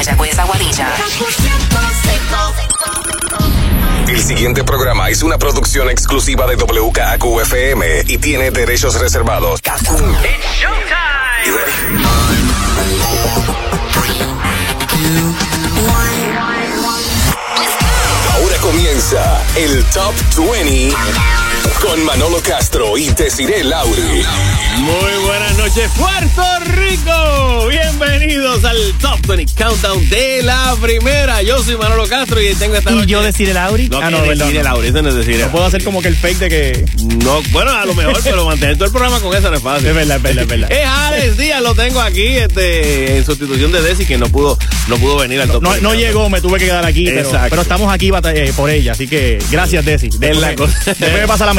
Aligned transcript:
Mayagüez, 0.00 0.38
Aguadilla. 0.38 0.88
El 4.08 4.22
siguiente 4.22 4.64
programa 4.64 5.10
es 5.10 5.22
una 5.22 5.36
producción 5.36 5.90
exclusiva 5.90 6.46
de 6.46 6.56
WKQFM 6.56 8.04
y 8.06 8.16
tiene 8.16 8.50
derechos 8.50 8.98
reservados. 8.98 9.60
You 9.60 11.54
ready? 11.54 11.70
Ahora 18.32 18.56
comienza 18.62 19.44
el 19.54 19.84
Top 19.92 20.14
20 20.34 20.94
con 21.80 22.04
Manolo 22.04 22.40
Castro 22.42 22.96
y 22.98 23.08
Desiree 23.10 23.64
Lauri. 23.64 24.24
Muy 24.78 25.26
buenas 25.26 25.56
noches, 25.56 25.90
Puerto 25.96 26.42
Rico. 26.74 27.68
Bienvenidos 27.68 28.64
al 28.64 28.76
Top 28.98 29.26
20 29.26 29.54
Countdown 29.54 30.08
de 30.08 30.42
la 30.42 30.76
primera. 30.80 31.42
Yo 31.42 31.62
soy 31.62 31.76
Manolo 31.76 32.06
Castro 32.08 32.40
y 32.40 32.54
tengo 32.54 32.76
esta 32.76 32.90
¿Y 32.92 32.94
noche. 32.94 33.06
yo 33.06 33.22
decir 33.22 33.48
el 33.48 33.56
Auri? 33.56 33.88
No, 33.88 34.00
ah, 34.00 34.10
no, 34.10 34.24
Lauri, 34.24 34.88
eso 34.88 35.02
no 35.02 35.08
es. 35.10 35.38
No 35.38 35.50
puedo 35.50 35.64
hacer 35.64 35.84
como 35.84 36.02
que 36.02 36.08
el 36.08 36.16
fake 36.16 36.38
de 36.38 36.48
que. 36.48 36.84
No, 37.24 37.42
bueno, 37.50 37.72
a 37.72 37.84
lo 37.84 37.94
mejor, 37.94 38.20
pero 38.24 38.44
mantener 38.46 38.76
todo 38.76 38.86
el 38.86 38.92
programa 38.92 39.20
con 39.20 39.36
eso 39.36 39.50
no 39.50 39.56
es 39.56 39.62
fácil. 39.62 39.88
Es 39.88 39.94
verdad, 39.94 40.16
es 40.16 40.22
verdad, 40.22 40.42
es 40.42 40.48
verdad. 40.48 40.72
Es 40.72 40.86
Alex 40.86 41.36
Díaz, 41.36 41.62
lo 41.62 41.74
tengo 41.74 42.00
aquí 42.00 42.26
este, 42.26 43.18
en 43.18 43.24
sustitución 43.24 43.72
de 43.72 43.82
Desi, 43.82 44.06
que 44.06 44.18
no 44.18 44.28
pudo, 44.28 44.58
no 44.88 44.96
pudo 44.96 45.18
venir 45.18 45.40
al 45.40 45.48
Top 45.50 45.62
No, 45.62 45.70
20 45.70 45.86
no 45.86 45.94
llegó, 45.94 46.28
me 46.30 46.40
tuve 46.40 46.58
que 46.58 46.66
quedar 46.66 46.84
aquí, 46.84 47.04
pero, 47.06 47.20
Exacto. 47.20 47.50
pero 47.50 47.62
estamos 47.62 47.92
aquí 47.92 48.10
eh, 48.34 48.52
por 48.56 48.70
ella, 48.70 48.92
así 48.92 49.08
que 49.08 49.38
gracias, 49.50 49.84
Desi. 49.84 50.08
Después, 50.08 50.38
la 50.38 50.54
cosa. 50.54 50.74
después 50.84 51.12
me 51.12 51.26
pasa 51.26 51.46
la 51.46 51.54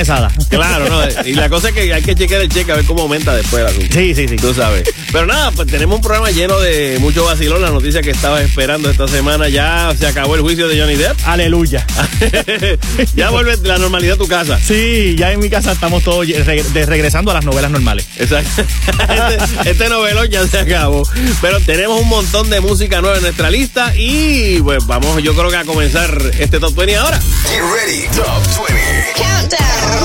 Claro, 0.49 0.89
no. 0.89 1.01
Y 1.25 1.33
la 1.33 1.49
cosa 1.49 1.69
es 1.69 1.73
que 1.75 1.93
hay 1.93 2.01
que 2.01 2.15
chequear 2.15 2.41
el 2.41 2.49
cheque 2.49 2.71
a 2.71 2.75
ver 2.75 2.85
cómo 2.85 3.03
aumenta 3.03 3.35
después 3.35 3.61
el 3.61 3.67
asunto. 3.67 3.87
Sí, 3.93 4.13
sí, 4.15 4.27
sí. 4.27 4.35
Tú 4.35 4.53
sabes. 4.53 4.83
Pero 5.11 5.25
nada, 5.25 5.51
pues 5.51 5.67
tenemos 5.69 5.95
un 5.97 6.01
programa 6.01 6.31
lleno 6.31 6.59
de 6.59 6.97
mucho 6.99 7.23
vacilón. 7.25 7.61
La 7.61 7.69
noticia 7.69 8.01
que 8.01 8.11
estabas 8.11 8.41
esperando 8.41 8.89
esta 8.89 9.07
semana 9.07 9.49
ya 9.49 9.93
se 9.97 10.07
acabó 10.07 10.35
el 10.35 10.41
juicio 10.41 10.67
de 10.67 10.79
Johnny 10.79 10.95
Depp. 10.95 11.17
Aleluya. 11.25 11.85
ya 13.15 13.29
vuelve 13.29 13.57
la 13.63 13.77
normalidad 13.77 14.15
a 14.15 14.17
tu 14.17 14.27
casa. 14.27 14.59
Sí, 14.59 15.15
ya 15.17 15.31
en 15.31 15.39
mi 15.39 15.49
casa 15.49 15.71
estamos 15.71 16.03
todos 16.03 16.25
ye- 16.27 16.43
reg- 16.43 16.63
de- 16.71 16.85
regresando 16.85 17.31
a 17.31 17.33
las 17.35 17.45
novelas 17.45 17.71
normales. 17.71 18.05
Exacto. 18.17 18.63
Este, 19.11 19.69
este 19.71 19.89
novelón 19.89 20.27
ya 20.29 20.45
se 20.47 20.59
acabó. 20.59 21.03
Pero 21.41 21.59
tenemos 21.61 21.99
un 22.01 22.07
montón 22.07 22.49
de 22.49 22.59
música 22.61 23.01
nueva 23.01 23.17
en 23.17 23.23
nuestra 23.23 23.49
lista 23.49 23.93
y 23.95 24.59
pues 24.61 24.85
vamos, 24.85 25.21
yo 25.21 25.33
creo 25.35 25.49
que 25.49 25.57
a 25.57 25.63
comenzar 25.65 26.17
este 26.39 26.59
top 26.59 26.73
20 26.75 26.95
ahora. 26.97 27.19
Get 27.19 27.61
ready, 27.61 28.07
Top 28.15 28.67
20. 28.67 30.00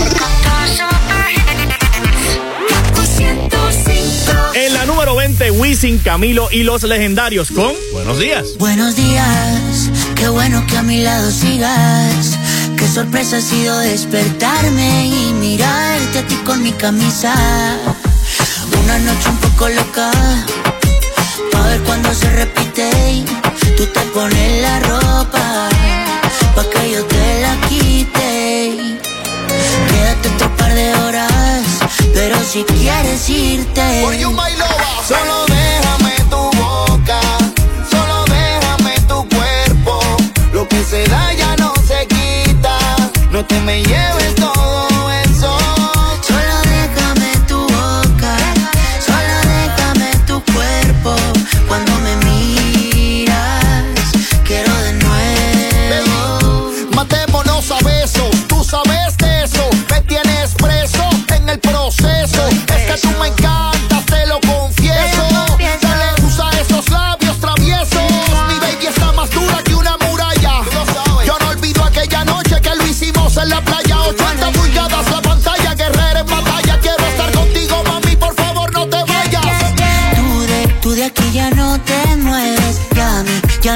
En 4.55 4.73
la 4.73 4.87
número 4.87 5.15
20, 5.15 5.51
Wisin, 5.51 5.99
Camilo 5.99 6.49
y 6.51 6.63
los 6.63 6.83
legendarios 6.83 7.51
con 7.51 7.73
Buenos 7.93 8.19
días. 8.19 8.57
Buenos 8.59 8.97
días, 8.97 9.91
qué 10.15 10.29
bueno 10.29 10.65
que 10.67 10.77
a 10.77 10.83
mi 10.83 11.03
lado 11.03 11.31
sigas. 11.31 12.39
Qué 12.77 12.89
sorpresa 12.89 13.37
ha 13.37 13.41
sido 13.41 13.79
despertarme 13.79 15.07
y 15.09 15.33
mirarte 15.35 16.19
a 16.21 16.27
ti 16.27 16.37
con 16.45 16.63
mi 16.63 16.73
camisa. 16.73 17.35
Una 18.83 18.99
noche 18.99 19.29
un 19.29 19.37
poco 19.39 19.69
loca, 19.69 20.11
pa' 21.53 21.67
ver 21.69 21.81
cuando 21.83 22.15
se 22.15 22.31
repite. 22.31 22.91
Tú 23.77 23.85
te 23.87 24.01
pones 24.15 24.63
la 24.63 24.81
ropa, 24.81 25.69
pa' 26.55 26.71
que 26.71 26.93
yo 26.93 27.05
te 27.05 27.16
pero 32.17 32.43
si 32.43 32.65
quieres 32.65 33.29
irte. 33.29 34.03
Solo 35.07 35.45
déjame 35.47 36.15
tu 36.31 36.51
boca, 36.57 37.21
solo 37.91 38.25
déjame 38.25 38.95
tu 39.07 39.29
cuerpo. 39.37 40.01
Lo 40.55 40.67
que 40.67 40.83
se 40.83 41.05
da 41.09 41.35
ya 41.35 41.55
no 41.57 41.75
se 41.87 42.07
quita. 42.07 42.79
No 43.31 43.45
te 43.45 43.61
me 43.61 43.83
lleves 43.83 44.35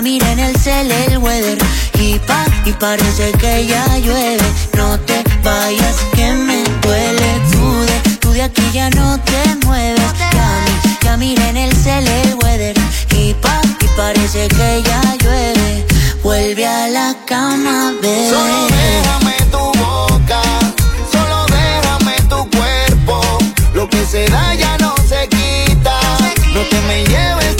ya 0.01 0.03
mira 0.03 0.33
en 0.33 0.39
el 0.39 0.57
cel 0.57 0.91
el 0.91 1.19
weather. 1.19 1.59
Y 1.99 2.19
pa, 2.21 2.45
y 2.65 2.73
parece 2.73 3.33
que 3.33 3.67
ya 3.67 3.87
llueve. 3.99 4.47
No 4.77 4.99
te 5.01 5.23
vayas 5.45 5.97
que 6.15 6.33
me 6.33 6.65
duele. 6.81 7.31
Tú 7.53 7.81
de, 7.83 8.17
tú 8.19 8.33
de 8.33 8.43
aquí 8.43 8.63
ya 8.73 8.89
no 8.91 9.19
te 9.21 9.67
mueves. 9.67 10.11
Ya 10.33 10.49
mi, 10.65 11.05
ya 11.05 11.17
mira 11.19 11.49
en 11.51 11.57
el 11.59 11.77
cel 11.77 12.07
el 12.09 12.35
weather. 12.43 12.75
Y 13.15 13.35
pa, 13.35 13.61
y 13.81 13.87
parece 13.97 14.49
que 14.49 14.83
ya 14.83 15.03
llueve. 15.23 15.87
Vuelve 16.23 16.67
a 16.67 16.89
la 16.89 17.17
cama, 17.27 17.93
bebé. 18.01 18.31
Solo 18.31 18.69
déjame 18.69 19.37
tu 19.51 19.65
boca, 19.81 20.43
solo 21.13 21.45
déjame 21.47 22.17
tu 22.29 22.49
cuerpo. 22.57 23.21
Lo 23.75 23.89
que 23.89 24.03
se 24.07 24.27
da 24.29 24.55
ya 24.55 24.79
no 24.79 24.95
se 25.09 25.29
quita. 25.29 25.99
No 26.55 26.61
te 26.71 26.81
me 26.89 27.05
lleves 27.05 27.60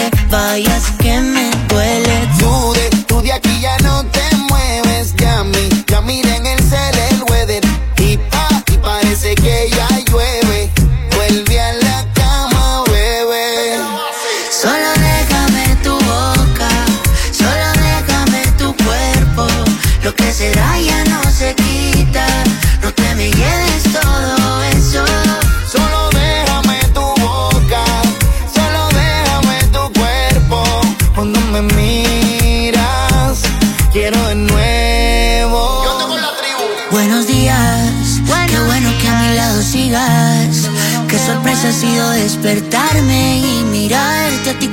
Te 0.00 0.10
vayas 0.30 0.84
que 0.98 1.20
me 1.20 1.50
duele. 1.68 2.28
Tú 2.38 2.72
de, 2.72 2.90
tú 3.06 3.20
de 3.20 3.32
aquí 3.32 3.60
ya 3.60 3.76
no 3.78 4.04
te 4.06 4.36
mueves, 4.48 5.14
ya 5.16 5.44
mi, 5.44 5.68
ya 5.86 6.00
mira 6.00 6.36
en 6.36 6.46
el 6.46 6.58
cel 6.60 6.98
el 7.10 7.22
weather. 7.24 7.79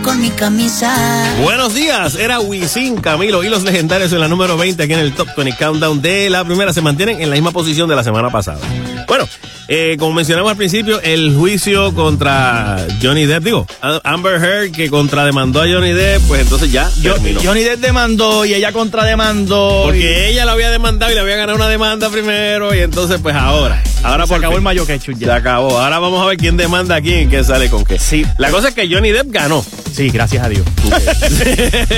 Con 0.07 0.21
mi 0.21 0.30
camisa. 0.30 0.95
Buenos 1.44 1.75
días, 1.75 2.15
era 2.15 2.39
Wisin, 2.39 2.95
Camilo 2.95 3.44
y 3.44 3.50
los 3.50 3.63
legendarios 3.63 4.13
en 4.13 4.21
la 4.21 4.30
número 4.30 4.56
20 4.56 4.81
aquí 4.81 4.94
en 4.94 5.00
el 5.00 5.13
Top 5.13 5.27
20 5.36 5.57
Countdown 5.57 6.01
de 6.01 6.30
la 6.30 6.45
primera. 6.45 6.71
Se 6.71 6.80
mantienen 6.80 7.21
en 7.21 7.30
la 7.30 7.36
misma 7.36 7.51
posición 7.51 7.89
de 7.89 7.98
la 7.98 8.06
semana 8.06 8.30
pasada. 8.30 8.59
Bueno, 9.07 9.27
eh, 9.67 9.95
como 9.99 10.13
mencionamos 10.13 10.49
al 10.51 10.57
principio, 10.57 11.01
el 11.01 11.35
juicio 11.35 11.94
contra 11.94 12.85
Johnny 13.01 13.25
Depp, 13.25 13.44
digo, 13.44 13.67
Amber 14.03 14.41
Heard 14.44 14.71
que 14.71 14.89
contrademandó 14.89 15.61
a 15.61 15.65
Johnny 15.67 15.91
Depp, 15.94 16.21
pues 16.27 16.41
entonces 16.41 16.71
ya 16.71 16.89
Yo- 17.01 17.13
terminó. 17.13 17.39
Johnny 17.44 17.61
Depp 17.61 17.79
demandó 17.79 18.45
y 18.45 18.53
ella 18.53 18.71
contrademandó. 18.71 19.83
Porque 19.85 20.29
ella 20.29 20.45
lo 20.45 20.51
había 20.51 20.69
demandado 20.71 21.11
y 21.11 21.15
le 21.15 21.21
había 21.21 21.35
ganado 21.35 21.57
una 21.57 21.67
demanda 21.69 22.09
primero 22.09 22.73
y 22.75 22.79
entonces 22.79 23.19
pues 23.21 23.35
ahora, 23.35 23.81
ahora 24.03 24.23
se 24.25 24.29
por 24.29 24.38
acabó 24.39 24.53
fin. 24.53 24.57
el 24.59 24.63
mayo 24.63 24.85
Se 24.85 25.00
ya. 25.17 25.35
acabó. 25.35 25.79
Ahora 25.79 26.00
vamos 26.00 26.21
a 26.21 26.25
ver 26.27 26.38
quién 26.38 26.57
demanda 26.57 26.95
a 26.95 27.01
quién 27.01 27.23
y 27.23 27.27
quién 27.27 27.43
sale 27.45 27.69
con 27.69 27.83
qué. 27.85 28.00
Sí. 28.00 28.25
La 28.38 28.50
cosa 28.51 28.69
es 28.69 28.73
que 28.73 28.88
Johnny 28.93 29.11
Depp 29.11 29.27
ganó. 29.31 29.63
Sí, 29.93 30.09
gracias 30.09 30.43
a 30.45 30.50
Dios. 30.50 30.65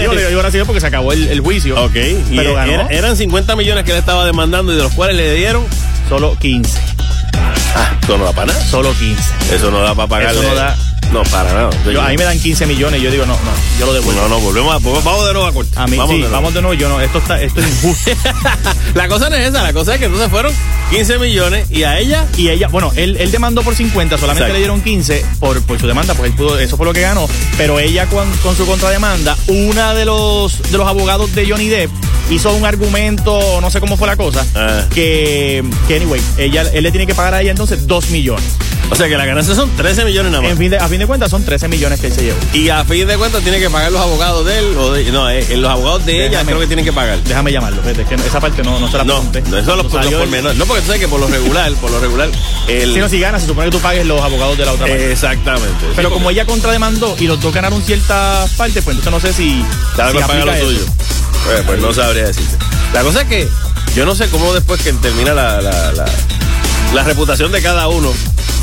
Yo 0.04 0.14
le 0.14 0.24
doy 0.24 0.34
gracias 0.34 0.46
a 0.46 0.50
Dios 0.58 0.68
porque 0.68 0.82
se 0.82 0.88
acabó 0.88 1.12
el, 1.14 1.28
el 1.28 1.40
juicio. 1.42 1.82
Ok. 1.84 1.96
Y 2.32 2.36
Pero 2.36 2.54
ganó. 2.56 2.72
era- 2.72 2.88
eran 2.88 3.16
50 3.18 3.56
millones 3.56 3.84
que 3.84 3.92
él 3.92 3.98
estaba 3.98 4.26
demandando 4.26 4.72
y 4.74 4.76
de 4.78 4.84
los 4.84 4.94
cuales 4.94 5.16
le 5.18 5.34
dieron. 5.36 5.66
Solo 6.10 6.36
15. 6.40 6.80
Ah, 7.76 7.96
eso 8.02 8.18
no 8.18 8.26
da 8.26 8.34
para 8.34 8.48
nada. 8.48 8.66
Solo 8.66 8.92
15. 8.94 9.56
Eso 9.56 9.70
no 9.72 9.80
da 9.82 9.94
para 9.94 10.08
pagarle. 10.08 10.40
Eso 10.40 10.50
no 10.50 10.56
da- 10.56 10.76
No, 11.12 11.24
para 11.24 11.52
nada. 11.54 11.70
Yo, 11.92 12.02
a 12.02 12.10
mí 12.10 12.18
me 12.18 12.24
dan 12.24 12.40
15 12.40 12.66
millones 12.68 13.00
y 13.02 13.04
yo 13.04 13.10
digo, 13.12 13.26
no, 13.26 13.34
no, 13.34 13.52
yo 13.80 13.86
lo 13.88 13.94
devuelvo. 13.94 14.22
No, 14.22 14.30
no, 14.30 14.40
volvemos 14.40 14.76
a. 14.76 14.78
Vamos 14.78 15.26
de 15.28 15.34
nuevo 15.34 15.46
a 15.48 15.52
corte. 15.52 15.72
A 15.76 15.88
mí, 15.88 15.98
vamos 15.98 16.12
sí, 16.12 16.16
de 16.18 16.22
nuevo. 16.22 16.34
vamos 16.36 16.54
de 16.54 16.62
nuevo. 16.62 16.74
Yo 16.76 16.88
no, 16.90 17.02
esto, 17.02 17.18
está, 17.18 17.42
esto 17.42 17.60
es 17.62 17.68
injusto. 17.68 18.12
La 18.94 19.08
cosa 19.08 19.30
no 19.30 19.36
es 19.36 19.48
esa, 19.50 19.62
la 19.64 19.72
cosa 19.74 19.94
es 19.94 20.00
que 20.00 20.06
entonces 20.06 20.30
fueron 20.30 20.52
15 20.92 21.20
millones 21.20 21.70
y 21.72 21.84
a 21.84 22.00
ella. 22.00 22.26
y 22.38 22.50
ella, 22.50 22.68
bueno, 22.70 22.92
él, 22.96 23.18
él 23.20 23.32
demandó 23.32 23.62
por 23.62 23.76
50, 23.76 24.18
solamente 24.18 24.44
Exacto. 24.44 24.54
le 24.54 24.60
dieron 24.60 24.82
15 24.82 25.26
por, 25.40 25.62
por 25.64 25.80
su 25.80 25.88
demanda, 25.88 26.14
pues 26.16 26.32
él 26.32 26.36
pudo, 26.38 26.58
eso 26.60 26.76
fue 26.78 26.86
lo 26.86 26.94
que 26.94 27.02
ganó. 27.02 27.28
Pero 27.58 27.80
ella 27.80 28.06
con, 28.08 28.30
con 28.38 28.56
su 28.56 28.66
contrademanda, 28.66 29.38
una 29.48 29.94
de 29.94 30.06
los, 30.06 30.62
de 30.72 30.78
los 30.78 30.88
abogados 30.88 31.34
de 31.36 31.48
Johnny 31.50 31.70
Depp 31.70 31.92
hizo 32.32 32.52
un 32.54 32.66
argumento, 32.66 33.60
no 33.62 33.70
sé 33.72 33.80
cómo 33.80 33.98
fue 33.98 34.08
la 34.08 34.16
cosa, 34.16 34.46
Ah. 34.56 34.86
que, 34.94 35.64
que 35.88 35.96
anyway, 35.96 36.22
ella, 36.38 36.64
él 36.74 36.84
le 36.84 36.92
tiene 36.92 37.06
que 37.08 37.16
pagar 37.16 37.34
a 37.36 37.42
ella 37.42 37.52
entonces 37.52 37.88
2 37.88 38.10
millones. 38.10 38.46
O 38.92 38.96
sea 38.96 39.08
que 39.08 39.18
la 39.18 39.26
ganancia 39.26 39.54
son 39.54 39.70
13 39.78 40.04
millones 40.06 40.32
nada 40.32 40.42
más. 40.42 40.52
En 40.52 40.58
fin 40.58 40.72
de, 40.72 40.78
a 40.78 40.88
fin 40.88 40.99
de 41.00 41.08
cuentas 41.08 41.32
son 41.32 41.44
13 41.44 41.68
millones 41.68 42.00
que 42.00 42.08
él 42.08 42.14
se 42.14 42.24
llevó. 42.24 42.38
Y 42.54 42.70
a 42.70 42.84
fin 42.86 43.08
de 43.08 43.18
cuentas 43.18 43.42
tiene 43.44 43.60
que 43.60 43.70
pagar 43.70 43.92
los 43.92 44.02
abogados 44.02 44.46
de 44.46 44.60
él. 44.60 44.78
O 44.78 44.92
de, 44.94 45.12
no, 45.12 45.30
eh, 45.30 45.46
los 45.58 45.72
abogados 45.72 46.06
de 46.06 46.26
ella 46.28 46.40
Déjame- 46.40 46.46
creo 46.48 46.60
que 46.60 46.68
tienen 46.68 46.86
que 46.86 46.94
pagar. 46.94 47.22
Déjame 47.24 47.52
llamarlo, 47.52 47.82
que 47.84 48.16
esa 48.16 48.40
parte 48.40 48.62
no, 48.64 48.80
no 48.80 48.90
se 48.90 48.98
la 48.98 49.04
No, 49.04 49.16
pregunté. 49.22 49.42
no, 49.50 49.58
eso 49.58 49.66
son 49.66 49.78
los, 49.78 49.86
No 49.88 49.94
los 49.94 50.04
salió 50.04 50.18
el- 50.18 50.24
pormenores. 50.30 50.58
No, 50.58 50.66
porque 50.66 50.82
tú 50.82 50.88
sabes 50.88 51.02
que 51.02 51.08
por 51.08 51.20
lo 51.20 51.28
regular, 51.28 51.72
por 51.74 51.92
lo 51.92 52.00
regular, 52.00 52.30
el. 52.68 52.94
Si 52.94 53.00
no, 53.00 53.10
si 53.10 53.20
ganas, 53.20 53.42
se 53.42 53.48
supone 53.48 53.68
que 53.68 53.72
tú 53.78 53.80
pagues 53.82 54.06
los 54.06 54.22
abogados 54.22 54.58
de 54.58 54.66
la 54.66 54.74
otra 54.74 54.86
parte. 54.88 55.12
Exactamente. 55.12 55.70
Sí, 55.80 55.94
Pero 55.96 56.10
como 56.10 56.26
porque 56.26 56.36
ella 56.40 56.46
contrademandó 56.46 57.16
y 57.20 57.28
los 57.28 57.40
dos 57.42 57.54
ganaron 57.54 57.82
ciertas 57.84 58.50
partes, 58.52 58.84
pues 58.84 58.98
entonces 58.98 59.12
no 59.12 59.20
sé 59.20 59.34
si, 59.34 59.64
cada 59.96 60.12
si 60.12 60.18
paga 60.20 60.46
lo 60.46 60.54
eso. 60.54 60.86
Pues, 61.46 61.62
pues 61.66 61.80
no 61.82 61.94
sabría 61.94 62.26
decirte. 62.26 62.58
La 62.94 63.02
cosa 63.02 63.22
es 63.22 63.28
que 63.28 63.48
yo 63.96 64.06
no 64.06 64.14
sé 64.16 64.28
cómo 64.30 64.54
después 64.54 64.82
que 64.82 64.92
termina 64.94 65.34
la, 65.34 65.62
la, 65.62 65.92
la, 65.94 66.06
la 66.94 67.04
reputación 67.04 67.52
de 67.52 67.62
cada 67.62 67.88
uno. 67.88 68.12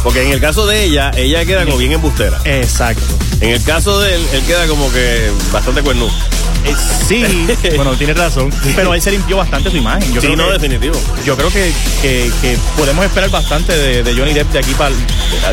Porque 0.03 0.23
en 0.23 0.31
el 0.33 0.41
caso 0.41 0.67
de 0.67 0.85
ella, 0.85 1.11
ella 1.17 1.45
queda 1.45 1.65
como 1.65 1.79
bien 1.79 1.93
embustera. 1.93 2.39
Exacto. 2.45 3.03
En 3.41 3.51
el 3.51 3.63
caso 3.65 3.99
de 4.01 4.15
él, 4.15 4.21
él 4.35 4.43
queda 4.47 4.67
como 4.69 4.91
que 4.93 5.31
bastante 5.53 5.83
cuernudo. 5.83 6.11
Eh, 6.65 6.75
sí, 7.09 7.25
bueno, 7.77 7.97
tienes 7.97 8.17
razón. 8.17 8.53
Pero 8.75 8.95
él 8.95 9.03
se 9.03 9.11
limpió 9.11 9.37
bastante 9.37 9.71
su 9.71 9.77
imagen. 9.77 10.13
Yo 10.13 10.21
sí, 10.21 10.27
creo 10.29 10.37
no, 10.37 10.47
que, 10.47 10.53
definitivo. 10.55 10.95
Yo 11.25 11.37
creo 11.37 11.49
que, 11.51 11.73
que- 12.03 12.31
que 12.41 12.57
podemos 12.77 13.05
esperar 13.05 13.31
bastante 13.31 13.77
de, 13.77 14.03
de 14.03 14.15
Johnny 14.15 14.33
Depp 14.33 14.53
de 14.53 14.59
aquí 14.59 14.75
para 14.75 14.95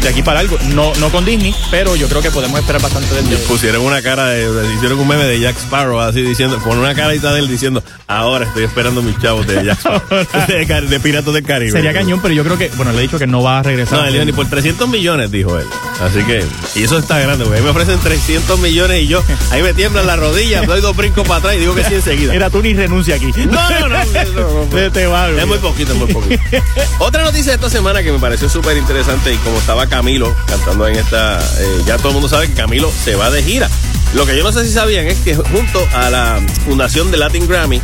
de 0.02 0.10
aquí 0.10 0.22
para 0.24 0.40
algo. 0.40 0.58
No, 0.74 0.94
no 0.96 1.10
con 1.12 1.25
Disney, 1.25 1.54
pero 1.70 1.96
yo 1.96 2.08
creo 2.08 2.22
que 2.22 2.31
podemos 2.31 2.60
esperar 2.60 2.81
bastante 2.81 3.14
de 3.14 3.20
él. 3.22 3.38
Pusieron 3.48 3.84
una 3.84 4.02
cara 4.02 4.28
de, 4.30 4.74
hicieron 4.75 5.00
un 5.00 5.08
meme 5.08 5.25
de 5.25 5.40
Jack 5.40 5.58
Sparrow 5.58 6.00
así 6.00 6.22
diciendo, 6.22 6.60
con 6.60 6.78
una 6.80 6.96
carita 6.96 7.34
de 7.34 7.40
él 7.40 7.48
diciendo, 7.48 7.84
ahora 8.08 8.46
estoy 8.46 8.64
esperando 8.64 9.02
mis 9.04 9.20
chavos 9.20 9.46
de 9.46 9.64
Jack 9.66 9.80
Sparrow, 9.80 10.02
de, 10.48 10.81
de 10.88 11.00
Piratas 11.00 11.34
del 11.34 11.44
Caribe. 11.44 11.72
Sería 11.72 11.94
cañón, 11.94 12.20
pero 12.22 12.34
yo 12.34 12.44
creo 12.44 12.58
que, 12.58 12.62
bueno, 12.75 12.92
le 12.92 13.00
he 13.00 13.01
dicho 13.01 13.19
que 13.19 13.27
no 13.27 13.42
va 13.42 13.60
a 13.60 13.63
regresar. 13.63 14.00
No, 14.00 14.06
él 14.06 14.13
dijo, 14.13 14.25
ni 14.25 14.31
por 14.31 14.48
300 14.48 14.88
millones, 14.89 15.31
dijo 15.31 15.57
él. 15.57 15.68
Así 16.01 16.24
que, 16.24 16.45
y 16.75 16.83
eso 16.83 16.98
está 16.98 17.19
grande, 17.19 17.45
porque 17.45 17.60
a 17.60 17.62
mí 17.62 17.65
me 17.65 17.71
ofrecen 17.71 18.00
300 18.00 18.60
millones 18.60 19.04
y 19.04 19.07
yo, 19.07 19.24
ahí 19.51 19.62
me 19.62 19.74
tiemblan 19.74 20.07
las 20.07 20.19
rodillas, 20.19 20.65
doy 20.68 20.81
dos 20.81 20.95
brincos 20.95 21.27
para 21.27 21.39
atrás 21.39 21.56
y 21.56 21.60
digo 21.60 21.75
que 21.75 21.83
sí 21.83 21.94
enseguida. 21.95 22.33
Era 22.33 22.50
tú 22.50 22.62
ni 22.62 22.74
renuncia 22.74 23.15
aquí. 23.15 23.31
No, 23.45 23.69
no, 23.69 23.88
no, 23.88 23.89
no, 23.89 24.24
no, 24.33 24.65
no. 24.65 24.68
Vete, 24.69 25.07
va, 25.07 25.30
Es 25.30 25.48
muy 25.48 25.57
poquito, 25.60 25.94
es 25.94 26.00
muy 26.00 26.12
poquito. 26.12 26.42
Otra 27.00 27.24
noticia 27.24 27.51
de 27.51 27.56
esta 27.56 27.69
semana 27.69 28.04
que 28.04 28.12
me 28.12 28.19
pareció 28.19 28.50
súper 28.50 28.77
interesante 28.77 29.33
y 29.33 29.38
como 29.38 29.57
estaba 29.57 29.88
Camilo 29.88 30.36
cantando 30.48 30.88
en 30.88 30.95
esta, 30.95 31.39
eh, 31.39 31.81
ya 31.86 31.98
todo 31.98 32.10
el 32.10 32.13
mundo 32.15 32.30
sabe 32.30 32.48
que 32.48 32.54
Camilo 32.54 32.92
se 32.92 33.15
va 33.15 33.30
de 33.30 33.44
gira. 33.44 33.69
Lo 34.13 34.25
que 34.25 34.38
yo 34.38 34.44
no 34.44 34.51
sé 34.51 34.65
si 34.65 34.71
sabían 34.71 35.07
es 35.07 35.18
que 35.19 35.36
junto 35.36 35.88
a 35.94 36.10
la 36.10 36.39
fundación 36.65 37.10
de 37.12 37.18
Latin 37.18 37.48
Grammy, 37.48 37.81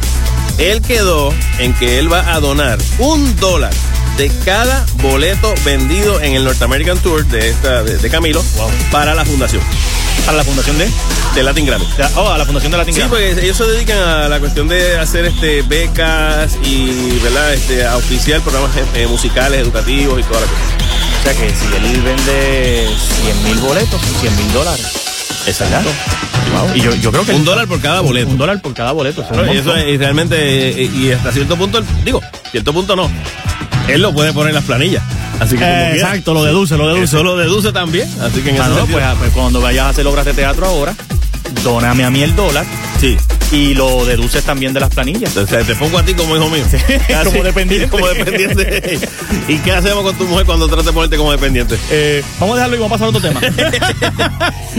él 0.60 0.82
quedó 0.82 1.34
en 1.58 1.74
que 1.74 1.98
él 2.00 2.12
va 2.12 2.34
a 2.34 2.40
donar 2.40 2.78
un 3.00 3.36
dólar 3.38 3.72
de 4.20 4.30
cada 4.44 4.86
boleto 5.02 5.54
vendido 5.64 6.20
en 6.20 6.34
el 6.36 6.44
North 6.44 6.62
American 6.62 6.98
Tour 7.00 7.26
de 7.26 7.50
esta 7.52 7.84
de, 7.84 7.98
de 7.98 8.10
Camilo 8.10 8.44
para 8.92 9.16
la 9.16 9.24
fundación 9.24 9.62
Para 10.26 10.38
la 10.40 10.44
fundación 10.44 10.78
de. 10.78 10.90
de 11.36 11.42
Latin 11.44 11.66
Grammy. 11.66 11.88
Oh, 12.18 12.28
a 12.30 12.38
la 12.38 12.44
fundación 12.44 12.70
de 12.74 12.78
Latin 12.80 12.94
Sí, 12.96 13.00
Grammy. 13.00 13.12
porque 13.16 13.46
ellos 13.46 13.56
se 13.56 13.64
dedican 13.64 13.98
a 13.98 14.28
la 14.28 14.40
cuestión 14.42 14.68
de 14.68 14.98
hacer 14.98 15.24
este 15.24 15.62
becas 15.62 16.58
y 16.66 17.18
verdad 17.24 17.54
este 17.54 17.86
a 17.86 17.94
auspiciar 17.94 18.42
programas 18.42 18.72
eh, 18.94 19.08
musicales, 19.08 19.62
educativos 19.62 20.20
y 20.20 20.24
toda 20.24 20.42
la 20.42 20.48
cosa. 20.48 20.62
O 21.20 21.24
sea 21.24 21.34
que 21.34 21.56
si 21.56 21.66
él 21.74 22.02
vende 22.02 22.90
100 23.24 23.44
mil 23.46 23.58
boletos, 23.60 24.02
son 24.02 24.16
100 24.20 24.36
mil 24.36 24.52
dólares. 24.52 24.86
Exacto. 25.48 25.90
Y 26.76 26.82
yo, 26.82 26.94
yo 26.96 27.12
creo 27.14 27.26
que. 27.26 27.32
Un 27.32 27.46
dólar 27.46 27.68
por 27.70 27.80
cada 27.80 28.02
boleto. 28.02 28.30
Un 28.32 28.38
dólar 28.38 28.62
por 28.62 28.74
cada 28.74 28.92
boleto. 28.92 29.24
Bueno, 29.30 29.54
y 29.54 29.58
eso 29.60 29.74
es 29.78 29.98
realmente 29.98 30.36
eh, 30.84 30.92
y 30.94 31.12
hasta 31.14 31.32
cierto 31.32 31.56
punto, 31.56 31.82
digo, 32.04 32.22
cierto 32.52 32.74
punto 32.74 32.98
no. 32.98 33.10
Él 33.94 34.02
lo 34.02 34.14
puede 34.14 34.34
poner 34.34 34.50
en 34.50 34.56
las 34.56 34.64
planillas. 34.66 35.04
Así 35.40 35.56
que 35.56 35.62
como 35.62 35.72
Eh, 35.72 35.92
exacto, 35.96 36.34
lo 36.34 36.44
deduce, 36.44 36.78
lo 36.78 36.88
deduce. 36.88 37.04
Eso 37.06 37.24
lo 37.24 37.38
deduce 37.38 37.72
también. 37.72 38.10
Así 38.22 38.42
que 38.42 38.50
en 38.50 38.56
Ah, 38.58 38.62
ese 38.62 38.70
no, 38.70 38.76
sentido- 38.78 38.98
pues, 38.98 39.06
ah, 39.06 39.16
pues 39.18 39.32
cuando 39.32 39.62
vayas 39.62 39.86
a 39.86 39.90
hacer 39.90 40.06
obras 40.08 40.26
de 40.26 40.34
teatro 40.34 40.66
ahora, 40.66 40.94
dóname 41.64 42.04
a 42.04 42.10
mí 42.10 42.22
el 42.22 42.36
dólar 42.36 42.66
sí. 43.00 43.18
Y 43.52 43.74
lo 43.74 44.06
deduces 44.06 44.44
también 44.44 44.74
de 44.74 44.80
las 44.80 44.90
planillas. 44.94 45.30
Entonces 45.36 45.66
te 45.66 45.76
pongo 45.76 45.98
a 45.98 46.04
ti 46.04 46.14
como 46.14 46.36
hijo 46.36 46.50
mío. 46.50 46.64
como 47.26 47.44
dependiente. 47.44 47.90
Como 47.90 48.08
dependiente. 48.08 49.00
¿Y 49.48 49.58
qué 49.58 49.72
hacemos 49.72 50.04
con 50.04 50.16
tu 50.18 50.26
mujer 50.26 50.46
cuando 50.46 50.68
trate 50.68 50.84
de 50.88 50.94
ponerte 50.94 51.18
como 51.18 51.32
dependiente? 51.32 51.78
Eh, 51.90 52.24
vamos 52.40 52.54
a 52.54 52.58
dejarlo 52.58 52.76
y 52.76 52.80
vamos 52.80 53.02
a 53.02 53.06
pasar 53.06 53.08
a 53.08 53.18
otro 53.18 53.22
tema. 53.22 53.42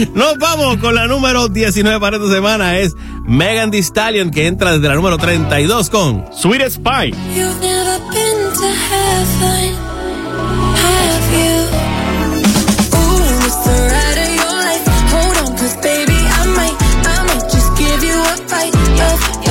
Nos 0.13 0.37
vamos 0.37 0.77
con 0.77 0.95
la 0.95 1.07
número 1.07 1.49
19 1.49 1.99
para 1.99 2.17
esta 2.17 2.29
semana. 2.31 2.77
Es 2.79 2.95
Megan 3.25 3.71
Thee 3.71 3.83
Stallion 3.83 4.31
que 4.31 4.47
entra 4.47 4.73
desde 4.73 4.87
la 4.87 4.95
número 4.95 5.17
32 5.17 5.89
con 5.89 6.25
Sweet 6.33 6.69
Spy. 6.69 7.11
You've 7.35 7.59
never 7.61 7.99
been 8.11 8.53
to 8.53 8.67
heaven, 8.89 9.75
have 10.75 11.33
you? 11.33 11.61
Ooh, 12.95 13.45
it's 13.45 13.63
the 13.65 13.75
ride 13.89 14.19
of 14.23 14.29
your 14.35 14.53
life. 14.63 14.85
Hold 15.11 15.37
on, 15.49 15.57
'cause 15.57 15.75
baby, 15.81 16.10
yeah 19.01 19.50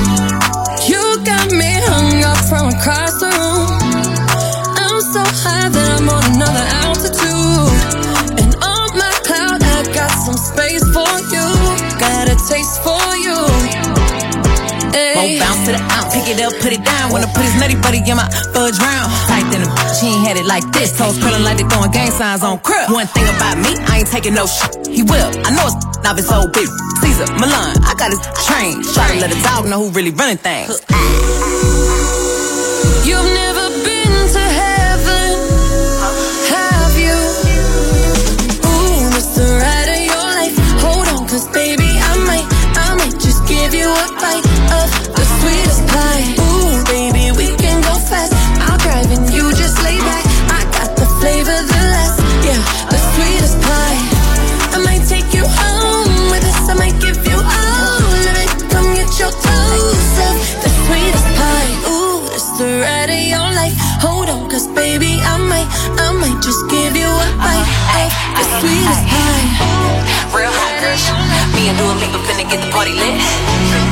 from 2.51 2.67
across 2.67 3.15
the 3.15 3.31
room. 3.31 3.79
I'm 4.75 4.99
so 4.99 5.23
high 5.23 5.71
that 5.71 5.87
I'm 5.95 6.11
on 6.11 6.19
another 6.35 6.65
altitude. 6.83 7.71
And 8.43 8.51
on 8.59 8.91
my 8.91 9.13
cloud, 9.23 9.63
I 9.63 9.87
got 9.95 10.11
some 10.19 10.35
space 10.35 10.83
for 10.91 11.07
you. 11.31 11.47
Got 11.95 12.27
a 12.27 12.35
taste 12.35 12.83
for 12.83 12.99
you. 13.23 13.39
Won't 15.15 15.39
bounce 15.39 15.63
to 15.63 15.79
the 15.79 15.81
out, 15.95 16.11
pick 16.11 16.27
it 16.27 16.43
up, 16.43 16.51
put 16.59 16.75
it 16.75 16.83
down. 16.83 17.15
Wanna 17.15 17.31
put 17.31 17.47
his 17.47 17.55
nutty 17.55 17.79
buddy 17.79 18.03
in 18.03 18.19
my 18.19 18.27
fudge 18.51 18.75
round. 18.83 19.07
Tight 19.31 19.47
him, 19.47 19.63
she 19.95 20.11
ain't 20.11 20.27
had 20.27 20.35
it 20.35 20.43
like 20.43 20.67
this. 20.75 20.91
Toes 20.99 21.15
curling 21.23 21.47
like 21.47 21.55
they 21.55 21.67
throwing 21.71 21.95
gang 21.95 22.11
signs 22.11 22.43
on 22.43 22.59
crib. 22.59 22.91
One 22.91 23.07
thing 23.15 23.31
about 23.31 23.63
me, 23.63 23.79
I 23.87 24.03
ain't 24.03 24.11
taking 24.11 24.35
no 24.35 24.43
shit. 24.43 24.91
He 24.91 25.07
will. 25.07 25.31
I 25.47 25.55
know 25.55 25.71
it's 25.71 25.79
not 26.03 26.19
his 26.19 26.27
old 26.27 26.51
big 26.51 26.67
Caesar 26.99 27.31
Milan. 27.39 27.79
I 27.87 27.95
got 27.95 28.11
his 28.11 28.19
train. 28.43 28.83
Try 28.91 29.07
to 29.15 29.23
let 29.23 29.31
a 29.31 29.39
dog 29.39 29.71
know 29.71 29.87
who 29.87 29.95
really 29.95 30.11
running 30.11 30.35
things. 30.35 30.83
You've 33.11 33.33
never 33.33 33.50
Me 71.81 71.87
and 71.87 71.99
Dua 71.99 72.07
Lipa 72.07 72.19
finna 72.27 72.47
get 72.47 72.61
the 72.61 72.69
party 72.69 72.93
lit. 72.93 73.90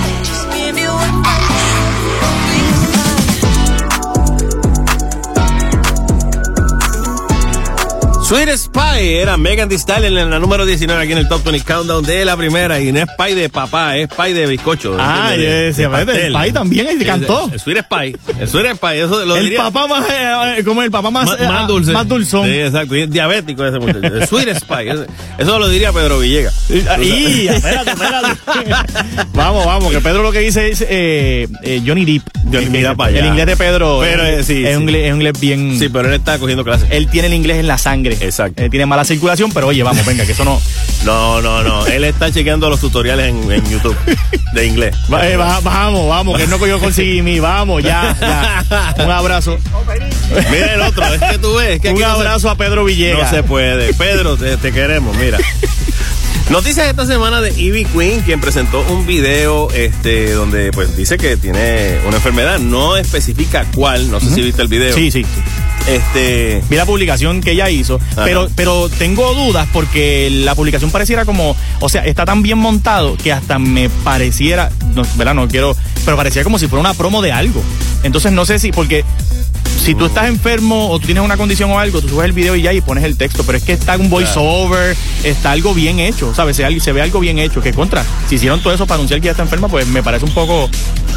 Sweet 8.30 8.50
Spy 8.58 9.16
era 9.16 9.38
Megan 9.38 9.70
Thee 9.70 9.80
Stallion 9.80 10.16
en 10.16 10.30
la 10.30 10.38
número 10.38 10.64
19 10.64 11.02
aquí 11.02 11.14
en 11.14 11.18
el 11.18 11.28
Top 11.28 11.44
20 11.44 11.66
Countdown 11.66 12.04
de 12.06 12.24
la 12.26 12.38
primera 12.38 12.80
y 12.80 12.92
no 12.92 13.00
es 13.00 13.08
pie 13.18 13.34
de 13.34 13.50
papá, 13.50 13.98
es 13.98 14.08
pie 14.08 14.36
de 14.36 14.46
bizcocho. 14.46 14.96
Ah, 15.00 15.32
pastel. 15.92 16.16
el 16.28 16.34
país 16.34 16.54
también 16.54 16.86
ahí 16.86 17.00
cantó. 17.04 17.50
El 17.52 17.60
Sweet 17.60 17.80
Spy, 17.86 18.16
el 18.40 18.48
Sweet 18.48 18.76
Spy, 18.76 18.98
eso 19.00 19.26
lo 19.26 19.36
El 19.36 19.46
diría- 19.46 19.64
papá 19.64 19.88
más, 19.88 20.06
eh, 20.08 20.64
como 20.64 20.84
el 20.84 20.92
papá 20.92 21.10
más, 21.10 21.26
más, 21.26 21.40
más 21.40 21.68
dulce. 21.68 21.92
Más 21.92 22.08
dulzón. 22.08 22.46
Sí, 22.46 22.52
exacto. 22.60 22.96
Y 22.96 23.02
es 23.02 23.10
diabético 23.10 23.66
ese 23.66 23.80
muchacho. 23.80 24.00
El 24.16 24.28
Sweet 24.28 24.56
Spy. 24.60 24.90
ese- 24.90 25.08
Eso 25.40 25.58
lo 25.58 25.68
diría 25.68 25.92
Pedro 25.92 26.20
Villegas. 26.20 26.54
Y, 26.70 27.48
espérate, 27.48 27.90
espérate. 27.92 28.28
vamos, 29.34 29.66
vamos, 29.66 29.92
que 29.92 30.02
Pedro 30.02 30.22
lo 30.22 30.32
que 30.32 30.40
dice 30.42 30.70
es 30.70 30.86
eh, 30.88 31.48
eh, 31.64 31.82
Johnny 31.84 32.06
Depp. 32.06 32.30
Johnny 32.46 32.66
el, 32.66 32.70
mira 32.70 32.94
pa' 32.96 33.06
allá. 33.08 33.20
el 33.22 33.26
inglés 33.26 33.46
de 33.48 33.58
Pedro 33.58 34.00
Pero, 34.02 34.24
eh, 34.24 34.40
eh, 34.40 34.44
sí, 34.44 34.64
es, 34.66 34.76
sí. 34.78 34.84
Un 34.84 34.90
es 34.90 35.12
un 35.12 35.16
inglés 35.18 35.40
bien. 35.40 35.80
Sí, 35.80 35.90
pero 35.90 36.08
él 36.10 36.14
está 36.16 36.38
cogiendo 36.38 36.64
clases. 36.64 36.88
Él 36.92 37.08
tiene 37.10 37.28
el 37.28 37.34
inglés 37.34 37.58
en 37.58 37.68
la 37.68 37.78
sangre. 37.80 38.19
Exacto. 38.20 38.62
Eh, 38.64 38.70
tiene 38.70 38.86
mala 38.86 39.04
circulación, 39.06 39.52
pero 39.52 39.68
oye, 39.68 39.82
vamos, 39.84 40.06
venga, 40.06 40.26
que 40.26 40.32
eso 40.34 40.44
no. 40.46 40.62
No, 41.06 41.42
no, 41.42 41.64
no. 41.64 41.86
Él 41.88 42.04
está 42.04 42.32
chequeando 42.32 42.70
los 42.70 42.80
tutoriales 42.80 43.30
en, 43.30 43.52
en 43.52 43.70
YouTube 43.70 43.96
de 44.54 44.66
inglés. 44.66 44.96
Va- 45.14 45.28
eh, 45.28 45.38
va- 45.38 45.60
vamos, 45.62 46.08
vamos, 46.10 46.38
que 46.38 46.44
él 46.44 46.50
no 46.50 46.60
cogió 46.60 46.80
conseguir 46.80 47.24
mi. 47.24 47.40
Vamos, 47.40 47.82
ya, 47.84 48.16
ya. 48.20 49.04
Un 49.06 49.12
abrazo. 49.12 49.58
Mira 50.52 50.74
el 50.74 50.82
otro, 50.82 51.06
es 51.14 51.22
que 51.22 51.38
tú 51.38 51.56
ves. 51.56 51.80
Que 51.80 51.90
Un 51.90 51.96
aquí 51.96 52.04
no 52.04 52.10
se- 52.16 52.20
abrazo 52.22 52.50
a 52.50 52.56
Pedro 52.56 52.84
Villegas. 52.86 53.32
No 53.32 53.38
se 53.38 53.44
puede. 53.44 53.94
Pedro, 53.94 54.38
te, 54.38 54.58
te 54.58 54.72
queremos, 54.72 55.16
mira. 55.18 55.38
Noticias 56.50 56.88
esta 56.88 57.06
semana 57.06 57.42
de 57.42 57.52
Ivy 57.52 57.86
Queen, 57.86 58.22
quien 58.22 58.42
presentó 58.42 58.82
un 58.90 59.06
video 59.06 59.70
este, 59.72 60.32
donde 60.32 60.72
pues 60.72 60.98
dice 60.98 61.18
que 61.20 61.38
tiene 61.38 62.00
una 62.08 62.18
enfermedad. 62.18 62.58
No 62.58 62.98
especifica 62.98 63.66
cuál, 63.76 64.10
no 64.10 64.20
sé 64.20 64.32
si 64.34 64.42
viste 64.42 64.62
el 64.64 64.68
video. 64.68 64.96
Sí, 64.96 65.12
sí. 65.12 65.24
Este. 65.88 66.62
Vi 66.70 66.76
la 66.76 66.86
publicación 66.86 67.42
que 67.42 67.52
ella 67.52 67.70
hizo, 67.70 68.00
Ajá. 68.12 68.24
pero, 68.24 68.48
pero 68.56 68.90
tengo 68.90 69.34
dudas 69.34 69.68
porque 69.74 70.30
la 70.30 70.56
publicación 70.56 70.92
pareciera 70.92 71.26
como, 71.26 71.56
o 71.80 71.90
sea, 71.90 72.06
está 72.06 72.26
tan 72.26 72.42
bien 72.42 72.58
montado 72.58 73.16
que 73.18 73.34
hasta 73.34 73.60
me 73.60 73.90
pareciera, 73.90 74.72
no, 74.94 75.04
¿verdad? 75.16 75.34
No 75.34 75.48
quiero, 75.48 75.76
pero 76.06 76.16
parecía 76.18 76.44
como 76.44 76.60
si 76.60 76.68
fuera 76.68 76.82
una 76.82 76.94
promo 76.94 77.22
de 77.22 77.32
algo. 77.32 77.62
Entonces 78.04 78.32
no 78.32 78.46
sé 78.46 78.60
si, 78.60 78.72
porque 78.72 79.04
si 79.90 79.96
tú 79.96 80.06
estás 80.06 80.28
enfermo 80.28 80.92
o 80.92 81.00
tú 81.00 81.08
tienes 81.08 81.24
una 81.24 81.36
condición 81.36 81.72
o 81.72 81.80
algo, 81.80 82.00
tú 82.00 82.10
subes 82.10 82.26
el 82.26 82.32
video 82.32 82.56
y 82.56 82.62
ya 82.62 82.72
y 82.74 82.80
pones 82.80 83.04
el 83.04 83.18
texto, 83.18 83.44
pero 83.44 83.58
es 83.58 83.64
que 83.64 83.74
está 83.74 83.98
un 83.98 84.08
voiceover, 84.08 84.96
está 85.24 85.50
algo 85.50 85.74
bien 85.74 85.98
hecho, 85.98 86.32
¿sabes? 86.36 86.58
Se, 86.58 86.80
se 86.80 86.92
ve 86.92 87.02
algo 87.02 87.20
bien 87.20 87.40
hecho, 87.40 87.60
que 87.60 87.74
contra, 87.74 88.06
si 88.28 88.36
hicieron 88.36 88.62
todo 88.62 88.72
eso 88.72 88.86
para 88.86 88.98
anunciar 88.98 89.20
que 89.20 89.26
ya 89.26 89.32
está 89.32 89.42
enferma, 89.42 89.68
pues 89.68 89.88
me 89.88 90.04
parece 90.04 90.26
un 90.26 90.32
poco 90.32 90.70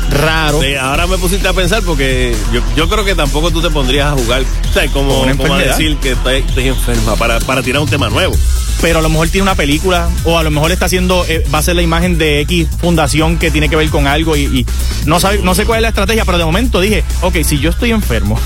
raro. 0.09 0.62
Sí, 0.62 0.75
ahora 0.75 1.07
me 1.07 1.19
pusiste 1.19 1.47
a 1.47 1.52
pensar 1.52 1.83
porque 1.83 2.35
yo, 2.50 2.62
yo 2.75 2.88
creo 2.88 3.05
que 3.05 3.14
tampoco 3.14 3.50
tú 3.50 3.61
te 3.61 3.69
pondrías 3.69 4.07
a 4.07 4.12
jugar, 4.12 4.43
o 4.43 4.73
sea, 4.73 4.88
como, 4.88 5.23
a 5.23 5.59
decir 5.59 5.99
que 5.99 6.12
estoy, 6.12 6.37
estoy 6.37 6.69
enferma 6.69 7.14
para, 7.17 7.41
para 7.41 7.62
tirar 7.62 7.83
un 7.83 7.88
tema 7.91 8.09
nuevo. 8.09 8.35
pero 8.81 9.00
a 9.00 9.02
lo 9.02 9.11
mejor 9.11 9.29
tiene 9.29 9.43
una 9.43 9.55
película 9.55 10.09
o 10.25 10.38
a 10.38 10.43
lo 10.43 10.50
mejor 10.50 10.73
está 10.73 10.87
haciendo 10.87 11.26
eh, 11.29 11.45
va 11.55 11.59
a 11.59 11.62
ser 11.62 11.76
la 11.76 11.83
imagen 11.83 12.17
de 12.17 12.41
X 12.41 12.69
fundación 12.81 13.37
que 13.37 13.50
tiene 13.50 13.69
que 13.69 13.76
ver 13.76 13.91
con 13.91 14.07
algo 14.07 14.35
y, 14.35 14.45
y 14.45 14.67
no 15.05 15.21
sabe 15.21 15.38
no 15.38 15.55
sé 15.55 15.67
cuál 15.67 15.79
es 15.79 15.83
la 15.83 15.88
estrategia 15.88 16.25
pero 16.25 16.38
de 16.38 16.45
momento 16.45 16.81
dije 16.81 17.05
ok 17.21 17.37
si 17.45 17.61
yo 17.61 17.71
estoy 17.71 17.93
enfermo 17.93 18.38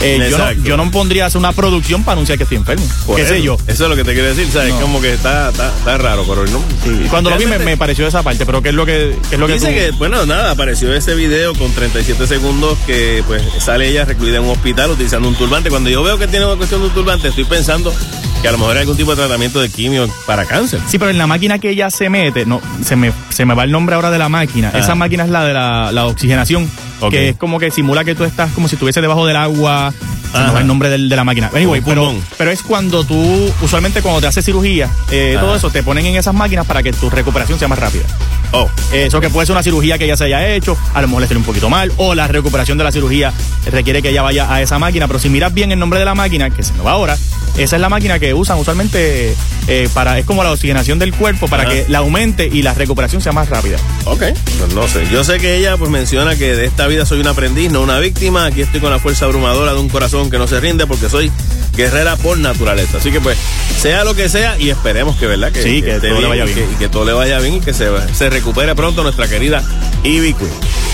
eh, 0.00 0.28
yo, 0.30 0.38
no, 0.38 0.52
yo 0.52 0.76
no 0.76 0.90
pondría 0.90 1.26
hacer 1.26 1.38
una 1.38 1.52
producción 1.52 2.04
para 2.04 2.12
anunciar 2.14 2.38
que 2.38 2.44
estoy 2.44 2.58
enfermo 2.58 2.86
Por 3.06 3.16
qué 3.16 3.22
eso. 3.22 3.34
sé 3.34 3.42
yo 3.42 3.56
Eso 3.66 3.84
es 3.84 3.90
lo 3.90 3.96
que 3.96 4.04
te 4.04 4.12
quiero 4.12 4.28
decir, 4.28 4.48
¿sabes? 4.52 4.72
No. 4.74 4.80
Como 4.80 5.00
que 5.00 5.12
está, 5.14 5.50
está, 5.50 5.68
está 5.76 5.98
raro, 5.98 6.24
pero 6.28 6.44
no. 6.46 6.62
cuando 7.10 7.30
lo 7.30 7.36
vi 7.38 7.46
me, 7.46 7.58
me 7.58 7.76
pareció 7.76 8.06
esa 8.06 8.22
parte 8.22 8.46
pero 8.46 8.62
qué 8.62 8.68
es 8.70 8.74
lo 8.74 8.86
que 8.86 9.16
qué 9.28 9.34
es 9.34 9.40
lo 9.40 9.46
que 9.46 9.54
Dice 9.54 9.66
tú- 9.66 9.72
que, 9.74 9.90
bueno, 9.92 10.24
nada, 10.26 10.52
apareció 10.52 10.94
ese 10.94 11.14
video 11.14 11.52
con 11.54 11.72
37 11.72 12.26
segundos 12.26 12.78
que 12.86 13.22
pues 13.26 13.42
sale 13.58 13.88
ella 13.88 14.04
recluida 14.04 14.36
en 14.38 14.44
un 14.44 14.50
hospital 14.50 14.90
utilizando 14.92 15.28
un 15.28 15.34
turbante. 15.34 15.68
Cuando 15.70 15.90
yo 15.90 16.02
veo 16.02 16.16
que 16.18 16.28
tiene 16.28 16.46
una 16.46 16.56
cuestión 16.56 16.80
de 16.80 16.86
un 16.88 16.94
turbante, 16.94 17.28
estoy 17.28 17.44
pensando 17.44 17.92
que 18.40 18.48
a 18.48 18.52
lo 18.52 18.58
mejor 18.58 18.76
hay 18.76 18.82
algún 18.82 18.96
tipo 18.96 19.10
de 19.10 19.16
tratamiento 19.16 19.60
de 19.60 19.68
quimio 19.68 20.08
para 20.26 20.44
cáncer. 20.44 20.80
Sí, 20.86 20.98
pero 20.98 21.10
en 21.10 21.18
la 21.18 21.26
máquina 21.26 21.58
que 21.58 21.70
ella 21.70 21.90
se 21.90 22.08
mete, 22.08 22.46
no, 22.46 22.60
se 22.84 22.96
me, 22.96 23.12
se 23.30 23.44
me 23.44 23.54
va 23.54 23.64
el 23.64 23.70
nombre 23.70 23.94
ahora 23.94 24.10
de 24.10 24.18
la 24.18 24.28
máquina. 24.28 24.70
Ah. 24.72 24.78
Esa 24.78 24.94
máquina 24.94 25.24
es 25.24 25.30
la 25.30 25.44
de 25.44 25.54
la, 25.54 25.92
la 25.92 26.06
oxigenación, 26.06 26.70
que 27.10 27.30
es 27.30 27.36
como 27.36 27.58
que 27.58 27.70
simula 27.70 28.04
que 28.04 28.14
tú 28.14 28.24
estás 28.24 28.52
como 28.52 28.68
si 28.68 28.76
estuviese 28.76 29.00
debajo 29.00 29.26
del 29.26 29.36
agua. 29.36 29.92
Se 30.30 30.38
me 30.38 30.50
va 30.52 30.60
el 30.60 30.66
nombre 30.66 30.90
de 30.90 30.98
la 30.98 31.24
máquina. 31.24 31.50
Anyway, 31.54 31.80
pero, 31.80 32.14
pero 32.36 32.50
es 32.50 32.62
cuando 32.62 33.02
tú, 33.02 33.50
usualmente 33.62 34.02
cuando 34.02 34.20
te 34.20 34.26
haces 34.26 34.44
cirugía, 34.44 34.90
eh, 35.10 35.38
todo 35.40 35.56
eso, 35.56 35.70
te 35.70 35.82
ponen 35.82 36.04
en 36.04 36.16
esas 36.16 36.34
máquinas 36.34 36.66
para 36.66 36.82
que 36.82 36.92
tu 36.92 37.08
recuperación 37.08 37.58
sea 37.58 37.66
más 37.66 37.78
rápida. 37.78 38.04
Oh, 38.52 38.68
Eso 38.92 39.22
que 39.22 39.30
puede 39.30 39.46
ser 39.46 39.54
una 39.54 39.62
cirugía 39.62 39.96
que 39.96 40.06
ya 40.06 40.18
se 40.18 40.24
haya 40.24 40.46
hecho, 40.48 40.76
a 40.92 41.00
lo 41.00 41.08
mejor 41.08 41.22
le 41.22 41.28
sale 41.28 41.38
un 41.38 41.46
poquito 41.46 41.70
mal, 41.70 41.90
o 41.96 42.14
la 42.14 42.28
recuperación 42.28 42.76
de 42.76 42.84
la 42.84 42.92
cirugía 42.92 43.32
requiere 43.72 44.02
que 44.02 44.10
ella 44.10 44.20
vaya 44.20 44.52
a 44.52 44.60
esa 44.60 44.78
máquina, 44.78 45.06
pero 45.06 45.18
si 45.18 45.30
miras 45.30 45.52
bien 45.54 45.72
el 45.72 45.78
nombre 45.78 45.98
de 45.98 46.04
la 46.04 46.14
máquina, 46.14 46.50
que 46.50 46.62
se 46.62 46.74
me 46.74 46.82
va 46.82 46.92
ahora, 46.92 47.16
esa 47.58 47.76
es 47.76 47.82
la 47.82 47.88
máquina 47.88 48.18
que 48.18 48.32
usan 48.34 48.58
usualmente 48.58 49.34
eh, 49.66 49.88
para, 49.92 50.18
es 50.18 50.24
como 50.24 50.42
la 50.44 50.52
oxigenación 50.52 50.98
del 50.98 51.12
cuerpo 51.12 51.46
para 51.48 51.64
Ajá. 51.64 51.72
que 51.72 51.86
la 51.88 51.98
aumente 51.98 52.48
y 52.50 52.62
la 52.62 52.72
recuperación 52.74 53.20
sea 53.20 53.32
más 53.32 53.48
rápida. 53.48 53.76
ok. 54.04 54.22
Pues 54.58 54.74
no 54.74 54.86
sé. 54.88 55.06
Yo 55.12 55.24
sé 55.24 55.38
que 55.38 55.56
ella 55.56 55.76
pues 55.76 55.90
menciona 55.90 56.36
que 56.36 56.54
de 56.56 56.64
esta 56.66 56.86
vida 56.86 57.04
soy 57.06 57.20
un 57.20 57.26
aprendiz, 57.28 57.70
no 57.70 57.80
una 57.82 57.98
víctima. 57.98 58.46
Aquí 58.46 58.62
estoy 58.62 58.80
con 58.80 58.90
la 58.90 58.98
fuerza 58.98 59.24
abrumadora 59.26 59.72
de 59.74 59.78
un 59.80 59.88
corazón 59.88 60.30
que 60.30 60.38
no 60.38 60.46
se 60.46 60.60
rinde 60.60 60.86
porque 60.86 61.08
soy 61.08 61.30
guerrera 61.76 62.16
por 62.16 62.38
naturaleza. 62.38 62.98
Así 62.98 63.10
que 63.10 63.20
pues, 63.20 63.36
sea 63.78 64.04
lo 64.04 64.14
que 64.14 64.28
sea 64.28 64.58
y 64.58 64.70
esperemos 64.70 65.16
que, 65.16 65.26
¿verdad? 65.26 65.52
Que, 65.52 65.62
Sí, 65.62 65.82
que 65.82 66.00
todo 66.00 66.20
le 66.20 66.26
vaya 66.28 66.44
y 66.44 66.54
bien. 66.54 66.66
que- 66.68 66.72
y 66.74 66.76
que 66.76 66.88
todo 66.88 67.04
le 67.04 67.12
vaya 67.12 67.38
bien 67.40 67.54
y 67.54 67.60
que 67.60 67.72
se, 67.74 67.88
se 68.14 68.30
recupere 68.30 68.74
pronto 68.74 69.02
nuestra 69.02 69.28
querida 69.28 69.62
Ivy 70.04 70.34
Queen. 70.34 70.50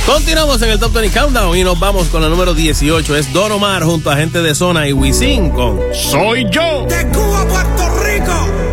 Continuamos 0.06 0.60
en 0.60 0.68
el 0.68 0.78
Top 0.78 0.92
20 0.92 1.18
Countdown 1.18 1.56
y 1.56 1.64
nos 1.64 1.80
vamos 1.80 2.08
con 2.08 2.20
la 2.20 2.28
número 2.28 2.52
18. 2.52 3.16
Es 3.16 3.32
Don 3.32 3.50
Omar 3.52 3.84
junto 3.84 4.10
a 4.10 4.16
gente 4.16 4.42
de 4.42 4.54
zona 4.54 4.86
y 4.86 4.92
Wisin 4.92 5.48
con 5.48 5.80
¡Soy 5.94 6.46
yo! 6.50 6.84
De 6.86 7.08
Cuba 7.08 7.40
a 7.40 7.48
Puerto 7.48 8.02
Rico. 8.04 8.63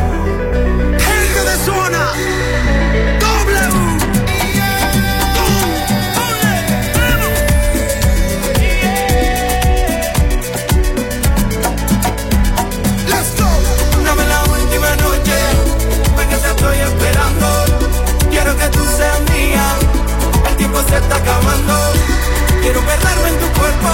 meterme 23.02 23.30
en 23.30 23.40
tu 23.40 23.60
cuerpo. 23.60 23.90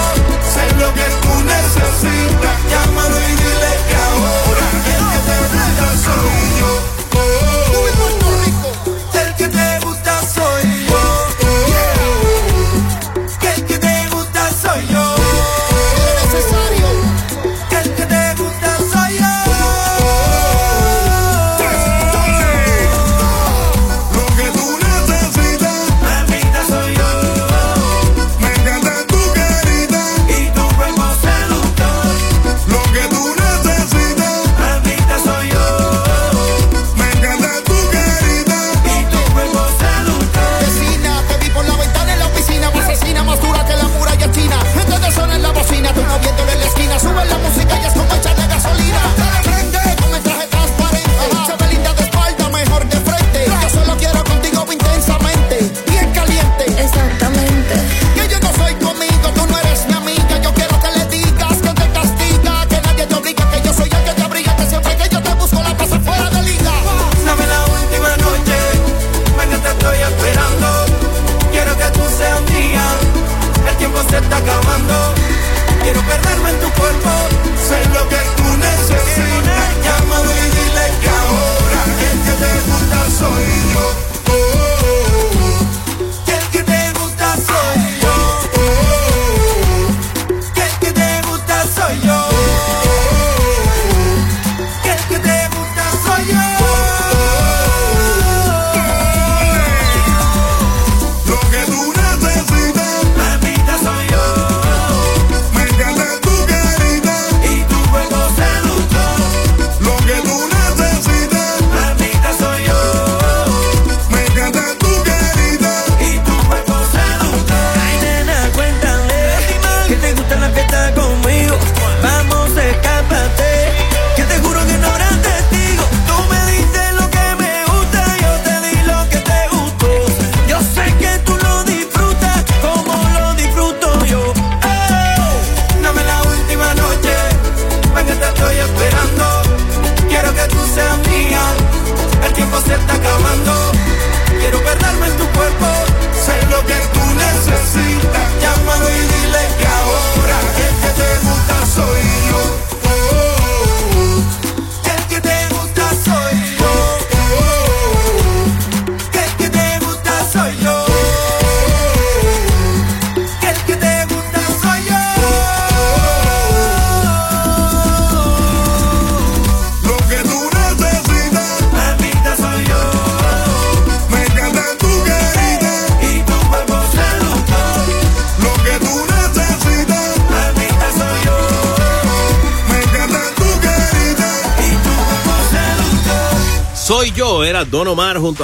Sé 0.52 0.64
lo 0.76 0.92
que 0.94 1.06
tú 1.22 1.32
necesitas. 1.44 2.56
Llámalo 2.70 3.16
y 3.16 3.32
dile 3.42 3.72
que 3.88 3.96
ahora. 3.96 4.66
El 4.74 5.02
que 5.12 5.20
te 5.26 5.36
gusta 5.52 5.88
soy 6.04 6.58
yo. 6.60 7.37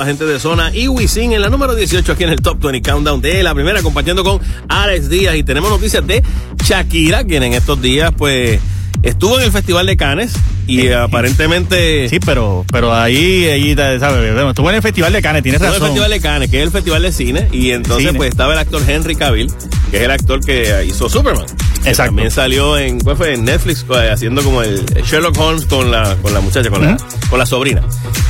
Gente 0.05 0.25
de 0.25 0.39
zona 0.39 0.75
y 0.75 0.89
Wisin 0.89 1.33
en 1.33 1.41
la 1.43 1.49
número 1.49 1.75
18 1.75 2.13
aquí 2.13 2.25
en 2.25 2.31
el 2.31 2.41
Top 2.43 2.61
20 2.61 2.83
Countdown 2.83 3.21
de 3.21 3.43
la 3.43 3.55
primera, 3.55 3.83
compartiendo 3.83 4.25
con 4.25 4.41
Alex 4.69 5.09
Díaz. 5.09 5.37
Y 5.37 5.43
tenemos 5.43 5.71
noticias 5.71 6.07
de 6.07 6.23
Shakira, 6.65 7.25
quien 7.25 7.43
en 7.43 7.55
estos 7.55 7.81
días, 7.81 8.13
pues, 8.17 8.61
estuvo 9.03 9.39
en 9.39 9.45
el 9.47 9.53
Festival 9.53 9.87
de 9.87 9.97
Cannes 9.97 10.33
y 10.67 10.89
aparentemente. 10.91 12.09
Sí, 12.09 12.21
pero, 12.21 12.65
pero 12.73 12.95
ahí, 12.95 13.47
ahí, 13.47 13.75
¿sabes? 13.75 14.03
Estuvo 14.03 14.71
en 14.71 14.77
el 14.77 14.83
Festival 14.83 15.13
de 15.13 15.23
Cannes, 15.23 15.43
tienes 15.43 15.61
Estuvo 15.61 15.69
en 15.71 15.75
el 15.75 15.81
razón. 15.81 15.95
Festival 15.95 16.11
de 16.11 16.21
Cannes, 16.21 16.51
que 16.51 16.57
es 16.59 16.63
el 16.65 16.71
festival 16.71 17.03
de 17.03 17.13
cine, 17.13 17.49
y 17.53 17.71
entonces 17.71 18.07
Cine. 18.07 18.19
pues 18.19 18.31
estaba 18.31 18.53
el 18.55 18.59
actor 18.59 18.83
Henry 18.87 19.15
Cavill, 19.15 19.53
que 19.91 19.99
es 19.99 20.03
el 20.03 20.11
actor 20.11 20.45
que 20.45 20.85
hizo 20.87 21.09
Superman. 21.09 21.47
Exacto. 21.85 22.11
También 22.11 22.31
salió 22.31 22.79
en, 22.79 22.99
¿cuál 23.01 23.17
fue? 23.17 23.35
en 23.35 23.45
Netflix 23.45 23.85
eh, 23.91 24.11
haciendo 24.11 24.43
como 24.43 24.63
el 24.63 24.87
Sherlock 25.05 25.39
Holmes 25.39 25.67
con 25.67 25.91
la, 25.91 26.17
con 26.23 26.33
la 26.33 26.41
muchacha, 26.41 26.71
con, 26.71 26.83
la, 26.83 26.97
con 27.29 27.39
la 27.39 27.45
sobrina. 27.45 27.83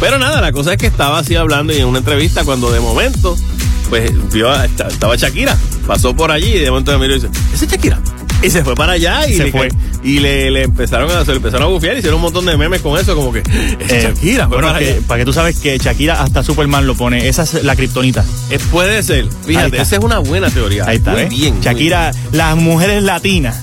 Pero 0.05 0.19
nada, 0.19 0.43
la 0.43 0.53
cosa 0.53 0.73
es 0.75 0.79
que 0.79 0.87
estaba 0.87 1.19
así 1.19 1.35
hablando 1.35 1.73
y 1.73 1.79
en 1.79 1.87
una 1.87 1.99
entrevista 2.01 2.45
cuando 2.45 2.71
de 2.71 2.79
momento, 2.79 3.35
pues 3.89 4.11
vio, 4.33 4.51
a- 4.51 4.67
esta- 4.67 4.89
estaba 4.89 5.17
Shakira, 5.17 5.57
pasó 5.87 6.15
por 6.15 6.31
allí 6.31 6.49
y 6.53 6.59
de 6.59 6.71
momento 6.71 6.93
me 6.93 6.99
miró 6.99 7.13
y 7.17 7.21
dice, 7.21 7.29
¿ese 7.55 7.65
es 7.65 7.71
Shakira? 7.71 7.99
Y 8.43 8.51
se 8.51 8.63
fue 8.63 8.75
para 8.75 8.93
allá 8.93 9.27
y, 9.27 9.35
Se 9.39 9.45
le, 9.45 9.51
fue. 9.51 9.69
y 10.03 10.19
le, 10.19 10.51
le 10.51 10.65
empezaron 10.65 11.11
a 11.11 11.25
se 11.25 11.31
le 11.31 11.39
empezaron 11.39 11.63
a 11.63 11.71
bufiar 11.71 11.95
y 11.97 12.01
hicieron 12.01 12.17
un 12.17 12.23
montón 12.25 12.45
de 12.45 12.55
memes 12.59 12.83
con 12.83 13.01
eso, 13.01 13.17
como 13.17 13.33
que 13.33 13.39
"Ese 13.39 13.79
es 13.81 14.05
Eh, 14.05 14.09
Shakira, 14.15 14.47
bueno, 14.47 14.67
para 14.67 14.79
que, 14.81 14.89
allá". 14.91 15.01
para 15.09 15.19
que 15.21 15.25
tú 15.25 15.33
sabes 15.33 15.59
que 15.59 15.79
Shakira 15.79 16.21
hasta 16.23 16.43
Superman 16.43 16.87
lo 16.87 16.95
pone. 16.95 17.27
Esa 17.27 17.45
es 17.45 17.65
la 17.65 17.75
kriptonita. 17.75 18.23
Eh, 18.51 18.59
puede 18.71 19.03
ser. 19.03 19.27
Fíjate, 19.47 19.81
esa 19.81 19.97
es 19.97 20.05
una 20.05 20.19
buena 20.19 20.51
teoría. 20.51 20.85
Ahí 20.87 20.97
está, 20.99 21.13
Muy 21.13 21.23
¿ves? 21.23 21.31
bien. 21.31 21.55
muy 21.55 21.63
Shakira, 21.65 22.11
las 22.33 22.57
mujeres 22.59 23.03
latinas. 23.03 23.57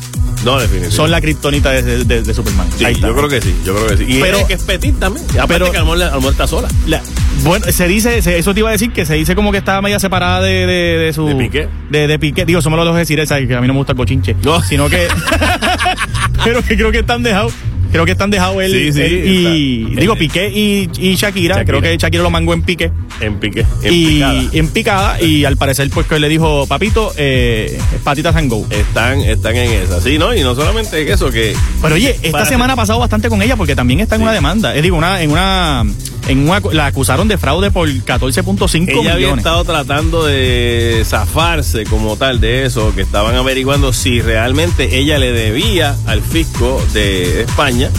No, 0.44 0.54
definitivamente. 0.56 0.96
son 0.96 1.12
la 1.12 1.22
kriptonita 1.22 1.72
de, 1.72 2.04
de- 2.04 2.22
de 2.24 2.34
Superman. 2.34 2.68
Sí, 2.78 2.84
Ahí 2.86 2.94
está. 2.94 3.08
yo 3.08 3.16
creo 3.16 3.30
que 3.30 3.42
sí, 3.42 3.56
yo 3.66 3.76
creo 3.76 3.88
que 3.88 3.98
sí. 3.98 4.06
Y 4.08 4.20
Pero- 4.20 4.48
que 4.48 4.54
es 4.56 4.64
petit 4.64 4.98
también. 5.00 5.26
Aparte 5.32 5.48
pero- 5.54 5.72
que 5.72 5.78
Almor, 5.78 6.32
está 6.32 6.48
sola. 6.48 6.68
La- 6.88 7.02
bueno, 7.44 7.66
se 7.72 7.88
dice, 7.88 8.22
se- 8.22 8.38
eso 8.38 8.54
te 8.54 8.60
iba 8.62 8.70
a 8.70 8.72
decir 8.72 8.92
que 8.92 9.06
se 9.06 9.14
dice 9.16 9.36
como 9.36 9.52
que 9.52 9.58
estaba 9.60 9.82
media 9.82 10.00
separada 10.00 10.42
de, 10.42 10.66
de, 10.66 10.98
de 10.98 11.14
su. 11.14 11.26
¿De 11.28 11.36
Piqué? 11.36 11.68
De, 11.90 12.08
de 12.08 12.20
Piqué. 12.20 12.46
Digo, 12.46 12.60
eso 12.60 12.70
me 12.70 12.76
lo 12.78 12.84
dejo 12.86 12.98
decir 12.98 13.20
esa, 13.20 13.38
que 13.40 13.56
a 13.56 13.62
mí 13.62 13.68
no 13.68 13.74
me 13.74 13.80
gusta 13.80 13.94
el 13.94 13.98
bochinche. 13.98 14.36
No. 14.44 14.62
Sino 14.62 14.90
que. 14.90 15.08
pero 16.44 16.62
que 16.64 16.76
creo 16.76 16.92
que 16.92 17.00
están 17.00 17.24
dejados. 17.24 17.54
Creo 17.92 18.06
que 18.06 18.12
están 18.12 18.30
dejados 18.30 18.64
él, 18.64 18.72
Sí, 18.72 18.94
sí, 18.94 19.02
él 19.02 19.26
y. 19.26 19.84
está. 19.90 20.02
Digo, 20.02 20.16
Piqué 20.16 20.50
y, 20.50 20.90
y 20.98 21.16
Shakira, 21.16 21.56
Shakira. 21.56 21.66
Creo 21.66 21.82
que 21.82 21.98
Shakira 21.98 22.24
lo 22.24 22.30
mangó 22.30 22.54
en 22.54 22.62
Piqué. 22.64 22.92
En 23.20 23.40
pique. 23.40 23.66
En 23.84 23.94
y 23.94 24.06
picada. 24.08 24.44
en 24.54 24.68
picada. 24.70 25.22
Y 25.22 25.46
al 25.46 25.58
parecer, 25.58 25.90
pues 25.94 26.08
que 26.08 26.20
le 26.20 26.28
dijo, 26.30 26.66
papito, 26.68 27.14
eh, 27.18 27.78
patitas 28.04 28.36
and 28.36 28.50
go. 28.50 28.66
Están, 28.70 29.20
están 29.22 29.56
en 29.56 29.72
esa. 29.72 30.02
Sí, 30.02 30.18
¿no? 30.18 30.34
Y 30.36 30.42
no 30.42 30.56
solamente 30.56 31.12
eso, 31.12 31.30
que. 31.30 31.56
Pero 31.82 31.96
oye, 31.96 32.18
esta 32.24 32.46
semana 32.46 32.74
ha 32.74 32.76
pasado 32.76 33.00
bastante 33.00 33.30
con 33.30 33.42
ella 33.42 33.56
porque 33.56 33.76
también 33.76 34.00
está 34.00 34.16
en 34.16 34.22
Sí. 34.22 34.24
una 34.24 34.34
demanda. 34.34 34.76
Es 34.76 34.82
digo, 34.84 34.98
una, 34.98 35.22
en 35.22 35.32
una. 35.32 35.84
En 36.32 36.48
una, 36.48 36.62
la 36.72 36.86
acusaron 36.86 37.28
de 37.28 37.38
fraude 37.38 37.72
por 37.72 37.90
14.5 37.90 38.88
Ella 38.88 39.00
había 39.00 39.16
millones. 39.16 39.40
estado 39.40 39.66
tratando 39.66 40.24
de 40.26 41.04
zafarse 41.06 41.84
como 41.84 42.16
tal 42.16 42.40
de 42.40 42.64
eso, 42.66 42.96
que 42.96 43.02
estaban 43.02 43.36
averiguando 43.36 43.92
si 43.92 44.22
realmente 44.22 44.98
ella 44.98 45.20
le 45.20 45.34
debía 45.34 45.98
al 46.08 46.22
fisco 46.22 46.82
de 46.94 47.42
España, 47.42 47.90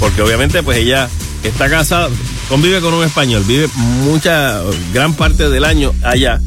porque 0.00 0.22
obviamente 0.22 0.62
pues 0.62 0.78
ella 0.78 1.10
está 1.42 1.68
casada, 1.68 2.08
convive 2.48 2.80
con 2.80 2.92
un 2.94 3.04
español, 3.04 3.42
vive 3.46 3.68
mucha, 3.76 4.60
gran 4.92 5.14
parte 5.14 5.48
del 5.48 5.64
año 5.64 5.92
allá, 6.02 6.40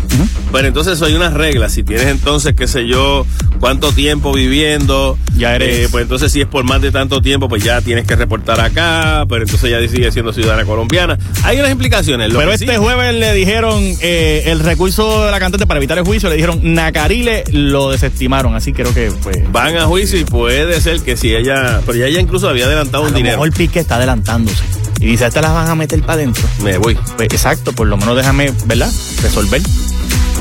pero 0.52 0.68
entonces 0.68 1.02
hay 1.02 1.14
unas 1.14 1.34
reglas, 1.34 1.74
si 1.74 1.84
tienes 1.84 2.08
entonces, 2.08 2.54
qué 2.56 2.68
sé 2.68 2.88
yo, 2.88 3.26
cuánto 3.60 3.92
tiempo 3.92 4.32
viviendo, 4.34 5.18
Ya 5.38 5.56
eres- 5.56 5.86
eh, 5.86 5.88
pues 5.92 6.04
entonces 6.04 6.32
si 6.32 6.42
es 6.42 6.48
por 6.48 6.64
más 6.64 6.82
de 6.82 6.92
tanto 6.92 7.22
tiempo, 7.22 7.50
pues 7.50 7.64
ya 7.64 7.82
tienes 7.82 8.06
que 8.06 8.16
reportar 8.16 8.60
acá, 8.62 9.26
pero 9.28 9.44
entonces 9.44 9.70
ya 9.70 9.80
sigue 9.90 10.12
siendo 10.12 10.32
ciudadana 10.34 10.64
colombiana. 10.66 11.18
Hay 11.44 11.58
unas 11.60 11.72
implicaciones. 11.72 12.32
lo 12.32 12.40
Pero 12.40 12.52
este 12.54 12.72
sí- 12.74 12.78
jueves 12.78 13.14
le 13.16 13.34
dijeron 13.34 13.82
eh, 14.02 14.44
el 14.48 14.60
recurso 14.60 15.26
de 15.26 15.32
la 15.32 15.40
cantante 15.40 15.66
para 15.66 15.78
evitar 15.80 15.98
el 15.98 16.06
juicio, 16.06 16.30
le 16.30 16.36
dijeron 16.36 16.60
Nacarile, 16.64 17.44
lo 17.52 17.92
desestimaron. 17.92 18.56
Así 18.56 18.72
creo 18.74 18.94
que 18.94 19.12
pues. 19.24 19.38
van 19.52 19.76
a 19.78 19.86
juicio 19.86 20.20
y 20.20 20.24
puede 20.26 20.80
ser 20.82 21.00
que 21.02 21.18
si 21.18 21.34
ella, 21.36 21.82
pero 21.86 21.98
ya 21.98 22.06
ella 22.06 22.20
incluso 22.22 22.48
había 22.48 22.66
adelantado 22.66 23.04
A 23.04 23.08
un 23.08 23.12
lo 23.14 23.18
dinero. 23.18 23.38
mejor 23.38 23.54
Piqué 23.58 23.80
está 23.80 23.96
adelantándose. 23.98 24.64
Y 25.00 25.08
dice, 25.08 25.26
¿estas 25.28 25.44
las 25.44 25.54
van 25.54 25.68
a 25.70 25.76
meter 25.76 25.95
para 26.02 26.14
adentro? 26.14 26.44
Me 26.64 26.78
voy. 26.78 26.98
Pues 27.18 27.30
exacto, 27.32 27.74
por 27.74 27.88
lo 27.88 27.98
menos 27.98 28.16
déjame, 28.16 28.52
¿verdad? 28.66 28.92
Resolver. 29.22 29.62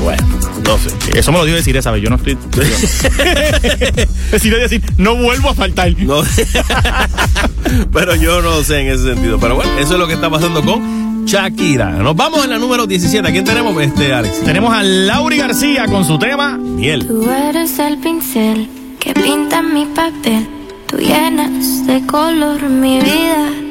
Bueno, 0.01 0.23
no 0.65 0.77
sé. 0.77 0.89
Eso 1.17 1.31
me 1.31 1.37
lo 1.39 1.45
dio 1.45 1.55
decir 1.55 1.75
esa 1.77 1.91
vez, 1.91 2.03
yo 2.03 2.09
no 2.09 2.17
estoy. 2.17 2.35
Decir 4.31 4.55
decir, 4.57 4.81
no 4.97 5.15
vuelvo 5.15 5.49
a 5.49 5.53
faltar. 5.53 5.93
No. 5.97 6.21
pero 7.93 8.15
yo 8.15 8.41
no 8.41 8.63
sé 8.63 8.81
en 8.81 8.87
ese 8.87 9.03
sentido. 9.13 9.39
Pero 9.39 9.55
bueno, 9.55 9.71
eso 9.79 9.93
es 9.93 9.99
lo 9.99 10.07
que 10.07 10.13
está 10.13 10.29
pasando 10.29 10.61
con 10.63 11.25
Shakira. 11.25 11.91
Nos 11.91 12.15
vamos 12.15 12.43
en 12.43 12.51
la 12.51 12.59
número 12.59 12.85
17. 12.85 13.27
¿A 13.27 13.31
quién 13.31 13.45
tenemos, 13.45 13.81
este, 13.81 14.13
Alex? 14.13 14.43
Tenemos 14.43 14.73
a 14.73 14.83
Lauri 14.83 15.37
García 15.37 15.87
con 15.87 16.05
su 16.05 16.19
tema. 16.19 16.57
Miel. 16.57 17.07
Tú 17.07 17.29
eres 17.29 17.79
el 17.79 17.97
pincel 17.97 18.69
que 18.99 19.13
pinta 19.13 19.61
mi 19.61 19.85
papel. 19.85 20.47
Tú 20.87 20.97
llenas 20.97 21.87
de 21.87 22.05
color 22.05 22.61
mi 22.69 22.99
vida. 22.99 23.64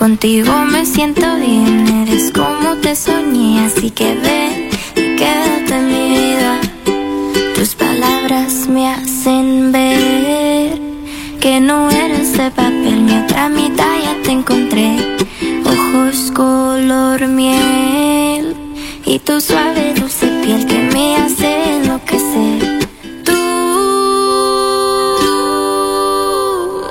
Contigo 0.00 0.64
me 0.64 0.86
siento 0.86 1.36
bien, 1.36 1.86
eres 2.08 2.32
como 2.32 2.76
te 2.76 2.96
soñé, 2.96 3.66
así 3.66 3.90
que 3.90 4.14
ven 4.14 4.70
y 4.96 5.14
quédate 5.16 5.74
en 5.74 5.88
mi 5.88 6.08
vida. 6.08 6.58
Tus 7.54 7.74
palabras 7.74 8.66
me 8.66 8.88
hacen 8.88 9.70
ver 9.72 10.80
que 11.38 11.60
no 11.60 11.90
eres 11.90 12.32
de 12.32 12.50
papel, 12.50 13.02
mi 13.02 13.12
otra 13.12 13.50
mitad 13.50 13.92
ya 14.02 14.16
te 14.22 14.30
encontré. 14.30 14.96
Ojos 15.66 16.32
color 16.34 17.28
miel 17.28 18.56
y 19.04 19.18
tu 19.18 19.38
suave 19.38 19.92
dulce 19.92 20.28
piel 20.42 20.64
que 20.64 20.78
me 20.94 21.16
hace 21.16 21.76
enloquecer. 21.76 22.88
Tú 23.22 23.36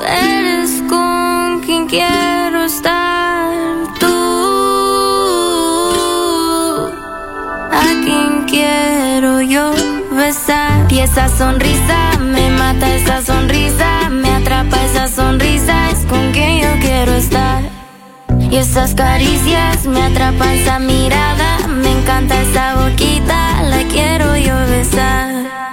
eres 0.07 0.83
con 0.87 1.61
quien 1.61 1.87
quiero. 1.87 2.18
Y 10.99 11.01
esa 11.01 11.29
sonrisa 11.29 12.19
me 12.19 12.49
mata, 12.49 12.93
esa 12.93 13.21
sonrisa 13.21 14.09
me 14.09 14.29
atrapa, 14.31 14.83
esa 14.83 15.07
sonrisa 15.07 15.91
es 15.91 15.99
con 15.99 16.33
quien 16.33 16.59
yo 16.59 16.67
quiero 16.81 17.13
estar. 17.13 17.63
Y 18.51 18.57
esas 18.57 18.95
caricias 18.95 19.85
me 19.85 20.03
atrapan, 20.03 20.49
esa 20.49 20.77
mirada, 20.77 21.69
me 21.69 21.89
encanta 21.89 22.41
esa 22.41 22.75
boquita, 22.75 23.63
la 23.63 23.87
quiero 23.87 24.35
yo 24.35 24.53
besar. 24.67 25.68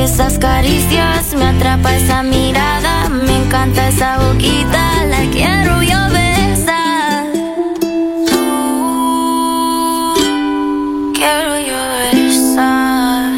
Y 0.00 0.04
esas 0.04 0.38
caricias 0.38 1.34
me 1.34 1.44
atrapa, 1.44 1.94
esa 1.94 2.22
mirada 2.22 3.10
me 3.10 3.36
encanta, 3.36 3.88
esa 3.88 4.16
boquita 4.16 5.04
la 5.04 5.18
quiero 5.30 5.82
yo 5.82 5.98
besar. 6.08 7.26
Quiero 11.12 11.58
yo 11.68 11.76
besar. 12.14 13.30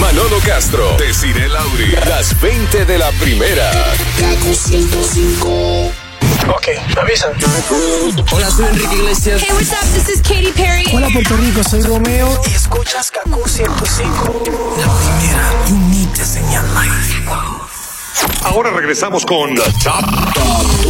Manolo 0.00 0.38
Castro, 0.44 0.96
Desiree 0.98 1.48
Lauri, 1.48 1.94
las 2.08 2.40
20 2.40 2.86
de 2.86 2.98
la 2.98 3.12
primera. 3.12 3.70
Kaku 4.18 4.52
105. 4.52 6.01
Ok, 6.48 6.66
me 6.94 7.00
avisan. 7.00 7.32
Hola, 8.32 8.50
soy 8.50 8.66
Enrique 8.66 8.94
Iglesias. 8.96 9.40
Hey, 9.42 9.48
what's 9.52 9.70
up? 9.72 9.78
This 9.94 10.08
is 10.08 10.22
Katy 10.22 10.52
Perry. 10.54 10.84
Hola, 10.92 11.08
Puerto 11.12 11.36
Rico, 11.36 11.62
soy 11.62 11.82
Romeo. 11.82 12.28
Y 12.50 12.54
escuchas 12.54 13.10
Kaku 13.10 13.48
105. 13.48 14.42
La 14.78 14.92
primera, 14.92 15.52
you 15.68 15.76
need 15.88 16.08
to 16.16 16.24
señal 16.24 16.64
life. 16.74 17.22
Ahora 18.44 18.70
regresamos 18.70 19.24
con 19.24 19.54
The 19.54 19.62
Top, 19.82 20.04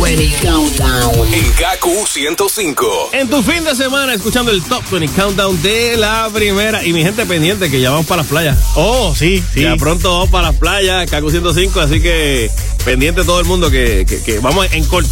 20 0.02 0.36
Countdown. 0.42 1.32
en 1.34 1.52
Kaku 1.52 2.06
105. 2.06 3.10
En 3.12 3.28
tu 3.28 3.42
fin 3.42 3.62
de 3.64 3.74
semana, 3.76 4.14
escuchando 4.14 4.50
el 4.50 4.62
Top 4.62 4.82
20 4.90 5.14
Countdown 5.20 5.62
de 5.62 5.96
la 5.96 6.28
primera. 6.32 6.84
Y 6.84 6.92
mi 6.92 7.02
gente 7.02 7.24
pendiente, 7.26 7.70
que 7.70 7.80
ya 7.80 7.90
vamos 7.90 8.06
para 8.06 8.22
las 8.22 8.30
playas. 8.30 8.58
Oh, 8.74 9.14
sí, 9.16 9.42
sí. 9.54 9.62
Ya 9.62 9.76
pronto 9.76 10.10
vamos 10.12 10.30
para 10.30 10.48
las 10.48 10.56
playas, 10.56 11.08
Kaku 11.10 11.30
105. 11.30 11.80
Así 11.80 12.00
que 12.00 12.50
pendiente 12.84 13.22
todo 13.24 13.38
el 13.38 13.46
mundo 13.46 13.70
que, 13.70 14.04
que- 14.08 14.22
que 14.22 14.38
vamos 14.40 14.66
en 14.72 14.84
corto. 14.86 15.08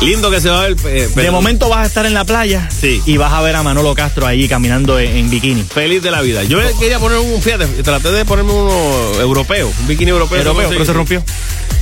Lindo 0.00 0.30
que 0.30 0.40
se 0.40 0.50
va 0.50 0.60
a 0.60 0.68
ver. 0.68 0.76
eh, 0.86 1.08
De 1.14 1.30
momento 1.30 1.68
vas 1.68 1.78
a 1.80 1.86
estar 1.86 2.04
en 2.06 2.12
la 2.14 2.24
playa 2.24 2.68
Sí. 2.70 3.02
y 3.06 3.16
vas 3.16 3.32
a 3.32 3.40
ver 3.40 3.56
a 3.56 3.62
Manolo 3.62 3.94
Castro 3.94 4.26
ahí 4.26 4.46
caminando 4.46 4.98
en, 4.98 5.16
en 5.16 5.30
bikini. 5.30 5.62
Feliz 5.62 6.02
de 6.02 6.10
la 6.10 6.20
vida. 6.20 6.42
Yo 6.44 6.58
quería 6.78 6.98
poner 6.98 7.18
un, 7.18 7.40
fíjate, 7.40 7.66
traté 7.82 8.12
de 8.12 8.24
ponerme 8.24 8.52
uno 8.52 9.20
europeo, 9.20 9.72
un 9.80 9.86
bikini 9.88 10.10
europeo. 10.10 10.38
Europeo, 10.38 10.68
pero 10.68 10.84
se 10.84 10.92
rompió. 10.92 11.22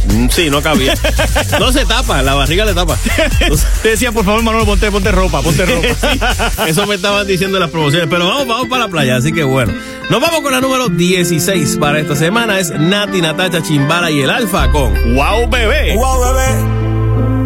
Mm, 0.08 0.28
Sí, 0.30 0.48
no 0.48 0.62
cabía. 0.62 0.94
No 1.58 1.72
se 1.72 1.84
tapa, 1.86 2.22
la 2.22 2.34
barriga 2.34 2.64
le 2.64 2.72
tapa. 2.74 2.96
Te 3.82 3.88
decía, 3.90 4.12
por 4.12 4.24
favor, 4.24 4.42
Manolo, 4.42 4.64
ponte, 4.64 4.90
ponte 4.92 5.10
ropa, 5.10 5.42
ponte 5.42 5.66
ropa. 5.66 5.88
Sí, 6.00 6.20
eso 6.68 6.86
me 6.86 6.94
estaban 6.94 7.26
diciendo 7.26 7.56
en 7.56 7.62
las 7.62 7.70
promociones. 7.70 8.06
Pero 8.08 8.26
vamos, 8.28 8.46
vamos 8.46 8.68
para 8.68 8.84
la 8.84 8.90
playa, 8.90 9.16
así 9.16 9.32
que 9.32 9.42
bueno. 9.42 9.72
Nos 10.10 10.20
vamos 10.20 10.40
con 10.40 10.52
la 10.52 10.60
número 10.60 10.88
16 10.88 11.78
para 11.80 11.98
esta 11.98 12.14
semana. 12.14 12.58
Es 12.60 12.70
Nati, 12.70 13.20
Natacha, 13.22 13.60
Chimbala 13.62 14.10
y 14.10 14.20
el 14.20 14.30
Alfa 14.30 14.70
con 14.70 14.92
¡Wow, 15.14 15.48
bebé! 15.48 15.94
Wow, 15.96 16.20
bebé, 16.22 16.83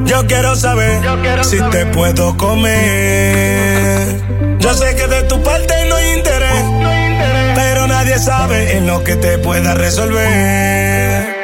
yo 0.08 0.26
quiero 0.26 0.56
saber 0.56 1.00
si 1.44 1.60
te 1.70 1.86
puedo 1.86 2.36
comer. 2.36 4.06
Yo 4.58 4.74
sé 4.74 4.96
que 4.96 5.06
de 5.06 5.22
tu 5.24 5.42
parte 5.42 5.74
no 5.88 5.96
hay 5.96 6.14
interés, 6.14 6.64
pero 7.54 7.86
nadie 7.86 8.18
sabe 8.18 8.76
en 8.76 8.86
lo 8.86 9.04
que 9.04 9.16
te 9.16 9.38
pueda 9.38 9.74
resolver. 9.74 11.36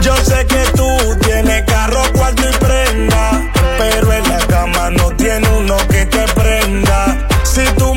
Yo 0.00 0.16
sé 0.16 0.46
que 0.46 0.64
tú 0.74 0.88
tienes 1.20 1.64
carro, 1.64 2.02
cuarto 2.14 2.42
y 2.48 2.52
prenda, 2.56 3.52
pero 3.78 4.12
en 4.12 4.22
la 4.28 4.38
cama 4.46 4.90
no 4.90 5.10
tiene 5.16 5.46
uno 5.50 5.76
que 5.88 6.06
te 6.06 6.24
prenda. 6.32 7.28
Si 7.44 7.62
tú 7.76 7.94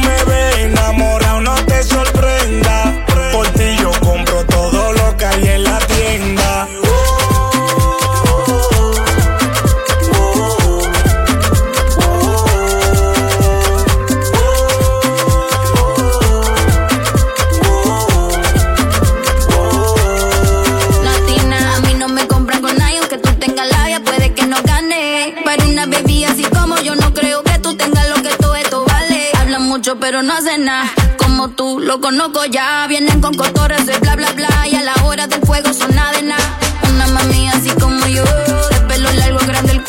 no 30.24 30.34
hacen 30.34 30.66
nada, 30.66 30.92
como 31.18 31.50
tú 31.50 31.80
lo 31.80 32.02
conozco 32.02 32.44
ya. 32.46 32.86
Vienen 32.88 33.22
con 33.22 33.34
cotorras 33.36 33.86
de 33.86 33.98
bla 34.00 34.16
bla 34.16 34.32
bla 34.34 34.68
y 34.68 34.76
a 34.76 34.84
la 34.84 34.94
hora 35.04 35.28
del 35.28 35.42
fuego 35.42 35.72
son 35.74 35.92
de 35.92 36.22
nada. 36.24 36.58
Una 36.90 37.08
mami 37.08 37.48
así 37.50 37.70
como 37.80 38.06
yo, 38.08 38.24
de 38.24 38.80
pelo 38.88 39.12
largo, 39.14 39.40
grande 39.46 39.82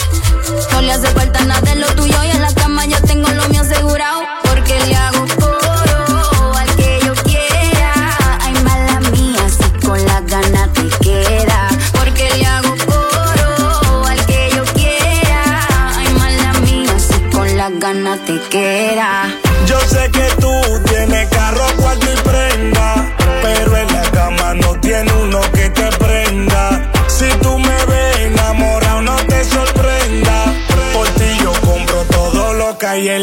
No 0.73 0.83
le 0.83 0.93
hace 0.93 1.09
falta 1.09 1.45
nada 1.45 1.61
de 1.62 1.77
lo 1.77 1.87
tuyo 1.95 2.16
y 2.25 2.31
en 2.31 2.43
la 2.43 2.53
cama 2.55 2.85
ya 2.87 3.01
tengo 3.01 3.29
lo 3.31 3.49
mío 3.49 3.62
asegurado. 3.62 4.23
Porque 4.45 4.79
le 4.87 4.95
hago 4.95 5.27
coro 5.40 6.55
al 6.57 6.77
que 6.77 7.01
yo 7.05 7.14
quiera. 7.25 7.93
Ay, 8.40 8.55
mala 8.62 9.01
mía, 9.11 9.49
si 9.49 9.87
con 9.87 10.05
las 10.05 10.27
ganas 10.27 10.73
te 10.75 10.88
queda. 11.03 11.69
Porque 11.93 12.29
le 12.37 12.47
hago 12.47 12.75
coro 12.87 14.07
al 14.07 14.27
que 14.27 14.51
yo 14.55 14.64
quiera. 14.75 15.66
Ay, 15.97 16.09
mala 16.14 16.53
mía, 16.61 16.99
si 16.99 17.21
con 17.35 17.57
las 17.57 17.79
ganas 17.81 18.25
te 18.27 18.40
queda. 18.49 19.30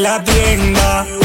La 0.08 0.24
tienda. 0.24 1.17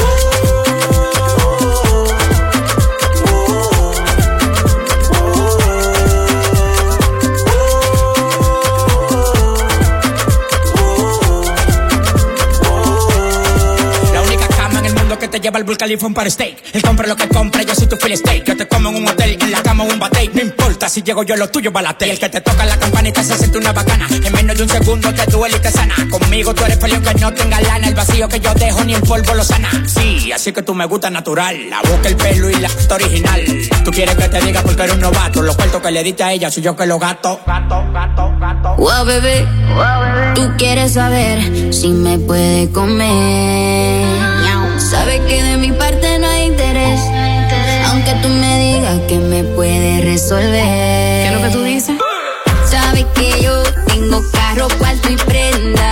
Lleva 15.53 15.59
al 15.59 15.65
Burj 15.65 15.77
Khalifa 15.77 16.07
un 16.07 16.15
par 16.15 16.31
steak. 16.31 16.57
Él 16.73 16.83
compra 16.83 17.07
lo 17.07 17.15
que 17.15 17.29
compra, 17.29 17.63
yo 17.63 17.75
soy 17.75 17.87
tu 17.87 17.97
fill 17.97 18.17
steak. 18.17 18.45
Yo 18.45 18.57
te 18.57 18.67
como 18.67 18.89
en 18.89 18.97
un 18.97 19.09
hotel, 19.09 19.37
en 19.39 19.51
la 19.51 19.63
cama 19.63 19.85
un 19.85 19.99
bate. 19.99 20.31
No 20.33 20.41
importa 20.41 20.89
si 20.89 21.03
llego 21.03 21.23
yo, 21.25 21.37
lo 21.37 21.49
tuyo 21.51 21.71
balate. 21.71 22.07
Y 22.07 22.11
el 22.11 22.19
que 22.19 22.29
te 22.29 22.41
toca 22.41 22.65
la 22.65 22.79
campanita 22.79 23.23
se 23.23 23.37
siente 23.37 23.59
una 23.59 23.73
bacana. 23.73 24.09
En 24.11 24.33
menos 24.33 24.57
de 24.57 24.63
un 24.63 24.69
segundo 24.69 25.13
te 25.13 25.27
duele 25.27 25.57
y 25.57 25.61
te 25.61 25.71
sana. 25.71 25.95
Conmigo 26.11 26.55
tú 26.55 26.65
eres 26.65 26.79
peleón 26.79 27.03
que 27.03 27.15
no 27.15 27.33
tenga 27.33 27.61
lana. 27.61 27.89
El 27.89 27.95
vacío 27.95 28.29
que 28.29 28.41
yo 28.41 28.55
dejo 28.55 28.83
ni 28.85 28.95
el 28.95 29.03
polvo 29.03 29.35
lo 29.35 29.45
sana. 29.45 29.71
Sí, 29.87 30.33
así 30.33 30.53
que 30.53 30.63
tú 30.63 30.75
me 30.75 30.87
gusta 30.87 31.11
natural. 31.11 31.69
La 31.69 31.83
boca, 31.83 32.09
el 32.09 32.17
pelo 32.17 32.49
y 32.49 32.55
la 32.55 32.69
acto 32.69 32.95
original. 32.95 33.45
Tú 33.85 33.91
quieres 33.91 34.17
que 34.17 34.29
te 34.29 34.41
diga 34.41 34.63
porque 34.63 34.83
eres 34.83 34.95
un 34.95 35.01
novato. 35.01 35.43
Los 35.43 35.57
cuartos 35.57 35.83
que 35.83 35.91
le 35.91 36.03
diste 36.03 36.23
a 36.23 36.33
ella 36.33 36.51
soy 36.51 36.63
yo 36.63 36.75
que 36.75 36.87
lo 36.87 36.99
gato. 36.99 37.41
Gato, 37.47 37.85
gato, 37.93 38.33
gato. 38.41 38.77
Wow, 38.77 39.05
bebé, 39.05 39.47
tú 40.35 40.51
quieres 40.57 40.95
saber 40.95 41.75
si 41.75 41.89
me 41.89 42.19
puede 42.19 42.71
comer. 42.71 44.42
Sabes 44.93 45.21
que 45.21 45.43
de 45.43 45.57
mi 45.57 45.73
parte 45.73 46.19
no 46.19 46.29
hay 46.29 46.49
interés. 46.49 47.01
Aunque 47.87 48.13
tú 48.23 48.29
me 48.29 48.59
digas 48.59 49.01
que 49.09 49.19
me 49.19 49.43
puede 49.43 50.03
resolver. 50.03 50.53
¿Qué 50.53 51.29
es 51.29 51.33
lo 51.33 51.41
que 51.41 51.49
tú 51.49 51.63
dices? 51.63 51.97
Sabes 52.67 53.07
que 53.15 53.43
yo 53.43 53.63
tengo 53.87 54.23
carro, 54.33 54.69
cuarto 54.79 55.09
y 55.11 55.17
prenda. 55.17 55.92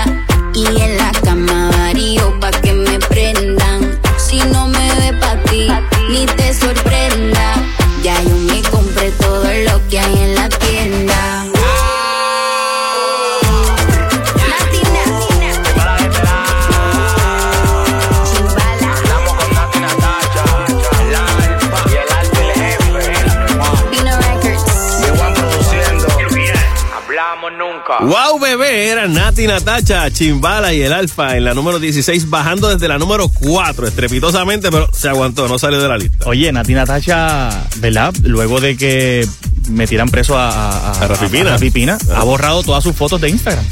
Wow, 28.02 28.38
bebé, 28.40 28.88
era 28.88 29.06
Nati 29.06 29.46
Natacha, 29.46 30.10
Chimbala 30.10 30.72
y 30.72 30.80
el 30.82 30.92
Alfa 30.92 31.36
en 31.36 31.44
la 31.44 31.52
número 31.54 31.78
16, 31.78 32.30
bajando 32.30 32.68
desde 32.68 32.88
la 32.88 32.98
número 32.98 33.28
4, 33.28 33.86
estrepitosamente, 33.88 34.70
pero 34.70 34.88
se 34.92 35.08
aguantó, 35.08 35.46
no 35.48 35.58
salió 35.58 35.80
de 35.82 35.88
la 35.88 35.98
lista. 35.98 36.26
Oye, 36.26 36.50
Nati 36.50 36.72
Natacha, 36.72 37.66
¿verdad? 37.76 38.14
Luego 38.22 38.60
de 38.60 38.76
que 38.76 39.26
metieran 39.68 40.08
preso 40.08 40.38
a, 40.38 40.48
a, 40.50 40.92
A 40.92 41.08
Rafi 41.08 41.26
Pina. 41.26 41.50
a 41.50 41.52
Rafi 41.52 41.70
Pina, 41.70 41.98
ha 42.14 42.24
borrado 42.24 42.62
todas 42.62 42.82
sus 42.82 42.96
fotos 42.96 43.20
de 43.20 43.28
Instagram. 43.28 43.64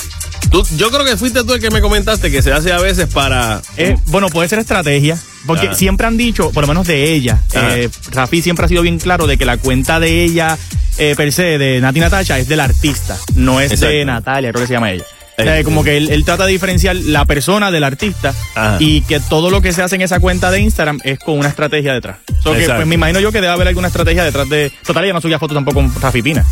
Tú- 0.51 0.67
yo 0.77 0.91
creo 0.91 1.05
que 1.05 1.17
fuiste 1.17 1.45
tú 1.45 1.53
el 1.55 1.61
que 1.61 1.71
me 1.71 1.81
comentaste 1.81 2.31
que 2.31 2.41
se 2.43 2.53
hace 2.53 2.73
a 2.73 2.79
veces 2.79 3.07
para... 3.13 3.61
Eh, 3.77 3.97
bueno, 4.07 4.29
puede 4.29 4.49
ser 4.49 4.59
estrategia, 4.59 5.19
porque 5.47 5.69
Ah. 5.69 5.75
siempre 5.75 6.07
han 6.07 6.17
dicho, 6.17 6.51
por 6.53 6.63
lo 6.65 6.69
menos 6.69 6.87
de 6.87 7.13
ella, 7.13 7.39
eh, 7.53 7.89
Rafi 8.13 8.41
siempre 8.43 8.65
ha 8.65 8.69
sido 8.69 8.83
bien 8.83 8.99
claro 8.99 9.27
de 9.27 9.37
que 9.37 9.45
la 9.45 9.59
cuenta 9.59 10.01
de 10.01 10.25
ella, 10.25 10.57
eh, 10.97 11.15
per 11.17 11.33
se, 11.33 11.59
de 11.59 11.81
Nati 11.81 12.01
Natacha, 12.01 12.39
es 12.39 12.49
del 12.49 12.61
artista, 12.61 13.17
no 13.35 13.61
es 13.61 13.79
de. 13.79 14.05
Natalia, 14.05 14.51
creo 14.51 14.63
que 14.63 14.67
se 14.69 14.73
llama 14.73 14.91
ella. 14.93 15.05
O 15.41 15.43
sea, 15.45 15.63
como 15.63 15.85
que 15.85 15.97
él, 15.97 16.11
él 16.11 16.25
trata 16.25 16.47
de 16.47 16.51
diferenciar 16.53 16.97
la 16.97 17.25
persona 17.25 17.71
del 17.71 17.85
artista 17.85 18.35
Ajá. 18.57 18.77
y 18.81 19.03
que 19.03 19.21
todo 19.21 19.51
lo 19.51 19.61
que 19.63 19.73
se 19.73 19.83
hace 19.83 19.95
en 19.95 20.03
esa 20.03 20.19
cuenta 20.19 20.51
de 20.51 20.59
Instagram 20.59 20.99
es 21.05 21.21
con 21.21 21.39
una 21.39 21.49
estrategia 21.49 21.93
detrás. 21.95 22.17
So 22.43 22.55
que, 22.55 22.67
pues, 22.67 22.87
me 22.89 22.97
imagino 22.97 23.21
yo 23.21 23.31
que 23.31 23.41
debe 23.41 23.53
haber 23.53 23.69
alguna 23.69 23.87
estrategia 23.87 24.25
detrás 24.25 24.49
de. 24.49 24.73
Total, 24.85 25.05
ella 25.05 25.13
no 25.13 25.21
subía 25.21 25.39
fotos 25.39 25.55
tampoco 25.55 25.77
con 25.77 25.95
Rafi 26.03 26.23
Pina. 26.23 26.45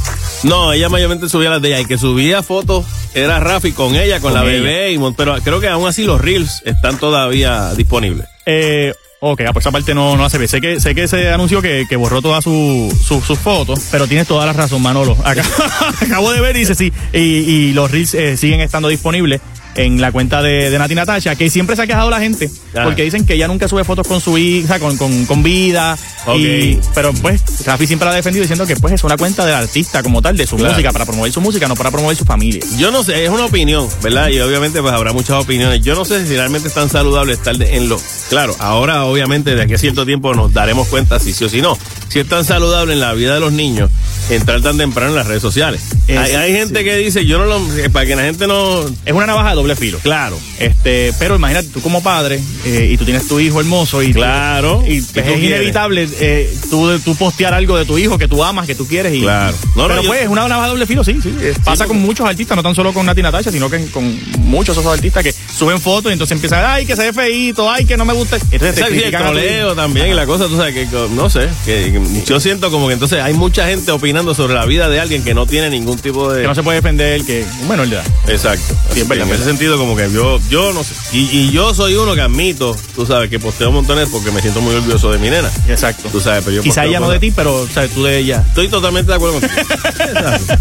No, 0.42 0.72
ella 0.72 0.88
mayormente 0.88 1.28
subía 1.28 1.50
las 1.50 1.62
de 1.62 1.68
ella. 1.68 1.80
Y 1.80 1.84
que 1.86 1.98
subía 1.98 2.42
fotos 2.42 2.84
era 3.14 3.40
Rafi 3.40 3.72
con 3.72 3.94
ella, 3.96 4.20
con, 4.20 4.32
Con 4.32 4.34
la 4.34 4.50
ella. 4.50 4.62
bebé. 4.62 4.92
Y, 4.92 4.98
pero 5.16 5.36
creo 5.42 5.60
que 5.60 5.68
aún 5.68 5.88
así 5.88 6.04
los 6.04 6.20
reels 6.20 6.62
están 6.64 6.98
todavía 6.98 7.74
disponibles. 7.74 8.26
Eh, 8.44 8.92
ok, 9.20 9.40
ah, 9.48 9.52
pues 9.52 9.64
esa 9.64 9.72
parte 9.72 9.94
no, 9.94 10.16
no 10.16 10.28
se 10.30 10.38
ve. 10.38 10.46
Sé 10.46 10.60
que, 10.60 10.78
sé 10.80 10.94
que 10.94 11.08
se 11.08 11.30
anunció 11.30 11.60
que, 11.62 11.86
que 11.88 11.96
borró 11.96 12.22
todas 12.22 12.44
su- 12.44 12.96
su- 13.02 13.22
sus 13.22 13.38
fotos, 13.38 13.80
pero 13.90 14.06
tienes 14.06 14.28
toda 14.28 14.46
la 14.46 14.52
razón, 14.52 14.82
Manolo. 14.82 15.16
Acá- 15.24 15.44
acabo 16.00 16.30
de 16.32 16.40
ver 16.40 16.56
y 16.56 16.60
dice 16.60 16.74
sí. 16.74 16.92
Y, 17.12 17.18
y 17.18 17.72
los 17.72 17.90
reels 17.90 18.14
eh, 18.14 18.36
siguen 18.36 18.60
estando 18.60 18.88
disponibles 18.88 19.40
en 19.76 20.00
la 20.00 20.10
cuenta 20.12 20.42
de, 20.42 20.70
de 20.70 20.78
Nati 20.78 20.94
Natasha, 20.94 21.34
que 21.36 21.50
siempre 21.50 21.76
se 21.76 21.82
ha 21.82 21.86
quejado 21.86 22.10
la 22.10 22.18
gente, 22.20 22.50
Ah. 22.74 22.82
porque 22.84 23.04
dicen 23.04 23.24
que 23.24 23.34
ella 23.34 23.48
nunca 23.48 23.68
sube 23.68 23.84
fotos 23.84 24.06
con 24.06 24.20
su 24.20 24.36
hija, 24.36 24.78
con, 24.78 24.96
con, 24.98 25.24
con 25.26 25.42
vida. 25.42 25.96
Y, 26.36 26.78
pero 26.94 27.12
pues, 27.14 27.40
Rafi 27.64 27.86
siempre 27.86 28.04
la 28.06 28.12
ha 28.12 28.16
defendido 28.16 28.42
diciendo 28.42 28.66
que 28.66 28.76
pues 28.76 28.92
es 28.94 29.04
una 29.04 29.16
cuenta 29.16 29.46
del 29.46 29.54
artista 29.54 30.02
como 30.02 30.20
tal, 30.20 30.36
de 30.36 30.46
su 30.46 30.56
Claro. 30.56 30.72
música, 30.72 30.92
para 30.92 31.04
promover 31.06 31.32
su 31.32 31.40
música, 31.40 31.68
no 31.68 31.74
para 31.74 31.90
promover 31.90 32.16
su 32.16 32.24
familia. 32.24 32.60
Yo 32.76 32.90
no 32.90 33.02
sé, 33.02 33.24
es 33.24 33.30
una 33.30 33.46
opinión, 33.46 33.88
¿verdad? 34.02 34.28
Y 34.28 34.40
obviamente 34.40 34.82
pues 34.82 34.92
habrá 34.92 35.12
muchas 35.12 35.42
opiniones. 35.42 35.80
Yo 35.82 35.94
no 35.94 36.04
sé 36.04 36.26
si 36.26 36.34
realmente 36.34 36.68
es 36.68 36.74
tan 36.74 36.90
saludable 36.90 37.32
estar 37.34 37.54
en 37.62 37.88
lo... 37.88 37.98
Claro, 38.28 38.54
ahora 38.58 39.04
obviamente 39.04 39.54
de 39.54 39.62
aquí 39.62 39.74
a 39.74 39.78
cierto 39.78 40.04
tiempo 40.04 40.34
nos 40.34 40.52
daremos 40.52 40.88
cuenta 40.88 41.18
si 41.20 41.32
sí 41.32 41.44
o 41.44 41.48
si 41.48 41.62
no. 41.62 41.78
Si 42.08 42.20
es 42.20 42.28
tan 42.28 42.44
saludable 42.44 42.92
en 42.92 43.00
la 43.00 43.12
vida 43.14 43.34
de 43.34 43.40
los 43.40 43.52
niños 43.52 43.90
entrar 44.30 44.60
tan 44.60 44.76
temprano 44.76 45.10
en 45.10 45.16
las 45.16 45.26
redes 45.26 45.42
sociales. 45.42 45.82
Es- 46.08 46.18
hay, 46.18 46.34
hay 46.34 46.52
gente 46.52 46.82
que 46.84 46.96
dice, 46.96 47.24
yo 47.26 47.38
no 47.38 47.44
lo... 47.46 47.60
Para 47.92 48.06
que 48.06 48.16
la 48.16 48.22
gente 48.22 48.46
no... 48.46 48.84
Es 49.04 49.12
una 49.12 49.26
navaja 49.26 49.50
de 49.50 49.54
doble 49.56 49.76
filo. 49.76 49.98
Claro. 50.00 50.38
Este, 50.58 51.12
pero 51.18 51.36
imagínate 51.36 51.68
tú 51.68 51.80
como 51.80 52.02
padre 52.02 52.40
eh, 52.64 52.88
y 52.92 52.96
tú 52.96 53.04
tienes 53.04 53.28
tu 53.28 53.38
hijo 53.38 53.60
hermoso 53.60 54.02
y 54.02 54.08
tú- 54.12 54.18
Claro. 54.20 54.82
y 54.86 55.00
¿Qué 55.02 55.12
pues, 55.14 55.26
tú 55.26 55.32
es 55.32 55.42
inevitable 55.42 56.08
eh, 56.20 56.52
tú, 56.70 56.98
tú 57.00 57.14
postear 57.16 57.54
algo 57.54 57.76
de 57.76 57.84
tu 57.84 57.98
hijo 57.98 58.18
que 58.18 58.26
tú 58.28 58.42
amas, 58.42 58.66
que 58.66 58.74
tú 58.74 58.86
quieres 58.86 59.14
y 59.14 59.20
Claro. 59.20 59.56
No, 59.76 59.82
no, 59.82 59.88
pero 59.88 60.02
yo- 60.02 60.08
pues 60.08 60.22
es 60.22 60.28
una 60.28 60.48
navaja 60.48 60.66
de 60.68 60.70
doble 60.72 60.86
filo, 60.86 61.04
sí, 61.04 61.16
sí. 61.22 61.32
Pasa 61.64 61.86
con 61.86 61.98
muchos 62.00 62.26
artistas, 62.28 62.56
no 62.56 62.62
tan 62.62 62.74
solo 62.74 62.92
con 62.92 63.06
Nati 63.06 63.22
Natasha, 63.22 63.50
sino 63.52 63.68
que 63.70 63.84
con 63.86 64.18
muchos 64.38 64.76
otros 64.76 64.92
artistas 64.94 65.22
que 65.22 65.32
suben 65.32 65.80
fotos 65.80 66.10
y 66.10 66.14
entonces 66.14 66.34
empiezan, 66.34 66.64
ay, 66.66 66.84
que 66.86 66.96
se 66.96 67.02
ve 67.04 67.12
feíto, 67.12 67.70
ay, 67.70 67.84
que 67.84 67.96
no 67.96 68.04
me 68.04 68.12
gusta. 68.12 68.36
Entonces 68.50 68.74
te 68.86 69.04
el 69.06 69.10
troleo 69.10 69.74
también 69.74 70.08
y 70.08 70.14
la 70.14 70.26
cosa, 70.26 70.46
tú 70.48 70.56
sabes 70.56 70.74
que, 70.74 70.86
no 71.14 71.30
sé, 71.30 71.48
que 71.64 71.92
que 71.92 71.95
yo 72.26 72.40
siento 72.40 72.70
como 72.70 72.88
que 72.88 72.94
entonces 72.94 73.20
hay 73.22 73.34
mucha 73.34 73.66
gente 73.66 73.90
opinando 73.92 74.34
sobre 74.34 74.54
la 74.54 74.64
vida 74.66 74.88
de 74.88 75.00
alguien 75.00 75.22
que 75.22 75.34
no 75.34 75.46
tiene 75.46 75.70
ningún 75.70 75.98
tipo 75.98 76.32
de... 76.32 76.42
que 76.42 76.48
no 76.48 76.54
se 76.54 76.62
puede 76.62 76.76
defender, 76.76 77.24
que 77.24 77.44
un 77.62 77.68
menor 77.68 77.88
de 77.88 77.96
edad. 77.96 78.04
Exacto. 78.28 78.74
Verdad, 79.06 79.26
en 79.28 79.34
ese 79.34 79.44
sentido, 79.44 79.78
como 79.78 79.96
que 79.96 80.10
yo, 80.10 80.40
yo 80.48 80.72
no 80.72 80.82
sé. 80.82 80.94
Y, 81.12 81.28
y 81.30 81.50
yo 81.52 81.74
soy 81.74 81.94
uno 81.94 82.14
que 82.14 82.20
admito, 82.20 82.76
tú 82.94 83.06
sabes, 83.06 83.30
que 83.30 83.38
posteo 83.38 83.70
montones 83.70 84.08
porque 84.10 84.30
me 84.30 84.40
siento 84.40 84.60
muy 84.60 84.74
orgulloso 84.74 85.12
de 85.12 85.18
mi 85.18 85.30
nena. 85.30 85.50
Exacto. 85.68 86.08
Tú 86.10 86.20
sabes, 86.20 86.42
pero 86.44 86.56
yo 86.56 86.62
Quizá 86.62 86.84
ella 86.84 87.00
no 87.00 87.08
de 87.10 87.18
ti, 87.18 87.30
pero 87.30 87.66
sabes 87.72 87.90
tú 87.92 88.04
de 88.04 88.18
ella. 88.18 88.44
Estoy 88.48 88.68
totalmente 88.68 89.10
de 89.10 89.16
acuerdo 89.16 89.40
contigo. 89.40 89.62
Exacto. 89.98 90.54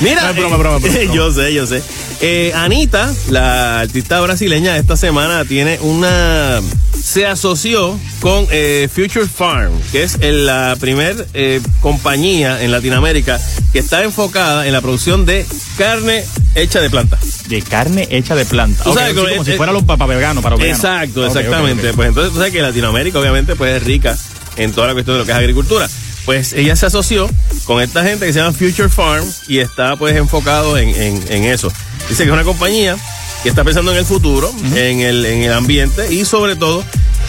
Mira, 0.00 0.22
No 0.22 0.28
es 0.30 0.36
broma, 0.36 0.56
eh, 0.56 0.58
broma, 0.58 0.78
broma, 0.78 0.78
broma. 0.78 1.14
yo 1.14 1.32
sé, 1.32 1.52
yo 1.52 1.66
sé. 1.66 1.82
Eh, 2.20 2.52
Anita, 2.54 3.12
la 3.30 3.80
artista 3.80 4.20
brasileña, 4.20 4.76
esta 4.76 4.96
semana 4.96 5.44
tiene 5.44 5.78
una. 5.80 6.60
Se 7.08 7.24
asoció 7.26 7.98
con 8.20 8.46
eh, 8.50 8.86
Future 8.94 9.26
Farm, 9.26 9.72
que 9.92 10.02
es 10.02 10.18
el- 10.20 10.44
la 10.44 10.76
primer 10.78 11.26
eh, 11.32 11.62
compañía 11.80 12.62
en 12.62 12.70
Latinoamérica 12.70 13.40
que 13.72 13.78
está 13.78 14.04
enfocada 14.04 14.66
en 14.66 14.74
la 14.74 14.82
producción 14.82 15.24
de 15.24 15.46
carne 15.78 16.22
hecha 16.54 16.82
de 16.82 16.90
planta. 16.90 17.18
De 17.48 17.62
carne 17.62 18.06
hecha 18.10 18.34
de 18.34 18.44
planta. 18.44 18.84
Tú 18.84 18.92
sabes 18.92 19.14
como 19.14 19.26
es- 19.26 19.42
si 19.46 19.52
es- 19.52 19.56
fuera 19.56 19.72
los 19.72 19.84
papás 19.84 20.06
veganos 20.06 20.42
para 20.44 20.56
veganos. 20.56 20.76
Exacto, 20.84 21.24
exactamente. 21.26 21.94
Pues 21.94 22.08
entonces 22.10 22.30
tú 22.32 22.38
sabes 22.40 22.52
que 22.52 22.60
Latinoamérica 22.60 23.18
obviamente 23.18 23.56
pues 23.56 23.76
es 23.76 23.82
rica 23.84 24.18
en 24.56 24.72
toda 24.72 24.88
la 24.88 24.92
cuestión 24.92 25.14
de 25.16 25.20
lo 25.20 25.24
que 25.24 25.32
es 25.32 25.38
agricultura. 25.38 25.88
Pues 26.26 26.52
ella 26.52 26.76
se 26.76 26.84
asoció 26.84 27.30
con 27.64 27.80
esta 27.82 28.04
gente 28.04 28.26
que 28.26 28.34
se 28.34 28.40
llama 28.40 28.52
Future 28.52 28.90
Farm 28.90 29.24
y 29.46 29.60
está 29.60 29.96
pues 29.96 30.14
enfocado 30.14 30.76
en, 30.76 30.90
en- 30.90 31.24
en 31.32 31.44
eso. 31.44 31.72
Dice 32.10 32.24
que 32.24 32.28
es 32.28 32.34
una 32.34 32.44
compañía 32.44 32.96
que 33.42 33.48
está 33.48 33.64
pensando 33.64 33.92
en 33.92 33.98
el 33.98 34.04
futuro, 34.04 34.52
en, 34.74 35.00
el, 35.00 35.24
en 35.24 35.42
el 35.44 35.52
ambiente 35.52 36.12
y 36.12 36.24
sobre 36.24 36.56
todo 36.56 36.84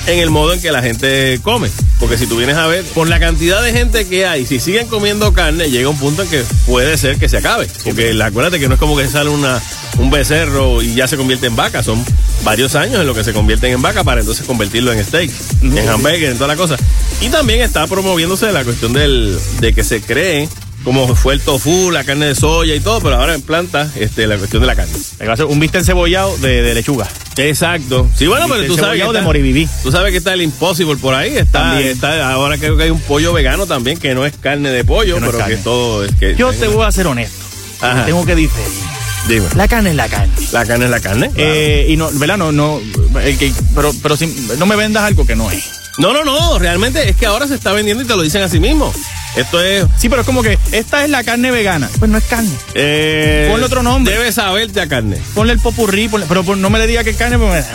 en 0.08 0.20
el 0.20 0.30
modo 0.32 0.54
en 0.54 0.62
que 0.62 0.72
la 0.72 0.82
gente 0.82 1.40
come. 1.44 1.70
Porque 2.00 2.18
si 2.18 2.26
tú 2.26 2.38
vienes 2.38 2.56
a 2.56 2.66
ver, 2.68 2.84
por 2.96 3.08
la 3.10 3.20
cantidad 3.20 3.62
de 3.62 3.74
gente 3.74 4.08
que 4.08 4.26
hay, 4.26 4.46
si 4.46 4.60
siguen 4.60 4.88
comiendo 4.88 5.34
carne, 5.34 5.70
llega 5.70 5.90
un 5.90 5.98
punto 6.00 6.24
en 6.24 6.30
que 6.30 6.44
puede 6.66 6.98
ser 6.98 7.18
que 7.18 7.28
se 7.30 7.38
acabe. 7.38 7.68
Porque 7.84 8.14
la- 8.14 8.28
acuérdate 8.28 8.60
que 8.60 8.68
no 8.68 8.76
es 8.76 8.80
como 8.80 8.96
que 8.98 9.08
sale 9.08 9.30
una, 9.30 9.62
un 9.98 10.10
becerro 10.10 10.82
y 10.82 10.96
ya 10.96 11.08
se 11.08 11.18
convierte 11.18 11.48
en 11.48 11.56
vaca. 11.58 11.84
Son 11.84 12.04
varios 12.44 12.76
años 12.76 13.02
en 13.02 13.06
lo 13.08 13.14
que 13.14 13.24
se 13.26 13.34
convierten 13.34 13.74
en 13.74 13.82
vaca 13.82 14.04
para 14.04 14.22
entonces 14.22 14.48
convertirlo 14.48 14.94
en 14.94 15.04
steak, 15.04 15.30
en 15.62 15.90
hamburger, 15.90 16.24
en 16.32 16.36
toda 16.36 16.48
la 16.48 16.56
cosa. 16.56 16.78
Y 17.22 17.28
también 17.30 17.60
está 17.62 17.86
promoviéndose 17.86 18.52
la 18.54 18.64
cuestión 18.64 18.94
del, 18.94 19.38
de 19.60 19.74
que 19.74 19.84
se 19.84 20.02
cree 20.02 20.48
como 20.84 21.14
fue 21.16 21.34
el 21.34 21.42
tofu, 21.42 21.92
la 21.92 22.04
carne 22.04 22.28
de 22.28 22.36
soya 22.36 22.76
y 22.76 22.80
todo, 22.80 23.02
pero 23.02 23.16
ahora 23.16 23.34
en 23.34 23.42
planta 23.42 23.92
este, 23.96 24.28
la 24.28 24.38
cuestión 24.38 24.62
de 24.62 24.68
la 24.68 24.76
carne. 24.76 24.94
Va 25.22 25.32
a 25.32 25.34
hacer 25.34 25.46
un 25.46 25.60
bistec 25.60 25.84
cebollado 25.84 26.38
de, 26.38 26.62
de 26.62 26.74
lechuga. 26.74 27.08
Exacto. 27.38 28.08
Sí, 28.16 28.28
bueno, 28.28 28.48
pero 28.50 28.66
tú 28.66 28.76
sabes, 28.76 29.00
que 29.00 29.04
de 29.04 29.10
está, 29.10 29.22
Moribibi. 29.22 29.68
tú 29.84 29.92
sabes 29.92 30.12
que 30.12 30.18
está 30.18 30.34
el 30.34 30.42
Impossible 30.42 30.96
por 30.98 31.14
ahí. 31.14 31.38
Está, 31.38 31.80
está, 31.82 32.32
ahora 32.32 32.58
creo 32.58 32.78
que 32.78 32.84
hay 32.84 32.90
un 32.90 33.02
pollo 33.02 33.34
vegano 33.34 33.66
también, 33.66 33.98
que 33.98 34.14
no 34.14 34.26
es 34.26 34.36
carne 34.38 34.70
de 34.70 34.84
pollo, 34.84 35.16
Que 35.16 35.22
no 35.22 35.28
es 35.28 35.36
pero 35.36 35.48
que 35.48 35.58
todo. 35.58 36.06
Es 36.06 36.16
que, 36.16 36.36
Yo 36.36 36.52
te 36.54 36.68
voy 36.68 36.86
a 36.86 36.92
ser 36.92 37.08
honesto. 37.08 37.46
Ajá. 37.82 38.06
Tengo 38.06 38.26
que 38.26 38.36
diferir. 38.36 38.68
Dime. 39.28 39.48
La 39.56 39.68
carne 39.68 39.92
es 39.92 39.96
la 39.96 40.08
carne. 40.10 40.34
La 40.52 40.66
carne 40.66 40.86
es 40.86 40.92
la 40.92 41.00
carne. 41.00 41.32
Eh, 41.36 41.88
y 41.90 41.98
no, 41.98 42.10
¿verdad? 42.14 42.38
No, 42.38 42.52
no, 42.52 42.82
el 43.22 43.38
que, 43.38 43.54
pero, 43.76 43.94
pero 44.02 44.18
si, 44.18 44.28
no 44.58 44.66
me 44.66 44.76
vendas 44.76 45.04
algo 45.04 45.26
que 45.26 45.36
no 45.36 45.52
es. 45.52 45.64
No, 45.98 46.14
no, 46.14 46.24
no. 46.24 46.58
Realmente 46.58 47.10
es 47.10 47.16
que 47.16 47.26
ahora 47.26 47.48
se 47.48 47.56
está 47.56 47.74
vendiendo 47.74 48.04
y 48.04 48.08
te 48.08 48.16
lo 48.16 48.22
dicen 48.22 48.42
a 48.42 48.50
sí 48.50 48.60
mismo. 48.60 48.94
Esto 49.36 49.62
es. 49.62 49.86
Sí, 49.98 50.10
pero 50.10 50.22
es 50.22 50.26
como 50.26 50.42
que 50.44 50.58
esta 50.72 51.04
es 51.04 51.10
la 51.10 51.24
carne 51.24 51.52
vegana. 51.52 51.90
Pues 52.00 52.10
no 52.10 52.18
es 52.18 52.24
carne. 52.26 52.50
Eh, 52.74 53.48
Ponle 53.50 53.66
otro 53.66 53.84
nombre. 53.84 54.14
Debe 54.14 54.32
saberte 54.32 54.82
a 54.82 54.88
carne. 54.88 55.18
Ponle 55.36 55.54
el 55.54 55.60
popurrí, 55.60 56.08
ponle- 56.10 56.26
pero 56.28 56.44
por- 56.44 56.58
no 56.58 56.70
me 56.70 56.80
le 56.80 56.88
diga 56.88 57.04
que 57.04 57.12
es 57.12 57.18
carne, 57.18 57.38
pues 57.38 57.66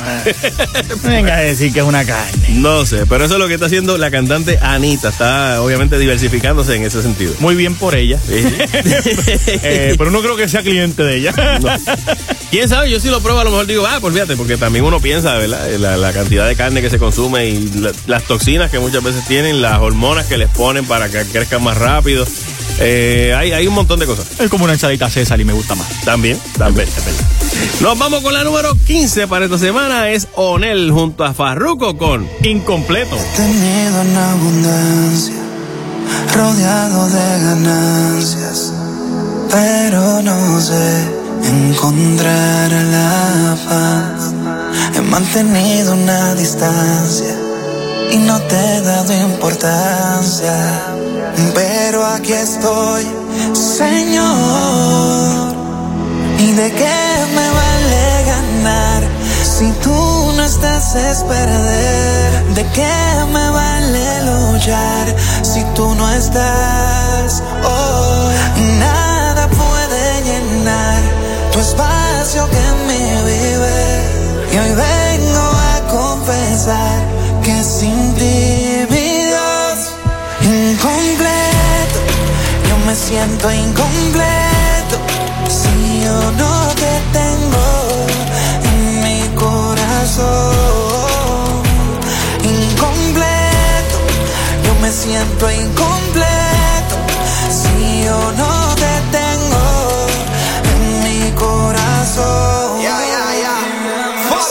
me, 1.04 1.10
venga 1.10 1.36
a 1.36 1.40
decir 1.40 1.72
que 1.72 1.80
es 1.80 1.84
una 1.84 2.04
carne. 2.04 2.48
No 2.50 2.84
sé, 2.86 3.06
pero 3.06 3.24
eso 3.24 3.34
es 3.34 3.40
lo 3.40 3.48
que 3.48 3.54
está 3.54 3.66
haciendo 3.66 3.96
la 3.98 4.10
cantante 4.10 4.58
Anita. 4.60 5.08
Está 5.10 5.62
obviamente 5.62 5.98
diversificándose 5.98 6.74
en 6.76 6.84
ese 6.84 7.02
sentido. 7.02 7.32
Muy 7.38 7.54
bien 7.54 7.74
por 7.76 7.94
ella. 7.94 8.18
Sí. 8.26 8.44
Eh, 9.66 9.94
pero 9.96 10.10
no 10.10 10.20
creo 10.20 10.36
que 10.36 10.48
sea 10.48 10.62
cliente 10.62 11.02
de 11.02 11.16
ella. 11.16 11.32
Quién 12.50 12.68
sabe, 12.68 12.90
yo 12.90 13.00
si 13.00 13.08
lo 13.08 13.20
pruebo 13.20 13.40
a 13.40 13.44
lo 13.44 13.50
mejor 13.50 13.66
digo, 13.66 13.86
ah, 13.86 13.98
pues 14.00 14.14
fíjate, 14.14 14.36
porque 14.36 14.56
también 14.56 14.84
uno 14.84 15.00
piensa, 15.00 15.34
¿verdad? 15.36 15.68
La, 15.78 15.96
la 15.96 16.12
cantidad 16.12 16.46
de 16.46 16.54
carne 16.56 16.80
que 16.82 16.90
se 16.90 16.98
consume 16.98 17.46
y 17.48 17.68
la- 17.80 17.92
las 18.06 18.24
toxinas 18.24 18.70
que 18.70 18.78
muchas 18.78 19.02
veces 19.02 19.24
tienen, 19.26 19.60
las 19.62 19.78
hormonas 19.80 20.26
que 20.26 20.36
les 20.36 20.48
ponen 20.50 20.84
para 20.86 21.08
que 21.08 21.18
crezcan 21.44 21.62
más 21.62 21.76
rápido. 21.76 22.24
Eh, 22.80 23.34
hay, 23.36 23.52
hay 23.52 23.66
un 23.66 23.74
montón 23.74 24.00
de 24.00 24.06
cosas. 24.06 24.26
Es 24.40 24.48
como 24.48 24.64
una 24.64 24.72
ensaladita 24.72 25.10
César 25.10 25.38
y 25.40 25.44
me 25.44 25.52
gusta 25.52 25.74
más. 25.74 25.86
También, 26.04 26.40
también, 26.58 26.88
verdad. 26.88 27.24
Nos 27.80 27.98
vamos 27.98 28.22
con 28.22 28.32
la 28.32 28.42
número 28.44 28.74
15 28.86 29.28
para 29.28 29.44
esta 29.44 29.58
semana. 29.58 30.10
Es 30.10 30.26
Onel 30.34 30.90
junto 30.90 31.24
a 31.24 31.34
Farruko 31.34 31.96
con 31.98 32.28
Incompleto. 32.42 33.16
tenido 33.36 34.00
en 34.00 34.16
abundancia, 34.16 35.34
rodeado 36.34 37.08
de 37.10 37.44
ganancias, 37.44 38.72
pero 39.50 40.22
no 40.22 40.60
sé 40.60 41.04
encontrar 41.44 42.72
la 42.72 43.56
paz. 43.68 44.32
He 44.96 45.00
mantenido 45.02 45.92
una 45.92 46.34
distancia 46.34 47.36
y 48.10 48.16
no 48.16 48.40
te 48.42 48.56
he 48.56 48.80
dado 48.80 49.12
importancia, 49.12 50.93
pero 51.54 52.04
aquí 52.06 52.32
estoy, 52.32 53.06
Señor. 53.52 54.24
¿Y 56.38 56.52
de 56.52 56.72
qué 56.72 57.26
me 57.34 57.50
vale 57.60 58.24
ganar 58.26 59.02
si 59.42 59.70
tú 59.82 60.32
no 60.36 60.44
estás 60.44 60.94
es 60.94 61.24
perder? 61.24 62.44
¿De 62.54 62.64
qué 62.72 63.24
me 63.32 63.50
vale 63.50 64.22
luchar 64.24 65.14
si 65.42 65.64
tú 65.74 65.94
no 65.94 66.08
estás? 66.10 67.42
Oh, 67.64 68.30
nada 68.78 69.48
puede 69.48 70.22
llenar 70.22 71.00
tu 71.52 71.58
espacio 71.60 72.48
que 72.50 72.72
me 72.88 73.22
vive. 73.30 73.80
Y 74.52 74.56
hoy 74.58 74.74
vengo 74.74 75.40
a 75.40 75.80
confesar 75.90 77.13
siento 82.94 83.52
incompleto 83.52 84.98
si 85.48 86.02
yo 86.04 86.32
no 86.32 86.68
te 86.74 86.92
tengo 87.12 87.66
en 88.70 89.02
mi 89.02 89.20
corazón. 89.34 90.52
Incompleto, 92.42 93.96
yo 94.64 94.74
me 94.80 94.90
siento 94.90 95.50
incompleto 95.50 96.96
si 97.48 98.04
yo 98.04 98.32
no 98.36 98.74
te 98.74 98.92
tengo 99.18 100.06
en 100.72 100.80
mi 101.04 101.30
corazón. 101.32 102.73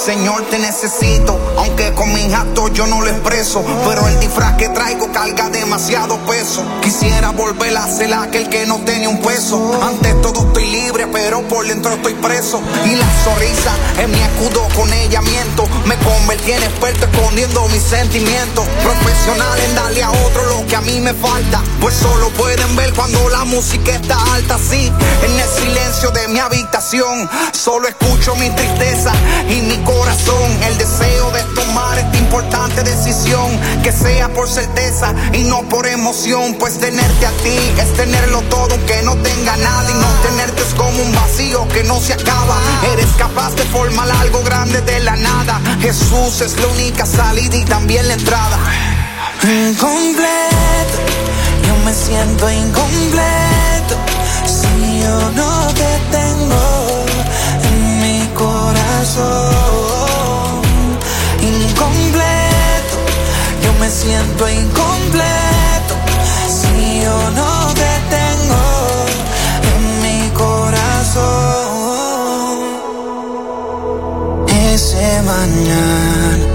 Señor, 0.03 0.43
te 0.49 0.59
necesito, 0.59 1.39
aunque 1.57 1.93
con 1.93 2.11
mis 2.13 2.33
actos 2.33 2.73
yo 2.73 2.85
no 2.87 2.99
lo 2.99 3.09
expreso. 3.09 3.63
Pero 3.87 4.05
el 4.09 4.19
disfraz 4.19 4.57
que 4.57 4.67
traigo 4.67 5.09
carga 5.13 5.49
demasiado 5.49 6.17
peso. 6.25 6.61
Quisiera 6.81 7.29
volver 7.29 7.77
a 7.77 7.87
ser 7.87 8.13
aquel 8.13 8.49
que 8.49 8.65
no 8.65 8.79
tenía 8.79 9.07
un 9.07 9.21
peso. 9.21 9.81
Ante 9.81 10.13
todo 10.15 10.47
estoy 10.47 10.65
libre, 10.69 11.07
pero 11.07 11.47
por 11.47 11.65
dentro 11.65 11.93
estoy 11.93 12.15
preso. 12.15 12.61
Y 12.83 12.95
la 12.95 13.07
sonrisa 13.23 13.77
es 13.97 14.09
mi 14.09 14.19
escudo, 14.19 14.67
con 14.75 14.91
ella 14.91 15.21
miento. 15.21 15.65
Me 15.85 15.95
convertí 15.99 16.51
en 16.51 16.63
experto 16.63 17.05
escondiendo 17.05 17.65
mis 17.69 17.83
sentimientos. 17.83 18.67
Profesional 18.83 19.57
en 19.61 19.75
darle 19.75 20.03
a 20.03 20.11
otro 20.11 20.43
lo 20.47 20.67
que 20.67 20.75
a 20.75 20.81
mí 20.81 20.99
me 20.99 21.13
falta. 21.13 21.61
Pues 21.79 21.95
solo 21.95 22.27
pueden 22.31 22.75
ver 22.75 22.93
cuando 22.93 23.29
la 23.29 23.45
música 23.45 23.93
está 23.93 24.17
alta, 24.33 24.57
sí. 24.57 24.91
En 25.23 25.39
el 25.39 25.49
silencio 25.49 26.11
de 26.11 26.27
mi 26.27 26.39
habitación, 26.39 27.29
solo 27.53 27.87
escucho 27.87 28.35
mi 28.35 28.49
tristeza 28.49 29.13
y 29.47 29.61
mi 29.61 29.77
corazón. 29.77 29.92
El 29.93 30.77
deseo 30.77 31.29
de 31.31 31.43
tomar 31.53 31.99
esta 31.99 32.17
importante 32.17 32.81
decisión, 32.83 33.47
que 33.83 33.91
sea 33.91 34.27
por 34.29 34.49
certeza 34.49 35.13
y 35.33 35.43
no 35.43 35.61
por 35.69 35.85
emoción. 35.85 36.55
Pues 36.57 36.79
tenerte 36.79 37.25
a 37.27 37.31
ti 37.43 37.55
es 37.77 37.93
tenerlo 37.93 38.41
todo, 38.43 38.69
aunque 38.71 39.03
no 39.03 39.15
tenga 39.17 39.55
nada. 39.57 39.91
Y 39.91 39.93
no 39.93 40.07
tenerte 40.27 40.63
es 40.63 40.73
como 40.73 41.01
un 41.01 41.13
vacío 41.13 41.67
que 41.67 41.83
no 41.83 41.99
se 41.99 42.13
acaba. 42.13 42.57
Eres 42.91 43.09
capaz 43.17 43.53
de 43.55 43.63
formar 43.65 44.09
algo 44.09 44.41
grande 44.43 44.81
de 44.81 44.99
la 45.01 45.15
nada. 45.15 45.61
Jesús 45.79 46.41
es 46.41 46.59
la 46.59 46.67
única 46.67 47.05
salida 47.05 47.55
y 47.55 47.65
también 47.65 48.07
la 48.07 48.15
entrada. 48.15 48.57
Incompleto, 49.43 50.97
yo 51.67 51.75
me 51.85 51.93
siento 51.93 52.49
incompleto 52.49 53.95
si 54.45 55.01
yo 55.01 55.31
no 55.35 55.67
te 55.67 55.99
tengo 56.11 57.05
en 57.63 58.01
mi 58.01 58.27
corazón. 58.33 59.52
Me 63.83 63.89
siento 63.89 64.47
incompleto 64.49 65.93
si 66.47 67.01
yo 67.01 67.17
no 67.31 67.73
te 67.73 67.91
tengo 68.15 68.63
en 69.73 69.83
mi 70.03 70.21
corazón. 70.29 71.23
Ese 74.73 75.21
mañana 75.23 76.45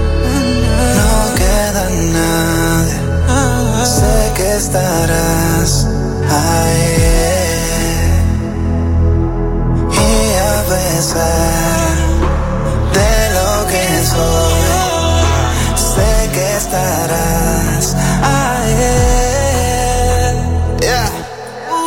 no 0.97 1.11
queda 1.39 1.85
nada, 2.17 3.85
sé 3.85 4.17
que 4.35 4.47
estarás 4.63 5.71
ahí. 6.41 6.97
Y 10.07 10.13
a 10.51 10.57
pesar 10.73 11.93
de 12.97 13.11
lo 13.37 13.49
que 13.71 13.85
soy, 14.13 14.58
estarás 16.59 17.95
ahí. 18.21 18.75
Yeah. 20.81 21.09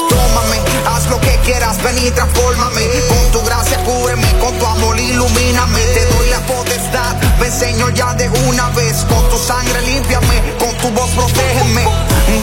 Tómame, 0.09 0.59
haz 0.87 1.07
lo 1.11 1.21
que 1.21 1.37
quieras, 1.45 1.83
ven 1.83 1.99
y 1.99 2.11
transfórmame. 2.11 2.89
Con 3.09 3.33
tu 3.33 3.43
gracia 3.47 3.79
cúbreme, 3.85 4.29
con 4.39 4.59
tu 4.59 4.67
amor 4.67 4.99
ilumíname. 4.99 5.81
Te 5.97 6.05
doy 6.07 6.31
la 6.31 6.41
potestad, 6.41 7.17
ven 7.39 7.53
Señor 7.53 7.93
ya 7.95 8.15
de 8.15 8.29
una 8.49 8.71
vez. 8.71 9.05
Con 9.05 9.29
tu 9.31 9.39
sangre 9.39 9.83
límpiame, 9.83 10.57
con 10.59 10.75
tu 10.79 10.89
voz 10.91 11.11
protégeme. 11.11 11.85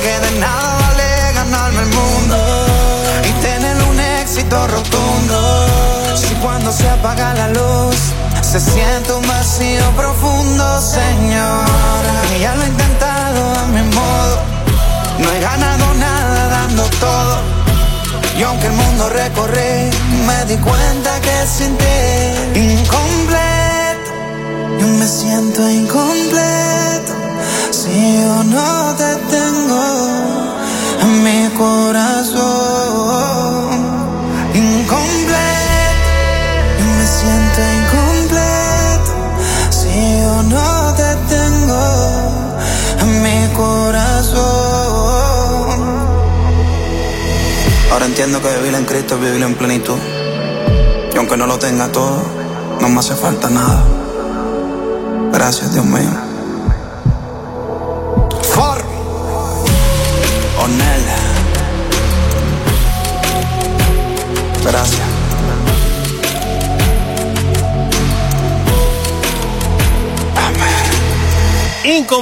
Que 0.04 0.20
de 0.20 0.40
nada 0.40 0.78
vale 0.82 1.34
ganarme 1.34 1.82
el 1.82 1.90
mundo 1.90 2.38
y 3.28 3.32
tener 3.42 3.76
un 3.90 4.00
éxito 4.00 4.68
rotundo. 4.68 6.16
Si 6.16 6.36
cuando 6.36 6.72
se 6.72 6.88
apaga 6.88 7.34
la 7.34 7.48
luz 7.50 7.98
se 8.50 8.60
siente 8.60 9.14
un 9.14 9.28
vacío 9.28 9.92
profundo, 9.96 10.82
Señor. 10.82 11.68
Ya 12.42 12.56
lo 12.56 12.64
he 12.64 12.68
intentado 12.68 13.60
a 13.60 13.68
mi 13.68 13.84
modo, 13.84 14.40
no 15.20 15.32
he 15.32 15.40
ganado 15.40 15.94
nada 15.94 16.48
dando 16.48 16.84
todo. 17.00 17.42
Y 18.36 18.42
aunque 18.42 18.66
el 18.66 18.74
mundo 18.74 19.08
recorrí, 19.10 19.92
me 20.26 20.46
di 20.46 20.58
cuenta 20.58 21.22
que 21.22 21.46
sin 21.46 21.78
ti, 21.78 21.86
que 48.38 48.58
vivir 48.60 48.76
en 48.76 48.86
Cristo 48.86 49.16
es 49.16 49.22
vivir 49.22 49.42
en 49.42 49.56
plenitud. 49.56 49.98
Y 51.14 51.18
aunque 51.18 51.36
no 51.36 51.48
lo 51.48 51.58
tenga 51.58 51.92
todo, 51.92 52.22
no 52.80 52.90
me 52.90 53.00
hace 53.00 53.16
falta 53.16 53.50
nada. 53.50 53.84
Gracias, 55.34 55.74
Dios 55.74 55.86
mío. 55.86 56.29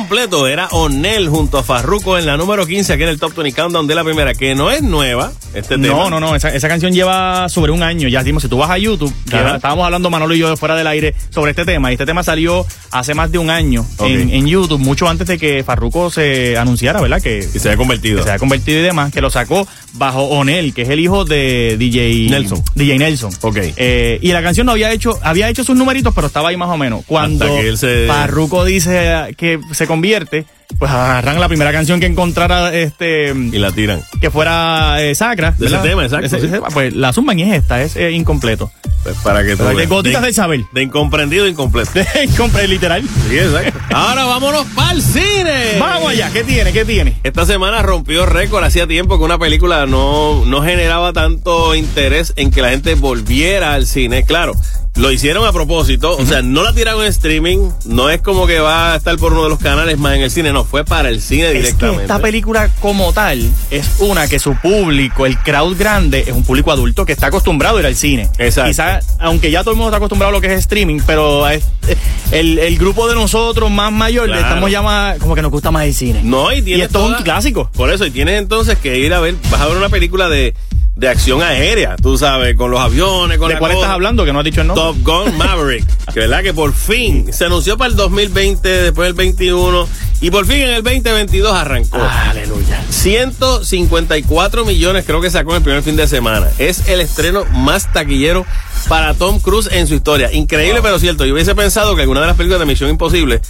Incompleto 0.01 0.47
era 0.47 0.67
Onel 0.67 1.27
junto 1.27 1.57
a 1.57 1.63
Farruko 1.63 2.19
en 2.19 2.27
la 2.27 2.37
número 2.37 2.67
15 2.67 2.93
aquí 2.93 3.01
en 3.01 3.09
el 3.09 3.19
Top 3.19 3.33
20 3.35 3.59
Countdown 3.59 3.87
de 3.87 3.95
la 3.95 4.03
primera, 4.03 4.35
que 4.35 4.53
no 4.53 4.69
es 4.69 4.83
nueva. 4.83 5.31
Este 5.55 5.79
tema. 5.79 5.87
No, 5.87 6.09
no, 6.11 6.19
no, 6.19 6.35
esa, 6.35 6.53
esa 6.53 6.67
canción 6.67 6.93
lleva 6.93 7.49
sobre 7.49 7.71
un 7.71 7.81
año. 7.81 8.07
Ya 8.07 8.21
dimos, 8.21 8.43
si 8.43 8.49
tú 8.49 8.57
vas 8.57 8.69
a 8.69 8.77
YouTube, 8.77 9.11
estábamos 9.25 9.85
hablando 9.85 10.11
Manolo 10.11 10.35
y 10.35 10.37
yo 10.37 10.55
fuera 10.55 10.75
del 10.75 10.85
aire 10.85 11.15
sobre 11.31 11.49
este 11.49 11.65
tema. 11.65 11.89
Y 11.89 11.95
este 11.95 12.05
tema 12.05 12.21
salió 12.21 12.63
hace 12.91 13.15
más 13.15 13.31
de 13.31 13.39
un 13.39 13.49
año 13.49 13.83
en, 14.01 14.29
en 14.29 14.45
YouTube, 14.45 14.77
mucho 14.79 15.09
antes 15.09 15.25
de 15.25 15.39
que 15.39 15.63
Farruko 15.63 16.11
se 16.11 16.57
anunciara, 16.59 17.01
¿verdad? 17.01 17.19
Que, 17.19 17.39
Y 17.39 17.57
se 17.57 17.69
había 17.69 17.77
convertido. 17.77 18.17
que 18.17 18.23
se 18.23 18.29
había 18.29 18.39
convertido 18.39 18.79
y 18.79 18.83
demás, 18.83 19.11
que 19.11 19.19
lo 19.21 19.31
sacó 19.31 19.67
bajo 19.93 20.25
Onel, 20.25 20.75
que 20.75 20.83
es 20.83 20.89
el 20.89 20.99
hijo 20.99 21.25
de 21.25 21.75
DJ 21.79 22.27
Nelson. 22.29 22.63
DJ 22.75 22.99
Nelson. 22.99 23.31
Ok. 23.41 23.57
Eh, 23.77 24.19
y 24.21 24.31
la 24.31 24.43
canción 24.43 24.67
no 24.67 24.73
había 24.73 24.91
hecho, 24.91 25.17
había 25.23 25.49
hecho 25.49 25.63
sus 25.63 25.75
numeritos, 25.75 26.13
pero 26.13 26.27
estaba 26.27 26.49
ahí 26.49 26.57
más 26.57 26.69
o 26.69 26.77
menos. 26.77 27.03
Cuando 27.07 27.47
que 27.47 28.05
Farruko 28.07 28.63
dice 28.63 29.33
que 29.37 29.59
se 29.71 29.86
convierte, 29.87 30.45
pues 30.79 30.91
agarran 30.91 31.39
la 31.39 31.47
primera 31.47 31.71
canción 31.71 31.99
que 31.99 32.05
encontrara 32.05 32.73
este 32.73 33.29
Y 33.33 33.57
la 33.57 33.71
tiran. 33.71 34.01
que 34.21 34.29
fuera 34.31 35.01
eh, 35.01 35.15
sacra. 35.15 35.51
De 35.57 35.67
ese 35.67 35.77
tema, 35.77 36.03
exacto, 36.03 36.25
Ese- 36.27 36.39
sí. 36.41 36.45
ese- 36.47 36.61
pues 36.73 36.93
la 36.95 37.13
zumban 37.13 37.39
y 37.39 37.43
es 37.43 37.53
esta, 37.63 37.81
es 37.81 37.95
eh, 37.95 38.11
incompleto. 38.11 38.69
Pues 39.03 39.15
para 39.23 39.43
que 39.45 39.55
tú 39.55 39.63
de 39.63 39.85
gotitas 39.85 40.21
de, 40.21 40.33
saber. 40.33 40.65
de 40.73 40.83
incomprendido 40.83 41.47
incompleto. 41.47 41.91
Compré 42.37 42.67
literal. 42.67 43.03
Sí, 43.29 43.37
exacto. 43.39 43.79
Ahora 43.95 44.25
vámonos 44.25 44.65
para 44.75 44.91
el 44.91 45.01
cine. 45.01 45.77
Vamos 45.79 46.11
allá, 46.11 46.29
¿qué 46.31 46.43
tiene? 46.43 46.73
¿Qué 46.73 46.83
tiene? 46.83 47.15
Esta 47.23 47.45
semana 47.45 47.81
rompió 47.81 48.25
récord. 48.25 48.63
Hacía 48.65 48.85
tiempo 48.87 49.17
que 49.17 49.23
una 49.23 49.37
película 49.39 49.85
no, 49.85 50.43
no 50.45 50.61
generaba 50.61 51.13
tanto 51.13 51.73
interés 51.75 52.33
en 52.35 52.51
que 52.51 52.61
la 52.61 52.69
gente 52.69 52.95
volviera 52.95 53.73
al 53.75 53.85
cine. 53.87 54.23
Claro, 54.25 54.53
lo 54.95 55.09
hicieron 55.11 55.45
a 55.47 55.53
propósito. 55.53 56.17
O 56.17 56.25
sea, 56.25 56.41
no 56.41 56.63
la 56.63 56.73
tiraron 56.73 57.01
en 57.03 57.07
streaming. 57.07 57.69
No 57.85 58.09
es 58.09 58.21
como 58.21 58.45
que 58.45 58.59
va 58.59 58.93
a 58.93 58.97
estar 58.97 59.15
por 59.17 59.31
uno 59.31 59.43
de 59.43 59.49
los 59.49 59.59
canales 59.59 59.97
más 59.97 60.15
en 60.15 60.21
el 60.23 60.31
cine. 60.31 60.51
No, 60.51 60.56
fue 60.63 60.83
para 60.85 61.09
el 61.09 61.21
cine 61.21 61.47
Es 61.47 61.51
que 61.51 61.57
directamente. 61.59 62.01
esta 62.03 62.19
película 62.19 62.69
como 62.79 63.13
tal 63.13 63.49
es 63.71 63.89
una 63.99 64.27
que 64.27 64.39
su 64.39 64.55
público, 64.55 65.25
el 65.25 65.37
crowd 65.39 65.77
grande, 65.77 66.23
es 66.27 66.33
un 66.33 66.43
público 66.43 66.71
adulto 66.71 67.05
que 67.05 67.13
está 67.13 67.27
acostumbrado 67.27 67.77
a 67.77 67.79
ir 67.81 67.85
al 67.87 67.95
cine. 67.95 68.29
Exacto. 68.37 68.69
Quizá, 68.69 68.99
aunque 69.19 69.51
ya 69.51 69.61
todo 69.61 69.71
el 69.71 69.77
mundo 69.77 69.89
está 69.89 69.97
acostumbrado 69.97 70.29
a 70.29 70.31
lo 70.33 70.41
que 70.41 70.47
es 70.53 70.59
streaming, 70.59 70.99
pero 71.05 71.47
es- 71.49 71.63
el, 72.31 72.59
el 72.59 72.77
grupo 72.77 73.07
de 73.07 73.15
nosotros 73.15 73.71
más 73.71 73.91
mayor, 73.91 74.25
Claro. 74.27 74.41
estamos 74.41 74.69
ya 74.71 74.81
más, 74.81 75.17
como 75.19 75.33
que 75.35 75.41
nos 75.41 75.51
gusta 75.51 75.71
más 75.71 75.85
el 75.85 75.93
cine. 75.93 76.21
No, 76.23 76.51
y, 76.51 76.57
y 76.57 76.61
tienes 76.61 76.87
esto 76.87 77.05
es 77.11 77.17
un 77.17 77.23
clásico. 77.23 77.69
Por 77.73 77.89
eso, 77.91 78.05
y 78.05 78.11
tienes 78.11 78.37
entonces 78.39 78.77
que 78.77 78.97
ir 78.99 79.13
a 79.13 79.19
ver, 79.21 79.35
vas 79.49 79.61
a 79.61 79.67
ver 79.67 79.77
una 79.77 79.87
película 79.89 80.27
de, 80.27 80.53
de 80.97 81.07
acción 81.07 81.43
aérea, 81.43 81.95
tú 81.95 82.17
sabes, 82.17 82.55
con 82.55 82.71
los 82.71 82.79
aviones, 82.79 83.37
con 83.37 83.49
¿De 83.49 83.53
la 83.53 83.59
cuál 83.59 83.71
cosa. 83.71 83.83
estás 83.83 83.93
hablando? 83.93 84.25
Que 84.25 84.33
no 84.33 84.39
has 84.39 84.45
dicho 84.45 84.61
el 84.61 84.67
nombre. 84.67 84.83
Top 84.83 84.97
Gun 85.03 85.37
Maverick, 85.37 85.85
que 86.13 86.21
verdad 86.21 86.41
que 86.41 86.53
por 86.53 86.73
fin 86.73 87.31
se 87.31 87.45
anunció 87.45 87.77
para 87.77 87.91
el 87.91 87.95
2020, 87.95 88.67
después 88.67 89.07
del 89.07 89.13
21 89.13 89.87
y 90.19 90.31
por 90.31 90.47
fin 90.47 90.57
en 90.57 90.69
el 90.69 90.83
2022 90.83 91.53
arrancó. 91.53 91.99
Aleluya. 92.01 92.83
154 92.89 94.65
millones 94.65 95.05
creo 95.05 95.21
que 95.21 95.29
sacó 95.29 95.51
en 95.51 95.57
el 95.57 95.61
primer 95.61 95.83
fin 95.83 95.95
de 95.95 96.07
semana. 96.07 96.47
Es 96.57 96.87
el 96.89 96.99
estreno 96.99 97.45
más 97.45 97.93
taquillero 97.93 98.43
para 98.87 99.13
Tom 99.13 99.39
Cruise 99.39 99.69
en 99.71 99.85
su 99.85 99.93
historia. 99.93 100.33
Increíble 100.33 100.79
pero 100.81 100.97
cierto. 100.97 101.25
Yo 101.25 101.35
hubiese 101.35 101.53
pensado 101.53 101.95
que 101.95 102.01
alguna 102.01 102.21
de 102.21 102.27
las 102.27 102.35
películas 102.35 102.59
de 102.59 102.65
Misión 102.65 102.89
Imposible 102.89 103.41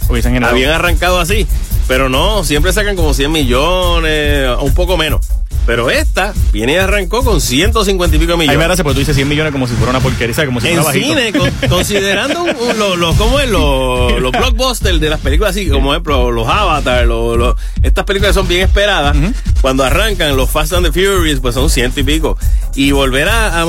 habían 0.44 0.72
arrancado 0.72 1.18
así, 1.18 1.46
pero 1.86 2.10
no, 2.10 2.44
siempre 2.44 2.74
sacan 2.74 2.96
como 2.96 3.14
100 3.14 3.32
millones, 3.32 4.50
un 4.60 4.74
poco 4.74 4.98
menos. 4.98 5.26
Pero 5.68 5.90
esta 5.90 6.32
viene 6.50 6.72
y 6.72 6.76
arrancó 6.76 7.22
con 7.22 7.42
150 7.42 8.16
y 8.16 8.18
pico 8.18 8.32
Ahí 8.32 8.38
me 8.38 8.46
millones. 8.46 8.70
hace, 8.70 8.82
porque 8.82 8.94
tú 8.94 9.00
dices 9.00 9.14
100 9.14 9.28
millones 9.28 9.52
como 9.52 9.68
si 9.68 9.74
fuera 9.74 9.90
una 9.90 10.00
porquería. 10.00 10.46
Como 10.46 10.62
si 10.62 10.68
En 10.68 10.82
fuera 10.82 10.92
cine, 10.98 11.30
con- 11.32 11.50
considerando 11.68 12.42
un- 12.42 12.56
un- 12.56 12.78
lo- 12.78 12.96
lo- 12.96 13.12
¿cómo 13.16 13.38
es? 13.38 13.50
Los 13.50 14.18
los 14.20 14.32
blockbusters 14.32 14.98
de 14.98 15.10
las 15.10 15.20
películas 15.20 15.50
así, 15.50 15.68
como 15.68 15.94
es, 15.94 16.00
los, 16.04 16.32
los 16.32 16.48
Avatar, 16.48 17.04
los- 17.06 17.36
los- 17.36 17.54
estas 17.82 18.04
películas 18.06 18.34
son 18.34 18.48
bien 18.48 18.62
esperadas. 18.62 19.14
Cuando 19.60 19.84
arrancan 19.84 20.36
los 20.38 20.48
Fast 20.48 20.72
and 20.72 20.86
the 20.86 20.92
Furious, 20.92 21.38
pues 21.40 21.54
son 21.54 21.68
ciento 21.68 22.00
y 22.00 22.02
pico. 22.02 22.38
Y 22.74 22.92
volver 22.92 23.28
a, 23.28 23.60
a 23.60 23.66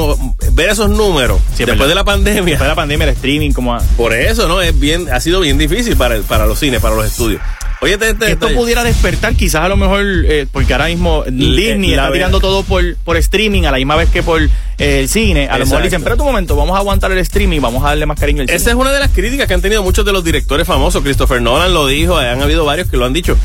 ver 0.53 0.69
esos 0.69 0.89
números 0.89 1.41
Sí, 1.51 1.65
después 1.65 1.77
verdad. 1.79 1.87
de 1.89 1.95
la 1.95 2.03
pandemia. 2.05 2.43
Después 2.45 2.61
de 2.61 2.67
la 2.67 2.75
pandemia, 2.75 3.07
el 3.07 3.13
streaming, 3.15 3.51
como 3.51 3.75
a- 3.75 3.81
Por 3.97 4.13
eso, 4.13 4.47
¿no? 4.47 4.61
Es 4.61 4.79
bien, 4.79 5.11
ha 5.11 5.19
sido 5.19 5.41
bien 5.41 5.57
difícil 5.57 5.97
para, 5.97 6.15
el- 6.15 6.23
para 6.23 6.45
los 6.45 6.57
cines, 6.59 6.79
para 6.79 6.95
los 6.95 7.05
estudios. 7.05 7.41
Oye, 7.81 7.93
este, 7.93 8.09
este 8.09 8.31
esto 8.31 8.49
pudiera 8.53 8.83
despertar 8.83 9.35
quizás 9.35 9.61
a 9.61 9.69
lo 9.69 9.77
mejor, 9.77 10.03
eh, 10.03 10.47
porque 10.51 10.73
ahora 10.73 10.87
mismo 10.87 11.23
Disney 11.27 11.91
la 11.91 12.03
está 12.03 12.13
tirando 12.13 12.39
todo 12.41 12.63
por, 12.63 12.97
por 12.97 13.15
streaming 13.15 13.63
a 13.63 13.71
la 13.71 13.77
misma 13.77 13.95
vez 13.95 14.09
que 14.09 14.21
por 14.21 14.41
eh, 14.41 14.49
el 14.77 15.07
cine. 15.07 15.47
A 15.47 15.57
lo 15.57 15.65
mejor 15.65 15.83
dicen, 15.83 15.99
espera 15.99 16.15
un 16.15 16.25
momento, 16.25 16.57
vamos 16.57 16.75
a 16.75 16.79
aguantar 16.79 17.11
el 17.11 17.19
streaming, 17.19 17.61
vamos 17.61 17.83
a 17.85 17.89
darle 17.89 18.05
más 18.05 18.19
cariño 18.19 18.41
al 18.41 18.49
Esa 18.49 18.59
cine. 18.59 18.71
es 18.71 18.75
una 18.75 18.91
de 18.91 18.99
las 18.99 19.11
críticas 19.11 19.47
que 19.47 19.53
han 19.53 19.61
tenido 19.61 19.81
muchos 19.81 20.03
de 20.05 20.11
los 20.11 20.23
directores 20.23 20.67
famosos. 20.67 21.01
Christopher 21.03 21.41
Nolan 21.41 21.73
lo 21.73 21.87
dijo, 21.87 22.17
han 22.17 22.41
habido 22.41 22.65
varios 22.65 22.89
que 22.89 22.97
lo 22.97 23.05
han 23.05 23.13
dicho. 23.13 23.37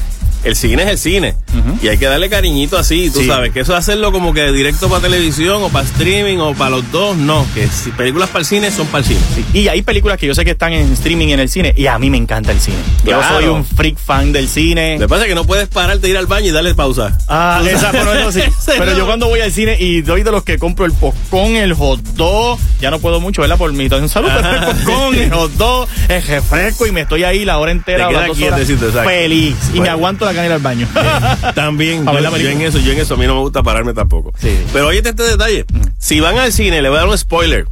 El 0.45 0.57
cine 0.57 0.83
es 0.83 0.89
el 0.91 0.99
cine. 0.99 1.35
Y 1.83 1.89
hay 1.89 1.97
que 1.99 2.07
darle 2.07 2.29
cariñito 2.29 2.77
así, 2.77 3.11
tú 3.11 3.21
Sí. 3.21 3.27
sabes. 3.27 3.53
Que 3.53 3.61
eso 3.61 3.75
hacerlo 3.75 4.13
como 4.13 4.35
que 4.35 4.53
directo 4.53 4.89
para 4.89 5.01
televisión 5.03 5.63
o 5.63 5.69
para 5.71 5.87
streaming 5.87 6.39
o 6.39 6.55
para 6.55 6.71
los 6.71 6.91
dos, 6.93 7.17
no. 7.17 7.47
Que 7.55 7.67
si 7.69 7.91
películas 7.91 8.29
para 8.29 8.41
el 8.41 8.45
cine 8.47 8.71
son 8.71 8.87
para 8.89 8.99
el 8.99 9.05
cine. 9.07 9.21
Y 9.55 9.69
hay 9.69 9.83
películas 9.83 10.19
que 10.19 10.27
yo 10.27 10.35
sé 10.35 10.45
que 10.45 10.51
están 10.53 10.73
en 10.73 10.93
streaming 10.93 11.29
y 11.29 11.33
en 11.33 11.41
el 11.41 11.49
cine, 11.49 11.73
y 11.77 11.87
a 11.87 11.99
mí 11.99 12.11
me 12.11 12.17
encanta 12.19 12.53
el 12.53 12.61
cine. 12.61 12.77
Yo 13.05 13.21
soy 13.29 13.47
un 13.47 13.65
freak 13.65 13.97
fan 13.99 14.33
del 14.33 14.49
cine. 14.49 14.95
Lo 14.99 15.07
que 15.07 15.09
pasa 15.09 15.23
es 15.23 15.29
que 15.29 15.35
no 15.35 15.45
puedes 15.45 15.69
pararte, 15.69 16.09
ir 16.09 16.17
al 16.17 16.27
baño 16.27 16.49
y 16.49 16.53
darle 16.53 16.75
pausa. 16.75 17.17
Ah, 17.29 17.63
esa, 17.69 17.91
pero, 17.93 18.13
eso 18.13 18.33
sí. 18.33 18.41
pero 18.79 18.97
yo 18.97 19.07
cuando 19.07 19.29
voy 19.29 19.41
al 19.41 19.53
cine 19.53 19.77
y 19.81 20.03
doy 20.03 20.23
de 20.23 20.31
los 20.31 20.43
que 20.45 20.59
compro 20.59 20.85
el 20.85 20.93
popcorn, 20.93 21.57
el 21.57 21.73
hot 21.75 22.01
dog, 22.15 22.59
ya 22.81 22.91
no 22.91 22.99
puedo 22.99 23.21
mucho, 23.21 23.41
¿verdad? 23.43 23.57
Por 23.57 23.73
mi 23.73 23.89
salud, 23.89 24.29
pero 24.35 24.51
el 24.51 24.65
popcorn, 24.65 25.15
el 25.19 25.33
hot 25.33 25.53
dog, 25.53 25.89
el 26.09 26.23
refresco 26.23 26.87
y 26.87 26.93
me 26.93 27.03
estoy 27.03 27.25
ahí 27.25 27.45
la 27.45 27.59
hora 27.59 27.73
entera, 27.73 28.09
Te 28.09 28.15
o 28.15 28.19
las 28.21 28.23
quedas 28.25 28.29
dos 28.39 28.47
horas, 28.47 28.57
quietecito, 28.61 28.87
exacto. 28.89 29.09
feliz. 29.09 29.57
Y 29.73 29.81
me 29.81 29.89
aguanto 29.89 30.25
la 30.25 30.34
ir 30.43 30.53
al 30.53 30.61
baño. 30.61 30.89
También, 31.55 32.09
A 32.09 32.13
ver 32.13 32.23
yo, 32.41 32.49
en 32.49 32.63
eso, 32.63 32.79
yo 32.79 32.93
en 32.93 32.99
eso, 33.01 33.15
a 33.15 33.17
mí 33.17 33.27
no 33.27 33.35
me 33.35 33.41
gusta 33.41 33.63
pararme 33.63 33.93
tampoco. 33.95 34.33
Sí. 34.41 34.57
Pero 34.73 34.89
oye 34.89 34.99
este 35.05 35.23
detalle. 35.23 35.65
Si 35.99 36.21
van 36.21 36.39
al 36.39 36.53
cine, 36.53 36.81
le 36.83 36.89
voy 36.89 36.97
a 36.99 37.01
dar 37.03 37.09
un 37.11 37.19
spoiler. 37.19 37.67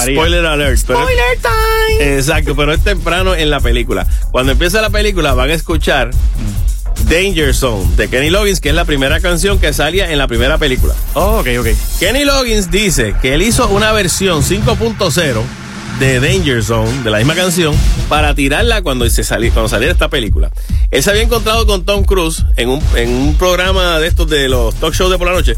spoiler 0.00 0.46
alert. 0.46 0.80
pero- 0.86 1.00
Spoiler 1.00 1.38
time. 1.40 2.16
Exacto, 2.16 2.54
pero 2.54 2.72
es 2.72 2.82
temprano 2.84 3.34
en 3.34 3.50
la 3.50 3.60
película. 3.60 4.06
Cuando 4.30 4.52
empieza 4.52 4.80
la 4.80 4.90
película 4.90 5.34
van 5.34 5.50
a 5.50 5.54
escuchar 5.54 6.10
Danger 7.08 7.54
Zone 7.54 7.84
de 7.96 8.08
Kenny 8.08 8.30
Loggins, 8.30 8.60
que 8.60 8.68
es 8.68 8.74
la 8.74 8.84
primera 8.84 9.20
canción 9.20 9.58
que 9.58 9.72
salía 9.72 10.12
en 10.12 10.18
la 10.18 10.28
primera 10.28 10.58
película. 10.58 10.94
Oh, 11.14 11.40
ok, 11.40 11.48
ok. 11.60 11.66
Kenny 11.98 12.24
Loggins 12.24 12.70
dice 12.70 13.14
que 13.20 13.34
él 13.34 13.42
hizo 13.42 13.68
una 13.68 13.92
versión 13.92 14.42
5.0 14.42 15.42
de 16.00 16.18
Danger 16.18 16.64
Zone, 16.64 17.02
de 17.04 17.10
la 17.10 17.18
misma 17.18 17.34
canción, 17.34 17.74
para 18.08 18.34
tirarla 18.34 18.82
cuando, 18.82 19.08
se 19.10 19.22
sali- 19.22 19.50
cuando 19.50 19.68
saliera 19.68 19.92
esta 19.92 20.08
película. 20.08 20.50
Él 20.90 21.02
se 21.02 21.10
había 21.10 21.22
encontrado 21.22 21.66
con 21.66 21.84
Tom 21.84 22.04
Cruise 22.04 22.44
en 22.56 22.70
un, 22.70 22.82
en 22.96 23.10
un 23.10 23.34
programa 23.36 24.00
de 24.00 24.08
estos 24.08 24.28
de 24.28 24.48
los 24.48 24.74
talk 24.76 24.94
shows 24.94 25.10
de 25.12 25.18
por 25.18 25.28
la 25.28 25.34
noche 25.34 25.56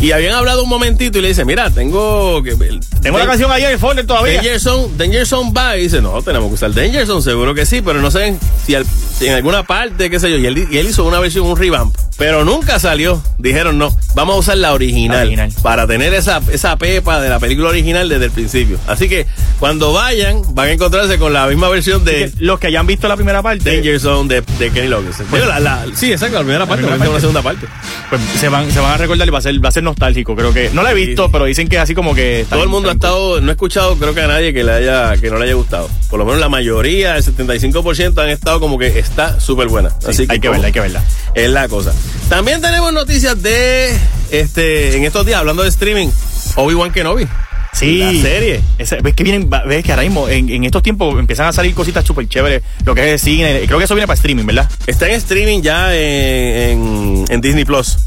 y 0.00 0.12
habían 0.12 0.34
hablado 0.34 0.62
un 0.62 0.68
momentito 0.68 1.18
y 1.18 1.22
le 1.22 1.28
dice, 1.28 1.44
mira, 1.44 1.70
tengo 1.70 2.42
que... 2.42 2.54
Tengo 3.02 3.18
la 3.18 3.26
canción 3.26 3.50
ahí 3.50 3.64
en 3.64 3.70
el 3.72 3.78
folder 3.78 4.06
todavía. 4.06 4.34
Danger 4.36 4.60
Zone, 4.60 4.88
Danger 4.96 5.26
Zone 5.26 5.52
va 5.56 5.76
y 5.76 5.82
dice, 5.82 6.00
no, 6.00 6.20
tenemos 6.22 6.48
que 6.48 6.54
usar 6.54 6.72
Danger 6.72 7.06
Zone, 7.06 7.22
seguro 7.22 7.54
que 7.54 7.66
sí, 7.66 7.80
pero 7.82 8.00
no 8.00 8.10
sé 8.10 8.36
si, 8.66 8.74
al- 8.74 8.86
si 8.86 9.26
en 9.26 9.34
alguna 9.34 9.64
parte, 9.64 10.08
qué 10.10 10.20
sé 10.20 10.30
yo. 10.30 10.36
Y 10.36 10.46
él, 10.46 10.68
y 10.70 10.78
él 10.78 10.88
hizo 10.88 11.04
una 11.04 11.18
versión, 11.20 11.46
un 11.46 11.56
revamp, 11.56 11.94
pero 12.16 12.44
nunca 12.44 12.78
salió. 12.78 13.22
Dijeron, 13.38 13.78
no, 13.78 13.96
vamos 14.14 14.36
a 14.36 14.38
usar 14.38 14.56
la 14.58 14.72
original, 14.72 15.16
La 15.18 15.22
original. 15.22 15.52
para 15.62 15.86
tener 15.86 16.12
esa, 16.14 16.40
esa 16.52 16.76
pepa 16.76 17.20
de 17.20 17.28
la 17.28 17.38
película 17.40 17.68
original 17.68 18.08
desde 18.08 18.26
el 18.26 18.30
principio. 18.30 18.78
Así 18.86 19.08
que 19.08 19.26
cuando 19.60 19.92
vayan, 19.92 20.42
van 20.54 20.68
a 20.68 20.72
encontrarse 20.72 21.18
con 21.18 21.32
la 21.32 21.46
misma 21.46 21.68
versión 21.68 22.04
de 22.04 22.32
Los 22.38 22.58
que 22.60 22.68
hayan 22.68 22.86
visto 22.86 23.06
la 23.08 23.16
primera 23.16 23.42
parte, 23.42 23.74
Danger 23.76 23.98
Zone 24.00 24.28
de, 24.34 24.40
de 24.58 24.70
Kenny 24.70 24.88
Loggins. 24.88 25.18
Digo, 25.32 25.46
la- 25.46 25.60
la- 25.60 25.86
sí, 25.94 26.12
exacto, 26.12 26.34
la 26.38 26.42
primera 26.42 26.66
parte, 26.66 26.82
primera 26.84 27.04
parte. 27.04 27.20
segunda 27.20 27.42
parte. 27.42 27.66
pues 28.10 28.20
se 28.38 28.48
van, 28.48 28.70
se 28.72 28.80
van 28.80 28.92
a 28.92 28.96
recordar 28.96 29.26
y 29.26 29.30
va 29.30 29.38
a 29.38 29.42
ser, 29.42 29.64
va 29.64 29.68
a 29.68 29.72
ser 29.72 29.82
nostálgico, 29.88 30.36
creo 30.36 30.52
que. 30.52 30.70
No 30.72 30.82
la 30.82 30.92
he 30.92 30.94
visto, 30.94 31.24
Sí. 31.24 31.30
pero 31.32 31.44
dicen 31.44 31.68
que 31.68 31.76
es 31.76 31.82
así 31.82 31.94
como 31.94 32.14
que. 32.14 32.40
está 32.40 32.56
Todo 32.56 32.62
el 32.64 32.68
mundo 32.70 32.88
ha 32.90 32.92
estado, 32.92 33.40
no 33.40 33.48
he 33.48 33.52
escuchado 33.52 33.96
creo 33.96 34.14
que 34.14 34.20
a 34.22 34.26
nadie 34.26 34.52
que 34.52 34.62
le 34.64 34.72
haya, 34.72 35.16
que 35.16 35.30
no 35.30 35.38
le 35.38 35.44
haya 35.44 35.54
gustado. 35.54 35.88
Por 36.10 36.18
lo 36.18 36.24
menos 36.24 36.40
la 36.40 36.48
mayoría, 36.48 37.16
el 37.16 37.22
75% 37.24 38.22
han 38.22 38.28
estado 38.30 38.60
como 38.60 38.78
que 38.78 38.98
está 38.98 39.40
súper 39.40 39.68
buena. 39.68 39.90
Así 40.06 40.26
que 40.26 40.34
hay 40.34 40.40
que 40.40 40.48
verla, 40.48 40.66
hay 40.66 40.72
que 40.72 40.80
verla. 40.80 41.02
Es 41.34 41.50
la 41.50 41.68
cosa. 41.68 41.92
También 42.28 42.60
tenemos 42.60 42.92
noticias 42.92 43.42
de 43.42 43.90
este, 44.30 44.96
en 44.96 45.04
estos 45.04 45.24
días, 45.26 45.38
hablando 45.40 45.62
de 45.62 45.68
streaming, 45.68 46.08
Obi-Wan 46.56 46.92
Kenobi. 46.92 47.26
Sí. 47.72 47.98
La 47.98 48.10
serie. 48.22 48.60
Esa- 48.78 48.96
ves 49.02 49.14
que 49.14 49.22
vienen, 49.22 49.48
ves 49.66 49.84
que 49.84 49.92
ahora 49.92 50.02
mismo 50.02 50.28
en, 50.28 50.48
en 50.48 50.64
estos 50.64 50.82
tiempos 50.82 51.16
empiezan 51.18 51.46
a 51.46 51.52
salir 51.52 51.74
cositas 51.74 52.04
súper 52.04 52.26
chéveres, 52.26 52.62
lo 52.84 52.94
que 52.94 53.02
es 53.02 53.08
el 53.12 53.18
cine, 53.20 53.62
creo 53.66 53.78
que 53.78 53.84
eso 53.84 53.94
viene 53.94 54.06
para 54.06 54.16
streaming, 54.16 54.46
¿verdad? 54.46 54.68
Está 54.86 55.06
en 55.08 55.14
streaming 55.14 55.60
ya 55.62 55.94
en, 55.94 56.00
en- 56.00 57.24
en 57.28 57.40
Disney 57.40 57.64
Plus. 57.64 57.98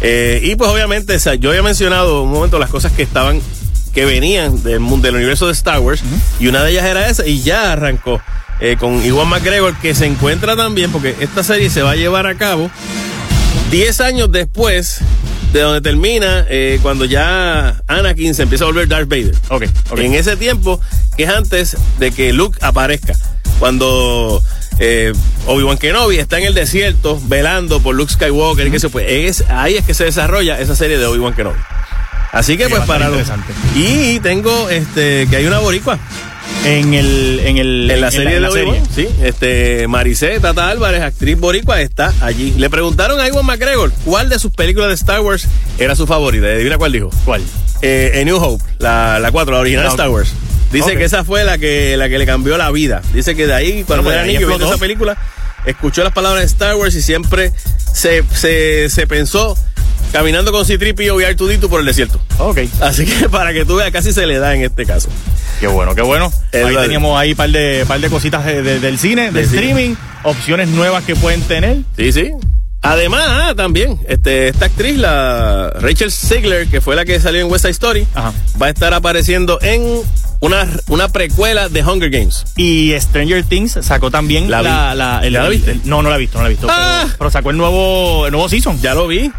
Eh, 0.00 0.40
y 0.42 0.56
pues 0.56 0.70
obviamente, 0.70 1.14
o 1.14 1.18
sea, 1.18 1.34
yo 1.34 1.50
había 1.50 1.62
mencionado 1.62 2.22
un 2.22 2.30
momento 2.30 2.58
las 2.58 2.70
cosas 2.70 2.92
que 2.92 3.02
estaban, 3.02 3.40
que 3.92 4.04
venían 4.04 4.62
del 4.62 4.80
mundo 4.80 5.06
del 5.06 5.16
universo 5.16 5.46
de 5.46 5.52
Star 5.52 5.80
Wars, 5.80 6.02
y 6.38 6.46
una 6.46 6.62
de 6.62 6.72
ellas 6.72 6.84
era 6.84 7.08
esa, 7.08 7.26
y 7.26 7.42
ya 7.42 7.72
arrancó 7.72 8.20
eh, 8.60 8.76
con 8.78 9.04
Iwan 9.04 9.28
McGregor, 9.28 9.76
que 9.76 9.94
se 9.94 10.06
encuentra 10.06 10.56
también, 10.56 10.90
porque 10.90 11.14
esta 11.20 11.42
serie 11.42 11.70
se 11.70 11.82
va 11.82 11.92
a 11.92 11.96
llevar 11.96 12.26
a 12.26 12.34
cabo 12.36 12.70
10 13.70 14.00
años 14.00 14.32
después 14.32 15.00
de 15.52 15.60
donde 15.60 15.80
termina, 15.80 16.46
eh, 16.48 16.78
cuando 16.82 17.04
ya 17.04 17.82
Anakin 17.86 18.34
se 18.34 18.42
empieza 18.42 18.64
a 18.64 18.68
volver 18.68 18.88
Darth 18.88 19.08
Vader. 19.08 19.34
Ok, 19.48 19.64
ok. 19.90 19.98
En 19.98 20.14
ese 20.14 20.36
tiempo, 20.36 20.80
que 21.16 21.24
es 21.24 21.30
antes 21.30 21.76
de 21.98 22.12
que 22.12 22.32
Luke 22.32 22.58
aparezca. 22.62 23.14
Cuando 23.58 24.42
eh, 24.80 25.12
Obi-Wan 25.46 25.78
Kenobi 25.78 26.18
está 26.18 26.38
en 26.38 26.44
el 26.46 26.54
desierto 26.54 27.20
velando 27.26 27.80
por 27.80 27.94
Luke 27.94 28.12
Skywalker 28.12 28.66
y 28.66 28.70
que 28.70 28.80
se 28.80 28.88
fue. 28.88 29.26
Es, 29.26 29.44
ahí 29.48 29.76
es 29.76 29.84
que 29.84 29.94
se 29.94 30.04
desarrolla 30.04 30.58
esa 30.58 30.74
serie 30.74 30.98
de 30.98 31.06
Obi-Wan 31.06 31.34
Kenobi. 31.34 31.58
Así 32.32 32.56
que 32.56 32.68
pues 32.68 32.82
para 32.84 33.08
los-. 33.08 33.28
Y 33.74 34.20
tengo 34.20 34.68
este 34.70 35.26
que 35.28 35.36
hay 35.36 35.46
una 35.46 35.58
boricua 35.58 35.98
En 36.64 36.94
el, 36.94 37.40
en 37.44 37.56
el, 37.58 37.90
en 37.90 38.00
la 38.00 38.10
serie 38.12 38.34
de 38.34 38.40
la 38.40 38.50
Obi-Wan. 38.50 38.82
Sí, 38.94 39.08
este 39.22 39.86
Maricé 39.88 40.38
Tata 40.40 40.68
Álvarez, 40.68 41.02
actriz 41.02 41.38
boricua, 41.38 41.80
está 41.80 42.12
allí. 42.20 42.54
Le 42.56 42.70
preguntaron 42.70 43.18
a 43.20 43.26
Iwan 43.28 43.44
McGregor 43.46 43.92
cuál 44.04 44.28
de 44.28 44.38
sus 44.38 44.52
películas 44.52 44.88
de 44.88 44.94
Star 44.94 45.20
Wars 45.20 45.48
era 45.78 45.94
su 45.96 46.06
favorita. 46.06 46.46
Adivina 46.46 46.78
cuál 46.78 46.92
dijo. 46.92 47.10
¿Cuál? 47.24 47.42
Eh, 47.82 48.18
A 48.20 48.24
New 48.24 48.36
Hope, 48.36 48.62
la, 48.78 49.18
la 49.18 49.30
4, 49.32 49.54
la 49.54 49.60
original 49.60 49.84
La- 49.84 49.90
Star 49.90 50.10
Wars. 50.10 50.32
Dice 50.72 50.96
que 50.96 51.04
esa 51.04 51.24
fue 51.24 51.44
la 51.44 51.58
que, 51.58 51.96
la 51.96 52.08
que 52.08 52.18
le 52.18 52.26
cambió 52.26 52.56
la 52.56 52.70
vida. 52.70 53.02
Dice 53.12 53.34
que 53.34 53.46
de 53.46 53.54
ahí, 53.54 53.84
cuando 53.84 54.04
pues 54.04 54.14
era 54.14 54.24
ahí 54.24 54.34
niño 54.36 54.46
viendo 54.46 54.66
esa 54.66 54.78
película, 54.78 55.16
escuchó 55.64 56.04
las 56.04 56.12
palabras 56.12 56.40
de 56.42 56.46
Star 56.46 56.76
Wars 56.76 56.94
y 56.94 57.02
siempre 57.02 57.52
se, 57.92 58.22
se, 58.34 58.88
se 58.88 59.06
pensó 59.06 59.56
caminando 60.12 60.50
con 60.52 60.64
C-3PO 60.64 61.20
y 61.20 61.34
R2D2 61.36 61.68
por 61.68 61.80
el 61.80 61.86
desierto. 61.86 62.20
Ok. 62.38 62.58
Así 62.80 63.04
que 63.04 63.28
para 63.30 63.52
que 63.52 63.64
tú 63.64 63.76
veas, 63.76 63.90
casi 63.90 64.12
se 64.12 64.26
le 64.26 64.38
da 64.38 64.54
en 64.54 64.62
este 64.62 64.86
caso. 64.86 65.08
Qué 65.60 65.66
bueno, 65.66 65.94
qué 65.94 66.02
bueno. 66.02 66.32
Es 66.52 66.64
ahí 66.64 66.74
teníamos 66.76 67.18
ahí 67.18 67.34
par 67.34 67.50
de, 67.50 67.84
par 67.86 68.00
de 68.00 68.08
cositas 68.08 68.44
de- 68.46 68.62
de- 68.62 68.80
del 68.80 68.98
cine, 68.98 69.30
del 69.32 69.46
cine. 69.46 69.58
streaming, 69.60 69.94
opciones 70.22 70.68
nuevas 70.68 71.04
que 71.04 71.14
pueden 71.16 71.42
tener. 71.42 71.78
Sí, 71.96 72.12
sí. 72.12 72.30
Además, 72.82 73.24
ah, 73.28 73.52
también, 73.54 74.00
este, 74.08 74.48
esta 74.48 74.64
actriz, 74.64 74.96
la 74.96 75.68
Rachel 75.80 76.10
Ziegler, 76.10 76.66
que 76.68 76.80
fue 76.80 76.96
la 76.96 77.04
que 77.04 77.20
salió 77.20 77.42
en 77.42 77.50
West 77.52 77.64
Side 77.64 77.72
Story, 77.72 78.06
Ajá. 78.14 78.32
va 78.60 78.66
a 78.66 78.70
estar 78.70 78.94
apareciendo 78.94 79.58
en 79.60 80.00
una, 80.40 80.66
una 80.88 81.08
precuela 81.08 81.68
de 81.68 81.82
Hunger 81.84 82.10
Games. 82.10 82.44
Y 82.56 82.92
Stranger 82.98 83.44
Things 83.44 83.78
sacó 83.82 84.10
también 84.10 84.50
La 84.50 84.62
la, 84.62 84.94
la, 84.94 85.20
el- 85.24 85.32
¿Ya 85.34 85.42
la 85.42 85.48
viste? 85.48 85.80
no, 85.84 86.02
no 86.02 86.10
la 86.10 86.16
he 86.16 86.18
visto, 86.18 86.38
no 86.38 86.44
la 86.44 86.48
he 86.48 86.52
visto. 86.52 86.66
Ah. 86.70 87.02
Pero, 87.04 87.14
pero 87.18 87.30
sacó 87.30 87.50
el 87.50 87.56
nuevo, 87.56 88.26
el 88.26 88.32
nuevo 88.32 88.48
season. 88.48 88.80
Ya 88.80 88.94
lo 88.94 89.06
vi. 89.06 89.30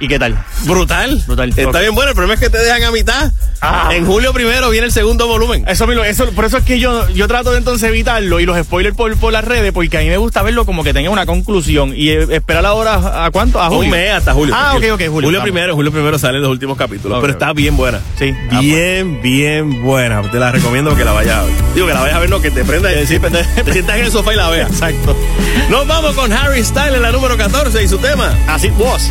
¿Y 0.00 0.08
qué 0.08 0.18
tal? 0.18 0.34
Brutal. 0.64 1.22
Brutal. 1.26 1.52
Está 1.54 1.80
bien 1.80 1.94
bueno. 1.94 2.10
El 2.10 2.14
problema 2.14 2.34
es 2.34 2.40
que 2.40 2.48
te 2.48 2.56
dejan 2.56 2.82
a 2.84 2.90
mitad. 2.90 3.32
Ah. 3.60 3.90
En 3.92 4.06
julio 4.06 4.32
primero 4.32 4.70
viene 4.70 4.86
el 4.86 4.92
segundo 4.92 5.26
volumen. 5.26 5.64
Eso 5.68 5.86
mismo, 5.86 6.02
eso, 6.02 6.30
por 6.32 6.46
eso 6.46 6.56
es 6.56 6.64
que 6.64 6.78
yo, 6.78 7.06
yo 7.10 7.28
trato 7.28 7.52
de 7.52 7.58
entonces 7.58 7.86
evitarlo 7.90 8.40
y 8.40 8.46
los 8.46 8.58
spoilers 8.64 8.96
por, 8.96 9.14
por 9.18 9.32
las 9.34 9.44
redes, 9.44 9.72
porque 9.72 9.98
a 9.98 10.00
mí 10.00 10.08
me 10.08 10.16
gusta 10.16 10.42
verlo 10.42 10.64
como 10.64 10.82
que 10.82 10.94
tenga 10.94 11.10
una 11.10 11.26
conclusión 11.26 11.92
y 11.94 12.08
eh, 12.08 12.26
esperar 12.30 12.64
ahora 12.64 13.26
a 13.26 13.30
cuánto, 13.30 13.60
a 13.60 13.68
julio. 13.68 13.84
Un 13.84 13.90
mes 13.90 14.12
hasta 14.12 14.32
julio. 14.32 14.54
Ah, 14.56 14.72
ok, 14.74 14.80
tranquilo. 14.80 14.94
ok, 14.94 15.24
julio. 15.24 15.42
Primero, 15.42 15.74
julio 15.74 15.92
primero 15.92 16.18
salen 16.18 16.40
los 16.40 16.50
últimos 16.50 16.78
capítulos. 16.78 17.18
Pero 17.20 17.32
está 17.34 17.52
bien 17.52 17.76
buena. 17.76 18.00
Sí. 18.18 18.34
Bien, 18.58 19.20
bien 19.20 19.82
buena. 19.82 20.22
Te 20.30 20.38
la 20.38 20.50
recomiendo 20.50 20.96
que 20.96 21.04
la 21.04 21.12
vayas 21.12 21.36
a 21.36 21.42
ver. 21.42 21.52
Digo 21.74 21.86
que 21.86 21.92
la 21.92 22.00
vayas 22.00 22.16
a 22.16 22.20
ver, 22.20 22.30
no, 22.30 22.40
que 22.40 22.50
te 22.50 22.64
prenda 22.64 22.90
y 22.90 22.94
te, 22.94 23.04
te 23.04 23.72
sientas 23.72 23.96
en 23.96 24.04
el 24.06 24.10
sofá 24.10 24.32
y 24.32 24.36
la 24.36 24.48
veas. 24.48 24.70
Exacto. 24.70 25.14
Nos 25.68 25.86
vamos 25.86 26.14
con 26.14 26.32
Harry 26.32 26.64
Styles 26.64 26.94
en 26.94 27.02
la 27.02 27.12
número 27.12 27.36
14 27.36 27.82
y 27.82 27.88
su 27.88 27.98
tema. 27.98 28.34
As 28.46 28.64
it 28.64 28.72
was. 28.78 29.10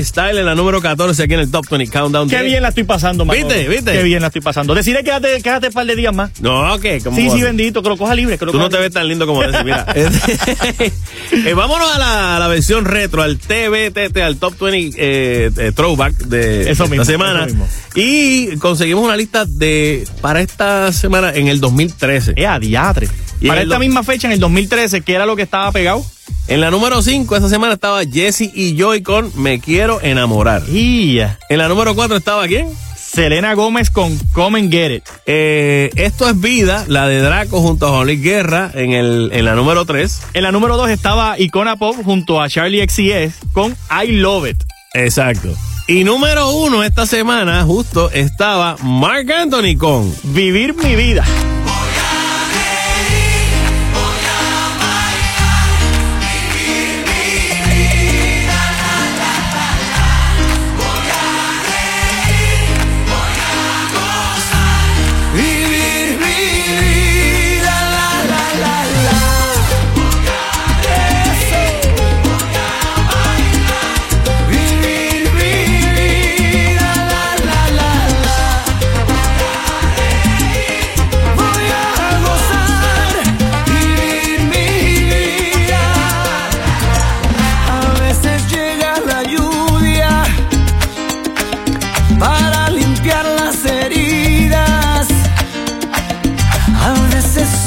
Harry 0.00 0.04
Styles 0.04 0.38
en 0.38 0.46
la 0.46 0.54
número 0.54 0.80
14 0.80 1.22
aquí 1.22 1.34
en 1.34 1.40
el 1.40 1.50
Top 1.50 1.66
20 1.68 1.90
Countdown. 1.92 2.28
Qué 2.28 2.42
bien 2.42 2.62
la 2.62 2.70
estoy 2.70 2.84
pasando, 2.84 3.24
Manolo. 3.26 3.46
¿Viste? 3.46 3.68
¿Viste? 3.68 3.92
Qué 3.92 4.02
bien 4.02 4.20
la 4.22 4.28
estoy 4.28 4.40
pasando. 4.40 4.74
Decirle 4.74 5.04
quédate, 5.04 5.42
quédate 5.42 5.66
un 5.68 5.72
par 5.74 5.86
de 5.86 5.94
días 5.96 6.14
más. 6.14 6.40
No, 6.40 6.78
¿qué? 6.80 7.00
¿Cómo 7.04 7.16
Sí, 7.16 7.28
sí, 7.30 7.42
bendito, 7.42 7.82
que 7.82 7.88
lo 7.90 7.96
coja 7.98 8.14
libre. 8.14 8.38
Que 8.38 8.46
lo 8.46 8.52
Tú 8.52 8.58
coja 8.58 8.70
no 8.70 8.70
te 8.70 8.78
ves 8.78 8.92
tan 8.92 9.06
lindo 9.06 9.26
como 9.26 9.42
ese, 9.42 9.62
mira. 9.64 9.86
Eh, 11.32 11.54
vámonos 11.54 11.94
a 11.94 11.98
la, 11.98 12.36
a 12.36 12.40
la 12.40 12.48
versión 12.48 12.84
retro, 12.84 13.22
al 13.22 13.38
TBTT, 13.38 14.16
al 14.18 14.36
Top 14.36 14.58
20 14.58 14.96
eh, 14.98 15.50
eh, 15.56 15.72
Throwback 15.72 16.14
de 16.24 16.62
Eso 16.62 16.84
esta 16.84 16.86
mismo, 16.86 17.04
semana. 17.04 17.44
eso 17.46 17.54
mismo. 17.54 17.68
Y 17.94 18.56
conseguimos 18.56 19.04
una 19.04 19.16
lista 19.16 19.44
de 19.44 20.06
para 20.20 20.40
esta 20.40 20.92
semana 20.92 21.32
en 21.34 21.48
el 21.48 21.60
2013. 21.60 22.32
Eh, 22.36 22.46
a 22.46 22.58
diatre. 22.58 23.08
Y 23.40 23.46
Para 23.48 23.62
esta 23.62 23.78
misma 23.78 24.02
fecha, 24.02 24.26
en 24.26 24.32
el 24.32 24.40
2013, 24.40 25.02
que 25.02 25.14
era 25.14 25.24
lo 25.24 25.36
que 25.36 25.42
estaba 25.42 25.70
pegado. 25.72 26.04
En 26.50 26.60
la 26.60 26.70
número 26.72 27.00
5 27.00 27.36
esta 27.36 27.48
semana 27.48 27.74
estaba 27.74 28.02
Jesse 28.04 28.50
y 28.52 28.76
Joy 28.76 29.02
con 29.02 29.30
Me 29.40 29.60
Quiero 29.60 30.00
Enamorar. 30.02 30.62
Y 30.68 31.20
En 31.20 31.58
la 31.58 31.68
número 31.68 31.94
4 31.94 32.16
estaba 32.16 32.46
quién? 32.48 32.66
Selena 32.96 33.54
Gómez 33.54 33.88
con 33.90 34.18
Come 34.32 34.58
and 34.58 34.72
Get 34.72 34.90
It. 34.96 35.04
Eh, 35.26 35.90
Esto 35.94 36.28
es 36.28 36.40
Vida, 36.40 36.84
la 36.88 37.06
de 37.06 37.20
Draco 37.20 37.60
junto 37.60 37.96
a 37.96 38.04
Luis 38.04 38.20
Guerra 38.20 38.68
en, 38.74 38.92
el, 38.92 39.30
en 39.32 39.44
la 39.44 39.54
número 39.54 39.84
3. 39.84 40.22
En 40.34 40.42
la 40.42 40.50
número 40.50 40.76
2 40.76 40.90
estaba 40.90 41.38
Icona 41.38 41.76
Pop 41.76 41.94
junto 42.04 42.40
a 42.40 42.48
Charlie 42.48 42.84
XCS 42.84 43.52
con 43.52 43.76
I 44.04 44.10
Love 44.12 44.50
It. 44.50 44.62
Exacto. 44.94 45.54
Y 45.86 46.02
número 46.02 46.50
1 46.50 46.82
esta 46.82 47.06
semana 47.06 47.62
justo 47.62 48.10
estaba 48.10 48.76
Mark 48.82 49.30
Anthony 49.32 49.76
con 49.78 50.12
Vivir 50.24 50.74
mi 50.74 50.96
vida. 50.96 51.24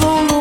Oh. 0.05 0.32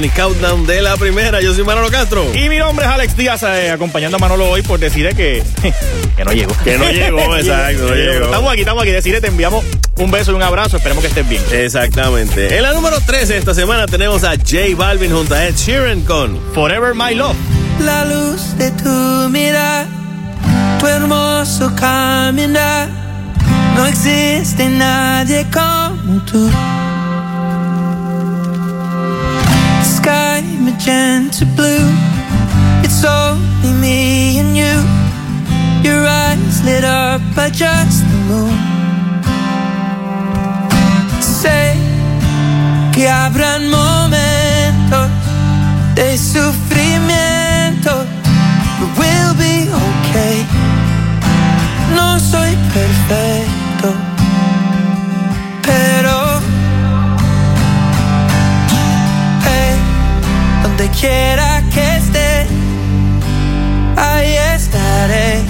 20 0.00 0.16
Countdown 0.18 0.66
de 0.66 0.80
la 0.80 0.96
primera. 0.96 1.42
Yo 1.42 1.52
soy 1.52 1.62
Manolo 1.62 1.90
Castro. 1.90 2.24
Y 2.34 2.48
mi 2.48 2.56
nombre 2.56 2.86
es 2.86 2.90
Alex 2.90 3.16
Díaz, 3.18 3.42
eh, 3.42 3.70
acompañando 3.70 4.16
a 4.16 4.20
Manolo 4.20 4.48
hoy 4.48 4.62
por 4.62 4.80
decir 4.80 5.06
que, 5.14 5.42
que 6.16 6.24
no 6.24 6.32
llegó. 6.32 6.54
Que 6.64 6.78
no 6.78 6.90
llegó, 6.90 7.36
exacto, 7.36 7.88
no 7.88 7.94
llegó. 7.94 8.24
Estamos 8.24 8.50
aquí, 8.50 8.60
estamos 8.60 8.82
aquí. 8.82 8.92
Decirle, 8.92 9.20
te 9.20 9.26
enviamos 9.26 9.62
un 9.98 10.10
beso 10.10 10.32
y 10.32 10.36
un 10.36 10.42
abrazo. 10.42 10.78
Esperemos 10.78 11.02
que 11.02 11.08
estés 11.08 11.28
bien. 11.28 11.42
Exactamente. 11.52 12.56
En 12.56 12.62
la 12.62 12.72
número 12.72 12.98
13 12.98 13.36
esta 13.36 13.52
semana 13.52 13.86
tenemos 13.86 14.24
a 14.24 14.36
J 14.36 14.74
Balvin 14.74 15.12
junto 15.12 15.34
a 15.34 15.44
Ed 15.44 15.54
Sheeran 15.54 16.00
con 16.02 16.40
Forever 16.54 16.94
My 16.94 17.14
Love. 17.14 17.36
La 17.80 18.06
luz 18.06 18.56
de 18.56 18.70
tu 18.70 19.28
mirar, 19.28 19.86
tu 20.78 20.86
hermoso 20.86 21.74
caminar, 21.76 22.88
no 23.76 23.86
existe 23.86 24.66
nadie 24.66 25.46
como 25.52 26.24
tú. 26.24 26.50
Magenta 30.42 31.44
blue, 31.56 31.88
it's 32.82 33.04
only 33.04 33.72
me 33.80 34.38
and 34.38 34.56
you. 34.56 34.76
Your 35.82 36.06
eyes 36.06 36.62
lit 36.64 36.84
up 36.84 37.20
by 37.34 37.50
just 37.50 38.04
the 38.08 38.16
moon. 38.28 38.58
Sé 41.20 41.74
que 42.92 43.08
habrán 43.08 43.70
momentos 43.70 45.08
de 45.94 46.16
sufrimiento, 46.16 48.06
but 48.78 48.90
we'll 48.98 49.34
be 49.34 49.68
okay. 49.68 50.46
No 51.94 52.18
soy 52.18 52.56
perfecto, 52.72 53.94
donde 60.80 60.98
quiera 60.98 61.62
que 61.74 61.96
esté, 61.96 62.46
ahí 63.96 64.34
estaré. 64.54 65.42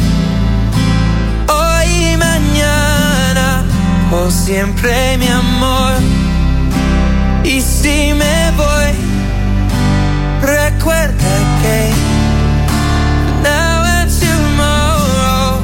Hoy 1.47 2.13
y 2.13 2.17
mañana, 2.17 3.65
o 4.11 4.29
siempre 4.29 5.17
mi 5.19 5.29
amor. 5.29 5.95
Y 7.45 7.61
si 7.61 8.13
me 8.13 8.51
voy, 8.57 8.93
recuerda 10.43 11.33
que 11.63 11.91
now 13.45 13.85
and 13.85 14.11
tomorrow, 14.19 15.61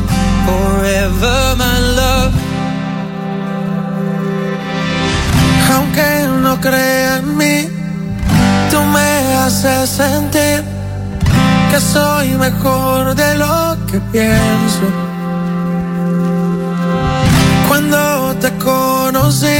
forever 0.47 1.57
my 1.57 1.81
love. 1.97 2.35
Aunque 5.75 6.29
no 6.41 6.61
crea 6.61 7.17
en 7.17 7.37
mí, 7.37 7.69
tú 8.71 8.81
me 8.81 9.16
haces 9.47 9.89
sentir 9.91 10.65
que 11.71 11.79
soy 11.81 12.31
mejor 12.31 13.15
de 13.15 13.35
lo 13.37 13.77
que 13.87 14.01
pienso. 14.11 14.87
Cuando 17.69 18.35
te 18.41 18.51
conocí, 18.59 19.59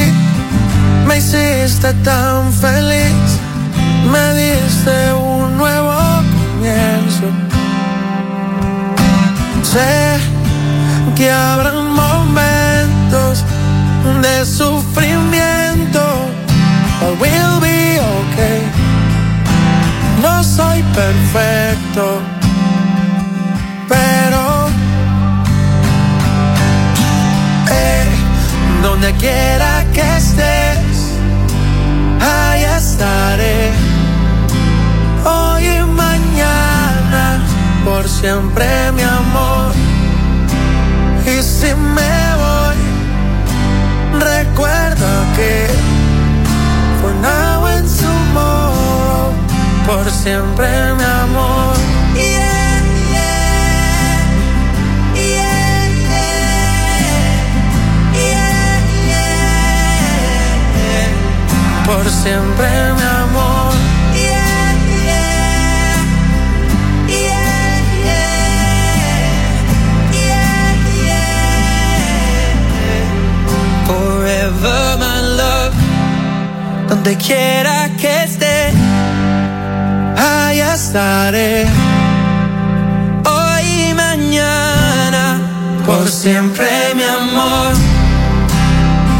me 1.07 1.17
hiciste 1.19 1.93
tan 2.03 2.51
feliz, 2.51 3.29
me 4.11 4.25
diste 4.33 5.13
un 5.13 5.57
nuevo 5.57 5.93
comienzo. 6.35 7.27
Sé 9.63 10.17
que 11.15 11.31
habrán 11.31 11.93
momentos 11.93 13.45
de 14.21 14.45
sufrimiento, 14.45 16.03
but 16.99 17.21
we'll 17.21 17.61
be 17.61 17.99
okay. 17.99 18.76
Soy 20.57 20.81
perfecto, 20.81 22.19
pero 23.87 24.69
eh, 27.69 28.05
donde 28.81 29.13
quiera 29.17 29.85
que 29.93 30.01
estés, 30.17 31.13
ahí 32.19 32.63
estaré. 32.63 33.71
Hoy 35.25 35.63
y 35.63 35.83
mañana, 35.83 37.39
por 37.85 38.09
siempre 38.09 38.65
mi 38.93 39.03
amor. 39.03 39.71
Y 41.23 41.43
si 41.43 41.71
me 41.75 42.17
voy, 42.41 42.77
recuerda 44.19 45.23
que 45.35 45.66
por 49.87 50.11
siempre, 50.11 50.67
mi 50.97 51.03
amor. 51.03 51.75
Yeah, 52.13 52.81
yeah, 53.13 53.47
yeah, 55.15 55.47
por 61.85 62.05
siempre, 62.09 62.67
mi 62.95 63.01
amor. 63.01 63.57
Forever, 73.87 74.97
my 74.99 75.21
love, 75.37 75.73
donde 76.89 77.15
quiera 77.15 77.89
que 78.01 78.23
estés 78.23 78.36
estaré. 80.73 81.65
Hoy 83.25 83.89
y 83.89 83.93
mañana, 83.93 85.39
por 85.85 86.09
siempre, 86.09 86.67
mi 86.95 87.03
amor. 87.03 87.73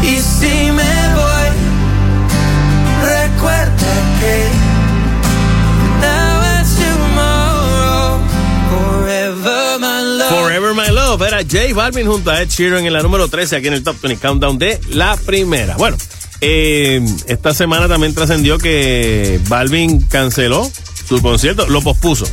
Y 0.02 0.16
si 0.16 0.70
me 0.70 0.94
voy, 1.18 1.48
recuerda 3.02 3.92
que 4.20 4.48
now 6.00 6.40
and 6.40 6.66
tomorrow, 6.78 8.20
forever 8.70 9.78
my 9.80 10.18
love. 10.18 10.28
Forever 10.28 10.74
My 10.74 10.94
Love 10.94 11.22
era 11.22 11.38
J 11.42 11.74
Balvin 11.74 12.06
junto 12.06 12.30
a 12.30 12.40
Ed 12.42 12.48
Sheeran 12.48 12.86
en 12.86 12.92
la 12.92 13.02
número 13.02 13.28
13 13.28 13.56
aquí 13.56 13.66
en 13.66 13.74
el 13.74 13.82
Top 13.82 13.96
20 14.00 14.20
Countdown 14.20 14.58
de 14.58 14.80
la 14.90 15.16
primera. 15.16 15.76
Bueno, 15.76 15.96
eh, 16.40 17.04
esta 17.26 17.52
semana 17.52 17.88
también 17.88 18.14
trascendió 18.14 18.58
que 18.58 19.40
Balvin 19.48 20.02
canceló 20.06 20.70
su 21.08 21.20
concierto, 21.22 21.66
lo 21.68 21.80
pospuso. 21.80 22.26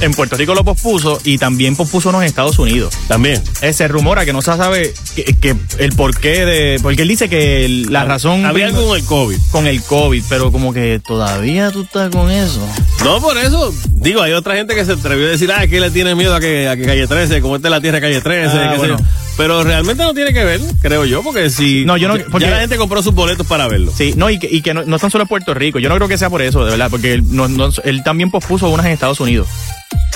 En 0.00 0.12
Puerto 0.14 0.36
Rico 0.36 0.54
lo 0.54 0.64
pospuso 0.64 1.20
y 1.24 1.38
también 1.38 1.76
pospuso 1.76 2.10
en 2.10 2.22
Estados 2.24 2.58
Unidos. 2.58 2.92
También. 3.06 3.40
Eh, 3.60 3.72
se 3.72 3.86
rumora 3.86 4.24
que 4.24 4.32
no 4.32 4.42
se 4.42 4.56
sabe 4.56 4.92
que, 5.14 5.22
que 5.24 5.54
el 5.78 5.92
porqué 5.94 6.44
de. 6.44 6.80
Porque 6.82 7.02
él 7.02 7.08
dice 7.08 7.28
que 7.28 7.64
el- 7.64 7.92
la 7.92 8.04
razón. 8.04 8.44
Había 8.44 8.66
algo 8.66 8.88
con 8.88 8.96
el 8.98 9.04
COVID. 9.04 9.36
Con 9.52 9.66
el 9.68 9.80
COVID, 9.82 10.24
pero 10.28 10.50
como 10.50 10.72
que 10.72 11.00
todavía 11.06 11.70
tú 11.70 11.82
estás 11.82 12.10
con 12.10 12.30
eso. 12.30 12.66
No, 13.04 13.20
por 13.20 13.38
eso. 13.38 13.72
Digo, 13.90 14.22
hay 14.22 14.32
otra 14.32 14.56
gente 14.56 14.74
que 14.74 14.84
se 14.84 14.92
atrevió 14.92 15.26
a 15.26 15.30
decir, 15.30 15.52
ah, 15.52 15.66
que 15.68 15.80
le 15.80 15.90
tiene 15.90 16.14
miedo 16.16 16.34
a 16.34 16.40
que, 16.40 16.68
a 16.68 16.76
que 16.76 16.82
Calle 16.84 17.06
13, 17.06 17.40
como 17.40 17.54
esta 17.56 17.68
es 17.68 17.72
la 17.72 17.80
tierra 17.80 17.96
de 17.96 18.00
Calle 18.00 18.20
13, 18.20 18.56
Ah, 18.58 18.72
sé 18.72 18.78
bueno. 18.78 18.96
Pero 19.36 19.64
realmente 19.64 20.02
no 20.02 20.12
tiene 20.12 20.32
que 20.32 20.44
ver, 20.44 20.60
creo 20.80 21.04
yo, 21.06 21.22
porque 21.22 21.48
si. 21.50 21.84
No, 21.84 21.96
yo 21.96 22.06
no- 22.08 22.14
porque- 22.30 22.44
ya 22.46 22.50
la 22.52 22.60
gente 22.60 22.76
compró 22.76 23.02
sus 23.02 23.14
boletos 23.14 23.46
para 23.46 23.66
verlo. 23.66 23.90
Sí, 23.96 24.12
no, 24.16 24.28
y 24.30 24.38
que, 24.38 24.46
y 24.50 24.60
que 24.60 24.74
no, 24.74 24.84
no 24.84 24.96
están 24.96 25.10
solo 25.10 25.22
en 25.22 25.28
Puerto 25.28 25.54
Rico. 25.54 25.78
Yo 25.78 25.88
no 25.88 25.94
creo 25.96 26.06
que 26.08 26.18
sea 26.18 26.28
por 26.30 26.42
eso, 26.42 26.64
de 26.64 26.70
verdad, 26.72 26.90
porque 26.90 27.14
él, 27.14 27.22
no- 27.30 27.48
no- 27.48 27.70
él 27.84 28.02
también 28.04 28.30
pospuso 28.30 28.68
unas 28.68 28.84
en 28.86 28.92
Estados 28.92 29.20
Unidos. 29.20 29.48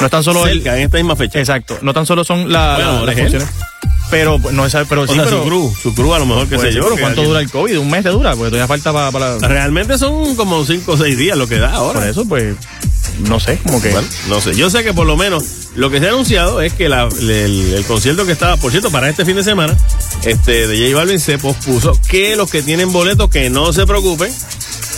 No 0.00 0.06
están 0.06 0.22
solo 0.22 0.44
Cerca, 0.44 0.76
en 0.76 0.82
esta 0.84 0.98
misma 0.98 1.16
fecha. 1.16 1.38
Exacto, 1.38 1.78
no 1.82 1.94
tan 1.94 2.04
solo 2.04 2.24
son 2.24 2.52
la- 2.52 2.74
Bueno, 2.76 3.06
la- 3.06 3.14
las. 3.14 3.46
Pero 4.10 4.38
no 4.52 4.64
es 4.66 4.76
pero 4.88 5.02
O 5.02 5.06
sí, 5.08 5.14
sea, 5.14 5.24
pero, 5.24 5.42
su 5.42 5.48
crew, 5.48 5.74
su 5.82 5.94
crew 5.94 6.14
a 6.14 6.18
lo 6.20 6.26
mejor 6.26 6.44
que 6.46 6.56
Pues 6.56 6.62
sé 6.62 6.68
sí, 6.68 6.76
yo. 6.76 6.84
pero 6.84 6.94
que 6.94 7.00
¿cuánto 7.02 7.24
dura 7.24 7.40
el 7.40 7.50
COVID? 7.50 7.78
Un 7.78 7.90
mes 7.90 8.04
te 8.04 8.10
dura, 8.10 8.30
porque 8.36 8.50
todavía 8.50 8.68
falta 8.68 8.92
para. 8.92 9.10
para... 9.10 9.38
Realmente 9.48 9.98
son 9.98 10.36
como 10.36 10.64
5 10.64 10.92
o 10.92 10.96
6 10.96 11.18
días 11.18 11.36
lo 11.36 11.48
que 11.48 11.58
da 11.58 11.72
ahora. 11.72 11.98
Por 12.00 12.08
eso, 12.08 12.24
pues, 12.28 12.54
no 13.20 13.40
sé, 13.40 13.58
como 13.64 13.80
que. 13.80 13.90
Bueno, 13.90 14.06
no 14.28 14.40
sé. 14.40 14.54
Yo 14.54 14.70
sé 14.70 14.82
que 14.84 14.92
por 14.94 15.06
lo 15.06 15.16
menos 15.16 15.44
lo 15.74 15.90
que 15.90 15.98
se 16.00 16.06
ha 16.06 16.10
anunciado 16.10 16.60
es 16.60 16.72
que 16.72 16.88
la- 16.88 17.08
el, 17.20 17.74
el 17.74 17.84
concierto 17.86 18.24
que 18.26 18.32
estaba, 18.32 18.56
por 18.56 18.70
cierto, 18.70 18.90
para 18.90 19.08
este 19.10 19.24
fin 19.24 19.36
de 19.36 19.44
semana, 19.44 19.76
este 20.24 20.66
de 20.66 20.78
J 20.90 20.96
Balvin 20.96 21.20
se 21.20 21.38
pospuso. 21.38 21.98
Que 22.08 22.36
los 22.36 22.50
que 22.50 22.62
tienen 22.62 22.92
boletos 22.92 23.30
que 23.30 23.50
no 23.50 23.72
se 23.72 23.86
preocupen. 23.86 24.32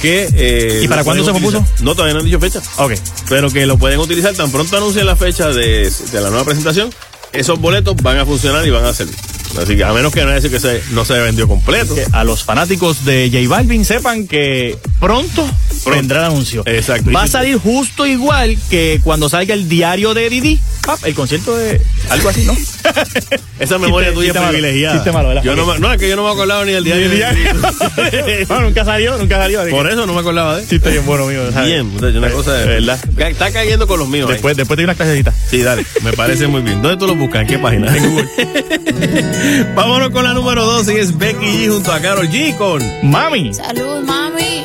Que, 0.02 0.28
eh, 0.32 0.80
¿Y 0.84 0.88
para 0.88 1.02
cuándo 1.02 1.24
se 1.24 1.32
pospuso? 1.32 1.64
No, 1.80 1.92
todavía 1.94 2.14
no 2.14 2.20
han 2.20 2.26
dicho 2.26 2.38
fecha. 2.38 2.60
Ok. 2.76 2.92
Pero 3.28 3.50
que 3.50 3.66
lo 3.66 3.78
pueden 3.78 3.98
utilizar 3.98 4.32
tan 4.34 4.50
pronto 4.52 4.76
anuncien 4.76 5.04
la 5.06 5.16
fecha 5.16 5.48
de, 5.48 5.90
de 6.12 6.20
la 6.20 6.28
nueva 6.30 6.44
presentación. 6.44 6.90
Esos 7.32 7.58
boletos 7.60 7.96
van 7.96 8.16
a 8.18 8.24
funcionar 8.24 8.64
y 8.66 8.70
van 8.70 8.84
a 8.84 8.94
servir. 8.94 9.16
Así 9.62 9.76
que 9.76 9.84
a 9.84 9.92
menos 9.92 10.12
que 10.12 10.24
no 10.24 10.30
decir 10.30 10.50
que 10.50 10.60
se, 10.60 10.82
no 10.90 11.04
se 11.04 11.14
vendió 11.20 11.48
completo. 11.48 11.94
que 11.94 12.06
a 12.12 12.24
los 12.24 12.44
fanáticos 12.44 13.04
de 13.04 13.30
J 13.32 13.48
Balvin 13.48 13.84
sepan 13.84 14.26
que 14.26 14.78
pronto, 15.00 15.48
vendrá 15.90 16.20
el 16.20 16.32
anuncio. 16.32 16.62
Exacto. 16.66 17.10
Va 17.12 17.24
a 17.24 17.28
salir 17.28 17.58
justo 17.58 18.06
igual 18.06 18.56
que 18.70 19.00
cuando 19.02 19.28
salga 19.28 19.54
el 19.54 19.68
diario 19.68 20.14
de 20.14 20.30
Didi. 20.30 20.60
pap, 20.84 21.04
el 21.04 21.14
concierto 21.14 21.56
de. 21.56 21.80
Algo 22.10 22.28
así, 22.28 22.44
¿no? 22.44 22.56
Esa 23.58 23.78
memoria 23.78 24.08
Chiste- 24.10 24.14
tuya 24.14 24.32
chiste 24.32 24.44
es 24.44 24.48
privilegiada. 24.50 24.94
chiste 24.96 25.12
malo, 25.12 25.42
yo 25.42 25.56
no, 25.56 25.78
no, 25.78 25.92
es 25.92 25.98
que 25.98 26.08
yo 26.08 26.16
no 26.16 26.24
me 26.24 26.30
acordaba 26.32 26.64
ni 26.64 26.72
del 26.72 26.84
diario. 26.84 27.04
Ni 27.08 27.16
del 27.16 27.18
diario. 27.18 28.46
No, 28.48 28.60
nunca 28.60 28.84
salió, 28.84 29.18
nunca 29.18 29.36
salió. 29.36 29.60
Por 29.70 29.86
que- 29.86 29.92
eso 29.94 30.06
no 30.06 30.14
me 30.14 30.20
acordaba 30.20 30.56
de 30.56 30.62
él. 30.62 30.68
Chiste 30.68 30.90
bien 30.90 31.04
bueno 31.06 31.26
mío. 31.26 31.50
¿sabes? 31.52 31.66
Bien, 31.68 32.16
una 32.16 32.30
cosa 32.30 32.52
de 32.54 32.66
verdad. 32.66 32.98
Está 33.18 33.50
cayendo 33.50 33.86
con 33.86 33.98
los 33.98 34.08
míos. 34.08 34.26
ahí. 34.28 34.34
Después, 34.34 34.56
después 34.56 34.76
te 34.76 34.82
doy 34.82 34.84
una 34.84 34.94
clasecita. 34.94 35.32
Sí, 35.50 35.62
dale, 35.62 35.84
me 36.02 36.12
parece 36.12 36.46
muy 36.46 36.62
bien. 36.62 36.80
¿Dónde 36.82 36.96
tú 36.98 37.06
lo 37.06 37.14
buscas? 37.16 37.42
¿En 37.42 37.46
qué 37.48 37.58
página? 37.58 37.94
En 37.96 38.10
Google. 38.10 38.28
Vámonos 39.74 40.10
con 40.10 40.24
la 40.24 40.32
número 40.34 40.64
12 40.64 40.94
y 40.94 40.96
es 40.98 41.16
Becky 41.18 41.46
G 41.46 41.68
junto 41.72 41.92
a 41.92 42.00
Carol 42.00 42.28
G 42.28 42.56
con 42.56 42.82
Mami. 43.10 43.52
Salud, 43.54 44.02
mami. 44.04 44.64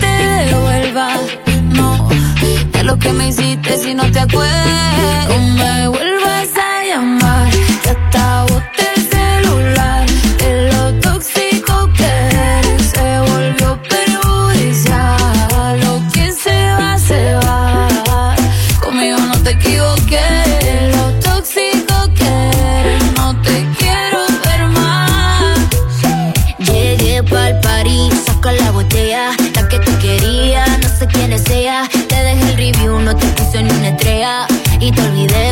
lo 2.83 2.97
que 2.97 3.13
me 3.13 3.27
hiciste 3.27 3.77
si 3.77 3.93
no 3.93 4.09
te 4.11 4.19
acuerdas. 4.19 5.29
No 5.29 5.39
me 5.39 5.87
vuelvas 5.87 6.49
a 6.57 6.83
llamar. 6.85 7.30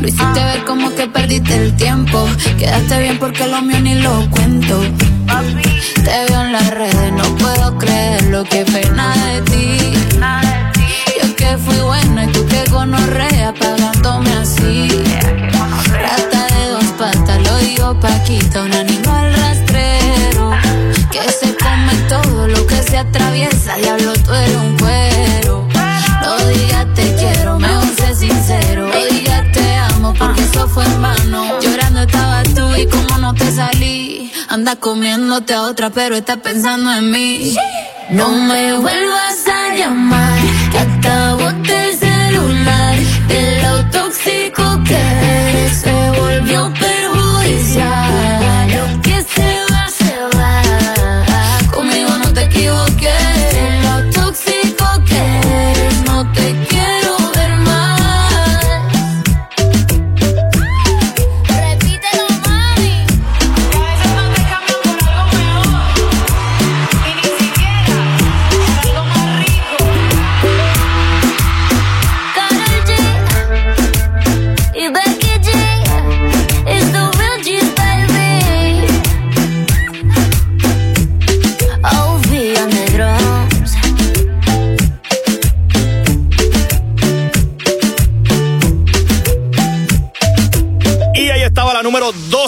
Lo 0.00 0.08
hiciste 0.08 0.44
ver 0.44 0.64
como 0.64 0.94
que 0.94 1.06
perdiste 1.06 1.56
el 1.56 1.76
tiempo. 1.76 2.26
Quedaste 2.58 3.00
bien 3.00 3.18
porque 3.18 3.46
lo 3.46 3.62
mío 3.62 3.80
ni 3.80 3.94
lo 3.96 4.28
cuento. 4.30 4.82
Te 6.04 6.24
veo 6.28 6.40
en 6.42 6.52
las 6.52 6.70
redes, 6.70 7.12
no 7.12 7.24
puedo 7.36 7.78
creer 7.78 8.22
lo 8.24 8.44
que 8.44 8.64
pena 8.64 9.14
de 9.26 9.42
ti. 9.42 9.92
Yo 11.20 11.36
que 11.36 11.56
fui 11.58 11.78
buena 11.80 12.24
y 12.24 12.28
tú 12.28 12.46
que 12.46 12.64
gonorrea 12.70 13.52
pagándome 13.54 14.32
así. 14.32 14.88
Rata 15.92 16.46
de 16.54 16.68
dos 16.70 16.84
patas, 16.98 17.42
lo 17.42 17.58
digo 17.58 18.00
Paquita, 18.00 18.62
un 18.62 18.72
animal 18.72 19.34
rastrero. 19.34 20.50
Que 21.10 21.22
se 21.30 21.54
come 21.56 21.94
todo 22.08 22.48
lo 22.48 22.66
que 22.66 22.82
se 22.82 22.98
atraviesa, 22.98 23.76
diablo, 23.76 24.12
tú 24.24 24.32
eres 24.32 24.56
un 24.56 24.76
fue 30.68 30.84
en 30.84 31.02
vano. 31.02 31.60
Llorando 31.60 32.02
estabas 32.02 32.54
tú 32.54 32.74
y 32.76 32.86
como 32.86 33.18
no 33.18 33.34
te 33.34 33.50
salí. 33.52 34.32
Anda 34.48 34.76
comiéndote 34.76 35.54
a 35.54 35.62
otra, 35.62 35.90
pero 35.90 36.16
estás 36.16 36.38
pensando 36.38 36.92
en 36.92 37.10
mí. 37.10 37.56
No 38.10 38.28
me 38.30 38.74
vuelvas 38.74 39.46
a 39.46 39.74
llamar, 39.74 40.40
que 40.72 40.78
acabo 40.78 41.49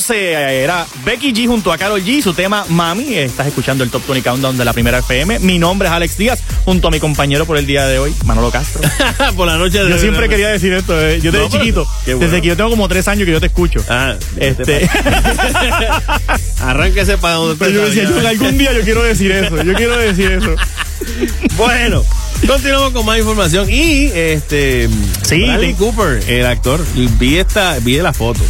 12. 0.03 0.63
Era 0.63 0.85
Becky 1.05 1.33
G 1.33 1.47
junto 1.47 1.73
a 1.73 1.79
Carol 1.79 2.03
G. 2.03 2.21
Su 2.23 2.35
tema 2.35 2.65
Mami. 2.69 3.15
Estás 3.15 3.47
escuchando 3.47 3.85
el 3.85 3.91
Top 3.91 4.03
20 4.07 4.29
Countdown 4.29 4.59
de 4.59 4.65
la 4.65 4.73
primera 4.73 4.99
FM. 4.99 5.39
Mi 5.41 5.59
nombre 5.61 5.87
es 5.87 5.95
Alex 5.95 6.19
Díaz. 6.19 6.41
Junto 6.65 6.89
a 6.89 6.91
mi 6.91 6.99
compañero 6.99 7.47
por 7.47 7.57
el 7.57 7.67
día 7.67 7.87
de 7.87 8.01
hoy, 8.01 8.13
Manolo 8.25 8.51
Castro. 8.51 8.83
Por 9.37 9.47
la 9.47 9.57
noche 9.57 9.83
de 9.83 9.91
Yo 9.91 9.99
siempre 9.99 10.29
quería 10.29 10.49
decir 10.49 10.73
esto. 10.73 11.01
eh. 11.01 11.21
Yo 11.21 11.31
desde 11.33 11.47
No, 11.47 11.51
chiquito, 11.51 11.89
bueno. 12.07 12.21
desde 12.21 12.41
que 12.43 12.49
yo 12.49 12.57
tengo 12.57 12.71
como 12.71 12.89
tres 12.89 13.07
años 13.09 13.25
que 13.27 13.33
yo 13.33 13.41
te 13.41 13.47
escucho. 13.47 13.85
Ah, 13.89 14.15
este. 14.37 14.89
Arránquese 16.61 17.19
para 17.19 17.35
donde 17.35 17.57
Pero 17.57 17.71
yo 17.71 17.87
decía, 17.87 18.05
yo 18.05 18.27
algún 18.29 18.59
día 18.59 18.73
yo 18.73 18.83
quiero 18.83 19.03
decir 19.03 19.31
eso. 19.33 19.63
Yo 19.63 19.75
quiero 19.75 19.97
decir 19.97 20.33
eso. 20.33 20.55
Bueno, 21.57 22.05
continuamos 22.47 22.93
con 22.93 23.05
más 23.05 23.19
información. 23.19 23.69
Y 23.69 24.05
este. 24.15 24.89
Sí, 25.23 25.43
Bradley 25.43 25.75
Cooper, 25.75 26.23
el 26.29 26.47
actor. 26.47 26.81
Vi 26.95 27.39
esta, 27.39 27.79
vi 27.81 27.97
la 27.97 28.13
foto. 28.13 28.41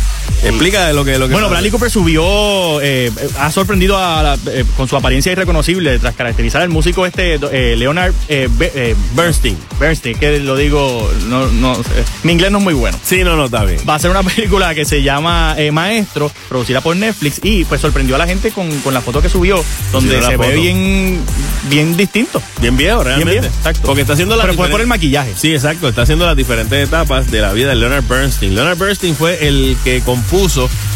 Explica 0.42 0.86
de 0.86 0.92
lo 0.94 1.04
que. 1.04 1.18
Lo 1.18 1.26
que 1.28 1.32
Bueno, 1.32 1.48
Bradley 1.48 1.70
Cooper 1.70 1.90
subió, 1.90 2.80
eh, 2.80 3.10
ha 3.38 3.50
sorprendido 3.52 3.96
a 3.98 4.22
la- 4.22 4.38
eh, 4.46 4.64
con 4.76 4.88
su 4.88 4.96
apariencia 4.96 5.30
irreconocible 5.32 5.98
tras 5.98 6.14
caracterizar 6.14 6.62
al 6.62 6.68
músico 6.68 7.06
este 7.06 7.38
eh, 7.52 7.76
Leonard 7.76 8.12
eh, 8.28 8.48
Be- 8.50 8.96
Bernstein. 9.14 9.56
Bernstein, 9.78 10.18
que 10.18 10.40
lo 10.40 10.56
digo, 10.56 11.10
no, 11.28 11.46
no, 11.48 11.80
mi 12.24 12.32
inglés 12.32 12.50
no 12.50 12.58
es 12.58 12.64
muy 12.64 12.74
bueno. 12.74 12.98
Sí, 13.04 13.22
no, 13.24 13.36
no, 13.36 13.44
está 13.46 13.64
bien. 13.64 13.80
Va 13.88 13.94
a 13.94 13.98
ser 13.98 14.10
una 14.10 14.22
película 14.34 14.74
que 14.74 14.84
se 14.84 15.02
llama 15.02 15.56
Maestro, 15.72 16.30
producida 16.48 16.80
por 16.80 16.96
Netflix, 16.96 17.40
y 17.42 17.64
pues 17.64 17.80
sorprendió 17.80 18.16
a 18.16 18.18
la 18.18 18.26
gente 18.26 18.50
con, 18.50 18.68
con 18.80 18.94
la 18.94 19.00
foto 19.00 19.22
que 19.22 19.28
subió, 19.28 19.62
donde 19.92 20.20
se 20.22 20.36
ve 20.36 20.52
bien, 20.54 21.20
bien 21.68 21.96
distinto. 21.96 22.42
Bien 22.60 22.76
viejo, 22.76 23.04
realmente. 23.04 23.32
viejo, 23.40 23.46
exacto. 23.46 23.82
Porque 23.84 24.00
está 24.02 24.14
haciendo 24.14 24.36
la 24.36 24.42
Pero 24.42 24.54
fue 24.54 24.68
por 24.68 24.80
el 24.80 24.86
maquillaje. 24.86 25.32
Sí, 25.36 25.52
exacto. 25.52 25.88
Está 25.88 26.02
haciendo 26.02 26.26
las 26.26 26.36
diferentes 26.36 26.86
etapas 26.88 27.30
de 27.30 27.40
la 27.40 27.52
vida 27.52 27.68
de 27.70 27.76
Leonard 27.76 28.04
Bernstein. 28.08 28.54
Leonard 28.54 28.78
Bernstein 28.78 29.14
fue 29.14 29.46
el 29.46 29.76
que 29.84 30.00
compuso 30.00 30.31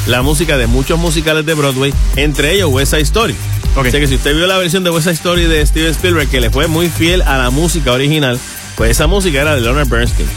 la 0.07 0.23
música 0.23 0.57
de 0.57 0.67
muchos 0.67 0.99
musicales 0.99 1.45
de 1.45 1.55
Broadway, 1.55 1.93
entre 2.17 2.55
ellos 2.55 2.71
West 2.73 2.93
Side 2.93 3.03
Story. 3.03 3.35
Ok. 3.77 3.87
O 3.87 3.91
sea 3.91 4.01
que 4.01 4.07
si 4.07 4.15
usted 4.15 4.35
vio 4.35 4.47
la 4.47 4.57
versión 4.57 4.83
de 4.83 4.91
West 4.91 5.05
Side 5.05 5.15
Story 5.15 5.45
de 5.45 5.65
Steven 5.67 5.91
Spielberg, 5.91 6.29
que 6.29 6.41
le 6.41 6.51
fue 6.51 6.67
muy 6.67 6.89
fiel 6.89 7.23
a 7.23 7.37
la 7.37 7.51
música 7.51 7.93
original, 7.93 8.41
pues 8.77 8.93
esa 8.93 9.07
música 9.07 9.41
era 9.41 9.55
de 9.55 9.61
Leonard 9.61 9.89
Bernstein. 9.89 10.29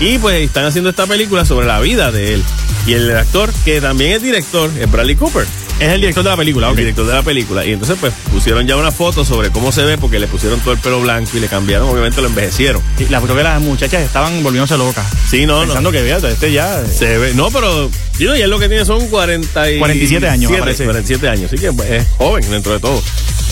Y 0.00 0.18
pues 0.18 0.42
están 0.42 0.64
haciendo 0.64 0.90
esta 0.90 1.06
película 1.06 1.44
sobre 1.44 1.66
la 1.66 1.80
vida 1.80 2.10
de 2.12 2.34
él. 2.34 2.44
Y 2.86 2.94
el 2.94 3.14
actor, 3.16 3.52
que 3.64 3.80
también 3.80 4.12
es 4.12 4.22
director, 4.22 4.70
es 4.78 4.90
Bradley 4.90 5.16
Cooper. 5.16 5.46
Es 5.78 5.88
el 5.92 6.00
director 6.00 6.24
de 6.24 6.30
la 6.30 6.36
película, 6.36 6.66
El 6.68 6.72
ok. 6.72 6.78
director 6.78 7.06
de 7.06 7.12
la 7.12 7.22
película. 7.22 7.64
Y 7.66 7.72
entonces, 7.72 7.98
pues, 8.00 8.12
pusieron 8.32 8.66
ya 8.66 8.76
una 8.76 8.90
foto 8.90 9.24
sobre 9.26 9.50
cómo 9.50 9.72
se 9.72 9.82
ve, 9.82 9.98
porque 9.98 10.18
le 10.18 10.26
pusieron 10.26 10.58
todo 10.60 10.72
el 10.72 10.80
pelo 10.80 11.00
blanco 11.02 11.30
y 11.36 11.40
le 11.40 11.48
cambiaron, 11.48 11.88
obviamente 11.90 12.22
lo 12.22 12.28
envejecieron. 12.28 12.80
Sí, 12.96 13.06
la 13.10 13.20
creo 13.20 13.36
que 13.36 13.42
las 13.42 13.60
muchachas 13.60 14.00
estaban 14.02 14.42
volviéndose 14.42 14.78
locas. 14.78 15.04
Sí, 15.28 15.44
no, 15.44 15.60
Pensando 15.60 15.90
no. 15.90 15.92
que, 15.92 16.02
fíjate, 16.02 16.28
este 16.28 16.50
ya... 16.52 16.80
eh, 16.80 16.86
Se 16.86 17.18
ve, 17.18 17.34
no, 17.34 17.50
pero 17.50 17.90
yo 18.18 18.34
ya 18.36 18.46
lo 18.46 18.58
que 18.58 18.68
tiene 18.68 18.84
son 18.86 19.06
40 19.08 19.70
y 19.72 19.78
47 19.78 20.28
años, 20.28 20.50
me 20.50 20.58
parece. 20.58 20.84
47 20.84 21.28
años, 21.28 21.52
así 21.52 21.60
que 21.60 21.72
pues, 21.72 21.90
es 21.90 22.06
joven 22.16 22.50
dentro 22.50 22.72
de 22.72 22.80
todo. 22.80 23.02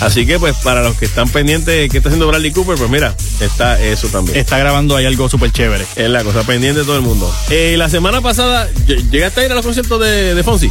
Así 0.04 0.26
que, 0.26 0.38
pues, 0.38 0.54
para 0.56 0.82
los 0.82 0.96
que 0.96 1.04
están 1.06 1.28
pendientes 1.28 1.66
de 1.74 1.88
qué 1.88 1.96
está 1.98 2.08
haciendo 2.10 2.26
Bradley 2.28 2.52
Cooper, 2.52 2.76
pues 2.76 2.90
mira, 2.90 3.14
está 3.40 3.80
eso 3.82 4.08
también. 4.08 4.36
Está 4.38 4.58
grabando 4.58 4.96
ahí 4.96 5.06
algo 5.06 5.28
súper 5.28 5.50
chévere. 5.50 5.84
Es 5.96 6.10
la 6.10 6.22
cosa 6.22 6.42
pendiente 6.42 6.80
de 6.80 6.84
todo 6.86 6.96
el 6.96 7.02
mundo. 7.02 7.32
Eh, 7.50 7.74
la 7.78 7.88
semana 7.88 8.20
pasada, 8.20 8.68
ll- 8.86 9.10
¿llegaste 9.10 9.40
a 9.40 9.44
ir 9.46 9.52
a 9.52 9.54
los 9.54 9.64
conciertos 9.64 10.00
de, 10.00 10.34
de 10.34 10.42
Fonsi? 10.44 10.70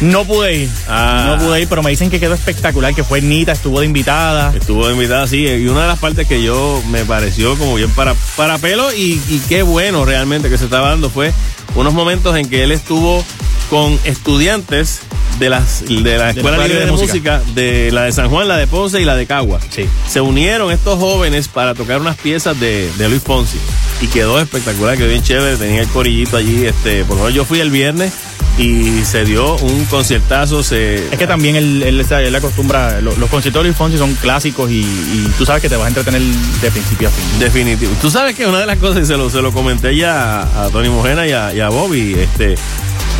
No 0.00 0.24
pude 0.24 0.56
ir. 0.64 0.68
Ah. 0.88 1.36
No 1.38 1.44
pude 1.46 1.60
ir, 1.62 1.68
pero 1.68 1.82
me 1.82 1.90
dicen 1.90 2.10
que 2.10 2.18
quedó 2.18 2.34
espectacular, 2.34 2.92
que 2.94 3.04
fue 3.04 3.20
Nita, 3.20 3.52
estuvo 3.52 3.78
de 3.80 3.86
invitada. 3.86 4.52
Estuvo 4.56 4.86
de 4.88 4.94
invitada, 4.94 5.26
sí, 5.28 5.46
y 5.46 5.68
una 5.68 5.82
de 5.82 5.88
las 5.88 5.98
partes 6.00 6.26
que 6.26 6.42
yo 6.42 6.82
me 6.90 7.04
pareció 7.04 7.56
como 7.56 7.76
bien 7.76 7.90
para, 7.90 8.14
para 8.36 8.58
pelo 8.58 8.92
y, 8.92 9.20
y 9.28 9.40
qué 9.48 9.62
bueno 9.62 10.04
realmente 10.04 10.50
que 10.50 10.58
se 10.58 10.64
estaba 10.64 10.88
dando 10.88 11.08
fue 11.08 11.32
unos 11.76 11.94
momentos 11.94 12.36
en 12.36 12.48
que 12.48 12.64
él 12.64 12.72
estuvo 12.72 13.24
con 13.70 13.98
estudiantes 14.04 15.00
de 15.38 15.48
las 15.48 15.80
de 15.88 16.18
la 16.18 16.30
Escuela 16.30 16.66
Libre 16.66 16.84
de, 16.86 16.92
música. 16.92 17.42
de 17.54 17.90
la 17.90 18.02
de 18.04 18.12
San 18.12 18.28
Juan, 18.28 18.46
la 18.48 18.56
de 18.58 18.66
Ponce 18.72 19.00
y 19.00 19.04
la 19.04 19.14
de 19.14 19.26
Cagua. 19.26 19.60
Sí. 19.70 19.84
Se 20.08 20.20
unieron 20.20 20.72
estos 20.72 20.98
jóvenes 20.98 21.46
para 21.46 21.74
tocar 21.74 22.00
unas 22.00 22.16
piezas 22.16 22.58
de, 22.58 22.90
de 22.98 23.08
Luis 23.08 23.22
Fonsi 23.22 23.58
y 24.00 24.06
quedó 24.08 24.40
espectacular, 24.40 24.96
quedó 24.96 25.08
bien 25.08 25.22
chévere, 25.22 25.56
tenía 25.58 25.82
el 25.82 25.88
corillito 25.88 26.36
allí, 26.38 26.64
este, 26.66 27.04
por 27.04 27.16
lo 27.18 27.22
menos 27.24 27.34
yo 27.36 27.44
fui 27.44 27.60
el 27.60 27.70
viernes 27.70 28.12
y 28.58 29.02
se 29.04 29.24
dio 29.24 29.56
un 29.56 29.84
conciertazo, 29.86 30.62
se 30.62 31.06
Es 31.12 31.18
que 31.18 31.26
también 31.26 31.56
él, 31.56 31.82
él, 31.82 32.00
él, 32.10 32.34
acostumbra, 32.34 33.00
lo- 33.00 33.14
los 33.16 33.30
conciertos 33.30 33.62
de 33.62 33.68
Luis 33.68 33.76
Fonsi 33.76 33.96
son 33.98 34.14
clásicos 34.14 34.70
y, 34.70 34.80
y 34.80 35.30
tú 35.38 35.46
sabes 35.46 35.62
que 35.62 35.68
te 35.68 35.76
vas 35.76 35.84
a 35.84 35.88
entretener 35.88 36.20
de 36.22 36.70
principio 36.70 37.08
a 37.08 37.10
fin. 37.10 37.24
Definitivo. 37.38 37.92
Tú 38.00 38.10
sabes 38.10 38.34
que 38.34 38.46
una 38.46 38.58
de 38.60 38.66
las 38.66 38.78
cosas, 38.78 39.04
y 39.04 39.06
se 39.06 39.16
lo, 39.16 39.30
se 39.30 39.40
lo 39.42 39.52
comenté 39.52 39.94
ya 39.96 40.42
a, 40.42 40.64
a 40.64 40.70
Tony 40.70 40.88
Mojena 40.88 41.26
y 41.26 41.32
a, 41.32 41.54
y 41.54 41.60
a 41.60 41.68
Bobby, 41.68 42.14
este, 42.14 42.54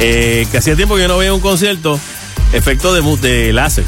eh, 0.00 0.46
que 0.50 0.58
hacía 0.58 0.76
tiempo 0.76 0.96
que 0.96 1.02
yo 1.02 1.08
no 1.08 1.16
veía 1.18 1.32
un 1.32 1.40
concierto, 1.40 1.98
efecto 2.52 2.92
de, 2.92 3.02
de 3.28 3.52
láser. 3.52 3.84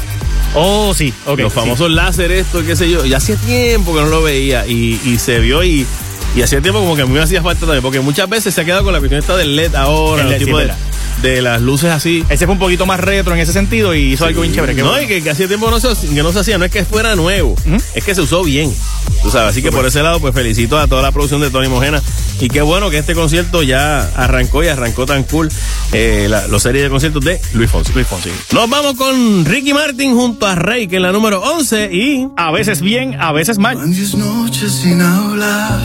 Oh, 0.55 0.93
sí, 0.93 1.13
ok. 1.25 1.39
Los 1.39 1.53
sí. 1.53 1.59
famosos 1.59 1.91
láser, 1.91 2.31
esto, 2.31 2.63
qué 2.65 2.75
sé 2.75 2.89
yo. 2.89 3.05
Y 3.05 3.13
hacía 3.13 3.35
tiempo 3.35 3.93
que 3.93 4.01
no 4.01 4.07
lo 4.07 4.23
veía 4.23 4.65
y, 4.65 4.99
y 5.03 5.17
se 5.19 5.39
vio 5.39 5.63
y, 5.63 5.85
y 6.35 6.41
hacía 6.41 6.61
tiempo 6.61 6.79
como 6.79 6.95
que 6.95 7.01
a 7.01 7.05
mí 7.05 7.13
me 7.13 7.21
hacía 7.21 7.41
falta 7.43 7.61
también, 7.61 7.81
porque 7.81 7.99
muchas 7.99 8.29
veces 8.29 8.53
se 8.53 8.61
ha 8.61 8.65
quedado 8.65 8.83
con 8.83 8.93
la 8.93 8.99
cuestión 8.99 9.19
esta 9.19 9.35
del 9.35 9.55
LED 9.55 9.75
ahora, 9.75 10.21
El 10.23 10.29
los 10.29 10.31
LED, 10.31 10.39
sí, 10.39 10.45
tipos 10.45 10.61
de. 10.61 10.94
De 11.25 11.41
las 11.41 11.59
luces 11.59 11.91
así. 11.91 12.23
Ese 12.29 12.45
fue 12.45 12.53
un 12.53 12.59
poquito 12.59 12.85
más 12.85 12.99
retro 12.99 13.33
en 13.33 13.39
ese 13.39 13.51
sentido 13.51 13.95
y 13.95 14.13
hizo 14.13 14.25
algo 14.25 14.41
bien 14.41 14.53
chévere. 14.53 14.75
no, 14.75 14.89
bueno. 14.89 15.01
y 15.01 15.07
que, 15.07 15.23
que 15.23 15.31
hacía 15.31 15.47
tiempo 15.47 15.71
no 15.71 15.79
se, 15.79 15.87
que 16.07 16.21
no 16.21 16.31
se 16.31 16.39
hacía, 16.39 16.57
no 16.59 16.65
es 16.65 16.71
que 16.71 16.85
fuera 16.85 17.15
nuevo, 17.15 17.55
es 17.95 18.03
que 18.03 18.13
se 18.13 18.21
usó 18.21 18.43
bien. 18.43 18.71
Tú 19.23 19.31
sabes, 19.31 19.49
así 19.49 19.63
que 19.63 19.71
por 19.71 19.83
ese 19.87 20.03
lado, 20.03 20.19
pues 20.19 20.35
felicito 20.35 20.77
a 20.77 20.85
toda 20.87 21.01
la 21.01 21.11
producción 21.11 21.41
de 21.41 21.49
Tony 21.49 21.67
Mojena. 21.67 21.99
Y 22.39 22.47
qué 22.47 22.61
bueno 22.61 22.91
que 22.91 22.99
este 22.99 23.15
concierto 23.15 23.63
ya 23.63 24.07
arrancó 24.15 24.63
y 24.63 24.67
arrancó 24.67 25.07
tan 25.07 25.23
cool 25.23 25.49
eh, 25.93 26.27
la, 26.29 26.47
los 26.47 26.61
series 26.61 26.83
de 26.83 26.89
conciertos 26.91 27.23
de 27.25 27.41
Luis 27.53 27.71
Fonsi. 27.71 27.91
Luis 27.93 28.05
Fonsi. 28.05 28.29
Nos 28.51 28.69
vamos 28.69 28.93
con 28.95 29.45
Ricky 29.45 29.73
Martin 29.73 30.15
junto 30.15 30.45
a 30.45 30.53
Rey, 30.53 30.87
que 30.87 30.97
es 30.97 31.01
la 31.01 31.11
número 31.11 31.41
11 31.41 31.89
y... 31.91 32.27
A 32.37 32.51
veces 32.51 32.81
bien, 32.81 33.19
a 33.19 33.31
veces 33.31 33.57
mal. 33.57 33.79
Noches 33.79 34.71
sin 34.71 35.01
hablar, 35.01 35.79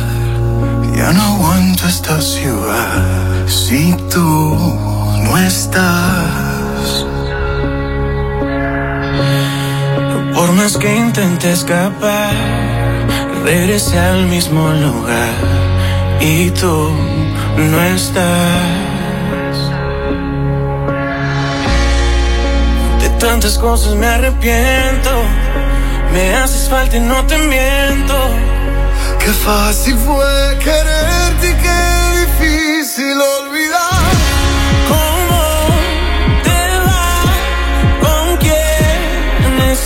ya 0.95 1.13
no 1.13 1.23
aguanto 1.23 1.87
esta 1.89 2.21
ciudad. 2.21 3.47
Si 3.47 3.97
tú 4.13 4.90
no 5.31 5.39
estás, 5.39 7.07
por 10.35 10.53
más 10.53 10.77
que 10.77 10.97
intenté 10.97 11.53
escapar, 11.53 12.35
regresé 13.45 13.99
al 13.99 14.27
mismo 14.27 14.69
lugar 14.71 15.35
y 16.21 16.51
tú 16.51 16.91
no 17.57 17.83
estás. 17.83 19.57
De 23.01 23.09
tantas 23.19 23.57
cosas 23.59 23.95
me 23.95 24.07
arrepiento. 24.07 25.11
Me 26.13 26.35
haces 26.35 26.69
falta 26.69 26.97
y 26.97 27.01
no 27.01 27.25
te 27.27 27.39
miento. 27.39 28.19
Qué 29.21 29.33
fácil 29.33 29.97
fue 29.97 30.59
quererte 30.59 31.51
y 31.51 31.55
qué 31.63 31.81
difícil 32.21 33.17
olvidar. 33.21 33.50
Si 39.73 39.77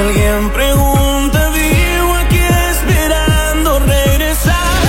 alguien 0.00 0.50
pregunta, 0.50 1.52
digo 1.52 2.12
aquí 2.26 2.40
esperando 2.72 3.78
regresar. 3.78 4.82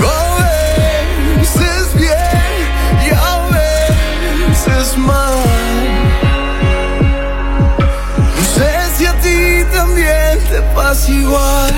No 0.00 0.38
veces 1.38 1.94
bien 1.94 2.50
y 3.06 3.10
a 3.12 3.36
veces 4.48 4.96
mal. 4.96 5.34
No 8.34 8.42
sé 8.54 8.72
si 8.96 9.04
a 9.04 9.12
ti 9.20 9.66
también 9.74 10.38
te 10.50 10.62
pasa 10.74 11.10
igual. 11.10 11.74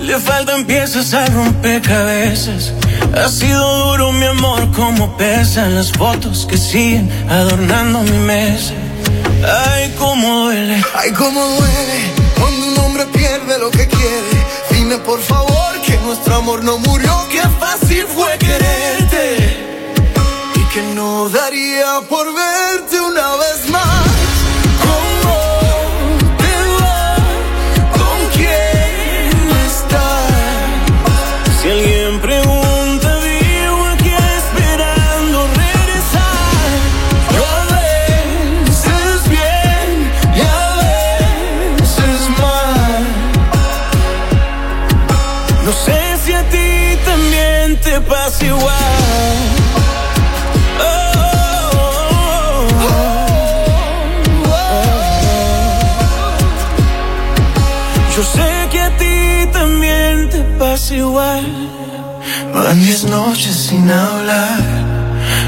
Le 0.00 0.18
faltan 0.18 0.64
piezas 0.64 1.12
al 1.12 1.30
rompecabezas. 1.34 2.72
Ha 3.14 3.28
sido 3.28 3.90
duro 3.90 4.10
mi 4.12 4.24
amor, 4.24 4.72
como 4.72 5.18
pesan 5.18 5.74
las 5.74 5.92
fotos 5.92 6.46
que 6.48 6.56
siguen 6.56 7.10
adornando 7.28 8.00
mi 8.00 8.18
mesa. 8.20 8.72
Ay, 9.44 9.94
cómo 9.98 10.44
duele. 10.44 10.82
Ay, 10.94 11.12
cómo 11.12 11.44
duele 11.44 12.12
cuando 12.38 12.66
un 12.66 12.78
hombre 12.78 13.06
pierde 13.06 13.58
lo 13.58 13.70
que 13.70 13.86
quiere. 13.86 14.46
Dime 14.70 14.98
por 14.98 15.20
favor 15.20 15.80
que 15.84 15.96
nuestro 15.98 16.36
amor 16.36 16.64
no 16.64 16.78
murió, 16.78 17.12
que 17.30 17.42
fácil 17.60 18.06
fue 18.06 18.36
quererte. 18.38 19.56
Y 20.54 20.60
que 20.72 20.82
no 20.94 21.28
daría 21.28 22.00
por 22.08 22.26
verte 22.34 22.95
Diez 62.86 63.02
noches 63.02 63.52
sin 63.52 63.90
hablar, 63.90 64.60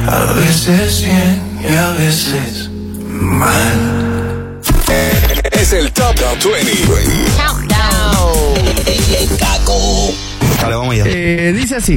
a 0.09 0.33
veces 0.33 1.03
bien 1.03 1.41
y 1.63 1.73
a 1.73 1.91
veces 1.91 2.69
mal. 3.09 4.59
Es 5.53 5.73
el 5.73 5.93
Top 5.93 6.17
20. 6.17 6.73
Dale, 10.61 10.75
vamos 10.75 10.95
allá. 10.95 11.05
Eh, 11.07 11.53
dice 11.53 11.77
así. 11.77 11.97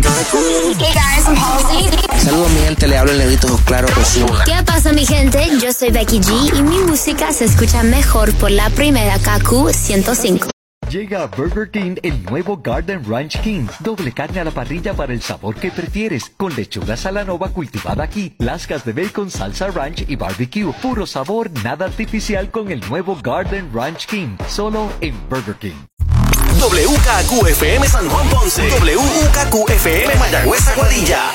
Hey 0.77 0.93
guys, 0.93 1.25
I'm 1.25 1.35
Halsey. 1.35 1.89
Saludos, 2.23 2.51
mi 2.51 2.59
gente. 2.59 2.87
Le 2.87 2.99
hablo 2.99 3.11
el 3.11 3.17
negrito 3.17 3.59
claro 3.65 3.87
Osuna. 3.99 4.43
¿Qué 4.45 4.63
pasa 4.63 4.93
mi 4.93 5.07
gente? 5.07 5.43
Yo 5.59 5.73
soy 5.73 5.89
Becky 5.89 6.19
G 6.19 6.59
y 6.59 6.61
mi 6.61 6.77
música 6.81 7.33
se 7.33 7.45
escucha 7.45 7.81
mejor 7.81 8.31
por 8.35 8.51
la 8.51 8.69
primera 8.69 9.17
KQ 9.17 9.73
105. 9.73 10.51
Llega 10.91 11.23
a 11.23 11.27
Burger 11.27 11.71
King 11.71 11.95
el 12.03 12.21
nuevo 12.25 12.57
Garden 12.57 13.01
Ranch 13.07 13.39
King. 13.39 13.65
Doble 13.79 14.11
carne 14.11 14.41
a 14.41 14.43
la 14.43 14.51
parrilla 14.51 14.93
para 14.93 15.13
el 15.13 15.21
sabor 15.21 15.55
que 15.55 15.71
prefieres. 15.71 16.29
Con 16.35 16.53
lechuga 16.53 16.97
salanova 16.97 17.47
cultivada 17.47 18.03
aquí, 18.03 18.35
lascas 18.39 18.83
de 18.83 18.91
bacon, 18.91 19.31
salsa 19.31 19.71
ranch 19.71 20.03
y 20.09 20.17
barbecue. 20.17 20.73
Puro 20.81 21.05
sabor, 21.05 21.49
nada 21.63 21.85
artificial 21.85 22.51
con 22.51 22.69
el 22.71 22.81
nuevo 22.89 23.17
Garden 23.23 23.69
Ranch 23.73 24.05
King. 24.05 24.35
Solo 24.49 24.89
en 24.99 25.15
Burger 25.29 25.55
King. 25.55 26.20
WKQFM 26.61 27.87
San 27.87 28.07
Juan 28.07 28.29
Ponce. 28.29 28.61
WKQFM 28.69 30.15
Mayagüez 30.19 30.67
Aguadilla. 30.67 31.31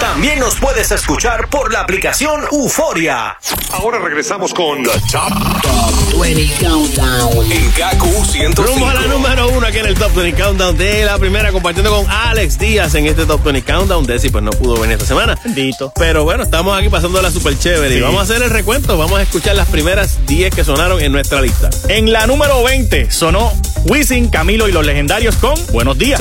También 0.00 0.38
nos 0.38 0.54
puedes 0.56 0.90
escuchar 0.90 1.48
por 1.48 1.70
la 1.70 1.80
aplicación 1.80 2.44
Euforia. 2.50 3.36
Ahora 3.72 3.98
regresamos 3.98 4.54
con 4.54 4.82
The 4.82 4.90
Top, 5.12 6.18
20 6.18 6.64
Countdown. 6.64 7.52
En 7.52 7.70
KQ 7.72 8.24
105. 8.24 8.62
Rumbo 8.62 8.88
a 8.88 8.94
la 8.94 9.02
número 9.02 9.48
uno 9.48 9.66
aquí 9.66 9.78
en 9.78 9.86
el 9.86 9.94
Top 9.94 10.14
20 10.14 10.42
Countdown 10.42 10.78
de 10.78 11.04
la 11.04 11.18
primera, 11.18 11.52
compartiendo 11.52 11.90
con 11.90 12.10
Alex 12.10 12.58
Díaz 12.58 12.94
en 12.94 13.06
este 13.06 13.26
Top 13.26 13.42
20 13.44 13.62
Countdown. 13.70 14.06
Desi 14.06 14.30
pues 14.30 14.42
no 14.42 14.50
pudo 14.52 14.80
venir 14.80 14.94
esta 14.94 15.06
semana. 15.06 15.38
Bendito. 15.44 15.92
Pero 15.96 16.24
bueno, 16.24 16.44
estamos 16.44 16.78
aquí 16.78 16.88
pasando 16.88 17.20
la 17.20 17.30
super 17.30 17.58
chévere 17.58 17.96
y 17.96 18.00
vamos 18.00 18.20
a 18.20 18.22
hacer 18.22 18.42
el 18.42 18.50
recuento. 18.50 18.96
Vamos 18.96 19.18
a 19.18 19.22
escuchar 19.22 19.56
las 19.56 19.68
primeras 19.68 20.24
10 20.26 20.54
que 20.54 20.64
sonaron 20.64 21.02
en 21.02 21.12
nuestra 21.12 21.42
lista. 21.42 21.68
En 21.88 22.10
la 22.12 22.26
número 22.26 22.62
20 22.62 23.10
sonó 23.26 23.52
Wisin, 23.86 24.28
Camilo 24.28 24.68
y 24.68 24.72
los 24.72 24.86
legendarios 24.86 25.34
con 25.34 25.54
Buenos 25.72 25.98
días. 25.98 26.20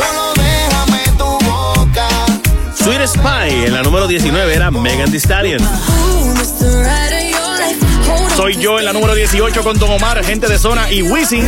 Sweet 2.74 3.06
Spy 3.06 3.66
en 3.68 3.74
la 3.74 3.84
número 3.84 4.08
19 4.08 4.56
era 4.56 4.72
Megan 4.72 5.12
Thee 5.12 5.20
Stallion. 5.20 5.62
Soy 8.36 8.58
yo 8.58 8.80
en 8.80 8.86
la 8.86 8.92
número 8.92 9.16
18 9.16 9.64
con 9.64 9.80
Don 9.80 9.92
Omar, 9.92 10.24
gente 10.24 10.48
de 10.48 10.58
zona 10.58 10.92
y 10.92 11.02
Wisin. 11.02 11.48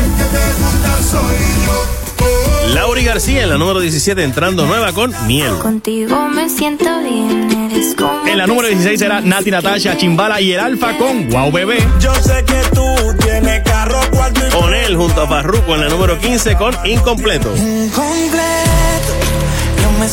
Lauri 2.74 3.04
García 3.04 3.44
en 3.44 3.50
la 3.50 3.58
número 3.58 3.82
17 3.82 4.24
entrando 4.24 4.66
nueva 4.66 4.94
con 4.94 5.14
Miel. 5.28 5.58
Contigo 5.58 6.30
me 6.30 6.50
siento 6.50 6.86
bien, 7.02 7.70
eres 7.72 7.94
como. 7.94 8.26
En 8.26 8.38
la 8.38 8.48
número 8.48 8.70
16 8.70 9.02
era 9.02 9.20
Nati 9.20 9.52
Natasha, 9.52 9.98
Chimbala 9.98 10.40
y 10.40 10.54
el 10.54 10.60
Alfa 10.62 10.98
con 10.98 11.30
Wow 11.30 11.52
Bebé. 11.52 11.86
Yo 12.00 12.16
sé 12.16 12.46
que 12.46 12.62
tú 12.74 12.86
tienes 13.20 13.64
carro, 13.64 14.00
cuarto 14.12 14.42
y 14.48 14.64
Onel 14.64 14.96
junto 14.96 15.24
a 15.24 15.28
Farruko 15.28 15.76
en 15.76 15.82
la 15.82 15.90
número 15.90 16.18
15 16.18 16.56
con 16.56 16.74
Incompleto. 16.86 17.54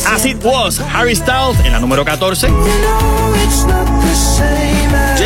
As 0.07 0.25
It 0.25 0.43
Was, 0.43 0.81
Harry 0.93 1.15
Styles 1.15 1.59
en 1.63 1.71
la 1.71 1.79
número 1.79 2.03
14. 2.03 2.49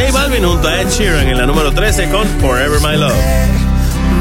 J 0.10 0.12
Balvin 0.12 0.44
junto 0.44 0.68
a 0.68 0.82
Ed 0.82 0.90
Sheeran 0.90 1.28
en 1.28 1.38
la 1.38 1.46
número 1.46 1.72
13 1.72 2.10
con 2.10 2.28
Forever 2.40 2.80
My 2.80 2.98
Love. 2.98 3.14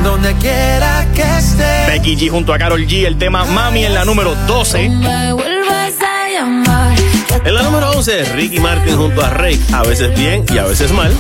Donde 0.05 0.35
quiera 0.35 1.07
que 1.15 1.23
esté. 1.23 1.87
Becky 1.87 2.15
G 2.15 2.31
junto 2.31 2.53
a 2.53 2.59
Carol 2.59 2.87
G, 2.87 3.07
el 3.07 3.17
tema 3.17 3.47
Mami 3.47 3.87
en 3.87 3.95
la 3.95 4.05
número 4.05 4.35
12. 4.47 4.89
Me 4.91 5.33
vuelvas 5.33 5.95
a 6.03 6.29
llamar. 6.29 6.95
En 7.43 7.55
la 7.55 7.63
número 7.63 7.91
11, 7.93 8.25
Ricky 8.35 8.61
Martin 8.61 8.97
junto 8.97 9.25
a 9.25 9.31
Rake, 9.31 9.61
a 9.73 9.83
veces 9.83 10.15
bien 10.15 10.45
y 10.53 10.59
a 10.59 10.65
veces 10.65 10.93
mal. 10.93 11.11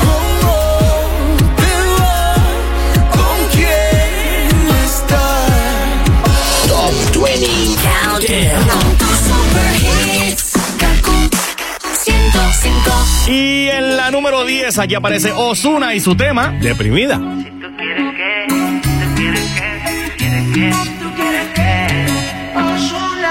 Top 6.68 7.22
20 7.22 7.46
Countdown. 7.82 8.87
Y 13.28 13.68
en 13.68 13.98
la 13.98 14.10
número 14.10 14.46
10 14.46 14.78
aquí 14.78 14.94
aparece 14.94 15.32
Osuna 15.32 15.94
y 15.94 16.00
su 16.00 16.16
tema 16.16 16.50
Deprimida. 16.62 17.20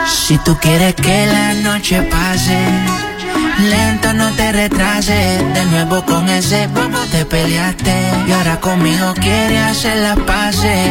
Si 0.05 0.37
tú 0.39 0.55
quieres 0.61 0.93
que 0.93 1.25
la 1.25 1.53
noche 1.55 2.01
pase, 2.03 2.59
lento 3.69 4.13
no 4.13 4.31
te 4.33 4.51
retrases. 4.51 5.53
De 5.55 5.65
nuevo 5.65 6.05
con 6.05 6.29
ese 6.29 6.67
bobo 6.67 6.99
te 7.11 7.25
peleaste. 7.25 7.95
Y 8.27 8.31
ahora 8.33 8.59
conmigo 8.59 9.15
quieres 9.15 9.61
hacer 9.63 9.97
las 9.97 10.19
paces. 10.19 10.89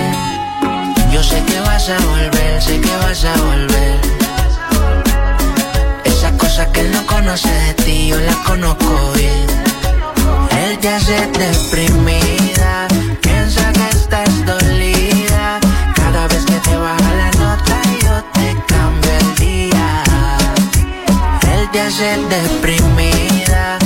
Yo 1.13 1.23
sé 1.23 1.45
que 1.45 1.61
vas 1.61 1.89
a 1.91 1.99
volver, 1.99 2.61
sé 2.61 2.81
que 2.81 2.97
vas 2.97 3.25
a 3.25 3.37
volver. 3.37 4.16
Esas 6.27 6.39
cosas 6.39 6.66
que 6.72 6.81
él 6.81 6.91
no 6.91 7.07
conoce 7.07 7.49
de 7.49 7.74
ti, 7.85 8.09
yo 8.09 8.18
las 8.18 8.35
conozco 8.39 9.12
bien. 9.14 9.47
Él 10.61 10.77
te 10.81 10.89
hace 10.89 11.14
deprimida, 11.39 12.89
piensa 13.20 13.72
que 13.72 13.89
estás 13.97 14.45
dolida. 14.45 15.61
Cada 15.95 16.27
vez 16.27 16.45
que 16.45 16.59
te 16.68 16.77
baja 16.79 17.14
la 17.14 17.31
nota, 17.31 17.81
yo 18.03 18.24
te 18.35 18.57
cambio 18.66 19.11
el 19.20 19.35
día. 19.37 20.03
Él 21.55 21.70
te 21.70 21.81
hace 21.81 22.18
deprimida, 22.29 23.79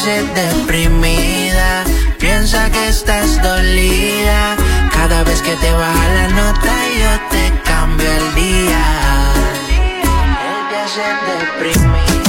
Hace 0.00 0.22
deprimida, 0.22 1.84
piensa 2.18 2.70
que 2.70 2.88
estás 2.88 3.42
dolida. 3.42 4.56
Cada 4.90 5.22
vez 5.24 5.42
que 5.42 5.54
te 5.56 5.70
baja 5.72 6.08
la 6.14 6.28
nota, 6.28 6.72
yo 6.98 7.28
te 7.28 7.62
cambio 7.64 8.10
el 8.10 8.34
día. 8.34 8.82
Te 10.70 10.76
hace 10.78 11.02
deprimida. 11.28 12.19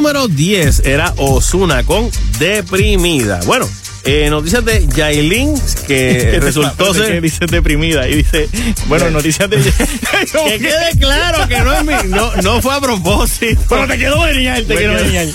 Número 0.00 0.28
10 0.28 0.86
era 0.86 1.12
Osuna 1.18 1.82
con 1.82 2.10
Deprimida. 2.38 3.40
Bueno, 3.44 3.68
eh, 4.04 4.28
noticias 4.30 4.64
de 4.64 4.88
Yailin 4.88 5.52
que 5.86 6.38
resultó 6.42 6.92
que 6.94 6.98
ser. 7.00 7.20
dice 7.20 7.44
deprimida 7.44 8.08
y 8.08 8.14
dice, 8.14 8.48
bueno, 8.86 9.10
noticias 9.10 9.50
de 9.50 9.58
Que 10.32 10.58
quede 10.58 10.98
claro 10.98 11.46
que 11.46 11.60
no, 11.60 11.74
es 11.74 11.84
mi- 11.84 12.08
no, 12.08 12.34
no 12.36 12.62
fue 12.62 12.74
a 12.76 12.80
propósito. 12.80 13.60
Pero 13.68 13.86
te 13.86 13.98
quedó 13.98 14.22
genial, 14.22 14.64
te 14.64 14.74
quedó 14.74 14.98
genial. 15.00 15.34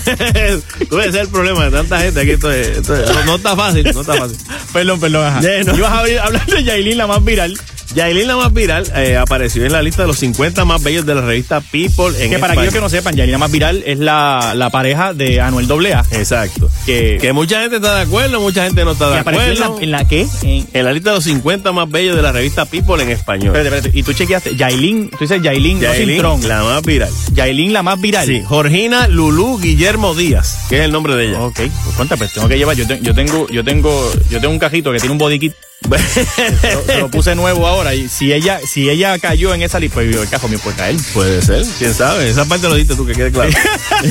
Puede 0.90 1.12
ser 1.12 1.22
el 1.22 1.28
problema 1.28 1.66
de 1.66 1.70
tanta 1.72 2.00
gente 2.02 2.22
aquí. 2.22 2.32
Esto 2.32 2.52
es- 2.52 2.78
esto 2.80 2.96
es- 2.96 3.08
no, 3.08 3.24
no 3.26 3.36
está 3.36 3.56
fácil, 3.56 3.84
no 3.94 4.02
está 4.02 4.16
fácil. 4.16 4.38
Perdón, 4.74 5.00
perdón, 5.00 5.28
ajá. 5.28 5.42
Ya, 5.42 5.64
no. 5.64 5.78
Ibas 5.78 5.92
a 5.92 6.00
hablar 6.26 6.46
de 6.48 6.64
Yailin, 6.64 6.98
la 6.98 7.06
más 7.06 7.24
viral. 7.24 7.56
Yailin, 7.94 8.28
la 8.28 8.36
más 8.38 8.54
viral, 8.54 8.92
eh, 8.96 9.16
apareció 9.18 9.64
en 9.66 9.72
la 9.72 9.82
lista 9.82 10.02
de 10.02 10.08
los 10.08 10.18
50 10.20 10.66
más 10.66 10.82
bellos 10.84 11.06
de 11.06 11.16
la 11.16 11.22
revista 11.22 11.62
People 11.62 12.08
en 12.20 12.30
que 12.32 12.40
para 12.40 12.54
España. 12.54 12.54
aquellos 12.54 12.74
que 12.74 12.82
no 12.82 12.90
sepan, 12.90 13.16
Yailin, 13.16 13.32
la 13.34 13.38
más 13.38 13.52
viral 13.52 13.84
es 13.86 14.00
la, 14.00 14.54
la 14.56 14.70
pareja 14.70 15.14
de 15.14 15.40
Anuel 15.42 15.70
AA. 15.72 16.04
Exacto. 16.12 16.70
Que, 16.86 17.18
Que 17.22 17.32
mucha 17.34 17.62
gente 17.62 17.78
está 17.78 17.96
de 17.96 18.02
acuerdo, 18.02 18.40
mucha 18.42 18.64
gente 18.66 18.84
no 18.84 18.92
está 18.92 19.10
de 19.12 19.20
apareció 19.20 19.46
en 19.48 19.52
acuerdo. 19.64 19.78
la, 19.78 19.84
en 19.84 19.92
la 19.92 20.08
que. 20.08 20.28
En, 20.44 20.68
En 20.74 20.86
la 20.86 20.94
lista 20.94 21.12
de 21.12 21.16
los 21.18 21.24
50 21.26 21.72
más 21.72 21.90
bellos 21.90 22.16
de 22.16 22.22
la 22.22 22.32
revista 22.32 22.66
People 22.66 23.02
en 23.04 23.10
español. 23.12 23.48
espérate, 23.56 23.76
espérate. 23.78 23.98
Y 24.00 24.04
tú 24.04 24.14
chequeaste, 24.14 24.56
Yailin, 24.56 25.10
tú 25.12 25.18
dices 25.22 25.42
Yailin, 25.42 25.80
no 25.82 25.90
sin 25.92 26.00
Yailin, 26.00 26.18
tron. 26.20 26.48
la 26.48 26.64
más 26.64 26.82
viral. 26.84 27.10
Yailin, 27.34 27.74
la 27.74 27.84
más 27.84 28.00
viral. 28.02 28.26
Sí, 28.26 28.42
Jorgina 28.46 29.08
Lulú 29.08 29.60
Guillermo 29.60 30.16
Díaz, 30.16 30.60
que 30.70 30.80
es 30.80 30.86
el 30.86 30.92
nombre 30.92 31.16
de 31.16 31.28
ella. 31.30 31.42
Ok, 31.42 31.56
pues 31.56 31.96
cuenta, 31.96 32.18
pues 32.18 32.34
tengo 32.34 32.48
que 32.48 32.58
llevar. 32.58 32.76
Yo, 32.76 32.86
te- 32.88 33.00
yo 33.02 33.14
tengo, 33.14 33.48
yo 33.50 33.64
tengo, 33.64 34.12
yo 34.30 34.40
tengo 34.42 34.54
un 34.54 34.60
cajito 34.60 34.92
que 34.92 35.00
tiene 35.00 35.12
un 35.14 35.18
body 35.18 35.40
kit. 35.40 35.54
Se 35.86 36.74
lo, 36.74 36.84
se 36.86 37.00
lo 37.00 37.10
puse 37.12 37.36
nuevo 37.36 37.68
ahora. 37.68 37.94
Y 37.94 38.10
si 38.10 38.34
ella, 38.34 38.60
si 38.66 38.90
ella 38.90 39.18
cayó 39.20 39.54
en 39.54 39.62
esa 39.62 39.80
lista, 39.80 39.96
pues 39.96 40.16
el 40.16 40.30
cajo 40.30 40.48
mío 40.48 40.60
puede 40.64 40.76
caer. 40.76 40.96
Puede 41.14 41.42
ser, 41.42 41.66
quién 41.78 41.94
sabe. 41.94 42.30
Esa 42.30 42.46
parte 42.46 42.68
lo 42.68 42.76
diste 42.76 42.96
tú, 42.96 43.06
que 43.06 43.14
quede 43.14 43.32
claro. 43.32 43.52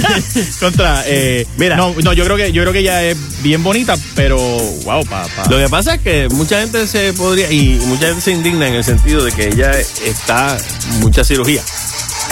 Contra, 0.61 1.03
eh, 1.07 1.47
Mira. 1.57 1.77
no, 1.77 1.95
no, 2.03 2.13
yo 2.13 2.25
creo 2.25 2.37
que, 2.37 2.53
yo 2.53 2.63
creo 2.63 2.73
que 2.73 2.81
ella 2.81 3.03
es 3.03 3.17
bien 3.43 3.63
bonita, 3.63 3.97
pero 4.15 4.39
wow, 4.85 5.05
pa, 5.05 5.27
pa. 5.35 5.49
Lo 5.51 5.59
que 5.59 5.69
pasa 5.69 5.95
es 5.95 6.01
que 6.01 6.29
mucha 6.31 6.61
gente 6.61 6.87
se 6.87 7.13
podría, 7.13 7.51
y 7.51 7.81
mucha 7.87 8.07
gente 8.07 8.21
se 8.21 8.33
indigna 8.33 8.69
en 8.69 8.75
el 8.75 8.85
sentido 8.85 9.25
de 9.25 9.33
que 9.33 9.49
ella 9.49 9.73
está 10.05 10.57
mucha 11.01 11.25
cirugía. 11.25 11.63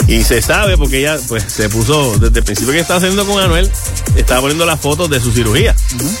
Y 0.07 0.23
se 0.23 0.41
sabe 0.41 0.77
porque 0.77 0.99
ella 0.99 1.17
pues 1.29 1.43
se 1.47 1.69
puso 1.69 2.17
desde 2.19 2.39
el 2.39 2.43
principio 2.45 2.73
que 2.73 2.79
estaba 2.79 2.97
haciendo 2.97 3.25
con 3.25 3.41
Anuel, 3.41 3.69
estaba 4.17 4.41
poniendo 4.41 4.65
las 4.65 4.79
fotos 4.79 5.09
de 5.09 5.19
su 5.21 5.31
cirugía. 5.31 5.73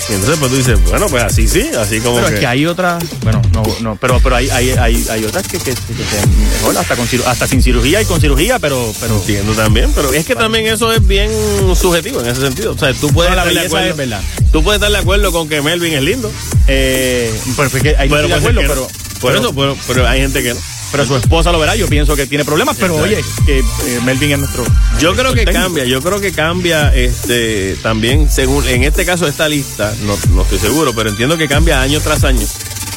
Y 0.09 0.13
entonces 0.13 0.37
pues 0.39 0.51
tú 0.51 0.57
dices, 0.57 0.79
bueno, 0.85 1.07
pues 1.07 1.23
así 1.23 1.47
sí, 1.49 1.69
así 1.77 1.99
como 1.99 2.15
Pero 2.15 2.27
que... 2.29 2.33
es 2.35 2.39
que 2.39 2.47
hay 2.47 2.65
otras, 2.65 3.03
bueno, 3.23 3.41
no, 3.51 3.63
no, 3.81 3.97
pero, 3.99 4.19
pero 4.23 4.37
hay, 4.37 4.49
hay, 4.49 4.69
hay, 4.71 5.05
hay 5.09 5.25
otras 5.25 5.45
que, 5.47 5.59
que, 5.59 5.73
mejor 6.61 6.77
hasta, 6.77 6.95
con, 6.95 7.07
hasta 7.27 7.45
sin 7.47 7.61
cirugía 7.61 8.01
y 8.01 8.05
con 8.05 8.21
cirugía, 8.21 8.57
pero, 8.59 8.93
pero 9.01 9.15
Entiendo 9.15 9.53
también, 9.53 9.91
pero 9.93 10.13
es 10.13 10.25
que 10.25 10.35
también 10.35 10.65
eso 10.67 10.91
es 10.93 11.05
bien 11.05 11.29
subjetivo 11.75 12.21
en 12.21 12.27
ese 12.27 12.39
sentido. 12.41 12.71
O 12.73 12.77
sea, 12.77 12.93
tú 12.93 13.09
puedes, 13.09 13.31
No, 13.31 13.35
la 13.35 13.43
estar, 13.43 13.61
de 13.61 13.67
acuerdo, 13.67 13.87
es 13.89 13.97
verdad. 13.97 14.21
tú 14.53 14.63
puedes 14.63 14.77
estar 14.79 14.91
de 14.91 14.97
acuerdo 14.97 15.31
con 15.33 15.49
que 15.49 15.61
Melvin 15.61 15.93
es 15.93 16.03
lindo. 16.03 16.31
eh, 16.67 17.33
pero 17.57 17.69
no 17.69 17.77
estoy 17.77 17.81
de 17.81 18.33
acuerdo, 18.33 18.61
que 18.61 18.67
pero. 18.67 18.87
Por 19.19 19.31
pero- 19.33 19.39
eso, 19.39 19.53
pero, 19.55 19.77
pero 19.87 20.07
hay 20.07 20.21
gente 20.21 20.41
que 20.43 20.53
no. 20.53 20.59
Pero 20.93 21.05
su 21.05 21.17
esposa 21.17 21.51
lo 21.51 21.59
verá, 21.59 21.75
yo 21.75 21.87
pienso 21.87 22.15
que 22.15 22.25
tiene 22.27 22.45
problemas, 22.45 22.77
pero 22.79 23.03
Exacto. 23.05 23.17
oye, 23.17 23.45
que 23.45 23.59
eh, 23.59 23.99
Melvin 24.05 24.31
es 24.31 24.39
nuestro. 24.39 24.63
Yo 24.99 25.13
creo 25.15 25.33
que 25.33 25.43
técnico. 25.43 25.59
cambia, 25.65 25.83
yo 25.83 26.01
creo 26.01 26.21
que 26.21 26.31
cambia 26.31 26.95
este 26.95 27.75
también 27.83 28.29
según 28.31 28.65
en 28.69 28.83
este 28.83 29.05
caso 29.05 29.27
esta 29.27 29.49
lista, 29.49 29.93
no, 30.03 30.15
no 30.33 30.43
estoy 30.43 30.59
seguro, 30.59 30.93
pero 30.95 31.09
entiendo 31.09 31.35
que 31.37 31.49
cambia 31.49 31.81
año 31.81 31.99
tras 31.99 32.23
año, 32.23 32.45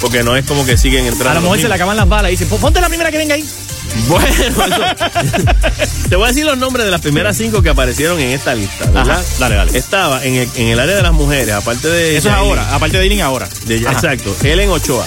porque 0.00 0.22
no 0.22 0.36
es 0.36 0.44
como 0.46 0.64
que 0.64 0.76
siguen 0.76 1.06
entrando. 1.06 1.30
A 1.30 1.34
lo 1.34 1.40
mejor 1.40 1.58
se 1.58 1.68
le 1.68 1.74
acaban 1.74 1.96
las 1.96 2.08
balas 2.08 2.28
y 2.30 2.32
dice, 2.36 2.46
"Pon- 2.46 2.60
ponte 2.60 2.80
la 2.80 2.88
primera 2.88 3.10
que 3.10 3.18
venga 3.18 3.34
ahí. 3.34 3.44
Bueno, 4.08 4.28
eso- 4.28 4.82
te 6.10 6.16
voy 6.16 6.24
a 6.26 6.28
decir 6.28 6.44
los 6.44 6.58
nombres 6.58 6.84
de 6.84 6.90
las 6.90 7.00
primeras 7.00 7.36
cinco 7.36 7.62
que 7.62 7.70
aparecieron 7.70 8.18
en 8.20 8.30
esta 8.30 8.54
lista, 8.54 8.84
¿verdad? 8.90 9.20
Ajá, 9.20 9.22
dale, 9.38 9.54
dale. 9.54 9.78
Estaba 9.78 10.24
en 10.24 10.34
el, 10.34 10.48
en 10.56 10.66
el 10.68 10.78
área 10.80 10.96
de 10.96 11.02
las 11.02 11.12
mujeres, 11.12 11.54
aparte 11.54 11.88
de 11.88 12.16
Eso 12.16 12.28
es 12.28 12.34
ahora, 12.34 12.74
aparte 12.74 12.98
de 12.98 13.06
Irene 13.06 13.22
ahora. 13.22 13.48
de- 13.64 13.76
exacto, 13.78 14.36
Helen 14.42 14.68
Ochoa, 14.70 15.06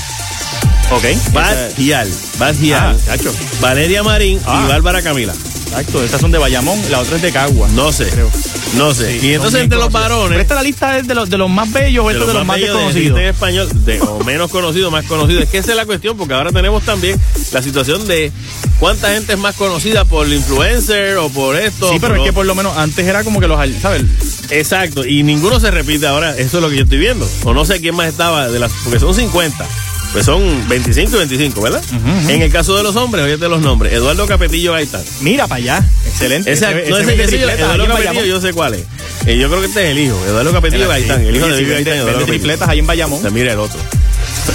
Ok. 0.92 1.04
Bad 1.34 1.76
Gial, 1.78 2.10
Bad 2.40 2.56
Gial, 2.56 2.96
Ah, 2.98 3.02
chacho. 3.06 3.32
Valeria 3.62 4.02
Marín 4.04 4.40
Ah. 4.46 4.64
y 4.66 4.70
Bárbara 4.70 5.02
Camila. 5.02 5.34
Exacto, 5.68 6.04
esas 6.04 6.20
son 6.20 6.32
de 6.32 6.40
Bayamón, 6.40 6.82
la 6.90 7.00
otra 7.00 7.18
es 7.18 7.22
de 7.22 7.32
Cagua. 7.32 7.68
No 7.76 7.92
sé, 7.92 8.08
Creo. 8.10 8.28
no 8.74 8.92
sé. 8.96 9.20
Sí, 9.20 9.28
y 9.28 9.34
entonces 9.36 9.62
entre 9.62 9.78
los 9.78 9.92
varones 9.92 10.30
Pero 10.30 10.42
esta 10.42 10.56
la 10.56 10.64
lista 10.64 10.98
es 10.98 11.08
de 11.08 11.14
los, 11.14 11.30
de 11.30 11.38
los 11.38 11.48
más 11.48 11.72
bellos 11.72 12.06
o 12.06 12.10
esto 12.10 12.26
de 12.26 12.34
los 12.34 12.44
más 12.44 12.58
bellos 12.60 12.76
de 12.76 12.86
desconocidos. 12.86 13.20
español, 13.20 13.86
de, 13.86 14.02
o 14.08 14.24
menos 14.24 14.50
conocido, 14.50 14.90
más 14.90 15.06
conocido. 15.06 15.42
Es 15.42 15.50
que 15.50 15.60
esa 15.60 15.70
es 15.72 15.78
la 15.78 15.86
cuestión, 15.86 16.18
porque 16.18 16.34
ahora 16.34 16.52
tenemos 16.52 16.84
también 16.84 17.20
la 17.52 17.62
situación 17.62 18.08
de 18.08 18.32
cuánta 18.80 19.12
gente 19.14 19.34
es 19.34 19.40
más 19.40 19.54
conocida 19.56 20.06
por 20.06 20.26
el 20.26 20.34
influencer 20.34 21.18
o 21.18 21.30
por 21.30 21.56
esto. 21.56 21.92
Sí, 21.92 22.00
pero 22.02 22.16
es 22.16 22.24
que 22.24 22.34
por 22.34 22.48
lo 22.48 22.56
menos 22.56 22.76
antes 22.76 23.06
era 23.06 23.24
como 23.24 23.40
que 23.40 23.48
los, 23.48 23.60
¿sabes? 23.80 24.02
Exacto, 24.50 25.06
y 25.06 25.22
ninguno 25.22 25.60
se 25.60 25.70
repite 25.70 26.08
ahora, 26.08 26.36
eso 26.36 26.58
es 26.58 26.64
lo 26.64 26.72
que 26.72 26.78
yo 26.78 26.84
estoy 26.86 26.98
viendo. 26.98 27.30
O 27.44 27.54
no 27.54 27.64
sé 27.64 27.80
quién 27.80 27.94
más 27.94 28.08
estaba, 28.08 28.48
de 28.50 28.58
las 28.58 28.72
porque 28.84 29.00
son 29.00 29.14
50. 29.14 29.68
Pues 30.12 30.26
son 30.26 30.68
25 30.68 31.12
y 31.16 31.18
25, 31.20 31.62
¿verdad? 31.62 31.84
En 32.30 32.42
el 32.42 32.52
caso 32.52 32.76
de 32.76 32.82
los 32.84 32.96
hombres, 32.96 33.24
oye 33.26 33.38
los 33.38 33.62
nombres. 33.62 33.94
Eduardo 33.94 34.26
Capetillo 34.26 34.74
Gaitán. 34.74 35.04
Mira 35.22 35.48
para 35.48 35.58
allá. 35.58 35.86
Excelente. 36.08 36.52
Ese, 36.52 36.66
no, 36.66 36.98
ese, 36.98 37.14
ese- 37.14 37.28
tripletas 37.28 37.60
Eduardo 37.60 37.88
Capetillo, 37.88 38.26
yo 38.26 38.42
sé 38.42 38.54
cuál 38.54 38.74
es. 38.74 38.82
Eh, 39.28 39.38
yo 39.38 39.48
creo 39.50 39.60
que 39.62 39.68
este 39.68 39.84
es 39.86 39.92
el 39.92 40.00
hijo. 40.00 40.20
Eduardo 40.26 40.52
Capetillo 40.52 40.88
Gaitán, 40.88 41.22
el 41.22 41.36
hijo 41.36 41.48
de 41.48 41.64
Gaitán. 41.64 42.06
vende 42.06 42.26
tripletas 42.26 42.70
ahí 42.70 42.80
en 42.80 42.88
Bayamón. 42.88 43.20
O 43.20 43.22
sea, 43.22 43.30
mira 43.32 43.54
el 43.54 43.60
otro. 43.60 43.80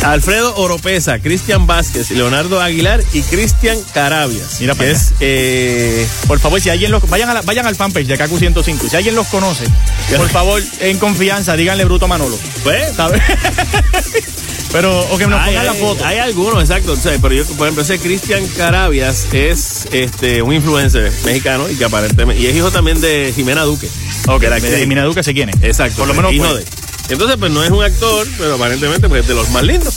Alfredo 0.03 0.55
Oropesa, 0.57 1.19
Cristian 1.19 1.67
Vázquez, 1.67 2.11
Leonardo 2.11 2.61
Aguilar 2.61 3.03
y 3.13 3.23
Cristian 3.23 3.79
Carabias. 3.93 4.61
Mira 4.61 4.75
que 4.75 4.79
para 4.79 4.91
es, 4.91 5.13
eh, 5.21 6.07
Por 6.27 6.39
favor, 6.39 6.61
si 6.61 6.71
alguien 6.71 6.91
los 6.91 7.09
vayan 7.09 7.29
a 7.31 7.35
la- 7.35 7.43
vayan 7.43 7.67
al 7.67 7.77
fanpage 7.77 8.07
de 8.07 8.17
KQ 8.19 8.39
105. 8.39 8.89
Si 8.89 8.97
alguien 8.97 9.15
los 9.15 9.27
conoce, 9.29 9.65
por 10.17 10.29
favor, 10.29 10.63
en 10.81 10.99
confianza, 10.99 11.57
díganle 11.57 11.85
bruto 11.85 12.05
a 12.07 12.09
Manolo. 12.09 12.39
pues, 12.63 12.95
¿Sabes? 12.97 13.23
Pero, 14.73 15.03
o 15.09 15.17
que 15.17 15.29
nos 15.29 15.41
hay, 15.41 15.51
pongan 15.55 15.67
la 15.67 15.75
foto. 15.75 16.05
hay 16.05 16.19
algunos, 16.19 16.61
exacto. 16.61 16.93
o 16.95 16.97
sea, 16.97 17.17
pero 17.23 17.33
yo, 17.33 17.45
por 17.45 17.69
ejemplo, 17.69 17.85
ese 17.85 18.01
Cristian 18.01 18.45
Carabias 18.57 19.29
es 19.31 19.87
este 19.93 20.43
un 20.43 20.53
influencer 20.53 21.13
mexicano 21.25 21.71
y 21.71 21.77
que 21.77 21.85
aparentemente. 21.85 22.43
Y 22.43 22.49
es 22.49 22.57
hijo 22.57 22.73
también 22.73 23.01
de 23.01 23.33
Jimena 23.37 23.63
Duque. 23.63 23.89
Ok, 24.27 24.41
que 24.41 24.49
la 24.51 24.57
de 24.59 24.63
actriz. 24.67 24.81
Jimena 24.81 25.05
Duque 25.05 25.23
se 25.23 25.33
quién 25.33 25.51
es. 25.51 25.63
Exacto. 25.63 25.99
Por 25.99 26.09
lo 26.09 26.15
pues, 26.15 26.27
menos 26.27 26.33
hijo 26.35 26.53
pues. 26.53 26.65
de. 26.65 26.84
Entonces, 27.09 27.37
pues 27.39 27.53
no 27.53 27.63
es 27.63 27.71
un 27.71 27.83
actor, 27.85 28.27
pero 28.39 28.55
aparentemente 28.55 29.09
pues, 29.09 29.23
es 29.23 29.29
de 29.29 29.35
los 29.35 29.51
más 29.51 29.63
lindos. 29.63 29.95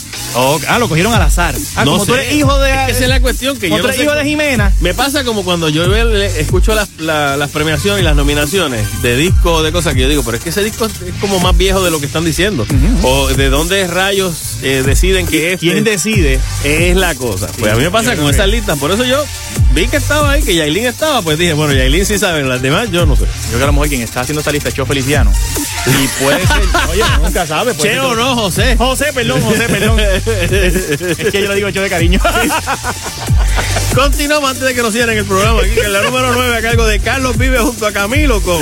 Ah, 0.68 0.78
lo 0.78 0.88
cogieron 0.90 1.14
al 1.14 1.22
azar. 1.22 1.56
Ah, 1.76 1.84
No 1.86 1.94
como 1.94 2.06
tú 2.06 2.14
sé. 2.14 2.22
eres 2.22 2.36
hijo 2.36 2.60
de. 2.60 2.70
Es 2.70 2.86
que 2.86 2.92
esa 2.92 3.04
es 3.06 3.10
la 3.10 3.20
cuestión 3.22 3.58
que 3.58 3.70
yo 3.70 3.78
tú 3.78 3.88
no 3.88 3.94
sé 3.94 4.04
hijo 4.04 4.14
de 4.14 4.24
Jimena. 4.26 4.72
Me 4.82 4.94
pasa 4.94 5.24
como 5.24 5.44
cuando 5.44 5.70
yo 5.70 5.86
escucho 5.96 6.76
las, 6.76 6.90
la- 7.00 7.38
las 7.38 7.50
premiaciones 7.50 8.02
y 8.02 8.04
las 8.04 8.16
nominaciones 8.16 9.02
de 9.02 9.16
discos, 9.16 9.64
de 9.64 9.72
cosas 9.72 9.94
que 9.96 10.02
yo 10.02 10.10
digo, 10.10 10.22
pero 10.24 10.38
es 10.38 10.44
que 10.44 10.50
ese 10.50 10.64
disco 10.64 10.86
es 10.86 10.92
como 11.22 11.40
más 11.40 11.58
viejo 11.58 11.82
de 11.84 11.90
lo 11.92 12.00
que 12.00 12.06
están 12.06 12.24
diciendo. 12.26 12.68
O 13.04 13.28
de 13.30 13.50
dónde 13.50 13.88
rayos 13.88 14.58
eh, 14.62 14.84
deciden 14.86 15.26
que 15.28 15.54
este 15.54 15.66
¿Quién 15.72 15.84
decide? 15.84 16.40
es 16.64 16.96
la 16.96 17.16
cosa. 17.16 17.48
Pues 17.58 17.72
a 17.72 17.76
mí 17.76 17.84
me 17.84 17.90
pasa 17.92 18.16
con 18.16 18.30
esas 18.30 18.48
listas. 18.48 18.78
Por 18.78 18.92
eso 18.92 19.06
yo 19.06 19.24
vi 19.78 19.88
que 19.88 19.98
estaba 19.98 20.32
ahí, 20.32 20.42
que 20.42 20.56
Yailin 20.56 20.88
estaba, 20.88 21.22
pues 21.22 21.38
dije, 21.38 21.54
bueno, 21.54 21.72
Yailin 21.72 22.04
sí 22.04 22.18
sabe, 22.18 22.44
las 22.44 22.64
demás 22.64 22.90
yo 22.90 23.06
no 23.06 23.16
sé. 23.16 23.26
Yo 23.26 23.28
creo 23.50 23.58
que 23.60 23.64
a 23.64 23.68
lo 23.68 23.74
mejor 23.74 23.90
quien 23.90 24.02
está 24.02 24.22
haciendo 24.22 24.42
esa 24.42 24.52
lista 24.52 24.70
es 24.70 24.76
Cheo 24.76 24.88
Feliciano. 24.88 25.32
Y 25.86 26.08
puede 26.24 26.40
ser. 26.48 26.64
Oye, 26.90 27.04
nunca 27.22 27.46
sabe. 27.46 27.76
puede 27.76 27.92
Che 27.92 27.96
ser 28.00 28.04
no, 28.04 28.36
José. 28.36 28.76
José, 28.76 29.14
perdón, 29.14 29.40
José, 29.42 29.70
perdón. 29.70 30.00
es 30.00 31.32
que 31.32 31.42
yo 31.44 31.48
le 31.50 31.56
digo 31.56 31.70
Cheo 31.70 31.84
de 31.84 31.90
cariño. 31.90 32.20
Continuamos 33.98 34.52
antes 34.52 34.64
de 34.64 34.76
que 34.76 34.84
nos 34.84 34.94
cierren 34.94 35.18
el 35.18 35.26
programa. 35.26 35.60
Aquí, 35.62 35.72
que 35.72 35.82
en 35.82 35.92
la 35.92 36.04
número 36.04 36.32
9 36.32 36.56
a 36.56 36.62
cargo 36.62 36.86
de 36.86 37.00
Carlos 37.00 37.36
Vive 37.36 37.58
junto 37.58 37.88
a 37.88 37.92
Camilo 37.92 38.44
con 38.44 38.62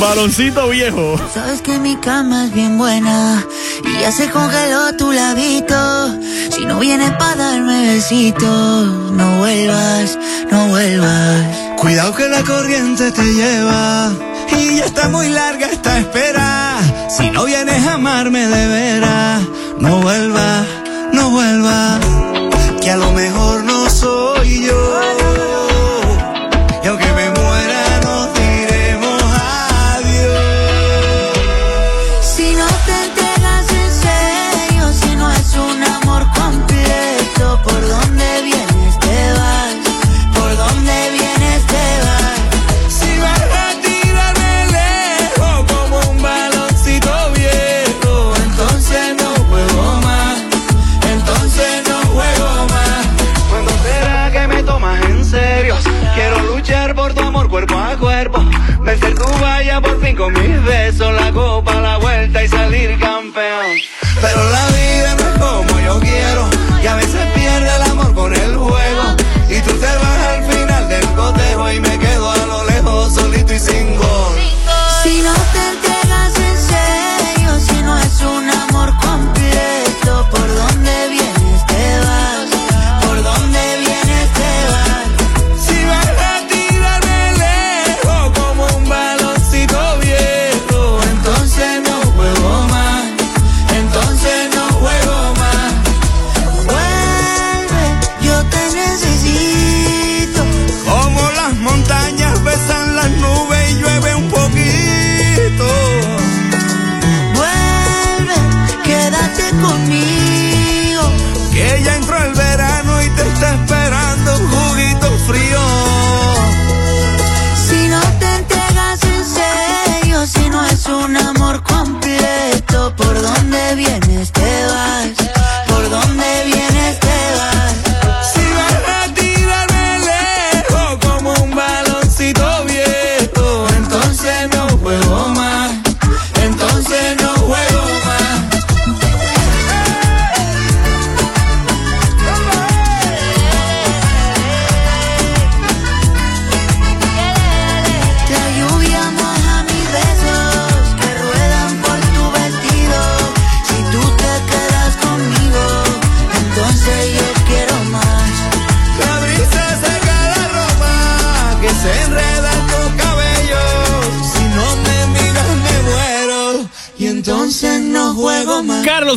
Baloncito 0.00 0.68
viejo. 0.68 1.20
Sabes 1.32 1.62
que 1.62 1.78
mi 1.78 1.94
cama 1.94 2.46
es 2.46 2.52
bien 2.52 2.76
buena 2.76 3.46
y 3.84 4.00
ya 4.00 4.10
se 4.10 4.28
congeló 4.28 4.92
tu 4.96 5.12
labito. 5.12 6.18
Si 6.50 6.66
no 6.66 6.80
vienes 6.80 7.12
para 7.12 7.36
darme 7.36 7.94
besitos, 7.94 9.12
no 9.12 9.38
vuelvas, 9.38 10.18
no 10.50 10.66
vuelvas. 10.66 11.46
Cuidado 11.76 12.12
que 12.16 12.28
la 12.28 12.42
corriente 12.42 13.12
te 13.12 13.22
lleva 13.22 14.10
y 14.50 14.78
ya 14.78 14.84
está 14.86 15.08
muy 15.08 15.28
larga 15.28 15.68
esta 15.68 16.00
espera. 16.00 16.80
Si 17.08 17.30
no 17.30 17.44
vienes 17.44 17.86
a 17.86 17.94
amarme 17.94 18.48
de 18.48 18.66
veras, 18.66 19.42
no 19.78 20.00
vuelvas, 20.00 20.66
no 21.12 21.30
vuelvas. 21.30 22.00
Que 22.80 22.90
a 22.90 22.96
lo 22.96 23.12
mejor 23.12 23.62
no 23.62 23.81
yo. 24.44 25.71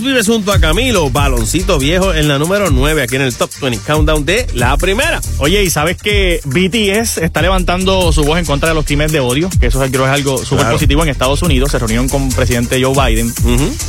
Vives 0.06 0.28
junto 0.28 0.52
a 0.54 0.60
Camilo, 0.60 1.10
baloncito 1.10 1.80
viejo 1.80 2.14
en 2.14 2.28
la 2.28 2.38
número 2.38 2.70
9 2.70 3.02
aquí 3.02 3.16
en 3.16 3.24
el 3.24 3.34
Top 3.36 3.50
20 3.60 3.80
Countdown 3.86 4.24
de 4.24 4.46
la 4.54 4.78
primera. 4.78 5.20
Oye, 5.40 5.64
y 5.64 5.70
sabes 5.72 5.98
que 5.98 6.42
BTS 6.46 7.18
está 7.24 7.42
levantando 7.42 8.12
su 8.12 8.24
voz 8.24 8.38
en 8.38 8.46
contra 8.46 8.70
de 8.70 8.76
los 8.76 8.86
crímenes 8.86 9.12
de 9.12 9.20
odio, 9.20 9.50
que 9.60 9.68
eso 9.68 9.80
creo 9.80 10.06
es 10.06 10.12
algo 10.12 10.38
súper 10.38 10.60
Claro. 10.60 10.74
positivo 10.76 11.02
en 11.04 11.10
Estados 11.10 11.42
Unidos. 11.42 11.72
Se 11.72 11.80
reunieron 11.80 12.08
con 12.08 12.22
el 12.28 12.36
presidente 12.36 12.82
Joe 12.84 12.94
Biden, 12.94 13.34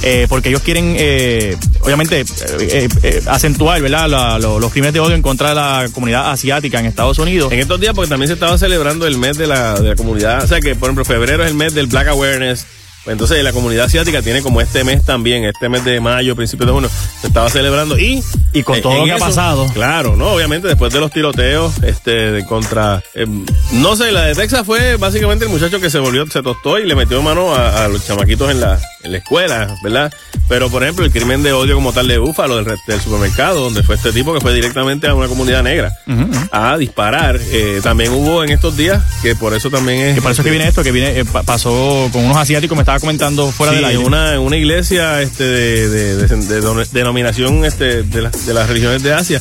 eh, 0.02 0.26
porque 0.28 0.48
ellos 0.48 0.62
quieren, 0.62 0.94
eh, 0.98 1.55
obviamente, 1.82 2.24
eh, 2.60 2.88
acentuar 3.26 3.82
¿verdad? 3.82 4.09
La- 4.09 4.38
lo- 4.38 4.59
los 4.59 4.72
crímenes 4.72 4.94
de 4.94 5.01
odio 5.01 5.14
en 5.16 5.22
contra 5.22 5.51
de 5.51 5.55
la 5.56 5.86
comunidad 5.93 6.30
asiática 6.30 6.80
en 6.80 6.86
Estados 6.86 7.18
Unidos. 7.18 7.52
En 7.52 7.59
estos 7.60 7.78
días, 7.78 7.93
porque 7.94 8.09
también 8.09 8.28
se 8.28 8.34
estaba 8.34 8.56
celebrando 8.56 9.06
el 9.06 9.18
mes 9.18 9.36
de 9.36 9.47
la, 9.48 9.74
de 9.74 9.90
la 9.90 9.97
comunidad, 9.97 10.43
o 10.44 10.47
sea 10.47 10.60
que, 10.60 10.74
por 10.74 10.88
ejemplo, 10.88 11.05
febrero 11.05 11.44
es 11.44 11.51
el 11.51 11.56
mes 11.56 11.74
del 11.74 11.88
Black 11.88 12.09
Awareness. 12.09 12.64
Entonces 13.06 13.42
la 13.44 13.52
comunidad 13.52 13.86
asiática 13.86 14.22
tiene 14.22 14.42
como 14.42 14.60
este 14.60 14.84
mes 14.84 15.04
también, 15.04 15.44
este 15.44 15.68
mes 15.68 15.84
de 15.84 16.00
mayo, 16.00 16.34
principios 16.36 16.66
de 16.66 16.72
junio, 16.72 16.90
se 17.20 17.28
estaba 17.28 17.48
celebrando 17.50 17.98
y... 17.98 18.22
Y 18.52 18.62
con 18.62 18.76
eh, 18.76 18.80
todo 18.80 18.94
lo 18.98 19.04
que 19.04 19.12
ha 19.12 19.18
pasado. 19.18 19.66
Claro, 19.74 20.16
¿no? 20.16 20.32
Obviamente 20.32 20.66
después 20.66 20.92
de 20.92 21.00
los 21.00 21.10
tiroteos, 21.12 21.74
este, 21.82 22.10
de 22.32 22.44
contra... 22.46 23.02
eh, 23.14 23.26
no 23.72 23.96
sé, 23.96 24.12
la 24.12 24.24
de 24.24 24.34
Texas 24.34 24.64
fue 24.64 24.96
básicamente 24.96 25.44
el 25.44 25.50
muchacho 25.50 25.80
que 25.80 25.90
se 25.90 25.98
volvió, 25.98 26.26
se 26.26 26.42
tostó 26.42 26.78
y 26.78 26.86
le 26.86 26.94
metió 26.94 27.20
mano 27.22 27.54
a, 27.54 27.84
a 27.84 27.88
los 27.88 28.06
chamaquitos 28.06 28.50
en 28.50 28.60
la, 28.60 28.80
en 29.04 29.12
la 29.12 29.18
escuela, 29.18 29.76
¿verdad? 29.82 30.12
Pero, 30.48 30.70
por 30.70 30.82
ejemplo, 30.82 31.04
el 31.04 31.10
crimen 31.10 31.42
de 31.42 31.52
odio 31.52 31.74
como 31.74 31.92
tal 31.92 32.06
de 32.08 32.18
Búfalo, 32.18 32.62
del, 32.62 32.78
supermercado, 33.02 33.60
donde 33.60 33.82
fue 33.82 33.96
este 33.96 34.12
tipo 34.12 34.32
que 34.32 34.40
fue 34.40 34.54
directamente 34.54 35.06
a 35.08 35.14
una 35.14 35.26
comunidad 35.28 35.62
negra 35.62 35.92
a 36.52 36.76
disparar. 36.78 37.38
Eh, 37.50 37.80
también 37.82 38.12
hubo 38.12 38.42
en 38.44 38.50
estos 38.50 38.76
días, 38.76 39.02
que 39.22 39.34
por 39.34 39.54
eso 39.54 39.70
también 39.70 39.98
es... 40.00 40.14
Que 40.14 40.22
por 40.22 40.30
eso 40.30 40.42
es 40.42 40.44
que 40.44 40.50
viene 40.50 40.68
esto, 40.68 40.82
que 40.84 40.92
viene, 40.92 41.18
eh, 41.18 41.24
pa- 41.24 41.42
pasó 41.42 42.08
con 42.12 42.24
unos 42.24 42.36
asiáticos, 42.36 42.76
me 42.76 42.82
estaba 42.82 42.95
estaba 42.97 43.01
comentando 43.01 43.51
fuera 43.52 43.73
Sí, 43.73 43.77
del 43.77 43.85
aire. 43.86 44.01
en 44.01 44.06
una, 44.06 44.40
una 44.40 44.56
iglesia 44.56 45.20
este, 45.23 45.44
de, 45.44 45.89
de- 45.89 46.16
de- 46.16 46.36
de 46.36 46.85
denominación 46.93 47.64
este, 47.64 48.02
de, 48.02 48.23
la- 48.23 48.31
de 48.31 48.55
las 48.55 48.68
religiones 48.68 49.02
de 49.02 49.12
Asia. 49.12 49.40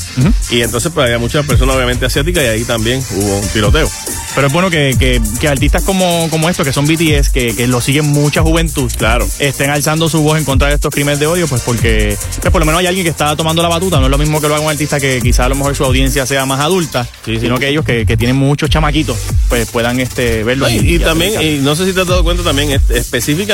Y 0.52 0.62
entonces 0.62 0.92
pues, 0.94 1.06
había 1.06 1.18
muchas 1.18 1.46
personas 1.46 1.76
obviamente 1.76 2.06
asiáticas 2.06 2.44
y 2.44 2.48
ahí 2.48 2.64
también 2.64 3.04
hubo 3.16 3.40
un 3.40 3.48
tiroteo. 3.50 3.90
Pero 4.36 4.48
es 4.48 4.54
bueno 4.54 4.70
que, 4.70 4.96
que- 5.00 5.22
que 5.40 5.48
artistas 5.48 5.84
como, 5.84 6.28
como 6.30 6.50
estos, 6.50 6.66
que 6.66 6.74
son 6.74 6.86
BTS, 6.86 7.30
que, 7.30 7.56
que 7.56 7.68
lo 7.68 7.80
siguen 7.82 8.06
mucha 8.08 8.42
juventud, 8.42 8.92
claro. 8.98 9.28
estén 9.40 9.70
alzando 9.70 10.10
su 10.10 10.22
voz 10.22 10.38
en 10.38 10.46
contra 10.46 10.68
de 10.70 10.76
estos 10.76 10.94
crímenes 10.94 11.20
de 11.20 11.28
odio, 11.28 11.48
pues 11.48 11.62
porque 11.62 12.18
pues 12.42 12.52
por 12.52 12.60
lo 12.60 12.66
menos 12.66 12.80
hay 12.80 12.88
alguien 12.88 13.06
que 13.06 13.10
está 13.12 13.36
tomando 13.36 13.62
la 13.62 13.70
batuta. 13.70 14.00
No 14.00 14.06
es 14.06 14.12
lo 14.12 14.18
mismo 14.18 14.42
que 14.42 14.48
lo 14.48 14.56
haga 14.56 14.64
un 14.66 14.72
artista 14.72 15.00
que 15.00 15.20
quizá 15.22 15.46
a 15.46 15.50
lo 15.50 15.56
mejor 15.56 15.76
su 15.76 15.84
audiencia 15.86 16.26
sea 16.26 16.46
más 16.46 16.60
adulta, 16.60 17.08
sino 17.24 17.58
que 17.58 17.70
ellos 17.70 17.86
que, 17.86 18.06
que 18.06 18.18
tienen 18.18 18.36
muchos 18.36 18.70
chamaquitos, 18.70 19.18
pues 19.50 19.70
puedan 19.70 20.00
este 20.00 20.44
verlo. 20.44 20.70
Y, 20.70 20.96
y 20.96 21.00
también, 21.00 21.42
y 21.42 21.60
no 21.60 21.76
sé 21.76 21.86
si 21.86 21.94
te 21.94 22.02
has 22.02 22.08
dado 22.08 22.24
cuenta 22.24 22.44
también, 22.44 22.72
este, 22.72 22.98
específicamente 22.98 23.45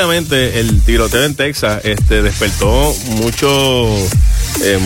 el 0.58 0.82
tiroteo 0.82 1.24
en 1.24 1.34
Texas 1.34 1.80
este, 1.84 2.22
despertó 2.22 2.94
mucho, 3.08 3.86
eh, 4.62 4.78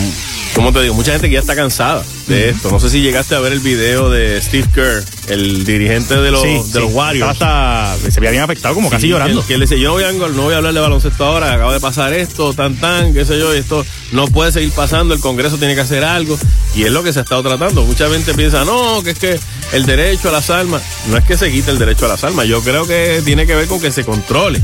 ¿cómo 0.53 0.73
te 0.73 0.81
digo? 0.81 0.93
Mucha 0.93 1.13
gente 1.13 1.27
que 1.27 1.35
ya 1.35 1.39
está 1.39 1.55
cansada 1.55 2.03
de 2.27 2.49
esto. 2.49 2.69
No 2.71 2.79
sé 2.79 2.89
si 2.89 3.01
llegaste 3.01 3.35
a 3.35 3.39
ver 3.39 3.53
el 3.53 3.59
video 3.59 4.09
de 4.09 4.41
Steve 4.41 4.67
Kerr, 4.73 5.03
el 5.29 5.63
dirigente 5.65 6.15
de 6.17 6.31
los, 6.31 6.41
Sí, 6.41 6.47
de 6.49 6.63
sí. 6.63 6.79
los 6.79 6.93
Warriors. 6.93 7.31
Hasta- 7.31 7.95
se 8.11 8.19
veía 8.19 8.31
bien 8.31 8.43
afectado, 8.43 8.75
como 8.75 8.89
casi 8.89 9.07
llorando. 9.07 9.41
Que, 9.41 9.47
que 9.47 9.53
él 9.55 9.61
dice, 9.61 9.79
yo 9.79 9.87
no 9.89 9.93
voy, 9.93 10.03
a, 10.03 10.11
no 10.11 10.41
voy 10.43 10.53
a 10.53 10.57
hablar 10.57 10.73
de 10.73 10.79
baloncesto 10.79 11.25
ahora, 11.25 11.53
acaba 11.53 11.73
de 11.73 11.79
pasar 11.79 12.13
esto, 12.13 12.53
tan 12.53 12.75
tan, 12.75 13.13
qué 13.13 13.25
sé 13.25 13.37
yo, 13.39 13.53
y 13.55 13.59
esto 13.59 13.85
no 14.11 14.27
puede 14.27 14.51
seguir 14.51 14.71
pasando, 14.71 15.13
el 15.13 15.19
Congreso 15.19 15.57
tiene 15.57 15.75
que 15.75 15.81
hacer 15.81 16.03
algo. 16.03 16.37
Y 16.75 16.83
es 16.83 16.91
lo 16.91 17.01
que 17.03 17.11
se 17.13 17.19
ha 17.19 17.21
estado 17.23 17.41
tratando. 17.43 17.83
Mucha 17.83 18.09
gente 18.09 18.33
piensa, 18.33 18.63
no, 18.65 19.01
que 19.03 19.11
es 19.11 19.19
que 19.19 19.39
el 19.73 19.85
derecho 19.85 20.29
a 20.29 20.31
las 20.31 20.49
armas, 20.49 20.81
no 21.09 21.17
es 21.17 21.23
que 21.25 21.37
se 21.37 21.51
quite 21.51 21.71
el 21.71 21.79
derecho 21.79 22.05
a 22.05 22.09
las 22.09 22.23
armas, 22.23 22.47
yo 22.47 22.61
creo 22.61 22.85
que 22.85 23.21
tiene 23.25 23.45
que 23.47 23.55
ver 23.55 23.67
con 23.67 23.79
que 23.81 23.91
se 23.91 24.03
controle, 24.05 24.61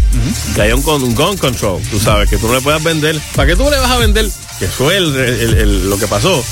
que 0.55 0.61
haya 0.61 0.75
un, 0.75 0.83
un 0.85 1.15
gun 1.15 1.37
control, 1.37 1.81
tú 1.89 1.99
sabes, 1.99 2.29
que 2.29 2.37
tú 2.37 2.47
no 2.47 2.53
le 2.53 2.61
puedas 2.61 2.83
vender. 2.83 3.19
¿Para 3.35 3.47
qué 3.47 3.55
tú 3.55 3.63
le 3.69 3.77
vas 3.77 3.91
a 3.91 3.97
vender? 3.97 4.29
Que 4.59 4.67
fue 4.67 4.97
el- 4.97 5.15
el- 5.15 5.53
el- 5.57 5.89
lo 5.89 5.97
que 5.97 6.07
pasó. 6.07 6.43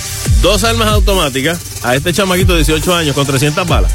Dos 0.42 0.64
armas 0.64 0.88
automáticas 0.90 1.60
a 1.84 1.96
este 1.96 2.12
chamaquito 2.14 2.54
de 2.54 2.60
18 2.60 2.96
años 2.96 3.14
con 3.16 3.26
300 3.26 3.68
balas. 3.68 3.92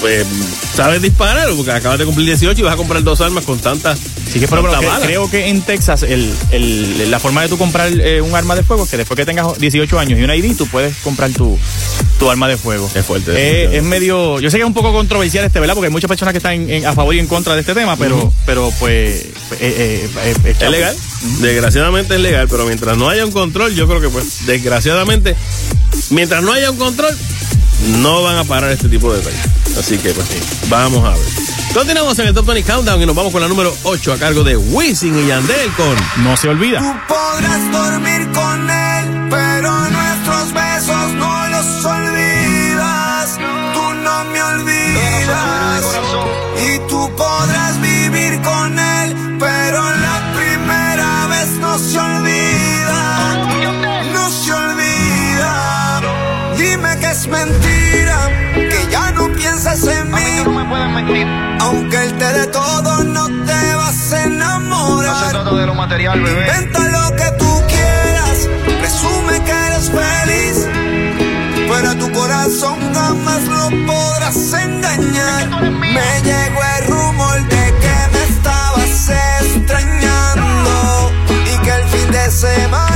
Pues, 0.00 0.26
¿sabes 0.74 1.00
disparar? 1.02 1.48
Porque 1.56 1.72
acabas 1.72 1.98
de 1.98 2.04
cumplir 2.04 2.26
18 2.26 2.60
y 2.60 2.64
vas 2.64 2.74
a 2.74 2.76
comprar 2.76 3.02
dos 3.02 3.20
armas 3.20 3.44
con 3.44 3.58
tantas 3.58 3.98
Sí, 3.98 4.40
que, 4.40 4.48
pero, 4.48 4.62
que- 4.80 4.86
creo 5.06 5.30
que 5.30 5.48
en 5.48 5.62
Texas 5.62 6.02
el, 6.02 7.10
la 7.10 7.18
forma 7.20 7.42
de 7.42 7.48
tú 7.48 7.56
comprar 7.58 7.88
eh, 7.92 8.20
un 8.20 8.34
arma 8.34 8.54
de 8.56 8.62
fuego 8.62 8.84
es 8.84 8.90
que 8.90 8.96
después 8.96 9.16
que 9.16 9.24
tengas 9.24 9.58
18 9.58 9.98
años 9.98 10.18
y 10.18 10.22
una 10.22 10.34
ID, 10.36 10.56
tú 10.56 10.66
puedes 10.66 10.96
comprar 10.98 11.30
tu, 11.30 11.58
tu 12.18 12.30
arma 12.30 12.48
de 12.48 12.56
fuego. 12.56 12.90
Es 12.94 13.04
fuerte. 13.04 13.32
Eh, 13.34 13.76
es 13.78 13.82
medio. 13.82 14.40
Yo 14.40 14.50
sé 14.50 14.56
que 14.58 14.62
es 14.62 14.66
un 14.66 14.74
poco 14.74 14.92
controversial 14.92 15.44
este, 15.44 15.60
¿verdad? 15.60 15.74
Porque 15.74 15.86
hay 15.86 15.92
muchas 15.92 16.08
personas 16.08 16.32
que 16.32 16.38
están 16.38 16.68
en- 16.68 16.84
a 16.86 16.92
favor 16.94 17.14
y 17.14 17.18
en 17.20 17.26
contra 17.26 17.54
de 17.54 17.60
este 17.60 17.74
tema, 17.74 17.96
pero, 17.96 18.32
pero 18.46 18.70
pues. 18.80 19.26
eh, 19.60 20.08
Es 20.44 20.70
legal, 20.70 20.96
desgraciadamente 21.40 22.14
es 22.16 22.20
legal, 22.20 22.48
pero 22.50 22.66
mientras 22.66 22.96
no 22.96 23.08
haya 23.14 23.24
un 23.24 23.32
control, 23.32 23.74
yo 23.74 23.86
creo 23.86 24.00
que 24.00 24.08
pues, 24.08 24.46
desgraciadamente, 24.46 25.36
mientras 26.10 26.42
no 26.42 26.52
haya 26.52 26.70
un 26.70 26.76
control, 26.76 27.16
no 28.00 28.22
van 28.22 28.36
a 28.36 28.44
parar 28.44 28.70
este 28.70 28.88
tipo 28.88 29.12
de 29.12 29.18
detalles. 29.18 29.40
Así 29.78 29.98
que 29.98 30.12
pues 30.12 30.26
vamos 30.68 31.04
a 31.04 31.10
ver. 31.10 31.26
Continuamos 31.72 32.18
en 32.18 32.28
el 32.28 32.34
Top 32.34 32.46
20 32.46 32.62
Countdown 32.70 33.02
y 33.02 33.06
nos 33.06 33.16
vamos 33.16 33.32
con 33.32 33.40
la 33.40 33.48
número 33.48 33.74
8 33.82 34.12
a 34.12 34.18
cargo 34.18 34.44
de 34.44 34.56
Wisin 34.56 35.18
y 35.18 35.26
Yandel 35.26 35.70
con 35.72 36.24
No 36.24 36.36
se 36.36 36.48
olvida. 36.48 37.04
Podrás 37.08 37.72
dormir 37.72 38.28
con 38.32 38.70
él, 38.70 39.28
pero 39.30 39.90
nuestros 39.90 40.52
besos 40.52 41.12
no 41.14 41.48
los 41.48 41.84
olvidas. 41.84 43.38
Tú 43.74 43.94
no 44.04 44.24
me 44.24 44.42
olvidas. 44.42 45.84
Y 46.66 46.88
tú 46.88 47.10
podrás 47.16 47.80
vivir 47.80 48.40
con 48.42 48.78
él, 48.78 49.36
pero 49.40 49.82
la 49.82 50.32
primera 50.36 51.26
vez 51.26 51.48
no 51.60 51.78
se 51.78 51.98
olvida. 51.98 52.13
Mentira, 57.44 58.28
que 58.54 58.88
ya 58.90 59.10
no 59.12 59.32
piensas 59.32 59.86
en 59.86 60.10
mí. 60.10 60.44
Aunque 61.60 61.96
él 61.96 62.12
te 62.18 62.32
dé 62.32 62.46
todo, 62.48 63.04
no 63.04 63.26
te 63.44 63.74
vas 63.74 64.12
a 64.12 64.24
enamorar. 64.24 65.12
No 65.12 65.24
se 65.24 65.30
trata 65.30 65.54
de 65.54 65.66
lo 65.66 65.74
material, 65.74 66.20
bebé. 66.20 66.46
Inventa 66.46 66.80
lo 66.80 67.16
que 67.16 67.30
tú 67.38 67.62
quieras, 67.68 68.48
presume 68.80 69.42
que 69.44 69.52
eres 69.52 69.90
feliz. 69.90 70.68
Pero 71.68 71.90
a 71.90 71.94
tu 71.94 72.10
corazón 72.12 72.78
jamás 72.94 73.42
lo 73.44 73.70
podrás 73.86 74.52
engañar. 74.52 75.62
Me 75.80 76.22
llegó 76.22 76.60
el 76.78 76.86
rumor 76.86 77.42
de 77.48 77.74
que 77.82 77.96
me 78.12 78.22
estabas 78.24 79.10
extrañando. 79.40 81.12
Y 81.52 81.64
que 81.64 81.70
el 81.70 81.84
fin 81.84 82.10
de 82.10 82.30
semana 82.30 82.93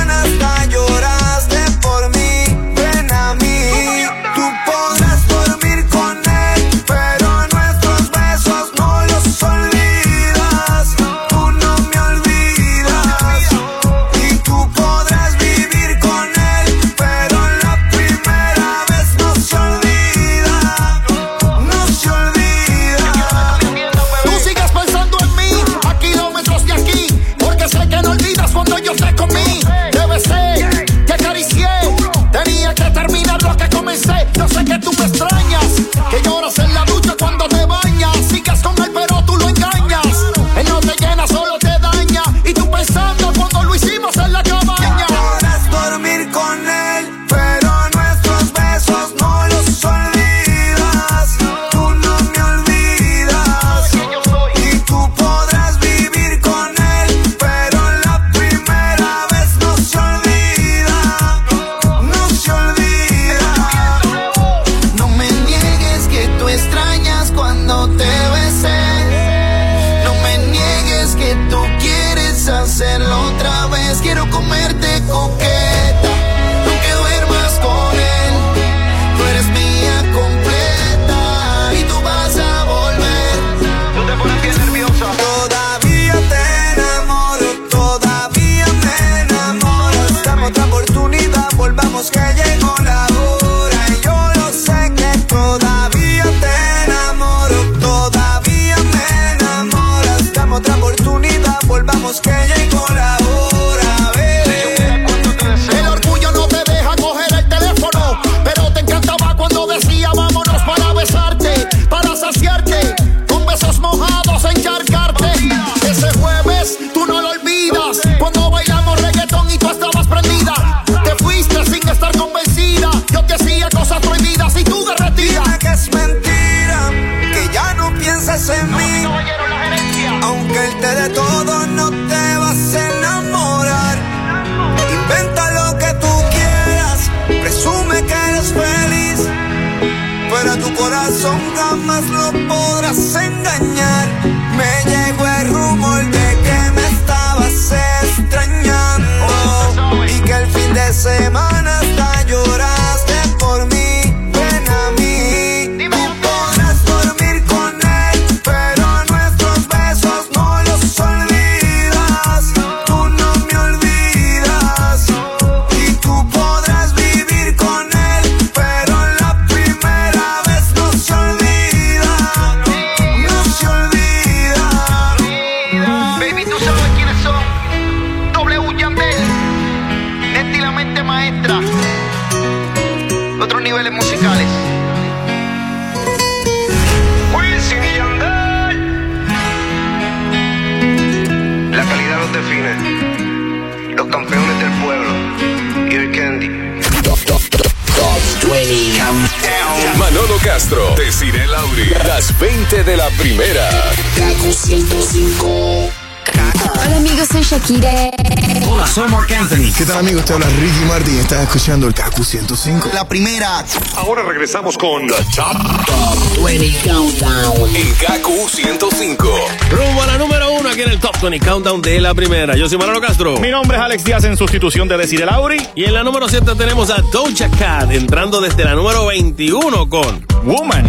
tal 209.89 209.99
amigos? 209.99 210.25
Te 210.25 210.33
habla 210.33 210.45
Ricky 210.47 210.85
Martin 210.87 211.15
y 211.15 211.19
estás 211.19 211.43
escuchando 211.43 211.87
el 211.87 211.93
KQ 211.93 212.23
105. 212.23 212.89
La 212.93 213.07
primera. 213.07 213.65
Ahora 213.95 214.23
regresamos 214.23 214.77
con 214.77 215.07
The 215.07 215.15
Top, 215.35 216.43
20 216.45 216.87
Countdown. 216.87 217.75
en 217.75 217.93
Kaku 217.95 218.47
105. 218.47 219.27
Rumbo 219.71 220.01
a 220.03 220.05
la 220.05 220.17
número 220.17 220.51
uno 220.53 220.69
aquí 220.69 220.81
en 220.81 220.91
el 220.91 220.99
Top 220.99 221.19
20 221.19 221.39
Countdown 221.39 221.81
de 221.81 221.99
la 222.01 222.13
primera. 222.13 222.55
Yo 222.55 222.69
soy 222.69 222.77
Manolo 222.77 223.01
Castro. 223.01 223.37
Mi 223.39 223.49
nombre 223.49 223.77
es 223.77 223.83
Alex 223.83 224.03
Díaz 224.03 224.23
en 224.25 224.37
sustitución 224.37 224.87
de 224.87 224.97
Desiree 224.97 225.25
Lauri. 225.25 225.57
Y 225.75 225.85
en 225.85 225.93
la 225.93 226.03
número 226.03 226.29
7 226.29 226.53
tenemos 226.55 226.91
a 226.91 227.01
Doja 227.11 227.49
Cat 227.57 227.91
entrando 227.91 228.41
desde 228.41 228.65
la 228.65 228.75
número 228.75 229.07
21 229.07 229.89
con. 229.89 230.25
Woman, 230.43 230.88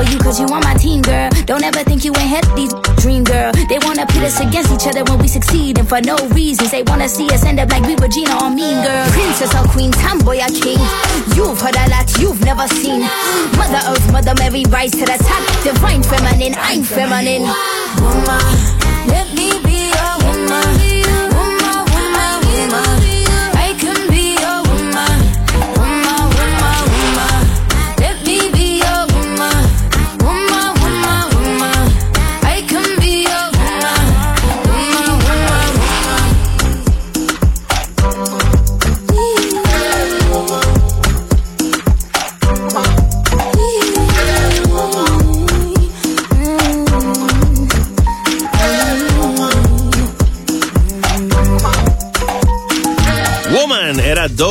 for 0.00 0.10
you 0.10 0.18
cause 0.18 0.40
you 0.40 0.46
on 0.46 0.60
my 0.64 0.74
team, 0.74 1.02
girl. 1.02 1.28
Don't 1.44 1.62
ever 1.62 1.82
think 1.84 2.04
you 2.04 2.12
ain't 2.16 2.30
had 2.30 2.44
these 2.56 2.72
dream, 2.96 3.24
girl. 3.24 3.52
They 3.68 3.78
wanna 3.84 4.06
pit 4.06 4.22
us 4.22 4.40
against 4.40 4.72
each 4.72 4.86
other 4.88 5.04
when 5.04 5.18
we 5.18 5.28
succeed. 5.28 5.78
And 5.78 5.88
for 5.88 6.00
no 6.00 6.16
reasons, 6.28 6.70
they 6.70 6.82
wanna 6.82 7.08
see 7.08 7.28
us 7.30 7.44
end 7.44 7.60
up 7.60 7.70
like 7.70 7.84
we 7.84 7.96
were 7.96 8.08
Gina 8.08 8.34
or 8.42 8.50
Mean 8.50 8.80
Girl. 8.82 9.06
Princess 9.12 9.54
or 9.54 9.66
Queen, 9.68 9.90
tomboy 9.92 10.38
or 10.40 10.48
king. 10.48 10.80
You've 11.36 11.60
heard 11.60 11.76
a 11.76 11.86
lot 11.90 12.08
you've 12.18 12.40
never 12.44 12.66
seen. 12.80 13.00
Mother 13.60 13.82
Earth, 13.90 14.12
Mother 14.12 14.34
Mary, 14.38 14.64
rise 14.68 14.92
to 14.92 15.04
the 15.04 15.18
top. 15.20 15.42
Divine 15.64 16.02
feminine, 16.02 16.54
I'm 16.56 16.82
feminine. 16.82 17.44
woman. 18.00 18.44
Let 19.12 19.28
me 19.34 19.60
be 19.64 19.92
woman. 20.24 20.48
Woman, 20.48 20.89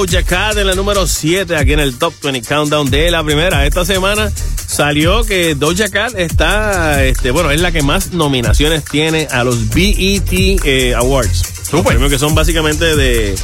Doja 0.10 0.24
Cat 0.24 0.58
en 0.58 0.66
la 0.66 0.74
número 0.74 1.06
7 1.06 1.56
aquí 1.56 1.74
en 1.74 1.80
el 1.80 2.00
Top 2.00 2.16
20 2.24 2.42
Countdown 2.48 2.90
de 2.90 3.12
la 3.12 3.24
primera. 3.24 3.68
Esta 3.68 3.86
semana 3.86 4.32
salió 4.66 5.24
que 5.24 5.54
Doja 5.54 5.90
Cat 5.90 6.14
está, 6.18 7.04
este, 7.04 7.30
bueno, 7.30 7.52
es 7.52 7.62
la 7.62 7.72
que 7.72 7.84
más 7.84 8.12
nominaciones 8.12 8.84
tiene 8.86 9.28
a 9.30 9.44
los 9.44 9.70
BET 9.70 10.32
eh, 10.32 10.96
Awards. 10.96 11.70
Los 11.72 11.86
premios 11.86 12.10
que 12.10 12.18
son 12.18 12.34
básicamente 12.34 12.96
de, 12.96 13.36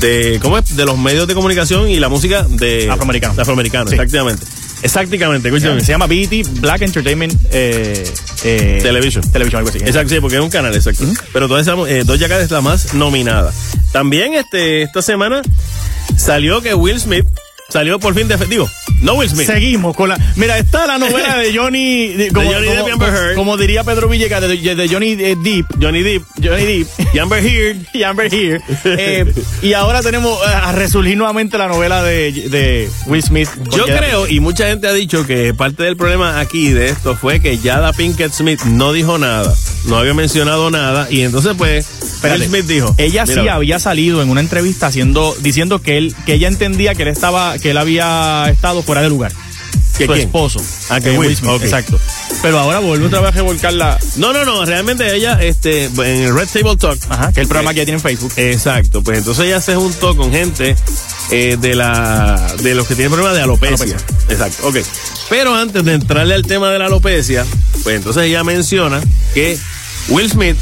de, 0.00 0.40
¿cómo 0.42 0.58
es? 0.58 0.74
De 0.76 0.84
los 0.84 0.98
medios 0.98 1.28
de 1.28 1.34
comunicación 1.34 1.88
y 1.88 2.00
la 2.00 2.08
música 2.08 2.42
de 2.42 2.90
Afroamericano. 2.90 3.34
de 3.34 3.42
afroamericano, 3.42 3.88
Sí. 3.88 3.94
exactamente. 3.94 4.44
Exactamente, 4.82 5.46
escúchame. 5.48 5.80
Se 5.82 5.92
llama 5.92 6.06
BET 6.06 6.44
Black 6.60 6.80
Entertainment 6.82 7.34
eh, 7.52 8.02
eh, 8.44 8.80
Television. 8.82 9.30
Television, 9.30 9.58
algo 9.58 9.68
así. 9.68 9.78
Exacto, 9.78 10.08
sí, 10.14 10.20
porque 10.20 10.36
es 10.38 10.42
un 10.42 10.50
canal, 10.50 10.74
exacto. 10.74 11.04
Pero 11.32 11.46
toda 11.46 11.60
esa, 11.60 11.74
eh, 11.86 12.02
Doja 12.04 12.26
Cat 12.28 12.40
es 12.40 12.50
la 12.50 12.62
más 12.62 12.94
nominada. 12.94 13.52
También 13.92 14.34
este, 14.34 14.82
esta 14.82 15.02
semana 15.02 15.42
salió 16.30 16.60
que 16.60 16.74
Will 16.74 17.00
Smith 17.00 17.26
salió 17.70 17.98
por 17.98 18.14
fin 18.14 18.28
de 18.28 18.36
digo, 18.36 18.70
no 19.00 19.14
Will 19.14 19.28
Smith. 19.28 19.46
Seguimos 19.46 19.96
con 19.96 20.08
la. 20.08 20.18
Mira, 20.36 20.58
está 20.58 20.86
la 20.86 20.98
novela 20.98 21.36
de 21.36 21.56
Johnny. 21.56 22.08
de- 22.08 22.28
como, 22.30 22.52
Johnny 22.52 22.66
como- 22.66 22.84
Depp 22.84 22.92
Amber 22.94 23.08
Heard. 23.14 23.34
como 23.34 23.56
diría 23.56 23.84
Pedro 23.84 24.08
Villegas, 24.08 24.40
de, 24.42 24.56
de 24.56 24.88
Johnny 24.88 25.12
eh, 25.12 25.36
Depp. 25.42 25.66
Johnny 25.80 26.02
Depp, 26.02 26.22
Johnny 26.42 26.64
Depp. 26.64 27.14
y 27.14 27.18
Amber 27.18 27.44
Heard. 27.44 27.76
y 27.94 28.02
Amber 28.02 28.32
Heard. 28.34 28.62
Eh, 28.84 29.32
y 29.62 29.72
ahora 29.72 30.02
tenemos 30.02 30.38
eh, 30.46 30.50
a 30.52 30.72
resurgir 30.72 31.16
nuevamente 31.16 31.58
la 31.58 31.68
novela 31.68 32.02
de, 32.02 32.32
de 32.32 32.90
Will 33.06 33.22
Smith. 33.22 33.48
Yo 33.76 33.84
creo, 33.84 34.28
y 34.28 34.40
mucha 34.40 34.66
gente 34.68 34.86
ha 34.86 34.92
dicho 34.92 35.26
que 35.26 35.54
parte 35.54 35.82
del 35.82 35.96
problema 35.96 36.40
aquí 36.40 36.70
de 36.70 36.88
esto 36.88 37.16
fue 37.16 37.40
que 37.40 37.58
Jada 37.58 37.92
Pinkett 37.92 38.32
Smith 38.32 38.62
no 38.64 38.92
dijo 38.92 39.18
nada, 39.18 39.54
no 39.86 39.96
había 39.98 40.14
mencionado 40.14 40.70
nada, 40.70 41.08
y 41.10 41.22
entonces 41.22 41.54
pues 41.56 41.86
Espérate. 42.02 42.40
Will 42.40 42.48
Smith 42.48 42.64
dijo. 42.66 42.94
Ella 42.98 43.26
sí 43.26 43.48
había 43.48 43.78
salido 43.78 44.22
en 44.22 44.30
una 44.30 44.40
entrevista 44.40 44.86
haciendo, 44.88 45.34
diciendo 45.40 45.80
que 45.80 45.98
él, 45.98 46.14
que 46.26 46.34
ella 46.34 46.48
entendía 46.48 46.94
que 46.94 47.02
él 47.02 47.08
estaba, 47.08 47.58
que 47.58 47.70
él 47.70 47.78
había 47.78 48.44
estado 48.50 48.82
fuera 48.90 49.02
de 49.02 49.08
lugar. 49.08 49.32
¿Que 49.96 50.06
Su 50.06 50.12
quién? 50.12 50.26
esposo. 50.26 50.60
Ah, 50.88 50.98
que 51.00 51.14
Eh, 51.14 51.18
Will, 51.18 51.36
ok. 51.46 51.62
Exacto. 51.62 52.00
Pero 52.42 52.58
ahora 52.58 52.80
vuelve 52.80 53.06
otra 53.06 53.20
vez 53.20 53.28
a 53.28 53.32
revolcar 53.32 53.72
la. 53.72 53.98
No, 54.16 54.32
no, 54.32 54.44
no, 54.44 54.64
realmente 54.64 55.14
ella, 55.14 55.38
este, 55.42 55.84
en 55.84 56.00
el 56.00 56.34
Red 56.34 56.48
Table 56.48 56.76
Talk. 56.76 56.98
Ajá, 57.08 57.26
que 57.32 57.40
es 57.40 57.44
el 57.44 57.48
programa 57.48 57.72
que 57.74 57.80
ella 57.80 57.84
tiene 57.86 57.98
en 57.98 58.02
Facebook. 58.02 58.32
Exacto, 58.36 59.02
pues 59.02 59.18
entonces 59.18 59.44
ella 59.44 59.60
se 59.60 59.76
juntó 59.76 60.16
con 60.16 60.32
gente 60.32 60.74
eh, 61.30 61.56
de 61.60 61.74
la 61.76 62.52
de 62.62 62.74
los 62.74 62.86
que 62.88 62.94
tienen 62.94 63.12
problemas 63.12 63.36
de 63.36 63.42
alopecia. 63.42 63.84
Alopecia. 63.94 64.06
Exacto, 64.28 64.66
ok. 64.68 64.76
Pero 65.28 65.54
antes 65.54 65.84
de 65.84 65.92
entrarle 65.94 66.34
al 66.34 66.42
tema 66.46 66.70
de 66.70 66.78
la 66.80 66.86
alopecia, 66.86 67.44
pues 67.84 67.94
entonces 67.96 68.24
ella 68.24 68.42
menciona 68.42 69.00
que 69.34 69.56
Will 70.08 70.30
Smith 70.30 70.56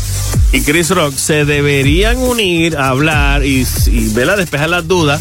y 0.53 0.63
Chris 0.63 0.91
Rock 0.91 1.17
se 1.17 1.45
deberían 1.45 2.19
unir 2.19 2.77
a 2.77 2.89
hablar 2.89 3.45
y, 3.47 3.65
y 3.87 4.09
¿verdad? 4.09 4.37
despejar 4.37 4.69
las 4.69 4.87
dudas 4.89 5.21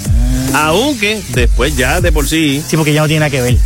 Aunque 0.53 1.21
después 1.29 1.75
ya 1.75 2.01
de 2.01 2.11
por 2.11 2.27
sí. 2.27 2.63
Sí, 2.67 2.77
porque 2.77 2.93
ya 2.93 3.01
no 3.01 3.07
tiene 3.07 3.19
nada 3.21 3.29
que 3.29 3.41
ver. 3.41 3.57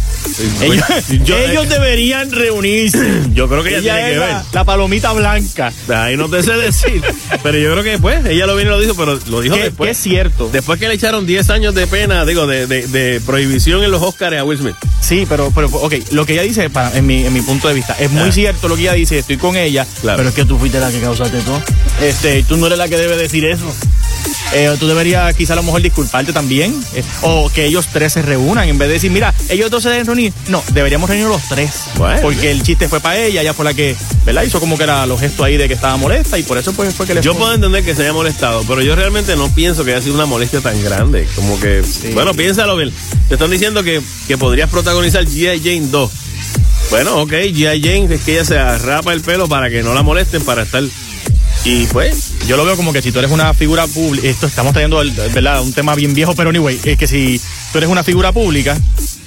Ellos, 0.62 0.86
Yo- 1.26 1.38
ellos 1.50 1.70
deberían 1.70 2.32
reunirse. 2.32 3.00
Yo 3.34 3.48
creo 3.48 3.64
que 3.64 3.78
ella, 3.78 3.96
tiene 3.96 4.08
es 4.08 4.14
que 4.14 4.20
ver. 4.20 4.30
la, 4.30 4.46
la 4.54 4.64
palomita 4.64 5.12
blanca. 5.14 5.72
Ahí 5.90 6.18
no 6.18 6.30
te 6.30 6.44
sé 6.44 6.54
decir. 6.54 7.02
pero 7.44 7.58
yo 7.58 7.72
creo 7.72 7.84
que 7.84 7.90
después, 7.92 8.26
ella 8.26 8.46
lo 8.46 8.56
vino 8.56 8.70
y 8.70 8.74
lo 8.74 8.80
dijo, 8.80 8.96
pero 8.96 9.20
lo 9.30 9.42
dijo 9.42 9.56
después. 9.56 9.88
que 9.88 9.92
es 9.92 9.98
cierto. 9.98 10.50
Después 10.52 10.80
que 10.80 10.88
le 10.88 10.94
echaron 10.96 11.26
10 11.26 11.50
años 11.50 11.74
de 11.76 11.88
pena, 11.88 12.26
digo, 12.26 12.48
de, 12.48 12.68
de- 12.68 12.88
de 12.88 13.22
prohibición 13.26 13.84
en 13.84 13.92
los 13.92 14.02
Oscars 14.02 14.38
a 14.38 14.44
Will 14.44 14.58
Smith. 14.60 14.76
Sí, 15.02 15.26
pero, 15.28 15.52
pero 15.54 15.68
ok, 15.68 15.94
lo 16.12 16.26
que 16.26 16.34
ella 16.34 16.44
dice, 16.44 16.70
para, 16.70 16.96
en, 16.98 17.06
mi, 17.06 17.26
en 17.26 17.34
mi 17.34 17.42
punto 17.42 17.68
de 17.68 17.74
vista, 17.74 17.96
es 18.00 18.12
muy 18.12 18.30
Ah. 18.30 18.32
cierto 18.32 18.68
lo 18.68 18.76
que 18.76 18.82
ella 18.84 18.94
dice, 18.94 19.20
estoy 19.20 19.38
con 19.38 19.56
ella, 19.56 19.86
Claro. 20.02 20.18
pero 20.18 20.30
es 20.30 20.36
que 20.36 20.46
tú 20.46 20.58
fuiste 20.58 20.80
la 20.80 20.92
que 20.92 21.00
causaste 21.00 21.40
todo. 21.42 21.62
Este, 22.02 22.44
tú 22.44 22.58
no 22.58 22.68
eres 22.68 22.78
la 22.78 22.88
que 22.88 22.98
debe 22.98 23.16
decir 23.18 23.46
eso. 23.46 23.74
Eh, 24.54 24.76
tú 24.80 24.88
deberías 24.88 25.34
quizá 25.36 25.54
a 25.54 25.56
lo 25.56 25.64
mejor 25.64 25.82
disculparte 25.82 26.34
también. 26.34 26.74
eh, 26.94 27.04
o 27.22 27.50
que 27.50 27.66
ellos 27.66 27.88
tres 27.92 28.14
se 28.14 28.22
reúnan 28.22 28.68
en 28.68 28.78
vez 28.78 28.88
de 28.90 28.96
decir, 28.96 29.12
mira, 29.12 29.34
ellos 29.50 29.70
dos 29.72 29.84
se 29.84 29.90
deben 29.90 30.06
reunir. 30.06 30.34
No, 30.48 30.64
deberíamos 30.74 31.10
reunirnos 31.10 31.40
los 31.40 31.50
tres. 31.50 31.72
Bueno. 31.96 32.22
porque 32.22 32.52
el 32.52 32.64
chiste 32.64 32.88
fue 32.90 33.00
para 33.00 33.18
ella, 33.18 33.42
ella 33.42 33.54
fue 33.54 33.66
la 33.66 33.74
que, 33.74 33.96
¿verdad? 34.26 34.44
Hizo 34.44 34.60
como 34.60 34.78
que 34.78 34.84
era 34.84 35.06
los 35.06 35.20
gestos 35.20 35.46
ahí 35.46 35.58
de 35.58 35.68
que 35.68 35.74
estaba 35.76 35.96
molesta 35.98 36.38
y 36.38 36.44
por 36.44 36.58
eso 36.58 36.74
pues 36.74 36.94
fue 36.94 37.06
que 37.08 37.14
le 37.14 37.22
Yo 37.22 37.36
puedo 37.36 37.54
entender 37.54 37.84
que 37.84 37.96
se 37.96 38.02
haya 38.04 38.14
molestado, 38.14 38.64
pero 38.68 38.82
yo 38.82 38.96
realmente 38.96 39.36
no 39.36 39.50
pienso 39.54 39.84
que 39.86 39.92
haya 39.92 40.02
sido 40.02 40.16
una 40.16 40.26
molestia 40.26 40.60
tan 40.62 40.82
grande. 40.84 41.28
Como 41.36 41.60
que, 41.60 41.82
bueno, 42.14 42.34
piénsalo 42.34 42.76
bien. 42.76 42.92
Te 43.28 43.36
están 43.36 43.50
diciendo 43.52 43.84
que, 43.84 44.02
que 44.28 44.38
podrías 44.38 44.70
protagonizar 44.70 45.26
G.I. 45.26 45.60
Jane 45.60 45.88
2. 45.90 46.12
Bueno, 46.90 47.22
ok, 47.22 47.32
G.I. 47.32 47.82
Jane 47.82 48.14
es 48.16 48.22
que 48.22 48.34
ella 48.34 48.46
se 48.46 48.58
arrapa 48.58 49.14
el 49.14 49.22
pelo 49.22 49.48
para 49.48 49.70
que 49.70 49.82
no 49.84 49.94
la 49.94 50.02
molesten, 50.04 50.44
para 50.44 50.64
estar. 50.64 50.84
Y 51.64 51.86
pues, 51.88 52.34
Yo 52.48 52.58
lo 52.58 52.66
veo 52.66 52.76
como 52.76 52.92
que 52.92 53.02
si 53.04 53.12
tú 53.12 53.20
eres 53.20 53.30
una 53.32 53.54
figura 53.54 53.86
pública, 53.86 54.28
esto 54.28 54.48
estamos 54.48 54.74
trayendo 54.74 54.98
¿verdad? 55.34 55.62
un 55.62 55.74
tema 55.74 55.94
bien 55.94 56.14
viejo, 56.16 56.34
pero 56.36 56.50
anyway, 56.50 56.80
es 56.84 56.98
que 56.98 57.06
si 57.08 57.40
tú 57.72 57.78
eres 57.78 57.90
una 57.90 58.04
figura 58.04 58.32
pública, 58.32 58.76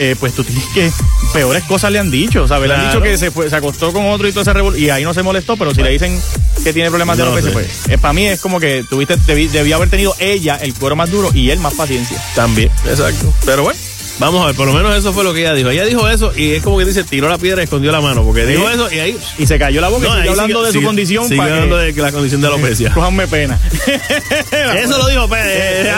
eh, 0.01 0.16
pues 0.19 0.35
tú 0.35 0.43
tienes 0.43 0.65
que, 0.74 0.90
peores 1.32 1.62
cosas 1.62 1.93
le 1.93 2.01
han 2.01 2.11
dicho, 2.11 2.48
¿sabes? 2.48 2.69
Le 2.69 2.74
han 2.74 2.86
dicho 2.89 3.01
que 3.01 3.16
se, 3.19 3.31
fue, 3.31 3.48
se 3.48 3.55
acostó 3.55 3.93
con 3.93 4.06
otro 4.06 4.27
y 4.27 4.32
todo 4.32 4.43
ese 4.43 4.52
revol- 4.52 4.77
y 4.77 4.90
ahí 4.90 5.05
no 5.05 5.15
se 5.15 5.23
molestó, 5.23 5.56
pero 5.56 5.73
si 5.73 5.82
le 5.82 5.90
dicen 5.90 6.20
que 6.65 6.73
tiene 6.73 6.89
problemas 6.90 7.16
de 7.16 7.23
No 7.24 7.31
alopecia, 7.31 7.51
sé. 7.61 7.69
pues 7.86 8.01
para 8.01 8.12
mí 8.12 8.27
es 8.27 8.40
como 8.40 8.59
que 8.59 8.85
tuviste, 8.90 9.16
debí, 9.28 9.47
debió 9.47 9.77
haber 9.77 9.89
tenido 9.90 10.16
ella 10.19 10.56
el 10.56 10.74
cuero 10.74 10.97
más 10.97 11.11
duro 11.12 11.31
y 11.32 11.51
él 11.51 11.61
más 11.61 11.74
paciencia. 11.74 12.20
también, 12.35 12.69
exacto. 12.89 13.32
Pero 13.47 13.62
bueno, 13.62 13.78
vamos 14.19 14.43
a 14.43 14.47
ver, 14.47 14.55
por 14.57 14.66
lo 14.66 14.73
menos 14.73 14.95
eso 14.97 15.12
fue 15.12 15.24
lo 15.24 15.32
que 15.35 15.41
ella 15.41 15.55
dijo. 15.55 15.70
Ella 15.70 15.85
dijo 15.85 16.09
eso 16.09 16.32
y 16.36 16.53
es 16.53 16.62
como 16.62 16.78
que 16.78 16.85
dice, 16.85 17.05
tiró 17.05 17.28
la 17.28 17.39
piedra 17.39 17.62
y 17.62 17.65
escondió 17.65 17.91
la 17.93 18.01
mano, 18.01 18.23
porque 18.24 18.47
dijo 18.47 18.69
eso 18.70 18.93
y 18.93 18.99
ahí. 18.99 19.19
Y 19.39 19.47
se 19.47 19.59
cayó 19.59 19.81
la 19.81 19.89
boca 19.89 20.07
y 20.07 20.09
No, 20.09 20.15
ahí 20.15 20.28
hablando 20.28 20.59
sigue- 20.61 20.66
de 20.66 20.73
su 20.73 20.78
sigue- 20.78 20.86
condición 20.86 21.24
sigue 21.28 21.36
para 21.39 21.49
que- 21.51 21.55
hablando 21.55 21.77
de 21.78 21.93
la 21.93 22.12
condición 22.12 22.41
de 22.41 22.47
alopecia. 22.49 22.93
Cójanme 22.93 23.27
pena. 23.28 23.59
Eso 24.77 24.99
lo 24.99 25.07
dijo 25.09 25.28
Pedro. 25.28 25.45
eh, 25.47 25.93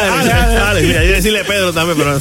Dale, 0.54 0.80
hay 0.98 1.06
que 1.06 1.12
decirle 1.12 1.44
Pedro 1.44 1.72
también, 1.72 1.98
pero. 1.98 2.18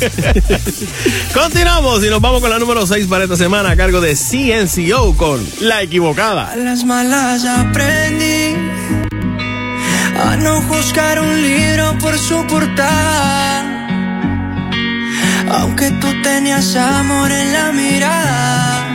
Continuamos 1.34 2.04
y 2.04 2.10
nos 2.10 2.22
vamos 2.22 2.42
con 2.42 2.50
la 2.50 2.60
número 2.60 2.86
6 2.86 3.08
para 3.08 3.24
esta 3.24 3.38
semana 3.38 3.72
a 3.72 3.76
cargo 3.76 4.02
de 4.02 4.16
CNCO 4.16 5.16
con 5.18 5.46
La 5.62 5.82
Equivocada. 5.82 6.52
A 6.52 6.56
las 6.56 6.84
malas 6.84 7.46
aprendí 7.46 8.56
a 10.18 10.36
no 10.38 10.62
juzgar 10.62 11.20
un 11.20 11.42
libro 11.42 11.98
por 12.00 12.18
su 12.18 12.46
portada. 12.48 13.75
Aunque 15.52 15.92
tú 15.92 16.08
tenías 16.22 16.76
amor 16.76 17.32
en 17.32 17.54
la 17.54 17.72
mirada, 17.72 18.88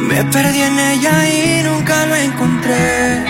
me 0.00 0.24
perdí 0.24 0.62
en 0.62 0.78
ella 0.78 1.28
y 1.28 1.62
nunca 1.62 2.06
lo 2.06 2.16
encontré. 2.16 3.24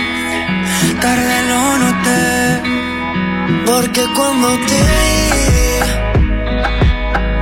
Tarde 1.01 1.47
lo 1.49 1.77
noté, 1.77 2.61
porque 3.65 4.05
cuando 4.15 4.57
te 4.67 4.79
vi, 4.91 5.19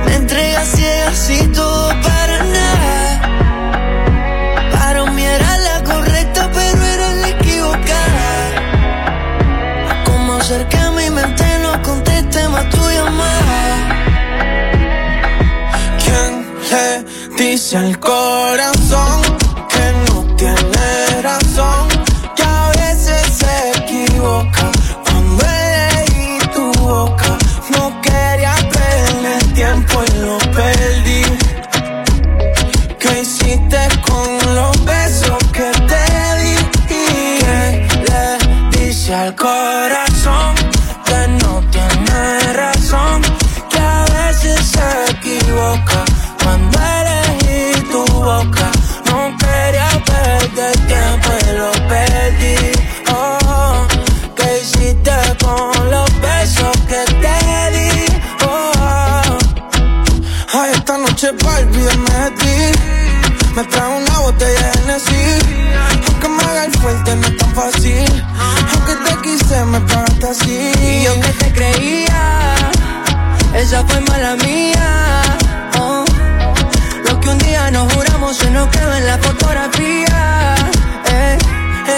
me 0.04 0.14
entregas 0.16 0.68
ciegas 0.68 1.30
y 1.30 1.46
todo 1.48 2.15
dice 17.36 17.76
al 17.76 17.98
corazón 17.98 19.25
Me 63.56 63.64
trago 63.64 63.96
una 63.96 64.18
botella 64.18 64.70
de 64.70 64.80
Hennessy. 64.80 65.64
Aunque 66.08 66.28
me 66.28 66.42
haga 66.42 66.64
el 66.66 66.72
fuerte 66.72 67.16
no 67.16 67.26
es 67.26 67.36
tan 67.38 67.54
fácil. 67.54 68.24
Aunque 68.74 68.94
te 69.06 69.22
quise 69.22 69.64
me 69.64 69.80
pagaste 69.80 70.26
así. 70.28 70.72
Y 70.82 71.04
yo 71.04 71.18
que 71.22 71.28
te 71.28 71.52
creía 71.54 72.54
Esa 73.54 73.82
fue 73.86 74.00
mala 74.02 74.36
mía. 74.36 75.22
Oh. 75.80 76.04
Lo 77.08 77.18
que 77.18 77.30
un 77.30 77.38
día 77.38 77.70
nos 77.70 77.90
juramos 77.94 78.36
se 78.36 78.50
nos 78.50 78.68
quedó 78.68 78.94
en 78.94 79.06
la 79.06 79.16
fotografía. 79.16 80.54
Eh. 81.10 81.38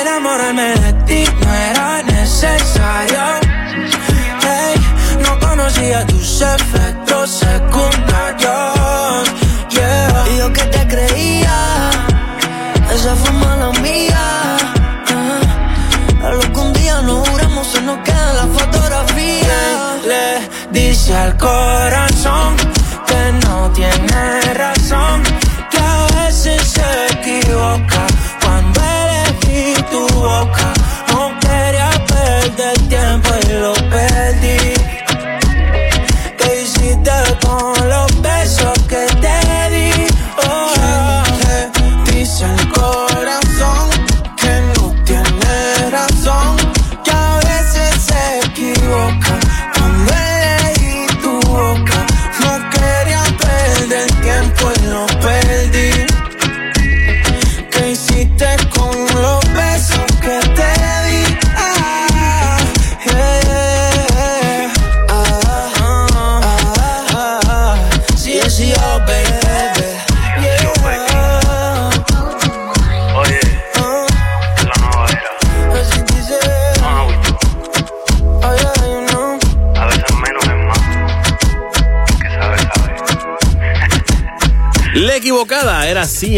Enamorarme 0.01 0.77
de 0.77 0.93
ti 1.07 1.25
no 1.45 1.55
era 1.55 2.03
necesario. 2.05 3.21
Hey, 4.43 4.81
no 5.25 5.41
conocía 5.41 6.07
tus 6.07 6.41
efectos 6.41 6.88
dice 20.71 21.15
al 21.15 21.37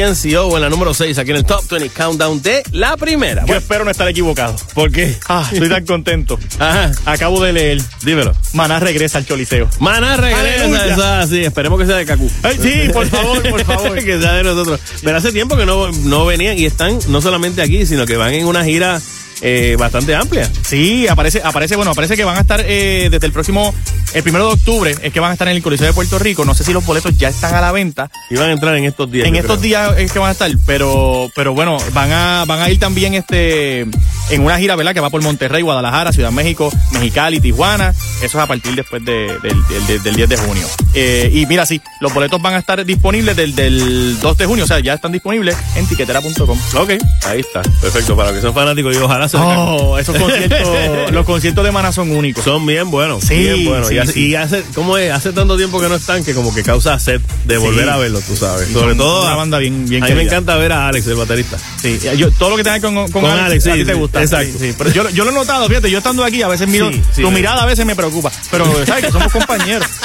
CNCO 0.04 0.56
en 0.56 0.62
la 0.62 0.70
número 0.70 0.94
6 0.94 1.18
aquí 1.18 1.30
en 1.30 1.36
el 1.36 1.44
Top 1.44 1.62
20 1.68 1.90
Countdown 1.90 2.40
de 2.42 2.62
la 2.72 2.96
primera. 2.96 3.42
Yo 3.42 3.46
Bueno, 3.48 3.60
espero 3.60 3.84
no 3.84 3.90
estar 3.90 4.08
equivocado. 4.08 4.56
¿Por 4.74 4.90
qué? 4.90 5.14
Ah, 5.28 5.46
estoy 5.52 5.68
tan 5.68 5.84
contento. 5.84 6.38
Ajá. 6.58 6.90
Acabo 7.04 7.42
de 7.42 7.52
leer. 7.52 7.82
Dímelo. 8.02 8.32
Maná 8.54 8.80
regresa 8.80 9.18
al 9.18 9.26
Choliseo. 9.26 9.68
Maná 9.78 10.16
regresa, 10.16 10.86
eso 10.86 11.04
así. 11.04 11.44
Esperemos 11.44 11.78
que 11.78 11.86
sea 11.86 11.96
de 11.96 12.06
Cacú. 12.06 12.30
Ay, 12.42 12.58
sí, 12.60 12.88
por 12.92 13.06
favor, 13.08 13.42
por 13.50 13.64
favor. 13.64 13.94
que 14.02 14.18
sea 14.20 14.32
de 14.34 14.42
nosotros. 14.44 14.80
Pero 15.02 15.18
hace 15.18 15.32
tiempo 15.32 15.56
que 15.56 15.66
no, 15.66 15.90
no 15.92 16.24
venían 16.24 16.58
y 16.58 16.64
están 16.64 16.98
no 17.08 17.20
solamente 17.20 17.60
aquí, 17.62 17.84
sino 17.84 18.06
que 18.06 18.16
van 18.16 18.32
en 18.32 18.46
una 18.46 18.64
gira 18.64 19.00
eh, 19.40 19.76
bastante 19.78 20.14
amplia. 20.14 20.50
Sí, 20.62 21.08
aparece, 21.08 21.40
aparece, 21.42 21.76
bueno, 21.76 21.92
aparece 21.92 22.16
que 22.16 22.24
van 22.24 22.36
a 22.36 22.40
estar 22.40 22.62
eh, 22.66 23.08
desde 23.10 23.26
el 23.26 23.32
próximo, 23.32 23.74
el 24.14 24.22
primero 24.22 24.46
de 24.48 24.52
octubre, 24.54 24.94
es 25.02 25.12
que 25.12 25.20
van 25.20 25.30
a 25.30 25.32
estar 25.34 25.48
en 25.48 25.56
el 25.56 25.62
Coliseo 25.62 25.86
de 25.86 25.92
Puerto 25.92 26.18
Rico. 26.18 26.44
No 26.44 26.54
sé 26.54 26.64
si 26.64 26.72
los 26.72 26.84
boletos 26.84 27.16
ya 27.16 27.28
están 27.28 27.54
a 27.54 27.60
la 27.60 27.72
venta. 27.72 28.10
Y 28.30 28.36
van 28.36 28.50
a 28.50 28.52
entrar 28.52 28.76
en 28.76 28.84
estos 28.84 29.10
días. 29.10 29.26
En 29.26 29.36
estos 29.36 29.58
creo. 29.58 29.62
días 29.62 29.98
es 29.98 30.12
que 30.12 30.18
van 30.18 30.28
a 30.28 30.32
estar, 30.32 30.50
pero, 30.66 31.30
pero 31.34 31.54
bueno, 31.54 31.78
van 31.92 32.12
a, 32.12 32.44
van 32.46 32.60
a 32.60 32.70
ir 32.70 32.78
también 32.78 33.14
este, 33.14 33.80
en 33.80 34.40
una 34.44 34.58
gira, 34.58 34.76
¿verdad? 34.76 34.94
Que 34.94 35.00
va 35.00 35.10
por 35.10 35.22
Monterrey, 35.22 35.62
Guadalajara, 35.62 36.12
Ciudad 36.12 36.30
México, 36.30 36.70
Mexicali, 36.92 37.40
Tijuana. 37.40 37.94
Eso 38.22 38.38
es 38.38 38.44
a 38.44 38.46
partir 38.46 38.74
después 38.74 39.04
de- 39.04 39.38
del, 39.42 39.86
del- 39.86 40.02
del 40.02 40.14
10 40.16 40.28
de 40.28 40.36
junio. 40.36 40.66
Eh, 40.94 41.30
y 41.32 41.46
mira, 41.46 41.64
sí, 41.66 41.80
los 42.00 42.12
boletos 42.12 42.40
van 42.42 42.54
a 42.54 42.58
estar 42.58 42.84
disponibles 42.84 43.34
del, 43.36 43.54
del 43.54 44.18
2 44.20 44.36
de 44.38 44.46
junio, 44.46 44.64
o 44.64 44.66
sea, 44.66 44.80
ya 44.80 44.94
están 44.94 45.12
disponibles 45.12 45.56
en 45.76 45.86
tiquetera.com. 45.86 46.58
Ok, 46.76 46.90
ahí 47.26 47.40
está. 47.40 47.62
Perfecto. 47.80 48.16
Para 48.16 48.30
los 48.30 48.36
que 48.40 48.42
son 48.42 48.54
fanáticos 48.54 48.94
y 48.94 48.98
ojalá 48.98 49.28
se 49.28 49.36
Oh, 49.38 49.98
esos 49.98 50.16
conciertos, 50.16 51.10
los 51.12 51.24
conciertos 51.24 51.64
de 51.64 51.72
Maná 51.72 51.92
son 51.92 52.10
únicos. 52.10 52.44
Son 52.44 52.64
bien 52.66 52.90
buenos. 52.90 53.24
Sí, 53.24 53.34
bien 53.36 53.64
buenos. 53.64 53.88
sí, 53.88 53.94
y, 53.94 53.98
hace, 53.98 54.12
sí. 54.12 54.26
y 54.28 54.34
hace, 54.34 54.62
¿cómo 54.74 54.98
es? 54.98 55.10
Hace 55.12 55.32
tanto 55.32 55.56
tiempo 55.56 55.80
que 55.80 55.88
no 55.88 55.94
están 55.94 56.24
que 56.24 56.34
como 56.34 56.54
que 56.54 56.62
causa 56.62 56.98
sed 56.98 57.20
de 57.44 57.54
Sí. 57.56 57.60
volver 57.60 57.88
a 57.88 57.96
verlos, 57.96 58.22
tú 58.24 58.36
sabes. 58.36 58.68
Y 58.70 58.72
Sobre 58.72 58.94
todo. 58.94 59.22
una 59.24 59.34
banda 59.36 59.58
bien- 59.58 59.88
bien 59.88 60.02
A 60.04 60.08
mí 60.08 60.14
me 60.14 60.22
encanta 60.22 60.56
ver 60.56 60.72
a 60.72 60.88
Alex, 60.88 61.06
el 61.06 61.14
baterista. 61.14 61.56
Sí, 61.80 61.98
yo, 62.16 62.30
todo 62.32 62.50
lo 62.50 62.56
que 62.56 62.64
tenga 62.64 62.80
con, 62.80 62.94
con, 62.94 63.10
Con 63.10 63.24
Alex, 63.26 63.66
Alex, 63.66 63.66
a 63.66 63.74
ti 63.74 63.84
te 63.84 63.94
gusta. 63.94 64.22
exacto. 64.22 64.58
Sí. 64.58 64.74
Pero 64.76 64.90
yo, 64.92 65.08
yo 65.10 65.24
lo 65.24 65.30
he 65.30 65.34
notado, 65.34 65.66
fíjate, 65.68 65.90
yo 65.90 65.98
estando 65.98 66.24
aquí 66.24 66.42
a 66.42 66.48
veces 66.48 66.68
miro, 66.68 66.90
tu 67.14 67.30
mirada 67.30 67.62
a 67.62 67.66
veces 67.66 67.86
me 67.86 67.94
preocupa, 67.96 68.09
pero 68.50 68.86
sabes 68.86 69.06
que 69.06 69.12
somos 69.12 69.32
compañeros. 69.32 69.86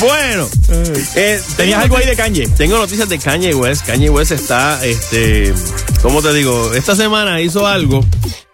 Bueno, 0.00 0.48
eh, 1.14 1.40
¿Tenías 1.56 1.56
tengo 1.56 1.76
algo 1.76 1.96
ahí 1.98 2.06
de 2.06 2.16
Kanye? 2.16 2.46
Tengo 2.48 2.78
noticias 2.78 3.08
de 3.08 3.18
Kanye 3.18 3.54
West. 3.54 3.86
Kanye 3.86 4.10
West 4.10 4.32
está, 4.32 4.84
este, 4.84 5.52
¿cómo 6.00 6.22
te 6.22 6.32
digo? 6.32 6.72
Esta 6.74 6.96
semana 6.96 7.40
hizo 7.40 7.66
algo 7.66 8.04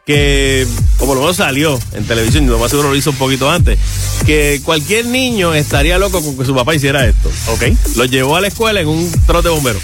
que, 0.05 0.67
como 0.99 1.15
lo 1.15 1.21
menos 1.21 1.37
salió 1.37 1.79
en 1.93 2.05
televisión, 2.05 2.45
y 2.45 2.47
lo 2.49 2.59
más 2.59 2.71
seguro 2.71 2.89
lo 2.89 2.97
hizo 2.97 3.11
un 3.11 3.17
poquito 3.17 3.51
antes, 3.51 3.79
que 4.27 4.61
cualquier 4.65 5.07
niño 5.07 5.55
estaría 5.55 5.99
loco 5.99 6.23
con 6.23 6.37
que 6.37 6.45
su 6.45 6.55
papá 6.55 6.75
hiciera 6.75 7.07
esto. 7.07 7.31
Ok. 7.49 7.65
Lo 7.97 8.05
llevó 8.05 8.37
a 8.37 8.41
la 8.41 8.49
escuela 8.49 8.81
en 8.81 8.89
un 8.89 9.11
trote 9.27 9.49
de 9.49 9.55
bomberos. 9.55 9.83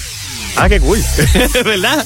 Ah, 0.56 0.68
qué 0.68 0.80
cool. 0.80 1.02
¿Verdad? 1.64 2.04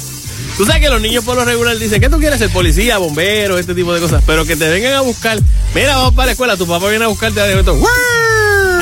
Tú 0.56 0.64
sabes 0.66 0.80
que 0.82 0.88
los 0.88 1.00
niños 1.00 1.24
por 1.24 1.36
lo 1.36 1.44
regular 1.44 1.76
dicen, 1.78 2.00
¿qué 2.00 2.08
tú 2.08 2.18
quieres 2.18 2.38
ser? 2.38 2.50
Policía, 2.50 2.98
bombero, 2.98 3.58
este 3.58 3.74
tipo 3.74 3.92
de 3.94 4.00
cosas. 4.00 4.22
Pero 4.26 4.44
que 4.44 4.56
te 4.56 4.68
vengan 4.68 4.94
a 4.94 5.00
buscar. 5.02 5.38
Mira, 5.74 5.96
vamos 5.96 6.14
para 6.14 6.26
la 6.26 6.32
escuela, 6.32 6.56
tu 6.56 6.66
papá 6.66 6.88
viene 6.88 7.04
a 7.04 7.08
buscarte 7.08 7.40
de 7.40 7.50
momento. 7.50 7.76
¡guau! 7.76 7.90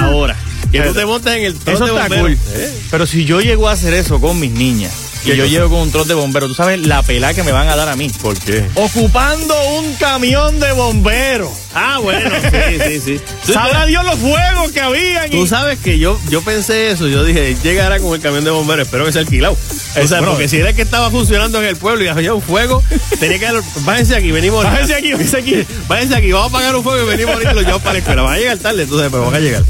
Ahora. 0.01 0.37
Que 0.73 0.81
tú 0.81 0.95
te 0.95 1.07
montas 1.07 1.37
en 1.37 1.45
el 1.45 1.53
Eso 1.55 1.87
está 1.87 1.87
bomberos. 2.09 2.21
cool. 2.21 2.39
¿Eh? 2.55 2.75
Pero 2.91 3.07
si 3.07 3.25
yo 3.25 3.41
llego 3.41 3.69
a 3.69 3.73
hacer 3.73 3.95
eso 3.95 4.21
con 4.21 4.39
mis 4.41 4.51
niñas, 4.51 4.93
y 5.27 5.33
¿Qué 5.33 5.37
yo 5.37 5.45
cosa? 5.45 5.53
llego 5.55 5.69
con 5.71 5.79
un 5.81 5.91
trote 5.91 6.09
de 6.09 6.15
bombero, 6.15 6.47
tú 6.49 6.55
sabes 6.55 6.87
la 6.87 7.03
pelada 7.03 7.35
que 7.35 7.43
me 7.43 7.53
van 7.53 7.69
a 7.69 7.77
dar 7.77 7.89
a 7.89 7.97
mí. 7.97 8.09
¿Por 8.23 8.39
qué? 8.39 8.65
Ocupando 8.75 9.55
un 9.79 9.95
camión 9.95 10.61
de 10.61 10.73
bomberos. 10.73 11.51
Ah, 11.75 11.99
bueno, 12.03 12.31
sí, 12.51 13.01
sí, 13.01 13.21
sí. 13.45 13.53
Sabrá 13.53 13.85
Dios 13.87 14.05
los 14.05 14.17
fuegos 14.19 14.73
que 14.73 14.81
habían. 14.81 15.31
Tú 15.31 15.45
y- 15.45 15.49
sabes 15.49 15.79
que 15.79 15.99
yo, 15.99 16.19
yo 16.31 16.43
pensé 16.43 16.91
eso, 16.91 17.07
yo 17.09 17.25
dije, 17.25 17.57
llegará 17.63 17.99
con 18.01 18.15
el 18.15 18.21
camión 18.21 18.45
de 18.45 18.51
bomberos, 18.51 18.87
espero 18.87 19.05
que 19.05 19.13
sea 19.13 19.23
alquilado. 19.23 19.55
O 19.55 20.07
sea, 20.07 20.19
bueno. 20.19 20.33
porque 20.33 20.49
si 20.49 20.57
era 20.59 20.71
el 20.71 20.77
que 20.77 20.83
estaba 20.83 21.11
funcionando 21.11 21.59
en 21.61 21.69
el 21.69 21.77
pueblo 21.77 22.05
y 22.05 22.09
había 22.09 22.33
un 22.35 22.43
fuego, 22.43 22.83
tenía 23.21 23.39
que 23.39 23.47
bájense 23.85 24.17
aquí, 24.17 24.31
venimos. 24.31 24.65
Bájense 24.65 24.95
aquí, 24.95 25.13
bájense 25.13 25.37
aquí. 25.39 25.67
Bájense 25.89 26.17
aquí, 26.17 26.33
vamos 26.33 26.53
a 26.53 26.57
apagar 26.57 26.77
un 26.77 26.83
fuego 26.83 27.05
y 27.05 27.09
venimos 27.09 27.35
ahorita 27.35 27.53
y 27.53 27.55
lo 27.55 27.61
llevamos 27.61 27.83
para 27.83 27.93
la 27.95 27.99
escuela. 28.01 28.23
Van 28.23 28.35
a 28.35 28.39
llegar 28.39 28.59
tarde, 28.59 28.83
entonces, 28.83 29.09
pero 29.11 29.25
van 29.27 29.35
a 29.35 29.39
llegar. 29.41 29.63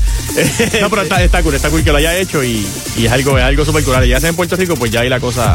No, 0.80 0.90
pero 0.90 1.02
está, 1.02 1.22
está 1.22 1.42
cool, 1.42 1.54
está 1.54 1.70
cool 1.70 1.82
que 1.84 1.90
lo 1.92 1.98
haya 1.98 2.16
hecho 2.16 2.42
y, 2.42 2.66
y 2.96 3.06
es 3.06 3.12
algo, 3.12 3.38
es 3.38 3.44
algo 3.44 3.64
súper 3.64 3.84
cool. 3.84 4.04
Ya 4.06 4.20
sea 4.20 4.30
en 4.30 4.36
Puerto 4.36 4.56
Rico, 4.56 4.74
pues 4.76 4.90
ya 4.90 5.00
ahí 5.00 5.08
la 5.08 5.20
cosa. 5.20 5.45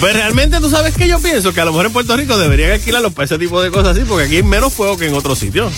Pues 0.00 0.12
realmente 0.12 0.58
tú 0.60 0.68
sabes 0.68 0.94
que 0.94 1.06
yo 1.06 1.20
pienso 1.20 1.52
que 1.52 1.60
a 1.60 1.64
lo 1.64 1.72
mejor 1.72 1.86
en 1.86 1.92
Puerto 1.92 2.16
Rico 2.16 2.36
deberían 2.38 2.72
alquilarlos 2.72 3.12
para 3.12 3.26
ese 3.26 3.38
tipo 3.38 3.62
de 3.62 3.70
cosas 3.70 3.96
así, 3.96 4.04
porque 4.06 4.24
aquí 4.24 4.36
hay 4.36 4.42
menos 4.42 4.72
fuego 4.72 4.96
que 4.96 5.06
en 5.06 5.14
otros 5.14 5.38
sitios. 5.38 5.72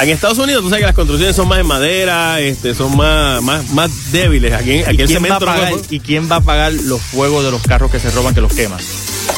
En 0.00 0.08
Estados 0.10 0.38
Unidos 0.38 0.62
tú 0.62 0.68
sabes 0.68 0.82
que 0.82 0.86
las 0.86 0.94
construcciones 0.94 1.34
son 1.34 1.48
más 1.48 1.58
en 1.58 1.66
madera, 1.66 2.40
este, 2.40 2.74
son 2.74 2.96
más, 2.96 3.42
más, 3.42 3.70
más 3.70 4.12
débiles. 4.12 4.52
Aquí, 4.52 4.82
aquí 4.82 4.96
¿Y 4.98 5.02
el 5.02 5.08
cemento 5.08 5.40
no 5.40 5.46
pagar, 5.46 5.72
¿Y 5.88 6.00
quién 6.00 6.30
va 6.30 6.36
a 6.36 6.40
pagar 6.40 6.72
los 6.72 7.00
fuegos 7.00 7.44
de 7.44 7.50
los 7.50 7.62
carros 7.62 7.90
que 7.90 7.98
se 7.98 8.10
roban, 8.10 8.34
que 8.34 8.40
los 8.40 8.52
queman? 8.52 8.80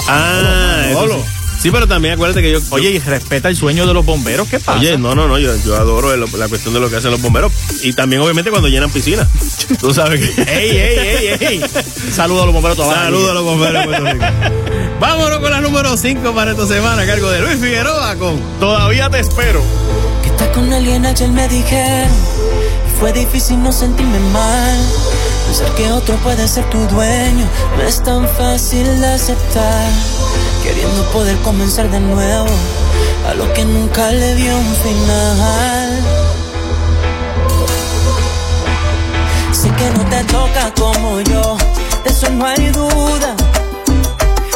Ah, 0.08 0.82
Manolo. 0.86 1.16
sí. 1.16 1.37
Sí, 1.60 1.70
pero 1.72 1.88
también 1.88 2.14
acuérdate 2.14 2.40
que 2.40 2.52
yo. 2.52 2.60
Oye, 2.70 2.90
y 2.90 2.98
respeta 3.00 3.48
el 3.48 3.56
sueño 3.56 3.84
de 3.86 3.92
los 3.92 4.04
bomberos, 4.06 4.46
¿qué 4.48 4.60
pasa? 4.60 4.78
Oye, 4.78 4.96
no, 4.96 5.14
no, 5.16 5.26
no, 5.26 5.38
yo, 5.38 5.52
yo 5.64 5.74
adoro 5.76 6.14
el- 6.14 6.24
la 6.38 6.48
cuestión 6.48 6.72
de 6.72 6.78
lo 6.80 6.88
que 6.88 6.96
hacen 6.96 7.10
los 7.10 7.20
bomberos. 7.20 7.52
Y 7.82 7.92
también, 7.94 8.22
obviamente, 8.22 8.50
cuando 8.50 8.68
llenan 8.68 8.90
piscinas. 8.90 9.26
Tú 9.80 9.92
sabes 9.92 10.20
que. 10.20 10.42
¡Ey, 10.42 10.70
ey, 10.76 11.26
ey, 11.26 11.38
ey! 11.40 11.62
Saludos 12.12 12.42
a 12.42 12.46
los 12.46 12.54
bomberos 12.54 12.76
toda 12.76 12.94
Saludos 12.94 13.30
a 13.30 13.34
los 13.34 13.44
bomberos 13.44 13.80
de 13.82 13.86
Puerto 13.88 14.12
Rico. 14.12 14.24
Vámonos 15.00 15.38
con 15.40 15.50
la 15.50 15.60
número 15.60 15.96
5 15.96 16.34
para 16.34 16.52
esta 16.52 16.66
semana, 16.66 17.02
a 17.02 17.06
cargo 17.06 17.28
de 17.30 17.40
Luis 17.40 17.58
Figueroa 17.60 18.14
con 18.16 18.40
Todavía 18.60 19.08
te 19.10 19.20
espero. 19.20 19.62
Que 20.22 20.28
estás 20.28 20.48
con 20.48 20.72
alguien 20.72 21.06
ayer 21.06 21.28
me 21.28 21.46
dijeron 21.48 22.08
Y 22.88 22.98
fue 23.00 23.12
difícil 23.12 23.62
no 23.62 23.70
sentirme 23.72 24.18
mal 24.32 24.76
Pensar 25.46 25.72
que 25.76 25.88
otro 25.92 26.16
puede 26.16 26.46
ser 26.48 26.64
tu 26.70 26.78
dueño 26.88 27.46
No 27.76 27.82
es 27.84 28.02
tan 28.02 28.28
fácil 28.36 28.84
de 29.00 29.06
aceptar 29.06 29.92
Queriendo 30.68 31.02
poder 31.12 31.34
comenzar 31.38 31.90
de 31.90 31.98
nuevo 31.98 32.50
A 33.26 33.32
lo 33.32 33.50
que 33.54 33.64
nunca 33.64 34.10
le 34.12 34.34
dio 34.34 34.54
un 34.54 34.74
final. 34.76 36.02
Sé 39.50 39.70
que 39.70 39.90
no 39.96 40.04
te 40.10 40.24
toca 40.24 40.70
como 40.78 41.22
yo 41.22 41.56
De 42.04 42.10
eso 42.10 42.28
no 42.28 42.44
hay 42.44 42.68
duda 42.68 43.34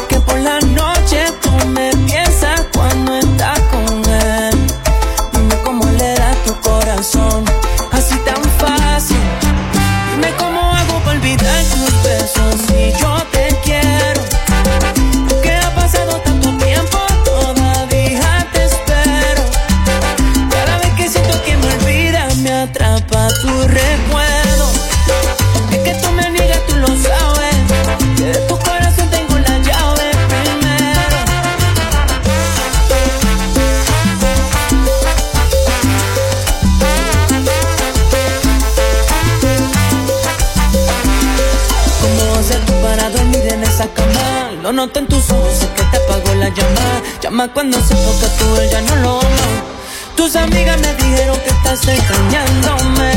Que 0.07 0.21
por 0.21 0.39
la 0.39 0.61
noche 0.61 0.82
Noto 44.73 45.01
en 45.01 45.07
tus 45.07 45.31
ojos, 45.31 45.53
sé 45.59 45.69
que 45.77 45.83
te 45.83 45.97
apagó 45.99 46.35
la 46.35 46.49
llama. 46.49 47.03
Llama 47.21 47.53
cuando 47.53 47.79
siento 47.79 48.11
que 48.21 48.27
tú 48.39 48.57
él 48.57 48.71
ya 48.71 48.81
no 48.81 48.97
lo 48.97 49.21
amas. 49.21 49.63
Tus 50.17 50.35
amigas 50.35 50.81
me 50.81 50.95
dijeron 50.95 51.39
que 51.41 51.51
estás 51.51 51.87
extrañándome. 51.87 53.13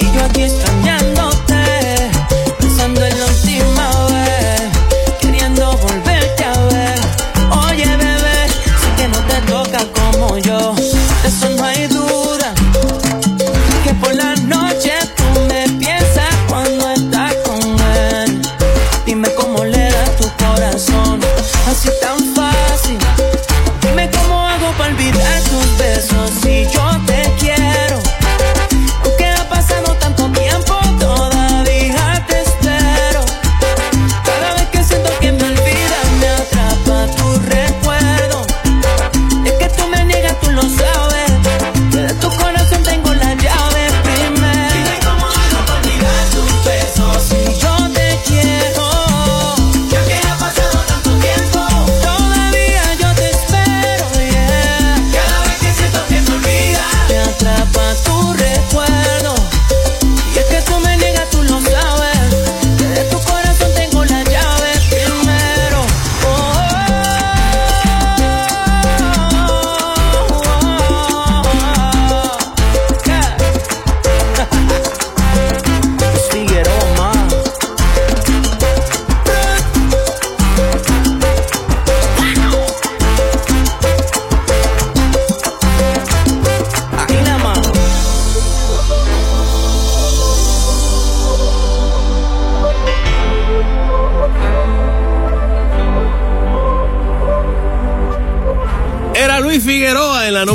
Y 0.00 0.04
yo 0.06 0.24
aquí 0.24 0.44
extrañándote. 0.44 0.93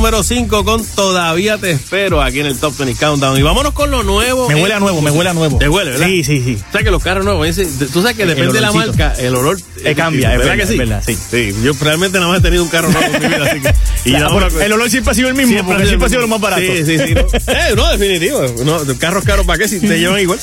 Número 0.09 0.23
5 0.23 0.65
con 0.65 0.83
Todavía 0.83 1.59
te 1.59 1.69
espero 1.69 2.19
aquí 2.23 2.39
en 2.39 2.47
el 2.47 2.57
Top 2.57 2.75
20 2.75 2.99
Countdown. 2.99 3.37
Y 3.37 3.43
vámonos 3.43 3.73
con 3.73 3.91
lo 3.91 4.01
nuevo. 4.01 4.47
Me 4.49 4.55
huele 4.55 4.73
a 4.73 4.79
nuevo, 4.79 5.03
me 5.03 5.11
huele 5.11 5.29
a 5.29 5.33
nuevo. 5.35 5.59
Te 5.59 5.69
huele, 5.69 5.91
¿verdad? 5.91 6.07
Sí, 6.07 6.23
sí, 6.23 6.41
sí. 6.43 6.57
O 6.67 6.71
sea 6.71 6.81
que 6.81 6.89
los 6.89 7.03
carros 7.03 7.23
nuevos, 7.25 7.47
ese- 7.47 7.67
tú 7.87 8.01
sabes 8.01 8.15
que 8.17 8.23
El- 8.23 8.29
depende 8.29 8.47
el 8.47 8.53
de 8.55 8.61
la 8.61 8.71
marca, 8.71 9.13
el 9.19 9.35
olor 9.35 9.59
Eh, 9.83 9.93
cambia, 9.93 10.31
es 10.33 10.39
¿verdad 10.39 10.53
verdad, 10.55 10.65
que 10.65 10.71
sí? 10.71 10.77
verdad, 10.79 11.03
sí. 11.05 11.15
Sí, 11.29 11.55
yo 11.63 11.73
realmente 11.79 12.17
nada 12.17 12.31
más 12.31 12.39
he 12.39 12.41
tenido 12.41 12.63
un 12.63 12.69
carro 12.69 12.89
nuevo 12.89 13.05
en 13.05 13.21
mi 13.21 13.27
vida, 13.27 13.45
así 13.51 13.61
que. 13.61 14.09
Y 14.09 14.15
ahora- 14.15 14.47
el 14.65 14.73
olor 14.73 14.89
siempre 14.89 15.11
ha 15.11 15.13
sido 15.13 15.29
el 15.29 15.35
mismo, 15.35 15.63
porque 15.63 15.85
siempre 15.85 16.07
ha 16.07 16.09
sido 16.09 16.21
lo 16.21 16.27
más 16.27 16.41
barato. 16.41 16.63
Sí, 16.63 16.85
sí, 16.85 16.97
sí. 16.97 17.13
No, 17.13 17.21
Eh, 17.53 17.75
no, 17.75 17.87
definitivo. 17.95 18.41
No, 18.65 18.79
carros 18.97 19.23
caros, 19.23 19.45
¿para 19.45 19.59
qué? 19.59 19.67
Si 19.67 19.79
te 19.79 19.99
llevan 19.99 20.19
igual. 20.19 20.39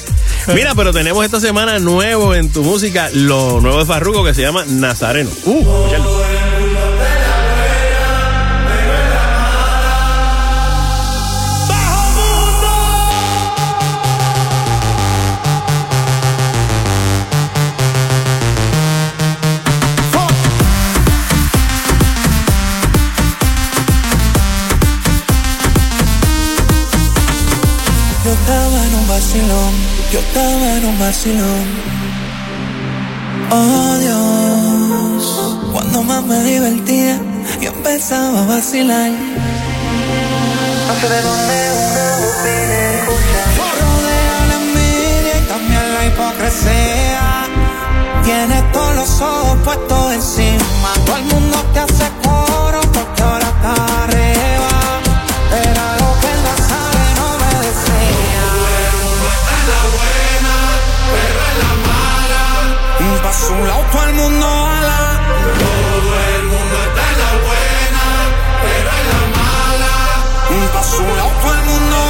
Mira, 0.54 0.76
pero 0.76 0.92
tenemos 0.92 1.24
esta 1.24 1.40
semana 1.40 1.80
nuevo 1.80 2.36
en 2.36 2.50
tu 2.52 2.62
música, 2.62 3.10
lo 3.12 3.60
nuevo 3.60 3.80
de 3.80 3.84
Farruko 3.86 4.22
que 4.24 4.32
se 4.32 4.42
llama 4.42 4.64
Nazareno. 4.68 5.28
Uh, 5.44 5.58
escuchadlo. 5.58 6.25
Vacilón. 31.26 31.66
Oh 33.50 33.96
Dios, 33.98 35.72
cuando 35.72 36.02
más 36.02 36.24
me 36.24 36.42
divertía, 36.44 37.20
yo 37.60 37.70
empezaba 37.70 38.42
a 38.42 38.46
vacilar. 38.46 39.10
No 39.10 40.94
sé 41.00 41.08
de 41.08 41.22
dónde 41.22 41.72
una 41.88 42.16
voz 42.20 42.36
viene 42.44 43.00
Rodea 43.80 44.46
la 44.48 44.54
envidia 44.54 45.38
y 45.38 45.48
también 45.48 45.94
la 45.94 46.06
hipocresía. 46.06 47.24
Tienes 48.24 48.72
todos 48.72 48.94
los 48.96 49.20
ojos 49.20 49.58
puestos 49.64 50.12
encima. 50.12 50.94
Todo 51.04 51.16
el 51.16 51.24
mundo 51.24 51.58
te 51.72 51.80
hace 51.80 52.04
coro 52.22 52.80
porque 52.92 53.22
ahora 53.22 53.46
está 53.46 53.95
el 64.08 64.14
mundo 64.14 64.46
ala. 64.46 64.98
Todo 65.58 66.10
el 66.34 66.44
mundo 66.44 66.76
está 66.88 67.02
en 67.12 67.18
la 67.24 67.32
buena, 67.46 68.04
pero 68.62 68.90
en 69.00 69.06
la 69.12 69.22
mala. 69.38 69.94
Y 70.50 70.66
pa' 70.72 70.82
su 70.82 71.02
lado 71.02 71.32
todo 71.42 71.54
el 71.54 71.64
mundo 71.70 72.05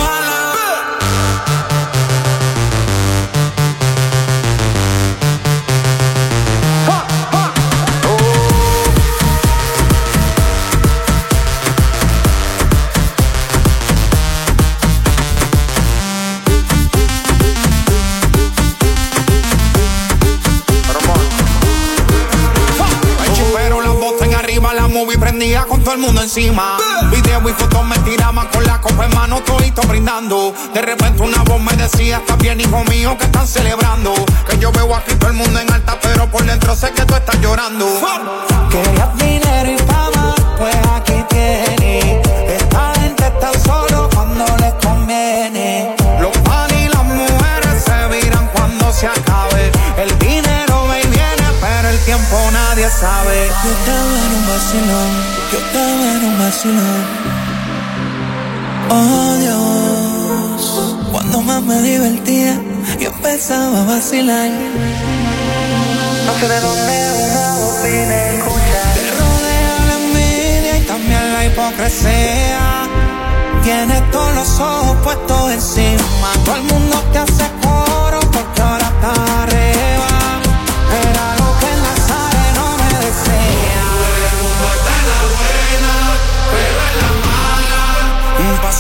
encima. 26.26 26.76
Video 27.08 27.48
y 27.48 27.52
fotos 27.52 27.84
me 27.84 27.96
tiraban 28.00 28.48
con 28.48 28.64
la 28.64 28.80
copa 28.80 29.04
en 29.04 29.14
mano, 29.14 29.40
todito 29.42 29.80
brindando. 29.82 30.52
De 30.74 30.82
repente 30.82 31.22
una 31.22 31.42
voz 31.44 31.60
me 31.60 31.72
decía, 31.74 32.16
está 32.16 32.34
bien 32.34 32.60
hijo 32.60 32.82
mío, 32.84 33.16
que 33.16 33.26
están 33.26 33.46
celebrando. 33.46 34.12
Que 34.48 34.58
yo 34.58 34.72
veo 34.72 34.94
aquí 34.96 35.14
todo 35.14 35.30
el 35.30 35.36
mundo 35.36 35.60
en 35.60 35.72
alta, 35.72 35.96
pero 36.02 36.28
por 36.28 36.44
dentro 36.44 36.74
sé 36.74 36.90
que 36.92 37.04
tú 37.04 37.14
estás 37.14 37.40
llorando. 37.40 37.86
Querías 38.70 39.16
dinero 39.16 39.70
y 39.70 39.78
fama, 39.78 40.34
pues 40.58 40.76
aquí 40.96 41.14
tienes. 41.28 41.85
Nadie 52.86 52.90
sabe. 52.90 53.48
Yo 53.64 53.70
estaba 53.70 54.16
en 54.24 54.32
un 54.34 54.46
vacilón, 54.46 55.10
yo 55.52 55.58
estaba 55.58 56.04
en 56.12 56.24
un 56.24 56.38
vacilón. 56.38 57.04
Oh 58.88 59.34
Dios, 59.40 61.10
cuando 61.12 61.40
más 61.42 61.62
me 61.62 61.82
divertía, 61.82 62.60
yo 63.00 63.10
empezaba 63.10 63.82
a 63.82 63.84
vacilar. 63.84 64.50
No 66.26 66.32
sé 66.40 66.48
de 66.48 66.60
dónde 66.60 67.12
una 67.24 67.54
voz 67.54 67.82
viene 67.84 68.42
Te 68.94 69.02
rodea 69.18 69.74
la 69.88 69.94
envidia 70.04 70.78
y 70.78 70.80
también 70.86 71.32
la 71.32 71.44
hipocresía. 71.46 72.86
Tienes 73.62 74.10
todos 74.12 74.34
los 74.34 74.60
ojos 74.60 74.96
puestos 75.02 75.50
encima. 75.50 76.32
Todo 76.44 76.56
el 76.56 76.62
mundo 76.62 77.02
te 77.12 77.18
hace 77.18 77.45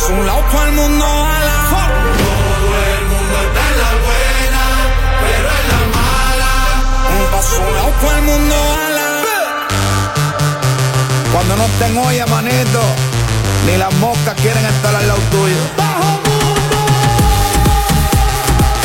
en 0.08 0.26
la 5.70 5.80
mala. 5.96 6.50
Y 7.12 7.32
pa' 7.32 7.42
su 7.42 7.62
lado 7.62 7.92
todo 8.00 8.12
el 8.12 8.22
mundo 8.22 8.54
ala. 8.54 9.08
Cuando 11.32 11.56
no 11.56 11.64
estén 11.64 11.98
olla, 11.98 12.26
manito, 12.26 12.80
ni 13.66 13.76
las 13.76 13.92
moscas 13.94 14.34
quieren 14.40 14.64
estar 14.64 14.94
al 14.94 15.08
lado 15.08 15.20
tuyo. 15.30 15.62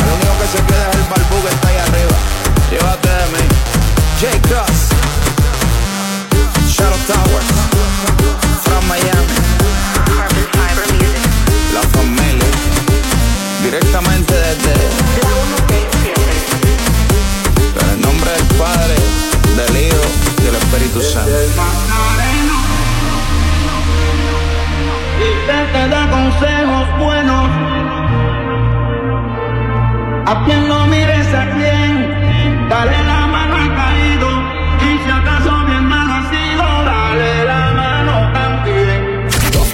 El 0.00 0.08
único 0.16 0.32
que 0.40 0.46
se 0.56 0.64
queda 0.64 0.90
es 0.90 0.96
el 0.96 1.04
barbú 1.04 1.42
que 1.42 1.54
está 1.54 1.68
ahí 1.68 1.76
arriba. 1.76 2.16
Llévate 2.70 3.08
de 3.08 3.26
mí. 3.34 3.44
J. 4.20 4.48
Cross. 4.48 4.91
Espíritu 20.92 21.00
Santo. 21.00 21.30
Y 25.18 25.46
te 25.46 25.88
da 25.88 26.10
consejos 26.10 26.98
buenos. 26.98 27.50
A 30.26 30.44
quien 30.44 30.68
no 30.68 30.86
mires 30.86 31.26
a 31.34 31.50
quien, 31.54 32.68
dale 32.68 33.04
la 33.04 33.26
mano 33.26 33.56
al 33.56 33.74
caído. 33.74 34.28
Y 34.80 35.04
si 35.04 35.10
acaso 35.10 35.64
bien 35.66 35.84
mal 35.86 36.10
ha 36.10 36.30
sido, 36.30 36.64
dale 36.84 37.44
la 37.44 37.72
mano 37.72 38.32
también. 38.32 39.28
Top 39.52 39.70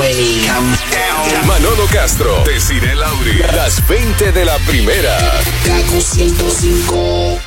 20 0.00 0.46
Countdown. 0.46 1.46
Manolo 1.46 1.86
Castro, 1.92 2.42
Desiree 2.44 2.94
Lauri, 2.94 3.38
las 3.54 3.86
20 3.86 4.32
de 4.32 4.44
la 4.44 4.56
primera. 4.58 5.18
Kaku 5.66 6.00
105. 6.00 7.41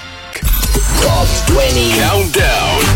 Top 1.48 1.58
20 1.58 2.02
Countdown. 2.02 2.96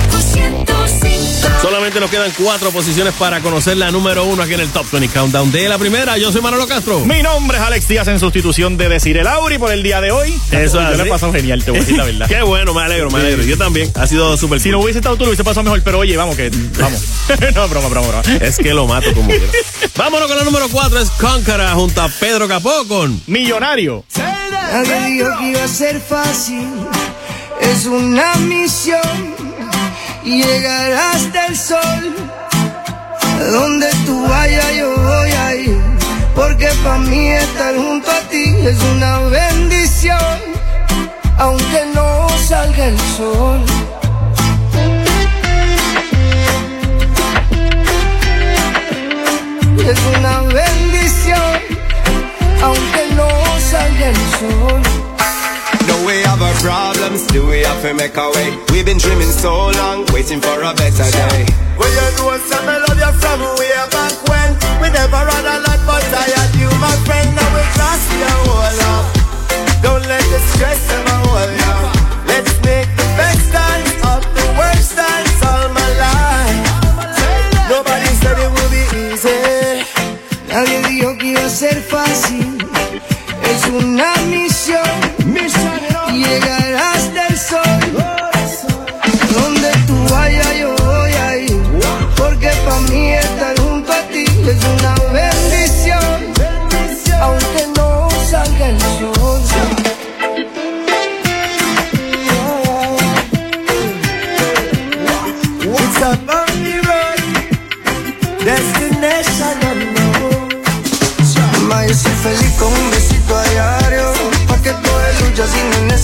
Solamente 1.61 1.99
nos 1.99 2.09
quedan 2.09 2.31
cuatro 2.37 2.71
posiciones 2.71 3.13
para 3.15 3.41
conocer 3.41 3.75
la 3.77 3.91
número 3.91 4.23
uno 4.23 4.41
aquí 4.43 4.53
en 4.53 4.61
el 4.61 4.69
Top 4.69 4.85
20 4.91 5.09
Countdown 5.09 5.51
de 5.51 5.67
la 5.67 5.77
primera. 5.77 6.17
Yo 6.17 6.31
soy 6.31 6.41
Manolo 6.41 6.67
Castro. 6.67 7.01
Mi 7.01 7.21
nombre 7.21 7.57
es 7.57 7.63
Alex 7.63 7.87
Díaz 7.87 8.07
en 8.07 8.19
sustitución 8.19 8.77
de 8.77 8.87
Desiree 8.89 9.23
Lauri 9.23 9.57
por 9.57 9.71
el 9.71 9.83
día 9.83 9.99
de 10.01 10.11
hoy. 10.11 10.33
Eso 10.51 10.81
Yo 10.81 10.89
es 10.89 10.97
le 10.97 10.97
he 10.97 11.01
así. 11.01 11.09
pasado 11.09 11.33
genial, 11.33 11.63
te 11.63 11.71
voy 11.71 11.79
a 11.79 11.83
decir 11.83 11.97
la 11.97 12.05
verdad. 12.05 12.27
Qué 12.29 12.41
bueno, 12.41 12.73
me 12.73 12.81
alegro, 12.81 13.09
me 13.11 13.19
alegro. 13.19 13.43
Yo 13.43 13.57
también. 13.57 13.91
Ha 13.95 14.07
sido 14.07 14.37
súper 14.37 14.59
Si 14.61 14.69
no 14.69 14.79
hubiese 14.79 14.99
estado 14.99 15.15
tú, 15.17 15.23
lo 15.23 15.29
hubiese 15.29 15.43
pasado 15.43 15.63
mejor, 15.63 15.81
pero 15.83 15.99
oye, 15.99 16.15
vamos, 16.17 16.35
que 16.35 16.49
vamos. 16.79 17.01
no, 17.55 17.67
broma, 17.67 17.87
broma, 17.89 18.07
broma. 18.07 18.23
Es 18.41 18.57
que 18.57 18.73
lo 18.73 18.87
mato 18.87 19.13
como 19.13 19.27
quiera. 19.27 19.45
Vámonos 19.95 20.27
con 20.27 20.37
la 20.37 20.43
número 20.43 20.69
cuatro, 20.69 20.99
es 20.99 21.09
Concara 21.11 21.71
junto 21.73 22.01
a 22.01 22.07
Pedro 22.09 22.47
Capó 22.47 22.85
con 22.87 23.21
Millonario. 23.27 24.05
Dijo 25.07 25.29
que 25.39 25.49
iba 25.49 25.63
a 25.63 25.67
ser 25.67 25.99
fácil, 25.99 26.67
es 27.79 27.85
una 27.85 28.35
misión 28.35 29.35
llegar 30.25 30.91
hasta 30.91 31.45
el 31.45 31.55
sol. 31.55 32.15
Donde 33.53 33.89
tú 34.05 34.27
vayas 34.27 34.75
yo 34.75 34.97
voy 34.97 35.31
a 35.31 35.55
ir, 35.55 35.81
porque 36.35 36.67
para 36.83 36.97
mí 36.97 37.29
estar 37.29 37.73
junto 37.77 38.11
a 38.11 38.19
ti 38.31 38.43
es 38.63 38.77
una 38.95 39.19
bendición, 39.19 40.37
aunque 41.37 41.85
no 41.95 42.27
salga 42.49 42.85
el 42.87 42.99
sol. 43.15 43.63
Es 49.91 49.99
una 50.17 50.41
bendición, 50.41 51.51
aunque 52.61 53.03
no 53.15 53.29
salga 53.71 54.09
el 54.09 54.17
sol. 54.37 54.88
Fi 57.81 57.93
make 57.93 58.17
our 58.17 58.31
way. 58.33 58.49
We've 58.71 58.85
been 58.85 58.97
dreaming 58.97 59.31
so 59.31 59.71
long, 59.71 60.05
waiting 60.13 60.39
for 60.39 60.55
a 60.61 60.73
better 60.73 61.09
day. 61.11 61.45
Well, 61.77 61.89
you 61.89 62.07
know 62.17 62.37
some 62.47 62.67
I 62.67 62.77
love 62.77 62.99
you 62.99 63.11
from 63.19 63.39
way 63.59 63.71
back 63.91 64.15
when. 64.27 64.49
We 64.81 64.87
never 64.91 65.17
had 65.17 65.45
a 65.45 65.57
lot, 65.65 65.79
but 65.87 66.03
I 66.03 66.27
had 66.35 66.51
you, 66.59 66.69
my 66.79 66.95
friend. 67.07 67.35
Now 67.35 67.49
we 67.55 67.63
cross 67.75 68.03
the 68.19 68.29
whole 68.43 68.81
up 68.91 69.05
Don't 69.83 70.05
let 70.07 70.23
the 70.33 70.39
stress 70.51 70.81
ever 70.91 71.17
hold 71.27 71.95
you 71.95 71.98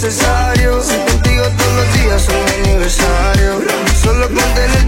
necesario. 0.05 0.79
Contigo 1.07 1.43
todos 1.57 1.73
los 1.73 1.93
días 1.93 2.21
son 2.21 2.35
mi 2.45 2.69
aniversario. 2.69 3.61
Solo 4.01 4.27
con 4.27 4.53
tenerte 4.53 4.84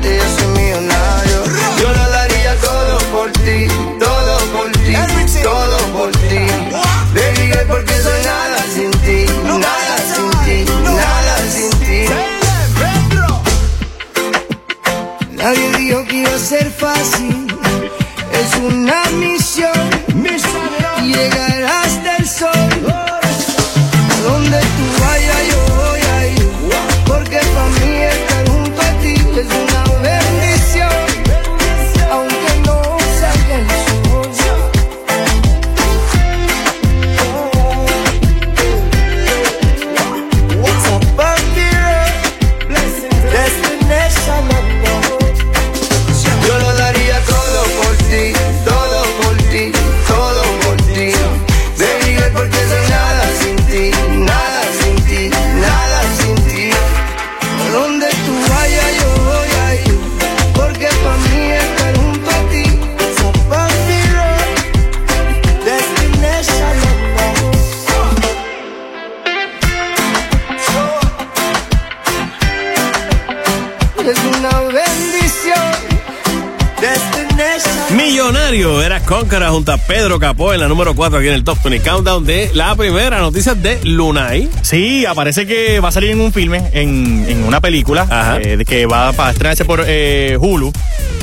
Junto 79.20 79.72
a 79.72 79.78
Pedro 79.78 80.20
Capó 80.20 80.54
en 80.54 80.60
la 80.60 80.68
número 80.68 80.96
4 80.96 81.18
aquí 81.18 81.28
en 81.28 81.34
el 81.34 81.44
Top 81.44 81.58
20 81.64 81.84
Countdown 81.84 82.24
de 82.24 82.52
la 82.54 82.76
primera 82.76 83.20
noticia 83.20 83.56
de 83.56 83.80
Lunay. 83.84 84.48
Sí, 84.62 85.08
aparece 85.08 85.48
que 85.48 85.80
va 85.80 85.90
a 85.90 85.92
salir 85.92 86.12
en 86.12 86.22
un 86.22 86.32
filme, 86.32 86.62
en, 86.72 87.26
en 87.28 87.44
una 87.44 87.60
película, 87.60 88.40
eh, 88.44 88.64
que 88.64 88.86
va 88.86 89.10
a 89.10 89.32
estrenarse 89.32 89.66
por 89.66 89.84
eh, 89.88 90.38
Hulu. 90.40 90.72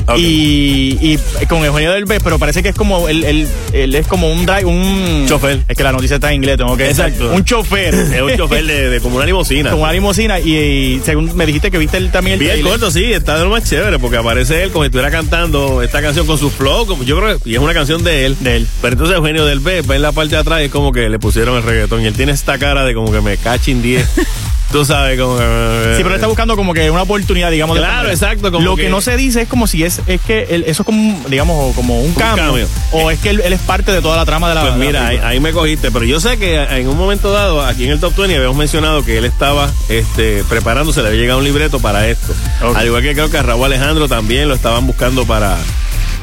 Ok. 0.07 0.17
Y, 0.17 0.97
y 1.41 1.45
con 1.47 1.63
Eugenio 1.63 1.91
del 1.91 2.05
B, 2.05 2.19
pero 2.23 2.39
parece 2.39 2.61
que 2.61 2.69
es 2.69 2.75
como 2.75 3.07
él, 3.09 3.23
él, 3.23 3.47
él 3.73 3.95
es 3.95 4.07
como 4.07 4.31
un 4.31 4.45
drive, 4.45 4.65
un 4.65 5.25
Chofer. 5.27 5.61
Es 5.67 5.75
que 5.77 5.83
la 5.83 5.91
noticia 5.91 6.15
está 6.15 6.29
en 6.29 6.35
inglés, 6.35 6.57
tengo 6.57 6.75
que 6.77 6.89
Exacto. 6.89 7.31
Un 7.31 7.43
chofer. 7.43 7.93
Es 8.15 8.21
un 8.21 8.35
chofer 8.35 8.65
de, 8.65 8.89
de 8.89 8.99
como 9.01 9.17
una 9.17 9.25
limosina. 9.25 9.71
Como 9.71 9.83
una 9.83 9.93
limusina 9.93 10.39
y, 10.39 10.55
y 10.55 11.01
según 11.03 11.35
me 11.35 11.45
dijiste 11.45 11.71
que 11.71 11.77
viste 11.77 11.97
el, 11.97 12.11
también 12.11 12.35
el 12.35 12.39
Bien 12.39 12.61
corto, 12.61 12.91
sí, 12.91 13.11
está 13.11 13.37
de 13.37 13.43
lo 13.43 13.49
más 13.49 13.63
chévere 13.67 13.99
porque 13.99 14.17
aparece 14.17 14.63
él 14.63 14.71
como 14.71 14.83
si 14.83 14.87
estuviera 14.87 15.11
cantando 15.11 15.81
esta 15.81 16.01
canción 16.01 16.25
con 16.25 16.37
su 16.37 16.49
flow, 16.49 16.85
como 16.85 17.03
yo 17.03 17.19
creo 17.19 17.39
que 17.39 17.49
y 17.49 17.55
es 17.55 17.59
una 17.59 17.73
canción 17.73 18.03
de 18.03 18.25
él. 18.25 18.37
De 18.39 18.57
él. 18.57 18.67
Pero 18.81 18.93
entonces 18.93 19.15
Eugenio 19.17 19.45
del 19.45 19.59
B 19.59 19.81
va 19.81 19.95
en 19.95 20.01
la 20.01 20.11
parte 20.11 20.35
de 20.35 20.41
atrás 20.41 20.61
y 20.61 20.65
es 20.65 20.71
como 20.71 20.91
que 20.91 21.09
le 21.09 21.19
pusieron 21.19 21.57
el 21.57 21.63
reggaetón 21.63 22.01
y 22.01 22.07
él 22.07 22.13
tiene 22.13 22.31
esta 22.31 22.57
cara 22.57 22.85
de 22.85 22.93
como 22.93 23.11
que 23.11 23.21
me 23.21 23.37
cachin 23.37 23.81
10. 23.81 24.07
Tú 24.71 24.83
sabes, 24.83 25.19
como 25.19 25.37
que. 25.37 25.93
Sí, 25.97 26.03
pero 26.03 26.15
está 26.15 26.27
buscando 26.27 26.55
como 26.55 26.73
que 26.73 26.89
una 26.91 27.03
oportunidad, 27.03 27.49
digamos. 27.51 27.77
Claro, 27.77 28.09
exacto, 28.09 28.51
como 28.51 28.63
Lo 28.65 28.75
que, 28.75 28.83
que- 28.83 28.89
no 28.89 28.99
se 28.99 29.15
dice 29.15 29.43
es 29.43 29.47
como 29.47 29.67
si 29.67 29.83
es, 29.83 30.01
es 30.07 30.19
que 30.21 30.47
él- 30.49 30.63
eso 30.67 30.81
es 30.81 30.85
como, 30.85 30.99
un, 31.01 31.29
digamos, 31.29 31.73
como 31.75 32.01
un 32.01 32.13
cambio. 32.13 32.43
cambio. 32.45 32.67
O 32.91 33.09
es 33.11 33.19
que 33.19 33.29
él, 33.29 33.41
él 33.45 33.53
es 33.53 33.61
parte 33.61 33.91
de 33.91 34.01
toda 34.01 34.17
la 34.17 34.25
trama 34.25 34.49
de 34.49 34.55
la. 34.55 34.61
Pues 34.61 34.73
la 34.73 34.77
mira, 34.79 35.07
ahí, 35.07 35.39
me 35.39 35.51
cogiste, 35.51 35.91
pero 35.91 36.03
yo 36.05 36.19
sé 36.19 36.37
que 36.37 36.55
en 36.61 36.87
un 36.89 36.97
momento 36.97 37.31
dado, 37.31 37.63
aquí 37.65 37.85
en 37.85 37.91
el 37.91 37.99
Top 37.99 38.15
20 38.17 38.35
habíamos 38.35 38.57
mencionado 38.57 39.03
que 39.05 39.17
él 39.17 39.25
estaba 39.25 39.69
este, 39.87 40.43
preparándose, 40.49 41.01
le 41.01 41.07
había 41.09 41.21
llegado 41.21 41.39
un 41.39 41.45
libreto 41.45 41.79
para 41.79 42.07
esto. 42.07 42.33
Al 42.75 42.85
igual 42.85 43.01
que 43.01 43.13
creo 43.13 43.29
que 43.29 43.37
a 43.37 43.43
Raúl 43.43 43.65
Alejandro 43.65 44.07
también 44.09 44.47
lo 44.49 44.55
estaban 44.55 44.85
buscando 44.87 45.25
para, 45.25 45.57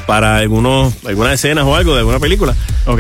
para 0.06 0.36
algunos, 0.36 0.92
algunas 1.06 1.34
escenas 1.34 1.64
o 1.64 1.74
algo 1.76 1.92
de 1.94 2.00
alguna 2.00 2.18
película. 2.18 2.54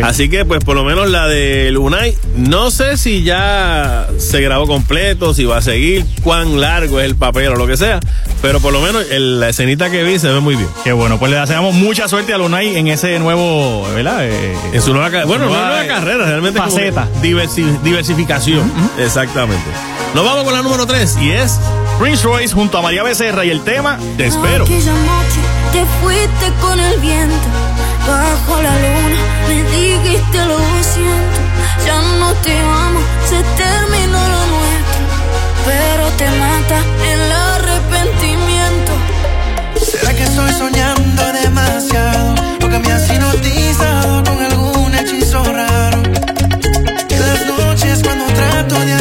Así 0.04 0.28
que, 0.28 0.44
pues, 0.44 0.60
por 0.64 0.76
lo 0.76 0.84
menos 0.84 1.08
la 1.10 1.26
de 1.26 1.70
Lunay, 1.72 2.16
no 2.36 2.70
sé 2.70 2.96
si 2.96 3.22
ya 3.24 4.06
se 4.18 4.40
grabó 4.40 4.66
completo, 4.66 5.34
si 5.34 5.44
va 5.44 5.58
a 5.58 5.62
seguir, 5.62 6.04
cuán 6.22 6.60
largo 6.60 7.00
es 7.00 7.06
el 7.06 7.16
papel 7.16 7.48
o 7.48 7.56
lo 7.56 7.66
que 7.66 7.76
sea, 7.76 7.98
pero 8.40 8.60
por 8.60 8.72
lo 8.72 8.80
menos 8.80 9.04
el- 9.10 9.40
la 9.40 9.48
escenita 9.48 9.90
que 9.90 10.04
vi 10.04 10.18
se 10.18 10.28
ve 10.28 10.40
muy 10.40 10.54
bien. 10.54 10.68
Qué 10.84 10.92
bueno, 10.92 11.18
pues 11.18 11.30
le 11.32 11.38
deseamos 11.38 11.74
mucha 11.74 12.06
suerte 12.08 12.32
a 12.32 12.38
Lunay 12.38 12.76
en 12.76 12.88
ese 12.88 13.18
nuevo, 13.18 13.86
¿verdad? 13.94 14.24
Eh, 14.26 14.56
En 14.72 14.80
su 14.82 14.92
nueva, 14.92 15.10
ca- 15.10 15.24
bueno, 15.24 15.44
no 15.46 15.50
nueva, 15.50 15.66
nueva 15.68 15.84
eh, 15.84 15.88
carrera, 15.88 16.24
realmente 16.26 16.58
faceta. 16.60 17.08
diversi- 17.22 17.80
diversificación. 17.82 18.70
Exactamente. 18.98 19.64
Nos 20.14 20.24
vamos 20.24 20.44
con 20.44 20.52
la 20.52 20.62
número 20.62 20.86
3 20.86 21.16
y 21.20 21.30
es 21.30 21.58
Prince 21.98 22.22
Royce 22.24 22.54
junto 22.54 22.78
a 22.78 22.82
María 22.82 23.02
Becerra 23.02 23.44
y 23.44 23.50
el 23.50 23.62
tema 23.62 23.98
Te 24.16 24.26
espero. 24.26 24.64
Te 25.72 25.86
fuiste 26.00 26.52
con 26.60 26.78
el 26.78 27.00
viento 27.00 27.48
bajo 28.06 28.60
la 28.60 28.74
luna, 28.84 29.18
me 29.48 29.62
dijiste 29.70 30.44
lo 30.44 30.58
siento, 30.82 31.40
ya 31.86 32.00
no 32.20 32.32
te 32.44 32.58
amo, 32.58 33.00
se 33.28 33.42
terminó 33.62 34.18
lo 34.34 34.46
nuestro, 34.54 35.02
pero 35.64 36.04
te 36.18 36.28
mata 36.42 36.78
el 37.12 37.32
arrepentimiento. 37.32 38.92
¿Será 39.90 40.14
que 40.14 40.24
estoy 40.24 40.52
soñando 40.52 41.22
demasiado? 41.32 42.34
¿O 42.64 42.68
que 42.68 42.78
me 42.78 42.92
has 42.92 43.10
hipnotizado 43.10 44.24
con 44.24 44.42
algún 44.42 44.94
hechizo 44.94 45.42
raro? 45.44 46.02
Las 47.22 47.46
noches 47.46 48.02
cuando 48.02 48.26
trato 48.26 48.74
de 48.74 48.91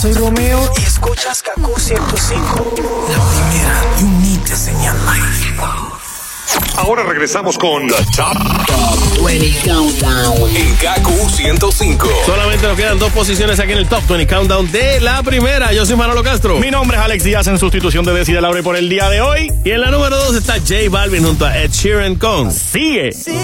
Soy 0.00 0.12
Romeo. 0.12 0.70
Y 0.78 0.82
escuchas 0.82 1.42
Kaku 1.42 1.78
105. 1.78 2.74
La 3.08 3.18
primera, 3.30 3.82
you 4.00 4.08
need 4.20 4.40
to 4.40 4.56
señal 4.56 4.96
life. 5.06 5.54
Ahora 6.76 7.04
regresamos 7.04 7.56
con 7.56 7.86
The 7.86 7.94
Top, 8.16 8.36
20 9.24 9.58
Countdown 9.64 10.56
en 10.56 10.74
KQ 10.76 11.30
105. 11.30 12.08
Solamente 12.26 12.66
nos 12.66 12.76
quedan 12.76 12.98
dos 12.98 13.12
posiciones 13.12 13.60
aquí 13.60 13.72
en 13.72 13.78
el 13.78 13.88
Top 13.88 14.06
20 14.08 14.26
Countdown 14.26 14.70
de 14.70 15.00
la 15.00 15.22
primera. 15.22 15.72
Yo 15.72 15.86
soy 15.86 15.96
Manolo 15.96 16.22
Castro. 16.22 16.58
Mi 16.58 16.70
nombre 16.70 16.96
es 16.96 17.02
Alex 17.02 17.24
Díaz 17.24 17.46
en 17.46 17.58
sustitución 17.58 18.04
de 18.04 18.12
Decide 18.12 18.40
Laure 18.40 18.62
por 18.62 18.76
el 18.76 18.88
día 18.88 19.08
de 19.08 19.20
hoy. 19.20 19.52
Y 19.64 19.70
en 19.70 19.80
la 19.80 19.90
número 19.90 20.16
dos 20.16 20.34
está 20.36 20.54
J 20.54 20.90
Balvin 20.90 21.24
junto 21.24 21.46
a 21.46 21.56
Ed 21.58 21.70
Sheeran 21.70 22.16
con 22.16 22.52
Sigue. 22.52 23.12
Sigue. 23.12 23.43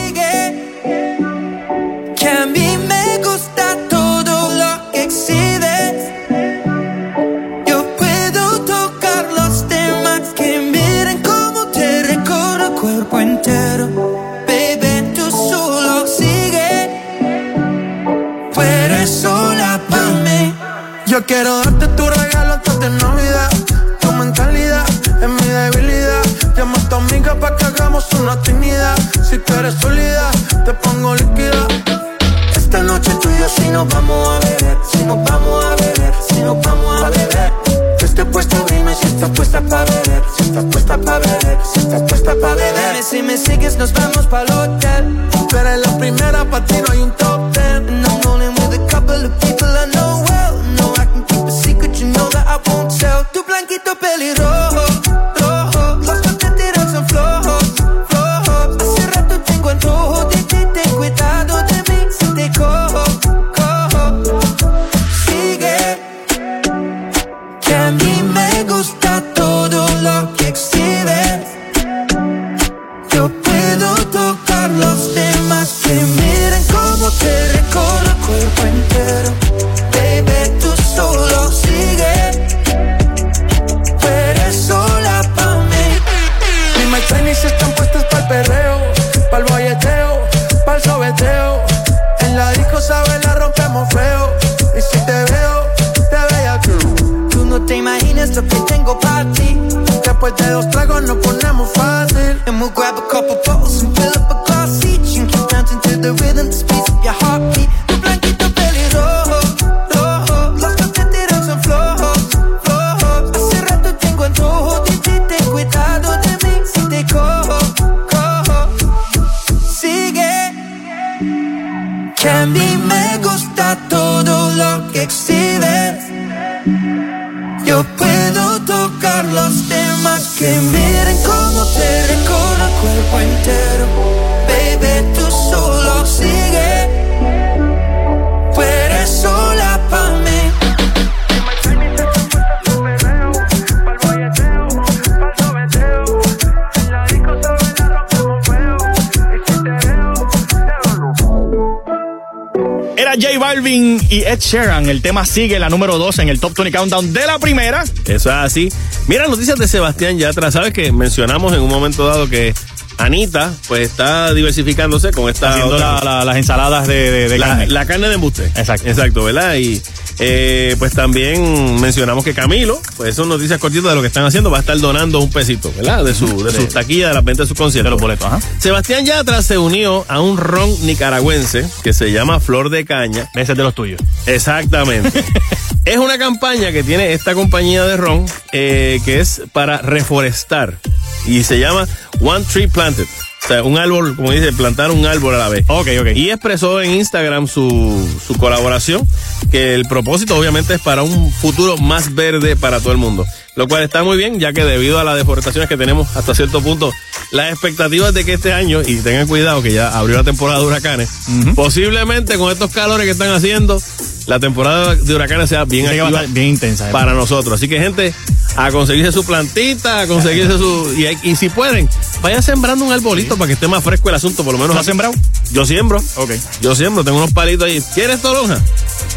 Sheeran. 154.50 154.88
El 154.88 155.00
tema 155.02 155.24
sigue 155.26 155.58
la 155.58 155.68
número 155.68 155.96
2 155.98 156.18
en 156.20 156.28
el 156.28 156.40
Top 156.40 156.54
20 156.56 156.76
Countdown 156.76 157.12
de 157.12 157.26
la 157.26 157.38
primera. 157.38 157.84
Eso 158.04 158.30
es 158.30 158.36
así. 158.36 158.68
Mira, 159.06 159.28
noticias 159.28 159.58
de 159.58 159.68
Sebastián 159.68 160.18
Yatra. 160.18 160.50
Sabes 160.50 160.72
que 160.72 160.90
mencionamos 160.92 161.52
en 161.52 161.60
un 161.60 161.68
momento 161.68 162.06
dado 162.06 162.28
que 162.28 162.52
Anita, 162.98 163.52
pues 163.68 163.88
está 163.88 164.34
diversificándose 164.34 165.10
con 165.12 165.30
esta. 165.30 165.50
Haciendo 165.50 165.76
otra- 165.76 165.94
la- 166.02 166.18
la- 166.18 166.24
las 166.24 166.36
ensaladas 166.36 166.86
de, 166.86 167.10
de- 167.10 167.28
de 167.28 167.38
la, 167.38 167.46
carne. 167.46 167.66
la 167.68 167.86
carne 167.86 168.08
de 168.08 168.14
embuste. 168.14 168.46
Exacto. 168.56 168.88
Exacto, 168.88 169.24
¿verdad? 169.24 169.54
Y 169.54 169.80
eh, 170.20 170.76
pues 170.78 170.92
también 170.92 171.80
mencionamos 171.80 172.24
que 172.24 172.34
Camilo, 172.34 172.80
pues 172.96 173.14
son 173.14 173.28
noticias 173.28 173.58
cortitas 173.58 173.90
de 173.90 173.94
lo 173.94 174.02
que 174.02 174.08
están 174.08 174.24
haciendo, 174.24 174.50
va 174.50 174.58
a 174.58 174.60
estar 174.60 174.78
donando 174.78 175.18
un 175.18 175.30
pesito, 175.30 175.72
¿verdad? 175.76 176.04
De 176.04 176.14
su, 176.14 176.44
de 176.44 176.52
sus 176.52 176.68
taquillas, 176.68 177.08
de 177.08 177.14
las 177.14 177.24
ventas 177.24 177.46
de 177.46 177.48
sus 177.48 177.56
conciertos. 177.56 177.86
De 177.86 177.90
los 177.90 178.00
boletos, 178.00 178.26
ajá. 178.26 178.40
Sebastián 178.58 179.06
Yatra 179.06 179.42
se 179.42 179.56
unió 179.56 180.04
a 180.08 180.20
un 180.20 180.36
ron 180.36 180.70
nicaragüense 180.84 181.66
que 181.82 181.94
se 181.94 182.12
llama 182.12 182.38
Flor 182.38 182.68
de 182.68 182.84
Caña. 182.84 183.30
Ese 183.34 183.52
es 183.52 183.58
de 183.58 183.64
los 183.64 183.74
tuyos. 183.74 184.00
Exactamente. 184.26 185.24
es 185.84 185.96
una 185.96 186.18
campaña 186.18 186.70
que 186.72 186.82
tiene 186.82 187.14
esta 187.14 187.34
compañía 187.34 187.84
de 187.84 187.96
ron 187.96 188.26
eh, 188.52 189.00
que 189.04 189.20
es 189.20 189.42
para 189.52 189.78
reforestar 189.78 190.78
y 191.26 191.44
se 191.44 191.58
llama 191.58 191.88
One 192.20 192.44
Tree 192.52 192.68
Planted. 192.68 193.06
O 193.44 193.48
sea, 193.48 193.62
un 193.64 193.78
árbol, 193.78 194.14
como 194.16 194.32
dice, 194.32 194.52
plantar 194.52 194.90
un 194.90 195.06
árbol 195.06 195.34
a 195.34 195.38
la 195.38 195.48
vez. 195.48 195.64
Ok, 195.68 195.88
ok. 196.00 196.08
Y 196.14 196.30
expresó 196.30 196.80
en 196.80 196.92
Instagram 196.92 197.48
su, 197.48 198.20
su 198.26 198.36
colaboración, 198.36 199.06
que 199.50 199.74
el 199.74 199.86
propósito 199.86 200.36
obviamente 200.36 200.74
es 200.74 200.80
para 200.80 201.02
un 201.02 201.32
futuro 201.32 201.76
más 201.78 202.14
verde 202.14 202.54
para 202.56 202.80
todo 202.80 202.92
el 202.92 202.98
mundo. 202.98 203.26
Lo 203.56 203.66
cual 203.68 203.82
está 203.82 204.02
muy 204.02 204.16
bien, 204.16 204.38
ya 204.38 204.52
que 204.52 204.64
debido 204.64 204.98
a 204.98 205.04
las 205.04 205.16
deforestaciones 205.16 205.68
que 205.68 205.76
tenemos 205.76 206.16
hasta 206.16 206.34
cierto 206.34 206.62
punto, 206.62 206.92
las 207.32 207.52
expectativas 207.52 208.14
de 208.14 208.24
que 208.24 208.34
este 208.34 208.52
año, 208.52 208.80
y 208.82 208.96
tengan 208.96 209.26
cuidado 209.26 209.62
que 209.62 209.72
ya 209.72 209.96
abrió 209.96 210.16
la 210.16 210.24
temporada 210.24 210.60
de 210.60 210.66
huracanes, 210.66 211.10
posiblemente 211.54 212.38
con 212.38 212.52
estos 212.52 212.70
calores 212.70 213.04
que 213.04 213.12
están 213.12 213.32
haciendo, 213.32 213.80
la 214.26 214.38
temporada 214.38 214.94
de 214.94 215.14
huracanes 215.14 215.48
sea 215.48 215.64
bien 215.64 215.86
activa 215.86 216.22
bien 216.28 216.48
intensa. 216.48 216.88
¿eh? 216.88 216.92
para 216.92 217.14
nosotros. 217.14 217.54
Así 217.54 217.68
que 217.68 217.78
gente, 217.80 218.14
a 218.56 218.70
conseguirse 218.70 219.12
su 219.12 219.24
plantita, 219.24 220.00
a 220.00 220.06
conseguirse 220.06 220.56
su... 220.56 220.94
Y, 220.96 221.30
y 221.30 221.36
si 221.36 221.48
pueden, 221.48 221.88
vayan 222.22 222.42
sembrando 222.42 222.84
un 222.84 222.92
arbolito 222.92 223.36
para 223.36 223.48
que 223.48 223.54
esté 223.54 223.66
más 223.66 223.82
fresco 223.82 224.08
el 224.08 224.14
asunto, 224.14 224.44
por 224.44 224.52
lo 224.52 224.58
menos. 224.58 224.74
¿Lo 224.74 224.80
has 224.80 224.86
sembrado? 224.86 225.12
Yo 225.52 225.66
siembro. 225.66 226.00
Ok. 226.16 226.32
Yo 226.60 226.74
siembro, 226.74 227.04
tengo 227.04 227.18
unos 227.18 227.32
palitos 227.32 227.66
ahí. 227.66 227.82
¿Quieres 227.94 228.20
toronja? 228.22 228.60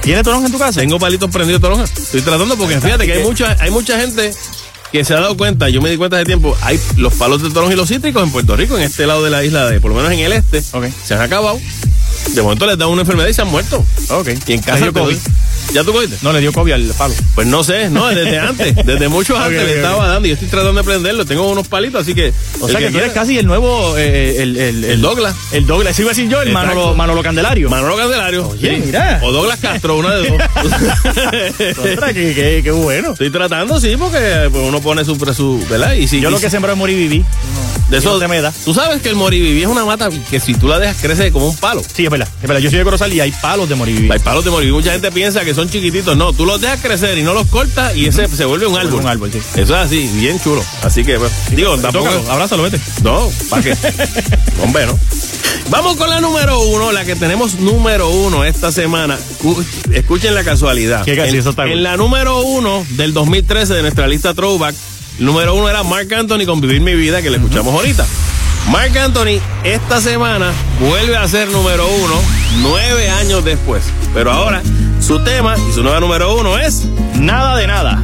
¿Tienes 0.02 0.24
toronja 0.24 0.48
en 0.48 0.52
tu 0.52 0.60
casa? 0.60 0.80
Tengo 0.80 1.00
palitos 1.00 1.30
prendidos 1.30 1.62
de 1.62 1.68
toronja. 1.68 1.84
Estoy 1.84 2.22
tratando 2.22 2.58
porque 2.58 2.80
fíjate 2.80 3.06
que 3.06 3.14
hay 3.14 3.24
mucha, 3.24 3.56
hay 3.60 3.72
mucha 3.72 4.00
gente 4.00 4.23
que 4.92 5.04
se 5.04 5.14
ha 5.14 5.20
dado 5.20 5.36
cuenta, 5.36 5.70
yo 5.70 5.82
me 5.82 5.90
di 5.90 5.98
cuenta 5.98 6.18
hace 6.18 6.26
tiempo, 6.26 6.56
hay 6.62 6.80
los 6.98 7.14
palos 7.16 7.42
de 7.42 7.50
toronja 7.50 7.74
y 7.74 7.78
los 7.78 7.90
cítricos 7.90 8.22
en 8.22 8.32
Puerto 8.32 8.56
Rico, 8.56 8.78
en 8.78 8.84
este 8.84 9.08
lado 9.08 9.24
de 9.24 9.32
la 9.32 9.44
isla, 9.44 9.66
de, 9.66 9.82
por 9.82 9.90
lo 9.90 9.98
menos 9.98 10.12
en 10.12 10.20
el 10.20 10.32
este, 10.34 10.62
se 10.62 11.14
han 11.14 11.22
acabado. 11.22 11.60
De 12.36 12.42
momento 12.42 12.66
les 12.68 12.78
da 12.78 12.88
una 12.88 13.02
enfermedad 13.02 13.28
y 13.28 13.34
se 13.34 13.42
han 13.42 13.50
muerto. 13.50 13.84
Ok. 14.10 14.30
Y 14.48 14.54
en 14.54 14.62
casa 14.62 14.92
COVID. 14.92 15.18
¿Ya 15.72 15.84
tú 15.84 15.92
cogiste? 15.94 16.18
No, 16.22 16.34
le 16.34 16.40
dio 16.42 16.52
COVID 16.54 16.74
al 16.74 16.84
palo. 16.98 17.14
Pues 17.36 17.48
no 17.48 17.64
sé, 17.64 17.90
no, 17.90 18.08
desde 18.10 18.40
antes, 18.40 18.76
desde 18.86 19.08
mucho 19.08 19.38
antes 19.38 19.64
le 19.64 19.76
estaba 19.76 19.98
ok. 19.98 20.08
dando 20.08 20.28
y 20.28 20.30
yo 20.32 20.34
estoy 20.36 20.50
tratando 20.50 20.82
de 20.82 20.84
prenderlo, 20.84 21.26
tengo 21.26 21.50
unos 21.50 21.68
palitos, 21.68 22.02
así 22.02 22.14
que... 22.14 22.34
O 22.60 22.68
sea 22.68 22.80
que, 22.80 22.92
tú 22.92 22.98
eres 22.98 23.14
casi 23.14 23.38
el 23.38 23.46
nuevo, 23.46 23.98
eh, 23.98 24.42
el, 24.42 24.58
el, 24.58 24.84
El 24.84 25.02
Douglas. 25.02 25.36
El 25.52 25.66
Douglas, 25.66 26.00
a 26.00 26.04
decir 26.04 26.30
yo, 26.30 26.42
el. 26.42 26.52
Manolo, 26.52 26.94
Manolo 26.96 27.24
Candelario. 27.24 27.70
Manolo 27.70 27.96
Candelario. 27.98 28.50
Oye, 28.50 28.76
sí. 28.76 28.84
mira. 28.86 29.20
O 29.24 29.32
Douglas 29.32 29.60
Castro, 29.60 29.98
una 29.98 30.16
de 30.16 30.30
dos. 30.30 30.42
Qué, 32.14 32.62
qué- 32.64 32.72
bueno. 32.72 33.12
Estoy 33.12 33.30
tratando, 33.30 33.80
sí, 33.80 33.96
porque 33.98 34.50
pues, 34.52 34.64
uno 34.64 34.82
pone 34.82 35.04
su, 35.06 35.16
su 35.36 35.66
¿verdad? 35.70 35.94
Y 35.94 36.08
si, 36.08 36.20
Yo 36.20 36.30
y 36.30 36.32
lo 36.32 36.40
que 36.40 36.50
sembré 36.50 36.72
es 36.72 36.78
morir 36.78 36.98
y 36.98 37.08
viví. 37.08 37.26
De 37.94 38.00
eso 38.00 38.20
se 38.20 38.28
me 38.28 38.42
da. 38.42 38.54
Tú 38.66 38.74
sabes 38.74 39.02
que 39.02 39.10
el 39.10 39.16
moriviví 39.16 39.62
es 39.62 39.68
una 39.68 39.86
mata 39.86 40.10
que 40.30 40.40
si 40.40 40.54
tú 40.54 40.68
la 40.68 40.80
dejas 40.80 40.98
crece 41.02 41.32
como 41.32 41.48
un 41.48 41.56
palo. 41.58 41.82
Sí, 41.94 42.06
es 42.06 42.10
verdad, 42.12 42.28
es 42.42 42.48
verdad. 42.48 42.60
Yo 42.62 42.70
soy 42.70 42.80
de 42.80 42.86
Corozal 42.86 43.14
y 43.14 43.20
hay 43.20 43.32
palos 43.32 43.70
de 43.70 43.76
vivir. 43.76 44.12
Hay 44.12 44.20
palos 44.20 44.44
de 44.46 44.52
moriviví. 44.52 44.76
Mucha 44.76 44.92
gente 44.92 45.12
piensa 45.12 45.44
que 45.46 45.54
son 45.54 45.70
chiquititos. 45.70 46.16
No, 46.18 46.34
tú 46.34 46.46
los 46.46 46.60
dejas 46.62 46.80
crecer 46.82 47.18
y 47.18 47.24
no 47.24 47.34
los 47.34 47.48
cortas 47.48 47.96
y 47.96 48.06
ese 48.08 48.28
se 48.28 48.46
vuelve 48.46 48.66
un 48.68 48.78
árbol. 48.78 49.02
un 49.02 49.08
árbol, 49.08 49.32
sí. 49.32 49.40
Eso 49.56 49.62
es 49.76 49.86
así, 49.86 50.10
bien 50.16 50.40
chulo. 50.42 50.64
Así 50.84 51.04
que, 51.04 51.18
pues, 51.20 51.32
digo, 51.52 51.78
tampoco. 51.78 52.06
Tócalo, 52.10 52.32
abrázalo, 52.32 52.64
vete. 52.64 52.80
No, 53.04 53.30
¿para 53.50 53.62
qué? 53.64 53.76
Hombre, 54.64 54.86
¿no? 54.86 55.00
Vamos 55.70 55.96
con 55.96 56.10
la 56.10 56.20
número 56.20 56.60
uno, 56.62 56.92
la 56.92 57.06
que 57.06 57.16
tenemos 57.16 57.56
número 57.56 58.10
uno 58.10 58.44
esta 58.44 58.72
semana. 58.72 59.18
Cu- 59.42 59.64
Escuchen 59.92 60.34
la 60.36 60.44
casualidad. 60.44 61.06
Qué 61.06 61.16
casi, 61.16 61.38
en, 61.38 61.68
en 61.72 61.84
la 61.84 61.98
número 61.98 62.42
uno 62.42 62.86
del 62.92 63.14
2013 63.14 63.74
de 63.76 63.82
nuestra 63.82 64.08
lista 64.08 64.34
Throwback, 64.34 64.76
número 65.20 65.56
uno 65.56 65.70
era 65.70 65.84
Mark 65.84 66.14
Anthony 66.14 66.46
con 66.46 66.62
Vivir 66.62 66.82
mi 66.82 66.94
vida, 66.94 67.22
que 67.22 67.30
le 67.30 67.38
escuchamos 67.38 67.74
ahorita. 67.74 68.06
Mark 68.72 68.98
Anthony 68.98 69.40
esta 69.64 70.00
semana 70.00 70.52
vuelve 70.80 71.18
a 71.18 71.28
ser 71.28 71.50
número 71.50 71.86
uno 71.88 72.16
nueve 72.62 73.10
años 73.10 73.44
después. 73.44 73.84
Pero 74.14 74.32
ahora 74.32 74.62
su 75.00 75.24
tema 75.24 75.56
y 75.70 75.74
su 75.74 75.84
nueva 75.84 76.00
número 76.00 76.36
uno 76.38 76.58
es 76.58 76.86
Nada 77.20 77.56
de 77.58 77.68
nada. 77.68 78.04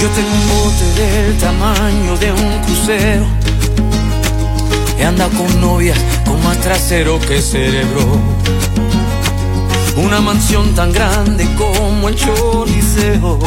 Yo 0.00 0.08
tengo 0.10 0.30
un 0.30 0.48
bote 0.48 0.84
del 1.00 1.38
tamaño 1.38 2.16
de 2.18 2.30
un 2.30 2.62
crucero. 2.62 3.37
Y 4.98 5.02
anda 5.02 5.28
con 5.28 5.60
novias 5.60 5.98
con 6.26 6.42
más 6.42 6.58
trasero 6.58 7.20
que 7.20 7.40
cerebro. 7.40 8.18
Una 9.96 10.20
mansión 10.20 10.74
tan 10.74 10.92
grande 10.92 11.48
como 11.56 12.08
el 12.08 12.16
Choliseo. 12.16 13.38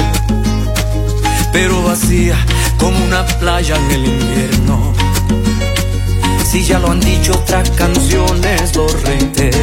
Pero 1.52 1.84
vacía 1.84 2.38
como 2.78 2.98
una 3.04 3.26
playa 3.26 3.76
en 3.76 3.92
el 3.92 4.06
invierno. 4.06 4.94
Si 6.50 6.64
ya 6.64 6.80
lo 6.80 6.92
han 6.92 7.00
dicho 7.00 7.34
otras 7.34 7.70
canciones, 7.72 8.76
lo 8.76 8.88
reitero. 8.88 9.58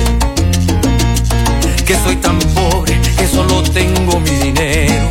Que 1.86 1.94
soy 2.05 2.16
tan 2.16 2.39
pobre 2.55 3.01
que 3.16 3.27
solo 3.27 3.62
tengo 3.62 4.20
mi 4.20 4.31
dinero. 4.31 5.10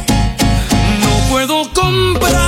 No 1.02 1.30
puedo 1.30 1.72
comprar 1.74 2.47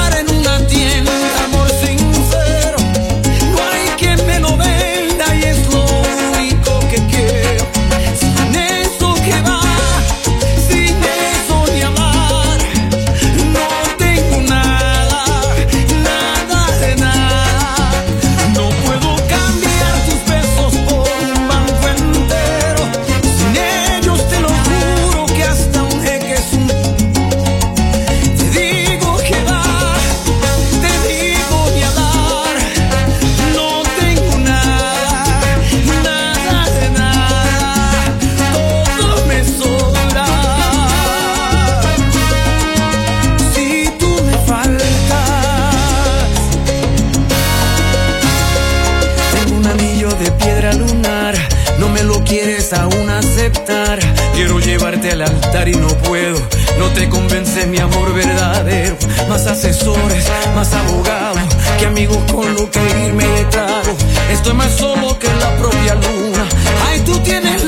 un 49.60 49.68
anillo 49.68 50.10
de 50.10 50.32
piedra 50.32 50.74
lunar. 50.74 51.36
No 51.80 51.90
me 51.90 52.04
lo 52.04 52.24
quieres 52.24 52.72
aún 52.74 53.10
aceptar. 53.10 54.00
Quiero 54.34 54.60
llevarte 54.60 55.12
al 55.12 55.22
altar 55.22 55.68
y 55.68 55.76
no 55.76 55.88
puedo. 55.88 56.40
No 56.78 56.88
te 56.94 57.10
convence 57.10 57.66
mi 57.68 57.78
amor 57.78 58.14
verdadero. 58.14 58.98
Más 59.28 59.46
asesores, 59.48 60.26
más 60.56 60.74
abogados 60.74 61.42
que 61.78 61.86
amigos 61.86 62.20
con 62.32 62.54
lo 62.56 62.70
que 62.72 62.80
irme 63.06 63.26
de 63.26 63.46
trago. 63.46 63.96
Estoy 64.32 64.54
más 64.54 64.72
solo 64.72 65.18
que 65.20 65.28
la 65.28 65.56
propia 65.58 65.96
luna. 65.96 66.46
Ay, 66.90 67.02
tú 67.02 67.18
tienes 67.20 67.59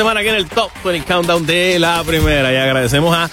semana 0.00 0.20
aquí 0.20 0.30
en 0.30 0.36
el 0.36 0.48
Top 0.48 0.70
20 0.82 1.06
Countdown 1.06 1.44
de 1.44 1.78
la 1.78 2.02
primera. 2.04 2.50
Y 2.50 2.56
agradecemos 2.56 3.14
a 3.14 3.28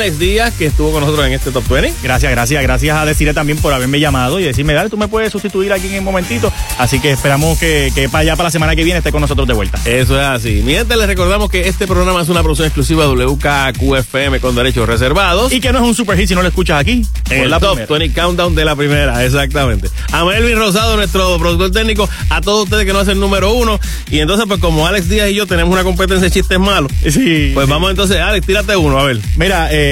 Alex 0.00 0.18
Díaz, 0.18 0.54
que 0.54 0.64
estuvo 0.64 0.92
con 0.92 1.02
nosotros 1.02 1.26
en 1.26 1.34
este 1.34 1.50
Top 1.50 1.68
20. 1.68 1.92
Gracias, 2.02 2.30
gracias, 2.32 2.62
gracias 2.62 2.96
a 2.96 3.04
decirle 3.04 3.34
también 3.34 3.58
por 3.58 3.74
haberme 3.74 4.00
llamado 4.00 4.40
y 4.40 4.44
decirme, 4.44 4.72
dale, 4.72 4.88
tú 4.88 4.96
me 4.96 5.08
puedes 5.08 5.30
sustituir 5.30 5.74
aquí 5.74 5.88
en 5.88 5.98
un 5.98 6.04
momentito. 6.04 6.50
Así 6.78 7.00
que 7.00 7.10
esperamos 7.10 7.58
que, 7.58 7.92
que 7.94 8.08
para 8.08 8.20
allá, 8.22 8.34
para 8.34 8.46
la 8.46 8.50
semana 8.50 8.74
que 8.74 8.82
viene, 8.82 8.96
esté 8.96 9.12
con 9.12 9.20
nosotros 9.20 9.46
de 9.46 9.52
vuelta. 9.52 9.78
Eso 9.84 10.18
es 10.18 10.26
así. 10.26 10.62
Mi 10.64 10.72
gente, 10.72 10.96
les 10.96 11.06
recordamos 11.06 11.50
que 11.50 11.68
este 11.68 11.86
programa 11.86 12.22
es 12.22 12.30
una 12.30 12.40
producción 12.42 12.66
exclusiva 12.66 13.04
de 13.06 13.26
WKQFM 13.26 14.40
con 14.40 14.54
derechos 14.54 14.88
reservados. 14.88 15.52
Y 15.52 15.60
que 15.60 15.70
no 15.70 15.80
es 15.80 15.84
un 15.84 15.94
super 15.94 16.16
hit 16.16 16.28
si 16.28 16.34
no 16.34 16.40
lo 16.40 16.48
escuchas 16.48 16.80
aquí. 16.80 17.02
En 17.28 17.42
el 17.42 17.50
Top 17.60 17.78
20 17.86 18.12
Countdown 18.18 18.54
de 18.54 18.64
la 18.64 18.74
primera, 18.76 19.22
exactamente. 19.22 19.90
A 20.12 20.24
Melvin 20.24 20.56
Rosado, 20.56 20.96
nuestro 20.96 21.38
productor 21.38 21.72
técnico, 21.72 22.08
a 22.30 22.40
todos 22.40 22.64
ustedes 22.64 22.86
que 22.86 22.94
no 22.94 23.00
hacen 23.00 23.20
número 23.20 23.52
uno. 23.52 23.78
Y 24.10 24.20
entonces, 24.20 24.46
pues 24.48 24.60
como 24.60 24.86
Alex 24.86 25.10
Díaz 25.10 25.28
y 25.28 25.34
yo 25.34 25.46
tenemos 25.46 25.70
una 25.74 25.84
competencia 25.84 26.24
de 26.26 26.30
chistes 26.30 26.58
malos, 26.58 26.90
Sí. 27.06 27.50
pues 27.52 27.68
vamos 27.68 27.90
entonces, 27.90 28.16
Alex, 28.16 28.46
tírate 28.46 28.74
uno, 28.76 28.98
a 28.98 29.04
ver. 29.04 29.18
Mira, 29.36 29.68
eh, 29.70 29.89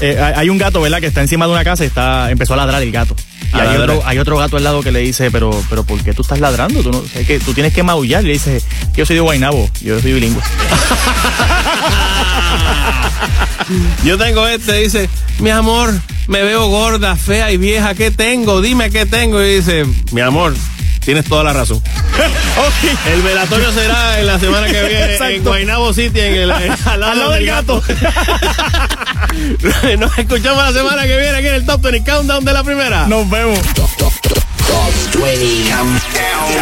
eh, 0.00 0.32
hay 0.36 0.48
un 0.48 0.58
gato, 0.58 0.80
¿verdad? 0.80 1.00
Que 1.00 1.06
está 1.06 1.20
encima 1.20 1.46
de 1.46 1.52
una 1.52 1.64
casa 1.64 1.84
y 1.84 1.86
está, 1.88 2.30
empezó 2.30 2.54
a 2.54 2.56
ladrar 2.56 2.82
el 2.82 2.92
gato. 2.92 3.16
Y 3.54 3.58
hay 3.58 3.76
otro, 3.76 4.02
hay 4.04 4.18
otro 4.18 4.36
gato 4.36 4.56
al 4.56 4.64
lado 4.64 4.82
que 4.82 4.92
le 4.92 5.00
dice, 5.00 5.30
pero, 5.30 5.50
pero 5.70 5.84
¿por 5.84 6.02
qué 6.02 6.12
tú 6.12 6.22
estás 6.22 6.38
ladrando? 6.38 6.82
Tú, 6.82 6.90
no, 6.90 7.02
que 7.26 7.40
tú 7.40 7.54
tienes 7.54 7.72
que 7.72 7.82
maullar. 7.82 8.22
Y 8.22 8.26
le 8.26 8.32
dice, 8.34 8.62
yo 8.94 9.06
soy 9.06 9.16
de 9.16 9.20
Guaynabo, 9.20 9.70
yo 9.80 10.00
soy 10.00 10.12
bilingüe. 10.12 10.42
Yo 14.04 14.16
tengo 14.16 14.46
este, 14.46 14.74
dice, 14.74 15.10
mi 15.40 15.50
amor, 15.50 15.92
me 16.26 16.42
veo 16.42 16.68
gorda, 16.68 17.16
fea 17.16 17.52
y 17.52 17.58
vieja, 17.58 17.94
¿qué 17.94 18.10
tengo? 18.10 18.62
Dime 18.62 18.90
qué 18.90 19.04
tengo. 19.04 19.42
Y 19.42 19.56
dice, 19.56 19.84
mi 20.12 20.20
amor, 20.20 20.54
tienes 21.08 21.24
toda 21.24 21.42
la 21.42 21.54
razón. 21.54 21.82
El 23.10 23.22
velatorio 23.22 23.72
será 23.72 24.20
en 24.20 24.26
la 24.26 24.38
semana 24.38 24.66
que 24.66 24.82
viene 24.82 25.16
en. 25.36 25.42
Guaynabo 25.42 25.94
City, 25.94 26.20
en 26.20 26.34
el, 26.34 26.50
en- 26.50 26.72
al 26.84 27.00
lado, 27.00 27.12
Al 27.12 27.18
lado 27.18 27.30
del 27.32 27.46
gato. 27.46 27.82
Nos 29.98 30.18
escuchamos 30.18 30.62
la 30.62 30.72
semana 30.78 31.04
que 31.06 31.16
viene 31.16 31.38
aquí 31.38 31.46
en 31.46 31.54
el 31.54 31.64
Top 31.64 31.80
20 31.80 32.04
Countdown 32.10 32.44
de 32.44 32.52
la 32.52 32.62
primera. 32.62 33.06
Nos 33.06 33.30
vemos. 33.30 33.58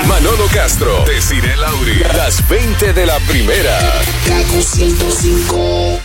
Manolo 0.07 0.47
Castro, 0.55 1.05
Desiree 1.09 1.57
Lauri, 1.57 2.05
las 2.17 2.49
20 2.49 2.93
de 2.93 3.05
la 3.05 3.19
primera. 3.27 3.77
Kaku 4.29 4.63
105. 4.63 6.01